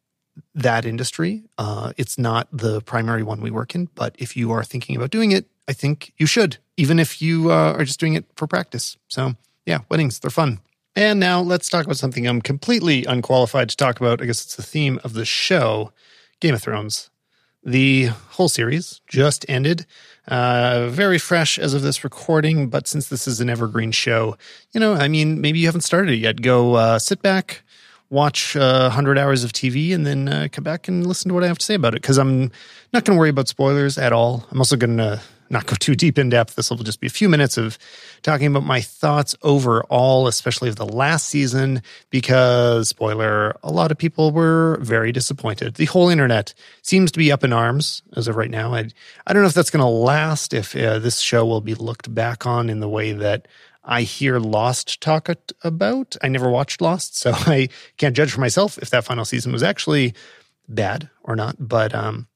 that 0.54 0.84
industry. 0.84 1.42
Uh, 1.58 1.92
it's 1.96 2.16
not 2.16 2.48
the 2.52 2.80
primary 2.82 3.22
one 3.22 3.40
we 3.40 3.50
work 3.50 3.74
in, 3.74 3.88
but 3.94 4.14
if 4.18 4.36
you 4.36 4.52
are 4.52 4.64
thinking 4.64 4.96
about 4.96 5.10
doing 5.10 5.32
it, 5.32 5.46
I 5.66 5.72
think 5.72 6.12
you 6.16 6.26
should, 6.26 6.58
even 6.76 6.98
if 6.98 7.20
you 7.20 7.50
uh, 7.50 7.72
are 7.72 7.84
just 7.84 8.00
doing 8.00 8.14
it 8.14 8.24
for 8.36 8.46
practice. 8.46 8.96
So, 9.08 9.34
yeah, 9.66 9.80
weddings, 9.90 10.20
they're 10.20 10.30
fun. 10.30 10.60
And 10.96 11.20
now 11.20 11.40
let's 11.40 11.68
talk 11.68 11.84
about 11.84 11.96
something 11.96 12.26
I'm 12.26 12.40
completely 12.40 13.04
unqualified 13.04 13.68
to 13.68 13.76
talk 13.76 14.00
about. 14.00 14.22
I 14.22 14.26
guess 14.26 14.44
it's 14.44 14.56
the 14.56 14.62
theme 14.62 14.98
of 15.04 15.12
the 15.12 15.24
show 15.24 15.92
Game 16.40 16.54
of 16.54 16.62
Thrones. 16.62 17.10
The 17.64 18.06
whole 18.06 18.48
series 18.48 19.00
just 19.08 19.44
ended. 19.48 19.84
Uh, 20.26 20.88
very 20.88 21.18
fresh 21.18 21.58
as 21.58 21.74
of 21.74 21.82
this 21.82 22.04
recording, 22.04 22.68
but 22.68 22.86
since 22.86 23.08
this 23.08 23.26
is 23.26 23.40
an 23.40 23.50
evergreen 23.50 23.92
show, 23.92 24.36
you 24.72 24.80
know, 24.80 24.94
I 24.94 25.08
mean, 25.08 25.40
maybe 25.40 25.58
you 25.58 25.66
haven't 25.66 25.82
started 25.82 26.12
it 26.12 26.18
yet. 26.18 26.40
Go 26.40 26.74
uh, 26.74 26.98
sit 26.98 27.20
back, 27.20 27.62
watch 28.10 28.56
uh, 28.56 28.82
100 28.84 29.18
hours 29.18 29.44
of 29.44 29.52
TV 29.52 29.94
and 29.94 30.06
then 30.06 30.28
uh, 30.28 30.48
come 30.50 30.64
back 30.64 30.88
and 30.88 31.06
listen 31.06 31.28
to 31.28 31.34
what 31.34 31.44
I 31.44 31.48
have 31.48 31.58
to 31.58 31.64
say 31.64 31.74
about 31.74 31.94
it 31.94 32.02
because 32.02 32.18
I'm 32.18 32.50
not 32.92 33.04
going 33.04 33.16
to 33.16 33.18
worry 33.18 33.30
about 33.30 33.48
spoilers 33.48 33.98
at 33.98 34.12
all. 34.12 34.46
I'm 34.50 34.58
also 34.58 34.76
going 34.76 34.96
to 34.96 35.20
not 35.50 35.66
go 35.66 35.74
too 35.76 35.94
deep 35.94 36.18
in 36.18 36.28
depth. 36.28 36.54
This 36.54 36.70
will 36.70 36.78
just 36.78 37.00
be 37.00 37.06
a 37.06 37.10
few 37.10 37.28
minutes 37.28 37.56
of 37.56 37.78
talking 38.22 38.48
about 38.48 38.64
my 38.64 38.80
thoughts 38.80 39.34
overall, 39.42 40.26
especially 40.26 40.68
of 40.68 40.76
the 40.76 40.86
last 40.86 41.28
season, 41.28 41.82
because, 42.10 42.88
spoiler, 42.88 43.56
a 43.62 43.72
lot 43.72 43.90
of 43.90 43.98
people 43.98 44.30
were 44.30 44.78
very 44.80 45.12
disappointed. 45.12 45.74
The 45.74 45.86
whole 45.86 46.08
internet 46.08 46.54
seems 46.82 47.10
to 47.12 47.18
be 47.18 47.32
up 47.32 47.44
in 47.44 47.52
arms 47.52 48.02
as 48.16 48.28
of 48.28 48.36
right 48.36 48.50
now. 48.50 48.74
I, 48.74 48.90
I 49.26 49.32
don't 49.32 49.42
know 49.42 49.48
if 49.48 49.54
that's 49.54 49.70
going 49.70 49.84
to 49.84 49.88
last, 49.88 50.52
if 50.52 50.76
uh, 50.76 50.98
this 50.98 51.20
show 51.20 51.46
will 51.46 51.60
be 51.60 51.74
looked 51.74 52.14
back 52.14 52.46
on 52.46 52.68
in 52.68 52.80
the 52.80 52.88
way 52.88 53.12
that 53.12 53.48
I 53.88 54.02
hear 54.02 54.38
Lost 54.38 55.00
talk 55.00 55.30
about. 55.62 56.16
I 56.22 56.28
never 56.28 56.50
watched 56.50 56.82
Lost, 56.82 57.18
so 57.18 57.32
I 57.34 57.68
can't 57.96 58.14
judge 58.14 58.30
for 58.30 58.40
myself 58.40 58.78
if 58.78 58.90
that 58.90 59.04
final 59.04 59.24
season 59.24 59.50
was 59.50 59.62
actually 59.62 60.14
bad 60.68 61.08
or 61.24 61.34
not. 61.34 61.56
But 61.58 61.94
um, 61.94 62.28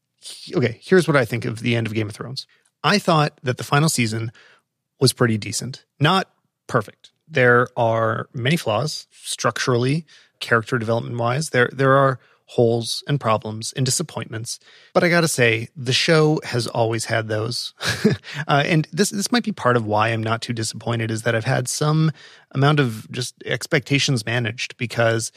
okay, 0.55 0.81
here's 0.83 1.07
what 1.07 1.17
I 1.17 1.27
think 1.27 1.45
of 1.45 1.61
the 1.61 1.77
end 1.77 1.87
of 1.87 1.95
Game 1.95 2.09
of 2.09 2.15
Thrones. 2.15 2.47
I 2.83 2.99
thought 2.99 3.39
that 3.43 3.59
the 3.59 3.65
final 3.65 3.91
season 3.91 4.33
was 4.99 5.13
pretty 5.13 5.37
decent, 5.37 5.85
not 6.01 6.31
perfect. 6.67 7.13
There 7.29 7.69
are 7.77 8.29
many 8.33 8.57
flaws 8.57 9.07
structurally, 9.11 10.07
character 10.41 10.79
development 10.79 11.19
wise. 11.19 11.51
There 11.51 11.71
there 11.73 11.93
are 11.93 12.19
holes 12.53 13.03
and 13.09 13.19
problems 13.19 13.73
and 13.73 13.87
disappointments. 13.87 14.61
But 14.93 15.03
I 15.03 15.09
gotta 15.09 15.29
say, 15.29 15.69
the 15.75 15.93
show 15.93 16.39
has 16.45 16.67
always 16.67 17.07
had 17.07 17.29
those. 17.29 17.73
uh, 18.47 18.63
and 18.67 18.87
this, 18.93 19.09
this 19.09 19.33
might 19.33 19.45
be 19.45 19.53
part 19.53 19.77
of 19.77 19.87
why 19.87 20.09
I'm 20.09 20.23
not 20.23 20.43
too 20.43 20.53
disappointed 20.53 21.11
is 21.11 21.23
that 21.23 21.35
I've 21.35 21.47
had 21.47 21.67
some 21.67 22.13
amount 22.51 22.79
of 22.79 23.11
just 23.11 23.35
expectations 23.47 24.27
managed 24.27 24.77
because 24.77 25.33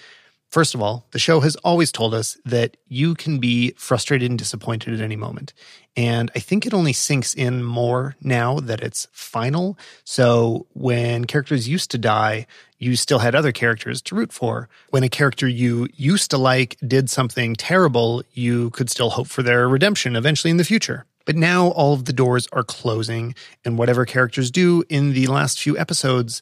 First 0.50 0.74
of 0.74 0.82
all, 0.82 1.06
the 1.12 1.20
show 1.20 1.41
has 1.41 1.56
always 1.58 1.91
told 1.91 2.14
us 2.14 2.38
that 2.46 2.78
you 2.88 3.14
can 3.14 3.39
be 3.39 3.72
frustrated 3.72 4.30
and 4.30 4.39
disappointed 4.39 4.93
at 4.93 5.02
any 5.02 5.16
moment. 5.16 5.54
And 5.98 6.32
I 6.36 6.39
think 6.39 6.66
it 6.66 6.74
only 6.74 6.93
sinks 6.93 7.34
in 7.34 7.64
more 7.64 8.16
now 8.22 8.60
that 8.60 8.82
it's 8.82 9.08
final. 9.12 9.78
So 10.04 10.68
when 10.74 11.26
characters 11.26 11.68
used 11.68 11.91
to 11.91 11.98
die, 11.98 12.48
you 12.78 12.96
still 12.96 13.20
had 13.20 13.36
other 13.36 13.52
characters 13.52 14.02
to 14.04 14.16
root 14.16 14.32
for. 14.32 14.70
When 14.89 15.04
a 15.04 15.10
character 15.10 15.48
you 15.48 15.88
used 15.96 16.32
to 16.32 16.38
like 16.38 16.78
did 16.86 17.10
something 17.10 17.56
terrible, 17.56 18.24
you 18.34 18.70
could 18.72 18.89
still 18.89 19.10
hope 19.10 19.28
for 19.28 19.43
their 19.43 19.68
redemption 19.68 20.16
eventually 20.16 20.52
in 20.52 20.58
the 20.58 20.64
future. 20.64 21.06
But 21.26 21.36
now 21.36 21.70
all 21.70 21.93
of 21.93 22.06
the 22.06 22.14
doors 22.14 22.48
are 22.52 22.64
closing, 22.64 23.34
and 23.64 23.78
whatever 23.78 24.06
characters 24.06 24.52
do 24.52 24.84
in 24.89 25.14
the 25.14 25.28
last 25.28 25.60
few 25.60 25.78
episodes 25.78 26.41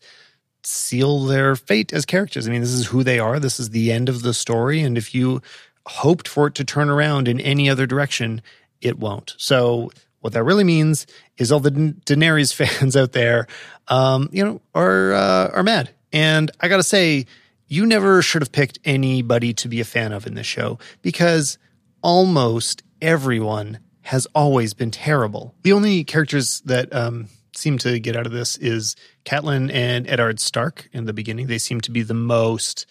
seal 0.63 1.25
their 1.25 1.55
fate 1.55 1.93
as 1.93 2.05
characters. 2.05 2.47
I 2.47 2.51
mean, 2.51 2.61
this 2.61 2.71
is 2.71 2.87
who 2.87 3.03
they 3.03 3.19
are. 3.19 3.39
This 3.39 3.59
is 3.59 3.69
the 3.71 3.91
end 3.91 4.09
of 4.09 4.21
the 4.21 4.33
story. 4.33 4.81
And 4.81 4.97
if 4.97 5.13
you 5.13 5.41
hoped 5.85 6.27
for 6.27 6.47
it 6.47 6.55
to 6.55 6.63
turn 6.63 6.89
around 6.89 7.27
in 7.27 7.39
any 7.39 7.69
other 7.69 7.85
direction, 7.85 8.41
it 8.81 8.99
won't. 8.99 9.35
So 9.37 9.91
what 10.21 10.33
that 10.33 10.43
really 10.43 10.63
means 10.63 11.05
is 11.37 11.51
all 11.51 11.59
the 11.59 11.71
Daenerys 11.71 12.53
fans 12.79 12.95
out 12.95 13.11
there, 13.11 13.47
um, 13.87 14.29
you 14.31 14.43
know, 14.43 14.61
are 14.73 15.13
uh, 15.13 15.49
are 15.53 15.63
mad. 15.63 15.89
And 16.11 16.51
I 16.59 16.67
got 16.67 16.77
to 16.77 16.83
say, 16.83 17.25
you 17.67 17.85
never 17.85 18.21
should 18.21 18.41
have 18.41 18.51
picked 18.51 18.79
anybody 18.85 19.53
to 19.55 19.67
be 19.67 19.81
a 19.81 19.85
fan 19.85 20.13
of 20.13 20.27
in 20.27 20.35
this 20.35 20.45
show 20.45 20.77
because 21.01 21.57
almost 22.01 22.83
everyone 23.01 23.79
has 24.01 24.27
always 24.35 24.73
been 24.73 24.91
terrible. 24.91 25.55
The 25.63 25.73
only 25.73 26.03
characters 26.03 26.61
that 26.65 26.93
um, 26.93 27.27
seem 27.55 27.77
to 27.79 27.99
get 27.99 28.15
out 28.15 28.25
of 28.25 28.31
this 28.31 28.57
is 28.57 28.95
Catelyn 29.25 29.71
and 29.71 30.07
Eddard 30.07 30.39
Stark 30.39 30.89
in 30.93 31.05
the 31.05 31.13
beginning. 31.13 31.47
They 31.47 31.57
seem 31.57 31.81
to 31.81 31.91
be 31.91 32.01
the 32.01 32.13
most 32.13 32.85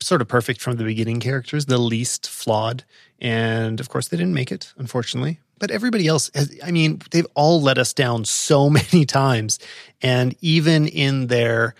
sort 0.00 0.20
of 0.20 0.28
perfect 0.28 0.60
from 0.60 0.76
the 0.76 0.84
beginning 0.84 1.20
characters, 1.20 1.66
the 1.66 1.78
least 1.78 2.28
flawed. 2.28 2.84
And 3.20 3.80
of 3.80 3.88
course, 3.88 4.08
they 4.08 4.16
didn't 4.16 4.34
make 4.34 4.50
it, 4.52 4.72
unfortunately. 4.76 5.40
But 5.58 5.70
everybody 5.70 6.08
else, 6.08 6.30
has, 6.34 6.56
I 6.64 6.72
mean, 6.72 7.00
they've 7.12 7.26
all 7.34 7.62
let 7.62 7.78
us 7.78 7.92
down 7.92 8.24
so 8.24 8.68
many 8.92 9.04
times. 9.04 9.58
And 10.00 10.34
even 10.40 10.88
in 10.88 11.28
their 11.28 11.74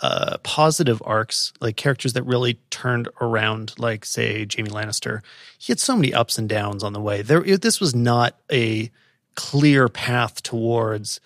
uh, 0.00 0.38
positive 0.42 1.02
arcs, 1.04 1.52
like 1.60 1.76
characters 1.76 2.12
that 2.12 2.22
really 2.24 2.54
turned 2.70 3.08
around, 3.20 3.74
like, 3.78 4.04
say, 4.04 4.46
Jaime 4.52 4.70
Lannister, 4.70 5.22
he 5.58 5.72
had 5.72 5.80
so 5.80 5.96
many 5.96 6.12
ups 6.12 6.38
and 6.38 6.48
downs 6.48 6.82
on 6.82 6.92
the 6.92 7.00
way. 7.00 7.22
There, 7.22 7.40
this 7.40 7.80
was 7.80 7.94
not 7.94 8.36
a 8.50 8.90
clear 9.34 9.88
path 9.88 10.42
towards 10.42 11.20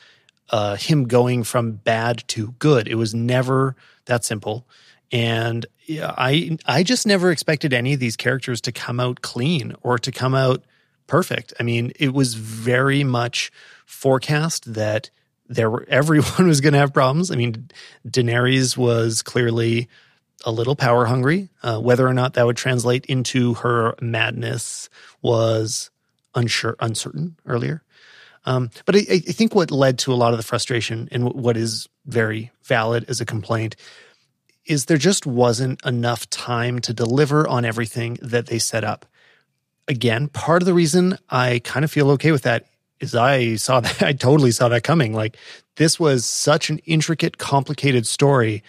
uh, 0.53 0.77
him 0.77 1.05
going 1.05 1.43
from 1.43 1.73
bad 1.73 2.23
to 2.29 2.53
good. 2.59 2.87
It 2.87 2.97
was 2.97 3.15
never 3.15 3.75
that 4.05 4.25
simple. 4.25 4.67
And 5.11 5.67
I 6.01 6.59
I 6.67 6.83
just 6.83 7.07
never 7.07 7.31
expected 7.31 7.73
any 7.73 7.95
of 7.95 8.01
these 8.01 8.17
characters 8.17 8.61
to 8.63 8.73
come 8.73 9.01
out 9.01 9.23
clean 9.23 9.75
or 9.83 9.99
to 9.99 10.13
come 10.13 10.35
out 10.35 10.65
perfect. 11.07 11.53
I 11.59 11.63
mean, 11.63 11.93
it 11.99 12.15
was 12.15 12.35
very 12.35 13.05
much 13.05 13.51
forecast 13.85 14.73
that 14.75 15.11
there 15.49 15.71
were 15.71 15.87
everyone 15.89 16.47
was 16.47 16.61
going 16.61 16.73
to 16.75 16.79
have 16.79 16.95
problems. 16.95 17.31
I 17.31 17.37
mean, 17.37 17.69
Daenerys 18.07 18.77
was 18.77 19.23
clearly 19.23 19.89
a 20.45 20.53
little 20.53 20.77
power 20.77 21.07
hungry. 21.07 21.49
Uh, 21.63 21.79
whether 21.79 22.07
or 22.07 22.15
not 22.15 22.35
that 22.35 22.47
would 22.47 22.57
translate 22.57 23.07
into 23.07 23.55
her 23.55 23.95
madness 24.01 24.89
was 25.21 25.91
unsure, 26.35 26.77
uncertain 26.81 27.37
earlier. 27.47 27.83
Um, 28.45 28.71
but 28.85 28.97
I, 28.97 29.01
I, 29.09 29.19
think 29.19 29.55
what 29.55 29.71
led 29.71 29.99
to 30.01 30.13
a 30.13 30.17
lot 30.17 30.33
of 30.33 30.37
the 30.37 30.43
frustration 30.43 31.09
and 31.13 31.33
what 31.33 31.57
is 31.57 31.89
very 32.07 32.51
valid 32.65 33.05
as 33.09 33.21
a 33.21 33.25
complaint 33.25 33.77
is 34.67 34.87
there 34.87 34.97
just 34.97 35.27
wasn't 35.27 35.85
enough 35.85 36.29
time 36.31 36.81
to 36.81 36.93
deliver 36.93 37.47
on 37.47 37.65
everything 37.65 38.19
that 38.21 38.47
they 38.47 38.59
set 38.59 38.85
up. 38.85 39.07
Again, 39.89 40.29
part 40.29 40.63
of 40.63 40.67
the 40.67 40.75
reason 40.75 41.19
I 41.31 41.61
kind 41.65 41.85
of 41.85 41.91
feel 41.91 42.11
okay 42.13 42.33
with 42.33 42.43
that 42.43 42.67
is 43.01 43.15
I 43.15 43.57
saw 43.57 43.81
that, 43.81 44.03
I 44.03 44.13
totally 44.13 44.51
saw 44.51 44.69
that 44.69 44.85
coming. 44.85 45.13
Like, 45.13 45.37
this 45.77 45.99
was 45.99 46.25
such 46.25 46.71
an 46.71 46.79
intricate, 46.81 47.39
complicated 47.39 48.07
story. 48.07 48.63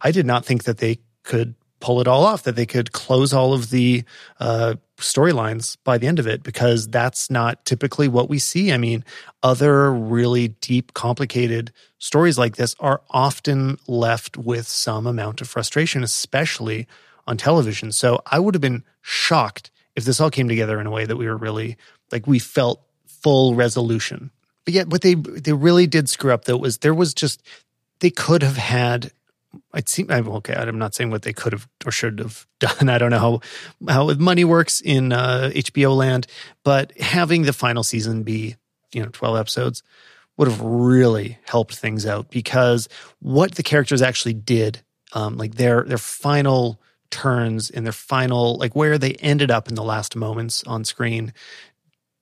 I 0.00 0.10
did 0.10 0.26
not 0.26 0.44
think 0.44 0.64
that 0.64 0.78
they 0.78 0.98
could 1.22 1.54
pull 1.86 2.00
it 2.00 2.08
all 2.08 2.24
off, 2.24 2.42
that 2.42 2.56
they 2.56 2.66
could 2.66 2.90
close 2.90 3.32
all 3.32 3.52
of 3.52 3.70
the 3.70 4.02
uh, 4.40 4.74
storylines 4.96 5.76
by 5.84 5.96
the 5.96 6.08
end 6.08 6.18
of 6.18 6.26
it, 6.26 6.42
because 6.42 6.88
that's 6.88 7.30
not 7.30 7.64
typically 7.64 8.08
what 8.08 8.28
we 8.28 8.40
see. 8.40 8.72
I 8.72 8.76
mean, 8.76 9.04
other 9.44 9.92
really 9.92 10.48
deep, 10.48 10.94
complicated 10.94 11.72
stories 11.98 12.38
like 12.38 12.56
this 12.56 12.74
are 12.80 13.02
often 13.10 13.78
left 13.86 14.36
with 14.36 14.66
some 14.66 15.06
amount 15.06 15.40
of 15.40 15.48
frustration, 15.48 16.02
especially 16.02 16.88
on 17.24 17.36
television. 17.36 17.92
So 17.92 18.20
I 18.26 18.40
would 18.40 18.56
have 18.56 18.60
been 18.60 18.82
shocked 19.02 19.70
if 19.94 20.04
this 20.04 20.20
all 20.20 20.30
came 20.30 20.48
together 20.48 20.80
in 20.80 20.88
a 20.88 20.90
way 20.90 21.04
that 21.04 21.16
we 21.16 21.28
were 21.28 21.36
really 21.36 21.76
like 22.10 22.26
we 22.26 22.40
felt 22.40 22.82
full 23.06 23.54
resolution. 23.54 24.32
But 24.64 24.74
yet, 24.74 24.88
what 24.88 25.02
they 25.02 25.14
they 25.14 25.52
really 25.52 25.86
did 25.86 26.08
screw 26.08 26.32
up 26.32 26.46
though 26.46 26.56
was 26.56 26.78
there 26.78 26.94
was 26.94 27.14
just 27.14 27.44
they 28.00 28.10
could 28.10 28.42
have 28.42 28.56
had 28.56 29.12
it 29.74 29.88
seemed 29.88 30.10
okay. 30.10 30.54
I'm 30.54 30.78
not 30.78 30.94
saying 30.94 31.10
what 31.10 31.22
they 31.22 31.32
could 31.32 31.52
have 31.52 31.68
or 31.84 31.90
should 31.90 32.18
have 32.18 32.46
done. 32.60 32.88
I 32.88 32.98
don't 32.98 33.10
know 33.10 33.18
how 33.18 33.40
how 33.88 34.14
money 34.14 34.44
works 34.44 34.80
in 34.80 35.12
uh, 35.12 35.50
HBO 35.54 35.96
land, 35.96 36.26
but 36.64 36.96
having 36.98 37.42
the 37.42 37.52
final 37.52 37.82
season 37.82 38.22
be 38.22 38.56
you 38.92 39.02
know 39.02 39.08
12 39.12 39.36
episodes 39.36 39.82
would 40.36 40.48
have 40.48 40.60
really 40.60 41.38
helped 41.44 41.76
things 41.76 42.06
out 42.06 42.30
because 42.30 42.88
what 43.20 43.54
the 43.54 43.62
characters 43.62 44.02
actually 44.02 44.34
did, 44.34 44.82
um, 45.12 45.36
like 45.36 45.54
their 45.54 45.82
their 45.84 45.98
final 45.98 46.80
turns 47.10 47.70
and 47.70 47.86
their 47.86 47.92
final 47.92 48.56
like 48.58 48.74
where 48.74 48.98
they 48.98 49.12
ended 49.14 49.50
up 49.50 49.68
in 49.68 49.74
the 49.74 49.82
last 49.82 50.16
moments 50.16 50.64
on 50.64 50.84
screen 50.84 51.32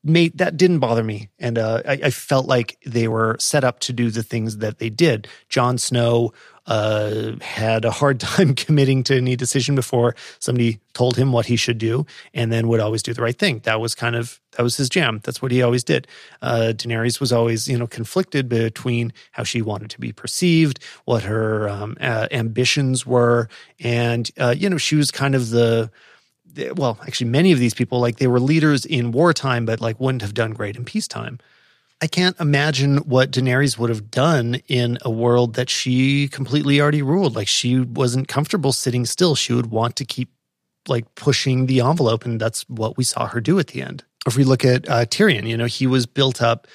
made 0.02 0.36
that 0.36 0.56
didn't 0.56 0.78
bother 0.78 1.02
me 1.02 1.30
and 1.38 1.58
uh, 1.58 1.80
I, 1.86 1.92
I, 2.04 2.10
felt 2.10 2.46
like 2.46 2.76
they 2.84 3.08
were 3.08 3.36
set 3.40 3.64
up 3.64 3.80
to 3.80 3.94
do 3.94 4.10
the 4.10 4.22
things 4.22 4.58
that 4.58 4.78
they 4.78 4.90
did 4.90 5.26
Jon 5.48 5.78
Snow 5.78 6.32
uh, 6.66 7.32
had 7.40 7.84
a 7.84 7.90
hard 7.90 8.20
time 8.34 8.54
committing 8.54 9.02
to 9.04 9.16
any 9.16 9.36
decision 9.36 9.74
before 9.74 10.14
somebody 10.38 10.80
told 10.92 11.16
him 11.16 11.32
what 11.32 11.46
he 11.46 11.56
should 11.56 11.78
do, 11.78 12.06
and 12.32 12.52
then 12.52 12.68
would 12.68 12.80
always 12.80 13.02
do 13.02 13.12
the 13.12 13.22
right 13.22 13.38
thing. 13.38 13.60
That 13.64 13.80
was 13.80 13.94
kind 13.94 14.16
of 14.16 14.40
that 14.52 14.62
was 14.62 14.76
his 14.76 14.88
jam. 14.88 15.20
That's 15.24 15.42
what 15.42 15.52
he 15.52 15.62
always 15.62 15.84
did. 15.84 16.06
Uh, 16.40 16.72
Daenerys 16.74 17.20
was 17.20 17.32
always 17.32 17.68
you 17.68 17.78
know 17.78 17.86
conflicted 17.86 18.48
between 18.48 19.12
how 19.32 19.44
she 19.44 19.62
wanted 19.62 19.90
to 19.90 20.00
be 20.00 20.12
perceived, 20.12 20.78
what 21.04 21.22
her 21.24 21.68
um, 21.68 21.96
uh, 22.00 22.28
ambitions 22.30 23.06
were, 23.06 23.48
and 23.80 24.30
uh, 24.38 24.54
you 24.56 24.70
know 24.70 24.78
she 24.78 24.96
was 24.96 25.10
kind 25.10 25.34
of 25.34 25.50
the 25.50 25.90
well, 26.76 26.98
actually, 27.02 27.30
many 27.30 27.52
of 27.52 27.58
these 27.58 27.74
people 27.74 28.00
like 28.00 28.16
they 28.16 28.26
were 28.26 28.40
leaders 28.40 28.84
in 28.84 29.12
wartime, 29.12 29.66
but 29.66 29.80
like 29.80 29.98
wouldn't 30.00 30.22
have 30.22 30.34
done 30.34 30.52
great 30.52 30.76
in 30.76 30.84
peacetime. 30.84 31.38
I 32.04 32.06
can't 32.06 32.38
imagine 32.38 32.98
what 32.98 33.30
Daenerys 33.30 33.78
would 33.78 33.88
have 33.88 34.10
done 34.10 34.56
in 34.68 34.98
a 35.00 35.10
world 35.10 35.54
that 35.54 35.70
she 35.70 36.28
completely 36.28 36.78
already 36.78 37.00
ruled. 37.00 37.34
Like 37.34 37.48
she 37.48 37.80
wasn't 37.80 38.28
comfortable 38.28 38.72
sitting 38.72 39.06
still. 39.06 39.34
She 39.34 39.54
would 39.54 39.70
want 39.70 39.96
to 39.96 40.04
keep 40.04 40.28
like 40.86 41.14
pushing 41.14 41.64
the 41.64 41.80
envelope, 41.80 42.26
and 42.26 42.38
that's 42.38 42.68
what 42.68 42.98
we 42.98 43.04
saw 43.04 43.26
her 43.28 43.40
do 43.40 43.58
at 43.58 43.68
the 43.68 43.80
end. 43.80 44.04
If 44.26 44.36
we 44.36 44.44
look 44.44 44.66
at 44.66 44.86
uh, 44.86 45.06
Tyrion, 45.06 45.48
you 45.48 45.56
know, 45.56 45.64
he 45.64 45.86
was 45.86 46.04
built 46.04 46.42
up 46.42 46.66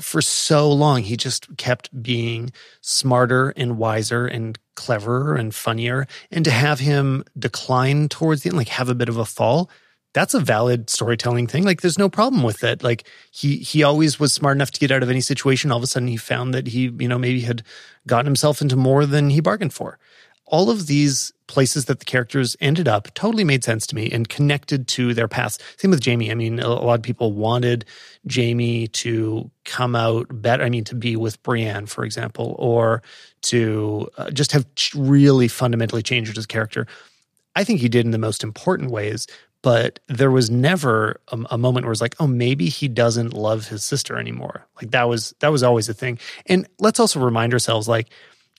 for 0.00 0.22
so 0.22 0.72
long. 0.72 1.02
He 1.02 1.18
just 1.18 1.54
kept 1.58 1.90
being 2.02 2.50
smarter 2.80 3.50
and 3.50 3.76
wiser 3.76 4.26
and 4.26 4.58
cleverer 4.74 5.34
and 5.34 5.54
funnier. 5.54 6.06
And 6.30 6.46
to 6.46 6.50
have 6.50 6.80
him 6.80 7.24
decline 7.38 8.08
towards 8.08 8.42
the 8.42 8.48
end, 8.48 8.56
like 8.56 8.68
have 8.68 8.88
a 8.88 8.94
bit 8.94 9.10
of 9.10 9.18
a 9.18 9.26
fall, 9.26 9.68
that's 10.12 10.34
a 10.34 10.40
valid 10.40 10.90
storytelling 10.90 11.46
thing. 11.46 11.64
Like 11.64 11.80
there's 11.80 11.98
no 11.98 12.08
problem 12.08 12.42
with 12.42 12.64
it. 12.64 12.82
Like 12.82 13.08
he 13.30 13.56
he 13.56 13.82
always 13.82 14.20
was 14.20 14.32
smart 14.32 14.56
enough 14.56 14.70
to 14.72 14.80
get 14.80 14.90
out 14.90 15.02
of 15.02 15.10
any 15.10 15.20
situation. 15.20 15.70
All 15.70 15.78
of 15.78 15.82
a 15.82 15.86
sudden 15.86 16.08
he 16.08 16.16
found 16.16 16.52
that 16.54 16.66
he, 16.66 16.92
you 16.98 17.08
know, 17.08 17.18
maybe 17.18 17.40
had 17.40 17.62
gotten 18.06 18.26
himself 18.26 18.60
into 18.60 18.76
more 18.76 19.06
than 19.06 19.30
he 19.30 19.40
bargained 19.40 19.72
for. 19.72 19.98
All 20.44 20.68
of 20.68 20.86
these 20.86 21.32
places 21.46 21.86
that 21.86 21.98
the 21.98 22.04
characters 22.04 22.56
ended 22.60 22.88
up 22.88 23.12
totally 23.14 23.44
made 23.44 23.64
sense 23.64 23.86
to 23.86 23.94
me 23.94 24.10
and 24.10 24.28
connected 24.28 24.86
to 24.88 25.14
their 25.14 25.28
past. 25.28 25.62
Same 25.78 25.90
with 25.90 26.04
Jaime. 26.04 26.30
I 26.30 26.34
mean, 26.34 26.60
a 26.60 26.68
lot 26.68 26.98
of 26.98 27.02
people 27.02 27.32
wanted 27.32 27.86
Jaime 28.30 28.88
to 28.88 29.50
come 29.64 29.96
out 29.96 30.26
better. 30.30 30.62
I 30.62 30.68
mean, 30.68 30.84
to 30.84 30.94
be 30.94 31.16
with 31.16 31.42
Brienne, 31.42 31.86
for 31.86 32.04
example, 32.04 32.54
or 32.58 33.02
to 33.42 34.08
uh, 34.18 34.30
just 34.30 34.52
have 34.52 34.66
really 34.94 35.48
fundamentally 35.48 36.02
changed 36.02 36.36
his 36.36 36.46
character. 36.46 36.86
I 37.54 37.64
think 37.64 37.80
he 37.80 37.88
did 37.88 38.04
in 38.04 38.10
the 38.10 38.18
most 38.18 38.42
important 38.42 38.90
ways, 38.90 39.26
but 39.62 40.00
there 40.08 40.30
was 40.30 40.50
never 40.50 41.20
a, 41.28 41.38
a, 41.52 41.58
moment 41.58 41.86
where 41.86 41.92
it's 41.92 42.00
like, 42.00 42.16
oh, 42.18 42.26
maybe 42.26 42.68
he 42.68 42.88
doesn't 42.88 43.32
love 43.32 43.68
his 43.68 43.84
sister 43.84 44.18
anymore. 44.18 44.66
Like 44.80 44.90
that 44.90 45.08
was 45.08 45.34
that 45.38 45.48
was 45.48 45.62
always 45.62 45.88
a 45.88 45.94
thing. 45.94 46.18
And 46.46 46.66
let's 46.78 47.00
also 47.00 47.20
remind 47.20 47.52
ourselves, 47.52 47.88
like 47.88 48.08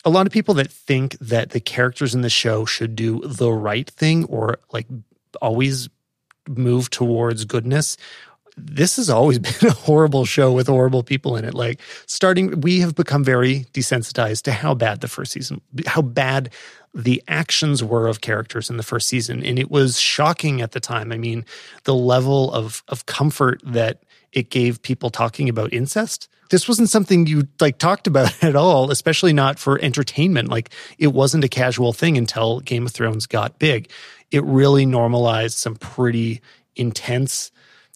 a 0.05 0.09
lot 0.09 0.25
of 0.25 0.33
people 0.33 0.53
that 0.55 0.71
think 0.71 1.17
that 1.19 1.51
the 1.51 1.59
characters 1.59 2.15
in 2.15 2.21
the 2.21 2.29
show 2.29 2.65
should 2.65 2.95
do 2.95 3.21
the 3.25 3.51
right 3.51 3.89
thing 3.89 4.23
or 4.25 4.59
like 4.71 4.87
always 5.41 5.89
move 6.47 6.89
towards 6.89 7.45
goodness 7.45 7.97
this 8.55 8.97
has 8.97 9.09
always 9.09 9.39
been 9.59 9.69
a 9.69 9.73
horrible 9.73 10.25
show 10.25 10.51
with 10.51 10.67
horrible 10.67 11.03
people 11.03 11.35
in 11.35 11.45
it. 11.45 11.53
Like 11.53 11.81
starting, 12.05 12.61
we 12.61 12.79
have 12.81 12.95
become 12.95 13.23
very 13.23 13.65
desensitized 13.73 14.43
to 14.43 14.51
how 14.51 14.73
bad 14.73 15.01
the 15.01 15.07
first 15.07 15.31
season, 15.31 15.61
how 15.85 16.01
bad 16.01 16.51
the 16.93 17.23
actions 17.27 17.83
were 17.83 18.07
of 18.07 18.21
characters 18.21 18.69
in 18.69 18.77
the 18.77 18.83
first 18.83 19.07
season. 19.07 19.43
And 19.43 19.57
it 19.57 19.71
was 19.71 19.99
shocking 19.99 20.61
at 20.61 20.71
the 20.71 20.79
time. 20.79 21.11
I 21.11 21.17
mean, 21.17 21.45
the 21.85 21.95
level 21.95 22.51
of, 22.53 22.83
of 22.87 23.05
comfort 23.05 23.61
that 23.65 24.03
it 24.31 24.49
gave 24.49 24.81
people 24.81 25.09
talking 25.09 25.49
about 25.49 25.73
incest. 25.73 26.27
This 26.49 26.67
wasn't 26.67 26.89
something 26.89 27.25
you 27.25 27.47
like 27.59 27.79
talked 27.79 28.05
about 28.05 28.43
at 28.43 28.55
all, 28.55 28.91
especially 28.91 29.33
not 29.33 29.57
for 29.57 29.79
entertainment. 29.81 30.49
Like 30.49 30.69
it 30.99 31.07
wasn't 31.07 31.43
a 31.43 31.49
casual 31.49 31.93
thing 31.93 32.17
until 32.17 32.59
Game 32.59 32.85
of 32.85 32.91
Thrones 32.91 33.25
got 33.25 33.57
big. 33.59 33.89
It 34.29 34.43
really 34.43 34.85
normalized 34.85 35.57
some 35.57 35.75
pretty 35.75 36.41
intense 36.75 37.51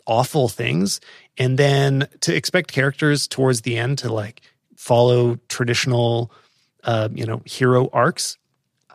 awful 0.07 0.47
things 0.47 1.01
and 1.37 1.59
then 1.59 2.07
to 2.21 2.33
expect 2.33 2.71
characters 2.71 3.27
towards 3.27 3.61
the 3.61 3.77
end 3.77 3.97
to 3.99 4.11
like 4.11 4.41
follow 4.75 5.37
traditional 5.49 6.31
uh, 6.83 7.09
you 7.13 7.25
know 7.25 7.41
hero 7.45 7.89
arcs 7.91 8.37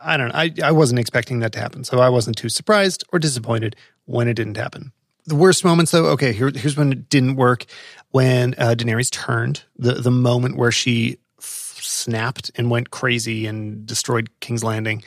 i 0.03 0.17
don't 0.17 0.29
know. 0.29 0.35
I, 0.35 0.51
I 0.63 0.71
wasn't 0.71 0.99
expecting 0.99 1.39
that 1.39 1.51
to 1.53 1.59
happen 1.59 1.83
so 1.83 1.99
i 1.99 2.09
wasn't 2.09 2.37
too 2.37 2.49
surprised 2.49 3.03
or 3.11 3.19
disappointed 3.19 3.75
when 4.05 4.27
it 4.27 4.33
didn't 4.33 4.57
happen. 4.57 4.91
The 5.25 5.35
worst 5.35 5.63
moments 5.63 5.91
though 5.91 6.05
okay 6.07 6.33
here, 6.33 6.51
here's 6.53 6.75
when 6.75 6.91
it 6.91 7.09
didn't 7.09 7.35
work. 7.35 7.65
When 8.11 8.53
uh, 8.57 8.75
daenerys 8.77 9.09
turned 9.09 9.63
the, 9.77 9.93
the 9.93 10.11
moment 10.11 10.57
where 10.57 10.71
she 10.71 11.17
f- 11.39 11.79
snapped 11.81 12.51
and 12.55 12.69
went 12.69 12.91
crazy 12.91 13.47
and 13.47 13.85
destroyed 13.85 14.29
king's 14.39 14.63
landing 14.63 15.03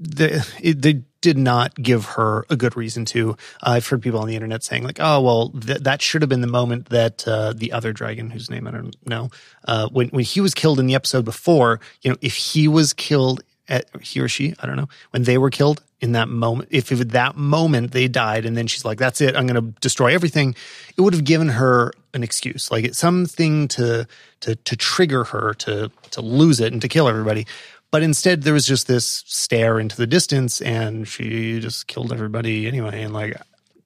the, 0.00 0.46
it, 0.62 0.80
they 0.80 1.02
did 1.20 1.36
not 1.36 1.74
give 1.74 2.06
her 2.06 2.46
a 2.48 2.56
good 2.56 2.74
reason 2.74 3.04
to. 3.04 3.32
Uh, 3.62 3.72
I've 3.72 3.86
heard 3.86 4.00
people 4.00 4.20
on 4.20 4.28
the 4.28 4.34
internet 4.34 4.62
saying 4.64 4.82
like, 4.82 4.98
"Oh, 4.98 5.20
well, 5.20 5.50
th- 5.50 5.80
that 5.80 6.00
should 6.00 6.22
have 6.22 6.30
been 6.30 6.40
the 6.40 6.46
moment 6.46 6.88
that 6.88 7.28
uh, 7.28 7.52
the 7.54 7.72
other 7.72 7.92
dragon, 7.92 8.30
whose 8.30 8.48
name 8.48 8.66
I 8.66 8.70
don't 8.70 8.96
know, 9.06 9.28
uh, 9.68 9.88
when 9.90 10.08
when 10.08 10.24
he 10.24 10.40
was 10.40 10.54
killed 10.54 10.80
in 10.80 10.86
the 10.86 10.94
episode 10.94 11.26
before, 11.26 11.80
you 12.00 12.10
know, 12.10 12.16
if 12.22 12.34
he 12.34 12.66
was 12.66 12.94
killed 12.94 13.42
at 13.70 13.86
he 14.02 14.20
or 14.20 14.28
she, 14.28 14.54
I 14.60 14.66
don't 14.66 14.76
know, 14.76 14.88
when 15.10 15.22
they 15.22 15.38
were 15.38 15.50
killed 15.50 15.82
in 16.00 16.12
that 16.12 16.28
moment, 16.28 16.68
if 16.72 16.90
at 16.92 17.10
that 17.10 17.36
moment 17.36 17.92
they 17.92 18.08
died, 18.08 18.44
and 18.44 18.56
then 18.56 18.66
she's 18.66 18.84
like, 18.84 18.98
"That's 18.98 19.20
it, 19.20 19.36
I'm 19.36 19.46
going 19.46 19.62
to 19.62 19.80
destroy 19.80 20.12
everything," 20.12 20.54
it 20.96 21.00
would 21.00 21.14
have 21.14 21.24
given 21.24 21.48
her 21.48 21.92
an 22.12 22.22
excuse, 22.22 22.70
like 22.70 22.84
it's 22.84 22.98
something 22.98 23.68
to 23.68 24.06
to 24.40 24.56
to 24.56 24.76
trigger 24.76 25.24
her 25.24 25.54
to 25.54 25.90
to 26.10 26.20
lose 26.20 26.60
it 26.60 26.72
and 26.72 26.82
to 26.82 26.88
kill 26.88 27.08
everybody. 27.08 27.46
But 27.90 28.02
instead, 28.02 28.42
there 28.42 28.54
was 28.54 28.66
just 28.66 28.86
this 28.86 29.24
stare 29.26 29.80
into 29.80 29.96
the 29.96 30.06
distance, 30.06 30.60
and 30.60 31.08
she 31.08 31.60
just 31.60 31.86
killed 31.86 32.12
everybody 32.12 32.68
anyway. 32.68 33.02
And 33.02 33.12
like, 33.12 33.36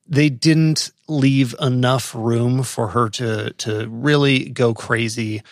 they 0.06 0.28
didn't 0.28 0.90
leave 1.08 1.54
enough 1.60 2.14
room 2.14 2.62
for 2.62 2.88
her 2.88 3.08
to 3.10 3.52
to 3.54 3.88
really 3.88 4.50
go 4.50 4.74
crazy 4.74 5.42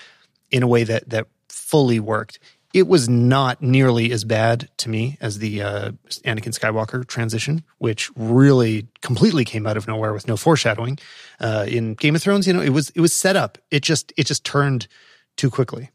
in 0.51 0.63
a 0.63 0.67
way 0.67 0.85
that 0.85 1.09
that 1.11 1.27
fully 1.49 1.99
worked. 1.99 2.39
It 2.75 2.89
was 2.89 3.09
not 3.09 3.61
nearly 3.61 4.13
as 4.13 4.25
bad 4.25 4.69
to 4.79 4.89
me 4.89 5.19
as 5.21 5.39
the 5.39 5.63
uh, 5.63 5.91
Anakin 6.25 6.59
Skywalker 6.59 7.07
transition, 7.07 7.65
which 7.79 8.11
really 8.17 8.89
completely 9.03 9.45
came 9.45 9.67
out 9.67 9.77
of 9.77 9.87
nowhere 9.87 10.15
with 10.15 10.27
no 10.27 10.37
foreshadowing. 10.37 10.99
Uh, 11.39 11.67
in 11.69 11.95
Game 11.95 12.15
of 12.15 12.23
Thrones, 12.23 12.47
you 12.47 12.53
know, 12.53 12.63
it 12.63 12.71
was 12.71 12.91
it 12.91 13.01
was 13.01 13.13
set 13.13 13.37
up. 13.37 13.59
It 13.71 13.83
just 13.83 14.13
it 14.17 14.27
just 14.27 14.45
turned 14.45 14.89
too 15.37 15.51
quickly. 15.51 15.91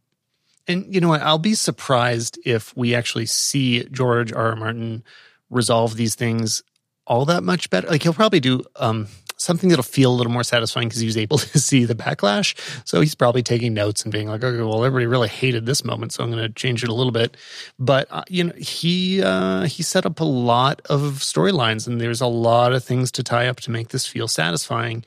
And 0.67 0.93
you 0.93 0.99
know 0.99 1.09
what? 1.09 1.21
I'll 1.21 1.39
be 1.39 1.55
surprised 1.55 2.37
if 2.45 2.75
we 2.75 2.93
actually 2.93 3.25
see 3.25 3.85
George 3.85 4.33
R. 4.33 4.49
R. 4.49 4.55
Martin 4.55 5.03
resolve 5.49 5.95
these 5.95 6.15
things 6.15 6.61
all 7.07 7.25
that 7.25 7.41
much 7.41 7.69
better. 7.69 7.87
Like 7.87 8.03
he'll 8.03 8.13
probably 8.13 8.41
do 8.41 8.63
um, 8.75 9.07
something 9.37 9.69
that'll 9.69 9.83
feel 9.83 10.11
a 10.11 10.15
little 10.15 10.31
more 10.31 10.43
satisfying 10.43 10.89
because 10.89 10.99
he 10.99 11.05
was 11.05 11.17
able 11.17 11.37
to 11.37 11.59
see 11.59 11.85
the 11.85 11.95
backlash. 11.95 12.55
So 12.85 12.99
he's 12.99 13.15
probably 13.15 13.43
taking 13.43 13.73
notes 13.73 14.03
and 14.03 14.11
being 14.11 14.27
like, 14.27 14.43
okay, 14.43 14.61
well, 14.61 14.83
everybody 14.83 15.05
really 15.05 15.29
hated 15.29 15.65
this 15.65 15.85
moment, 15.85 16.11
so 16.11 16.23
I'm 16.23 16.31
going 16.31 16.43
to 16.43 16.49
change 16.49 16.83
it 16.83 16.89
a 16.89 16.93
little 16.93 17.11
bit. 17.11 17.37
But 17.79 18.07
uh, 18.11 18.23
you 18.27 18.43
know, 18.45 18.53
he 18.57 19.21
uh, 19.21 19.63
he 19.63 19.83
set 19.83 20.05
up 20.05 20.19
a 20.19 20.25
lot 20.25 20.81
of 20.89 21.19
storylines, 21.19 21.87
and 21.87 22.01
there's 22.01 22.21
a 22.21 22.27
lot 22.27 22.73
of 22.73 22.83
things 22.83 23.11
to 23.13 23.23
tie 23.23 23.47
up 23.47 23.59
to 23.61 23.71
make 23.71 23.89
this 23.89 24.05
feel 24.05 24.27
satisfying. 24.27 25.05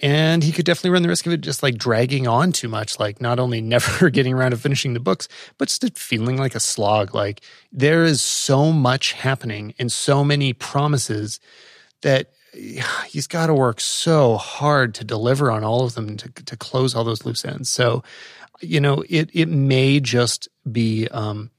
And 0.00 0.44
he 0.44 0.52
could 0.52 0.64
definitely 0.64 0.90
run 0.90 1.02
the 1.02 1.08
risk 1.08 1.26
of 1.26 1.32
it 1.32 1.40
just 1.40 1.62
like 1.62 1.76
dragging 1.76 2.28
on 2.28 2.52
too 2.52 2.68
much, 2.68 3.00
like 3.00 3.20
not 3.20 3.40
only 3.40 3.60
never 3.76 4.10
getting 4.10 4.34
around 4.34 4.52
to 4.52 4.56
finishing 4.56 4.94
the 4.94 5.00
books, 5.00 5.28
but 5.58 5.68
just 5.68 5.98
feeling 5.98 6.36
like 6.36 6.54
a 6.54 6.60
slog. 6.60 7.14
Like 7.14 7.40
there 7.72 8.04
is 8.04 8.22
so 8.22 8.72
much 8.72 9.12
happening 9.12 9.74
and 9.78 9.90
so 9.90 10.22
many 10.22 10.52
promises 10.52 11.40
that 12.02 12.30
he's 13.06 13.26
got 13.26 13.46
to 13.46 13.54
work 13.54 13.80
so 13.80 14.36
hard 14.36 14.94
to 14.94 15.04
deliver 15.04 15.50
on 15.50 15.64
all 15.64 15.84
of 15.84 15.94
them 15.94 16.16
to, 16.16 16.28
to 16.30 16.56
close 16.56 16.94
all 16.94 17.04
those 17.04 17.24
loose 17.24 17.44
ends. 17.44 17.68
So, 17.68 18.02
you 18.60 18.80
know, 18.80 19.04
it, 19.08 19.30
it 19.32 19.46
may 19.46 20.00
just 20.00 20.48
be 20.70 21.08
um, 21.08 21.50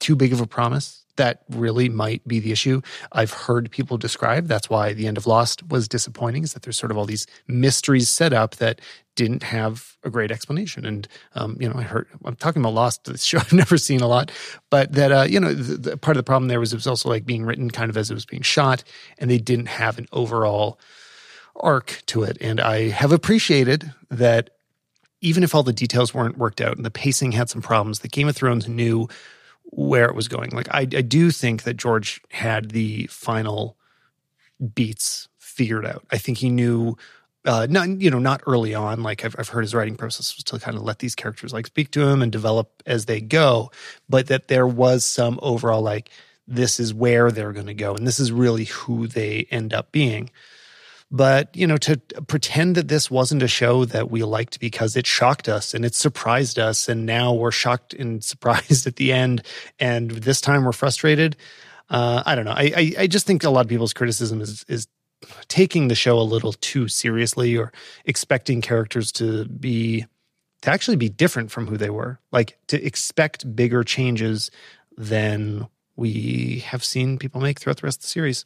too 0.00 0.16
big 0.16 0.32
of 0.32 0.40
a 0.40 0.46
promise 0.46 1.04
that 1.18 1.42
really 1.50 1.88
might 1.88 2.26
be 2.26 2.40
the 2.40 2.50
issue. 2.50 2.80
I've 3.12 3.32
heard 3.32 3.70
people 3.70 3.98
describe 3.98 4.46
that's 4.46 4.70
why 4.70 4.94
the 4.94 5.06
end 5.06 5.18
of 5.18 5.26
Lost 5.26 5.68
was 5.68 5.86
disappointing, 5.86 6.42
is 6.42 6.54
that 6.54 6.62
there's 6.62 6.78
sort 6.78 6.90
of 6.90 6.96
all 6.96 7.04
these 7.04 7.26
mysteries 7.46 8.08
set 8.08 8.32
up 8.32 8.56
that 8.56 8.80
didn't 9.14 9.42
have 9.42 9.96
a 10.04 10.10
great 10.10 10.30
explanation. 10.30 10.86
And, 10.86 11.08
um, 11.34 11.56
you 11.60 11.68
know, 11.68 11.74
I 11.76 11.82
heard, 11.82 12.06
I'm 12.24 12.36
talking 12.36 12.62
about 12.62 12.74
Lost, 12.74 13.04
this 13.04 13.24
show 13.24 13.38
I've 13.40 13.52
never 13.52 13.76
seen 13.76 14.00
a 14.00 14.06
lot, 14.06 14.32
but 14.70 14.92
that, 14.92 15.12
uh, 15.12 15.26
you 15.28 15.38
know, 15.38 15.52
the, 15.52 15.90
the, 15.90 15.96
part 15.96 16.16
of 16.16 16.24
the 16.24 16.26
problem 16.26 16.48
there 16.48 16.60
was 16.60 16.72
it 16.72 16.76
was 16.76 16.86
also 16.86 17.08
like 17.08 17.26
being 17.26 17.44
written 17.44 17.70
kind 17.70 17.90
of 17.90 17.96
as 17.96 18.10
it 18.10 18.14
was 18.14 18.24
being 18.24 18.42
shot, 18.42 18.82
and 19.18 19.30
they 19.30 19.38
didn't 19.38 19.66
have 19.66 19.98
an 19.98 20.06
overall 20.12 20.80
arc 21.56 22.02
to 22.06 22.22
it. 22.22 22.38
And 22.40 22.60
I 22.60 22.88
have 22.88 23.12
appreciated 23.12 23.92
that 24.10 24.50
even 25.20 25.42
if 25.42 25.54
all 25.54 25.64
the 25.64 25.72
details 25.72 26.14
weren't 26.14 26.38
worked 26.38 26.60
out 26.60 26.76
and 26.76 26.86
the 26.86 26.90
pacing 26.90 27.32
had 27.32 27.50
some 27.50 27.60
problems, 27.60 28.00
that 28.00 28.12
Game 28.12 28.28
of 28.28 28.36
Thrones 28.36 28.68
knew 28.68 29.08
where 29.70 30.06
it 30.06 30.14
was 30.14 30.28
going. 30.28 30.50
Like 30.50 30.68
I, 30.70 30.80
I 30.80 31.02
do 31.02 31.30
think 31.30 31.62
that 31.64 31.76
George 31.76 32.20
had 32.30 32.70
the 32.70 33.06
final 33.06 33.76
beats 34.74 35.28
figured 35.38 35.86
out. 35.86 36.04
I 36.10 36.18
think 36.18 36.38
he 36.38 36.50
knew 36.50 36.96
uh, 37.44 37.66
not 37.70 37.88
you 38.00 38.10
know 38.10 38.18
not 38.18 38.42
early 38.46 38.74
on 38.74 39.02
like 39.02 39.24
I've, 39.24 39.34
I've 39.38 39.48
heard 39.48 39.62
his 39.62 39.74
writing 39.74 39.96
process 39.96 40.36
was 40.36 40.44
to 40.44 40.58
kind 40.58 40.76
of 40.76 40.82
let 40.82 40.98
these 40.98 41.14
characters 41.14 41.52
like 41.52 41.66
speak 41.66 41.90
to 41.92 42.06
him 42.06 42.20
and 42.20 42.30
develop 42.32 42.82
as 42.84 43.06
they 43.06 43.20
go 43.20 43.70
but 44.08 44.26
that 44.26 44.48
there 44.48 44.66
was 44.66 45.04
some 45.04 45.38
overall 45.40 45.80
like 45.80 46.10
this 46.46 46.80
is 46.80 46.92
where 46.92 47.30
they're 47.30 47.52
going 47.52 47.66
to 47.66 47.74
go 47.74 47.94
and 47.94 48.06
this 48.06 48.18
is 48.18 48.32
really 48.32 48.64
who 48.64 49.06
they 49.06 49.46
end 49.50 49.72
up 49.72 49.92
being 49.92 50.30
but, 51.10 51.56
you 51.56 51.66
know, 51.66 51.78
to 51.78 51.96
pretend 52.26 52.74
that 52.74 52.88
this 52.88 53.10
wasn't 53.10 53.42
a 53.42 53.48
show 53.48 53.84
that 53.86 54.10
we 54.10 54.22
liked 54.22 54.60
because 54.60 54.96
it 54.96 55.06
shocked 55.06 55.48
us 55.48 55.72
and 55.72 55.84
it 55.84 55.94
surprised 55.94 56.58
us. 56.58 56.88
And 56.88 57.06
now 57.06 57.32
we're 57.32 57.50
shocked 57.50 57.94
and 57.94 58.22
surprised 58.32 58.86
at 58.86 58.96
the 58.96 59.12
end. 59.12 59.42
And 59.78 60.10
this 60.10 60.40
time 60.40 60.64
we're 60.64 60.72
frustrated. 60.72 61.36
Uh, 61.88 62.22
I 62.26 62.34
don't 62.34 62.44
know. 62.44 62.52
I, 62.52 62.72
I, 62.76 62.92
I 63.00 63.06
just 63.06 63.26
think 63.26 63.44
a 63.44 63.50
lot 63.50 63.62
of 63.62 63.68
people's 63.68 63.94
criticism 63.94 64.42
is, 64.42 64.64
is 64.68 64.86
taking 65.48 65.88
the 65.88 65.94
show 65.94 66.18
a 66.18 66.22
little 66.22 66.52
too 66.52 66.88
seriously 66.88 67.56
or 67.56 67.72
expecting 68.04 68.60
characters 68.60 69.10
to 69.12 69.46
be 69.46 70.06
to 70.62 70.70
actually 70.70 70.96
be 70.96 71.08
different 71.08 71.50
from 71.50 71.66
who 71.66 71.76
they 71.76 71.90
were 71.90 72.20
like 72.32 72.58
to 72.66 72.84
expect 72.84 73.56
bigger 73.56 73.82
changes 73.82 74.50
than 74.96 75.66
we 75.98 76.64
have 76.66 76.84
seen 76.84 77.18
people 77.18 77.40
make 77.40 77.58
throughout 77.58 77.78
the 77.78 77.86
rest 77.86 77.98
of 77.98 78.02
the 78.02 78.08
series 78.08 78.44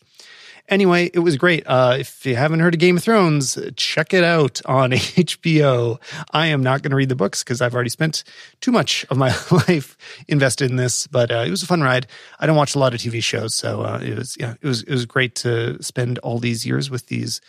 Anyway, 0.68 1.10
it 1.12 1.18
was 1.18 1.36
great. 1.36 1.64
Uh, 1.66 1.96
if 1.98 2.24
you 2.24 2.36
haven't 2.36 2.60
heard 2.60 2.74
of 2.74 2.80
Game 2.80 2.96
of 2.96 3.02
Thrones, 3.02 3.58
check 3.76 4.14
it 4.14 4.22
out 4.22 4.60
on 4.64 4.90
HBO. 4.92 6.00
I 6.30 6.46
am 6.46 6.62
not 6.62 6.82
going 6.82 6.90
to 6.90 6.96
read 6.96 7.08
the 7.08 7.16
books 7.16 7.42
because 7.42 7.60
I've 7.60 7.74
already 7.74 7.90
spent 7.90 8.22
too 8.60 8.70
much 8.70 9.04
of 9.10 9.16
my 9.16 9.28
life 9.68 9.96
invested 10.28 10.70
in 10.70 10.76
this, 10.76 11.08
but 11.08 11.32
uh, 11.32 11.44
it 11.46 11.50
was 11.50 11.62
a 11.62 11.66
fun 11.66 11.82
ride. 11.82 12.06
I 12.38 12.46
don't 12.46 12.56
watch 12.56 12.76
a 12.76 12.78
lot 12.78 12.94
of 12.94 13.00
TV 13.00 13.22
shows, 13.22 13.54
so 13.54 13.82
uh, 13.82 13.98
it 14.00 14.16
was 14.16 14.36
yeah, 14.38 14.54
it 14.60 14.66
was 14.66 14.82
it 14.84 14.92
was 14.92 15.04
great 15.04 15.34
to 15.36 15.82
spend 15.82 16.18
all 16.18 16.38
these 16.38 16.64
years 16.64 16.90
with 16.90 17.06
these 17.06 17.40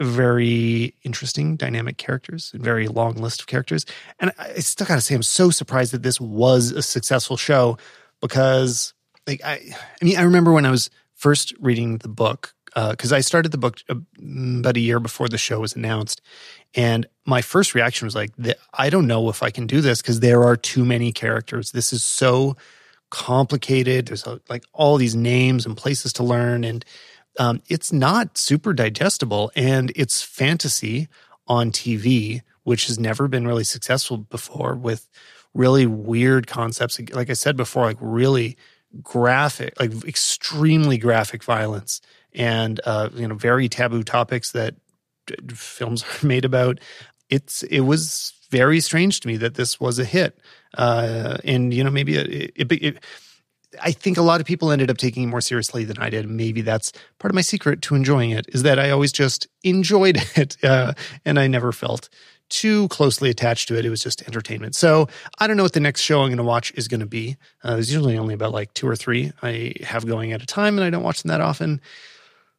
very 0.00 0.94
interesting, 1.02 1.56
dynamic 1.56 1.96
characters, 1.96 2.50
and 2.52 2.62
very 2.62 2.88
long 2.88 3.14
list 3.14 3.40
of 3.40 3.46
characters. 3.46 3.86
And 4.20 4.32
I 4.38 4.54
still 4.60 4.86
got 4.86 4.96
to 4.96 5.00
say, 5.00 5.14
I'm 5.14 5.22
so 5.22 5.50
surprised 5.50 5.92
that 5.92 6.02
this 6.02 6.20
was 6.20 6.72
a 6.72 6.82
successful 6.82 7.36
show 7.36 7.78
because, 8.20 8.92
like, 9.26 9.42
I, 9.44 9.60
I 10.00 10.04
mean, 10.04 10.16
I 10.16 10.22
remember 10.22 10.52
when 10.52 10.66
I 10.66 10.70
was 10.70 10.90
first 11.14 11.54
reading 11.60 11.98
the 11.98 12.08
book 12.08 12.54
because 12.74 13.12
uh, 13.12 13.16
I 13.16 13.20
started 13.20 13.52
the 13.52 13.58
book 13.58 13.78
uh, 13.88 13.94
about 14.18 14.76
a 14.76 14.80
year 14.80 14.98
before 14.98 15.28
the 15.28 15.38
show 15.38 15.60
was 15.60 15.76
announced, 15.76 16.20
and 16.74 17.06
my 17.24 17.40
first 17.40 17.74
reaction 17.74 18.06
was 18.06 18.16
like, 18.16 18.32
"I 18.72 18.90
don't 18.90 19.06
know 19.06 19.28
if 19.28 19.42
I 19.42 19.50
can 19.50 19.66
do 19.66 19.80
this 19.80 20.02
because 20.02 20.20
there 20.20 20.42
are 20.42 20.56
too 20.56 20.84
many 20.84 21.12
characters. 21.12 21.70
This 21.70 21.92
is 21.92 22.02
so 22.04 22.56
complicated. 23.10 24.06
There's 24.06 24.26
like 24.48 24.64
all 24.72 24.96
these 24.96 25.14
names 25.14 25.66
and 25.66 25.76
places 25.76 26.12
to 26.14 26.24
learn, 26.24 26.64
and 26.64 26.84
um, 27.38 27.62
it's 27.68 27.92
not 27.92 28.36
super 28.36 28.72
digestible. 28.72 29.52
And 29.54 29.92
it's 29.94 30.22
fantasy 30.22 31.08
on 31.46 31.70
TV, 31.70 32.42
which 32.64 32.88
has 32.88 32.98
never 32.98 33.28
been 33.28 33.46
really 33.46 33.64
successful 33.64 34.16
before 34.16 34.74
with 34.74 35.08
really 35.54 35.86
weird 35.86 36.48
concepts. 36.48 36.98
Like 37.12 37.30
I 37.30 37.34
said 37.34 37.56
before, 37.56 37.84
like 37.84 37.98
really." 38.00 38.56
Graphic, 39.02 39.78
like 39.80 39.92
extremely 40.04 40.98
graphic 40.98 41.42
violence 41.44 42.00
and 42.32 42.80
uh, 42.84 43.10
you 43.14 43.26
know 43.28 43.34
very 43.34 43.68
taboo 43.68 44.02
topics 44.02 44.52
that 44.52 44.74
films 45.52 46.04
are 46.22 46.26
made 46.26 46.44
about. 46.44 46.80
It's 47.30 47.62
it 47.64 47.80
was 47.80 48.32
very 48.50 48.80
strange 48.80 49.20
to 49.20 49.28
me 49.28 49.36
that 49.38 49.54
this 49.54 49.80
was 49.80 49.98
a 49.98 50.04
hit, 50.04 50.38
uh, 50.76 51.38
and 51.44 51.72
you 51.72 51.82
know 51.82 51.90
maybe 51.90 52.16
it, 52.16 52.52
it, 52.54 52.72
it 52.72 53.04
I 53.82 53.90
think 53.92 54.16
a 54.16 54.22
lot 54.22 54.40
of 54.40 54.46
people 54.46 54.70
ended 54.70 54.90
up 54.90 54.98
taking 54.98 55.24
it 55.24 55.26
more 55.26 55.40
seriously 55.40 55.84
than 55.84 55.98
I 55.98 56.10
did. 56.10 56.28
Maybe 56.28 56.60
that's 56.60 56.92
part 57.18 57.30
of 57.30 57.34
my 57.34 57.40
secret 57.40 57.82
to 57.82 57.94
enjoying 57.94 58.30
it 58.30 58.46
is 58.48 58.62
that 58.62 58.78
I 58.78 58.90
always 58.90 59.12
just 59.12 59.48
enjoyed 59.62 60.16
it, 60.36 60.56
uh, 60.62 60.94
and 61.24 61.38
I 61.38 61.46
never 61.46 61.72
felt 61.72 62.08
too 62.48 62.88
closely 62.88 63.30
attached 63.30 63.68
to 63.68 63.78
it. 63.78 63.84
It 63.84 63.90
was 63.90 64.02
just 64.02 64.22
entertainment. 64.22 64.74
So 64.74 65.08
I 65.38 65.46
don't 65.46 65.56
know 65.56 65.62
what 65.62 65.72
the 65.72 65.80
next 65.80 66.02
show 66.02 66.20
I'm 66.20 66.28
going 66.28 66.38
to 66.38 66.44
watch 66.44 66.72
is 66.76 66.88
going 66.88 67.00
to 67.00 67.06
be. 67.06 67.36
Uh, 67.62 67.74
there's 67.74 67.92
usually 67.92 68.18
only 68.18 68.34
about 68.34 68.52
like 68.52 68.72
two 68.74 68.86
or 68.86 68.96
three 68.96 69.32
I 69.42 69.74
have 69.82 70.06
going 70.06 70.32
at 70.32 70.42
a 70.42 70.46
time, 70.46 70.76
and 70.76 70.84
I 70.84 70.90
don't 70.90 71.02
watch 71.02 71.22
them 71.22 71.30
that 71.30 71.40
often. 71.40 71.80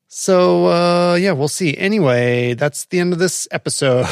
So 0.07 0.67
uh, 0.67 1.15
yeah, 1.15 1.31
we'll 1.31 1.47
see. 1.47 1.75
Anyway, 1.77 2.53
that's 2.53 2.85
the 2.85 2.99
end 2.99 3.13
of 3.13 3.19
this 3.19 3.47
episode. 3.51 4.05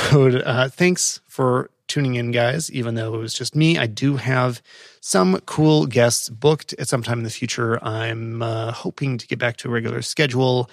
Uh, 0.44 0.68
thanks 0.68 1.22
for 1.28 1.70
tuning 1.88 2.16
in, 2.16 2.32
guys. 2.32 2.72
Even 2.72 2.96
though 2.96 3.14
it 3.14 3.18
was 3.18 3.34
just 3.34 3.56
me, 3.56 3.78
I 3.78 3.86
do 3.86 4.18
have 4.18 4.62
some 5.00 5.40
cool 5.46 5.86
guests 5.86 6.30
booked 6.30 6.74
at 6.74 6.88
some 6.88 7.04
time 7.04 7.20
in 7.20 7.24
the 7.24 7.30
future. 7.30 7.84
I'm 7.84 8.42
uh, 8.42 8.72
hoping 8.72 9.18
to 9.18 9.28
get 9.28 9.40
back 9.40 9.58
to 9.58 9.68
a 9.68 9.72
regular 9.72 10.02
schedule. 10.02 10.70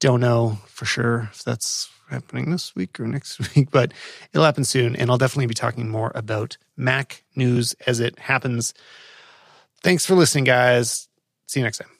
Don't 0.00 0.20
know 0.20 0.58
for 0.66 0.84
sure 0.84 1.28
if 1.32 1.42
that's 1.42 1.90
happening 2.10 2.50
this 2.50 2.74
week 2.74 2.98
or 3.00 3.06
next 3.06 3.38
week, 3.56 3.70
but 3.70 3.92
it'll 4.32 4.44
happen 4.44 4.64
soon. 4.64 4.96
And 4.96 5.10
I'll 5.10 5.18
definitely 5.18 5.46
be 5.46 5.54
talking 5.54 5.88
more 5.88 6.12
about 6.14 6.56
Mac 6.76 7.24
news 7.36 7.74
as 7.86 8.00
it 8.00 8.18
happens. 8.18 8.74
Thanks 9.82 10.04
for 10.04 10.14
listening, 10.14 10.44
guys. 10.44 11.08
See 11.46 11.60
you 11.60 11.64
next 11.64 11.78
time. 11.78 11.97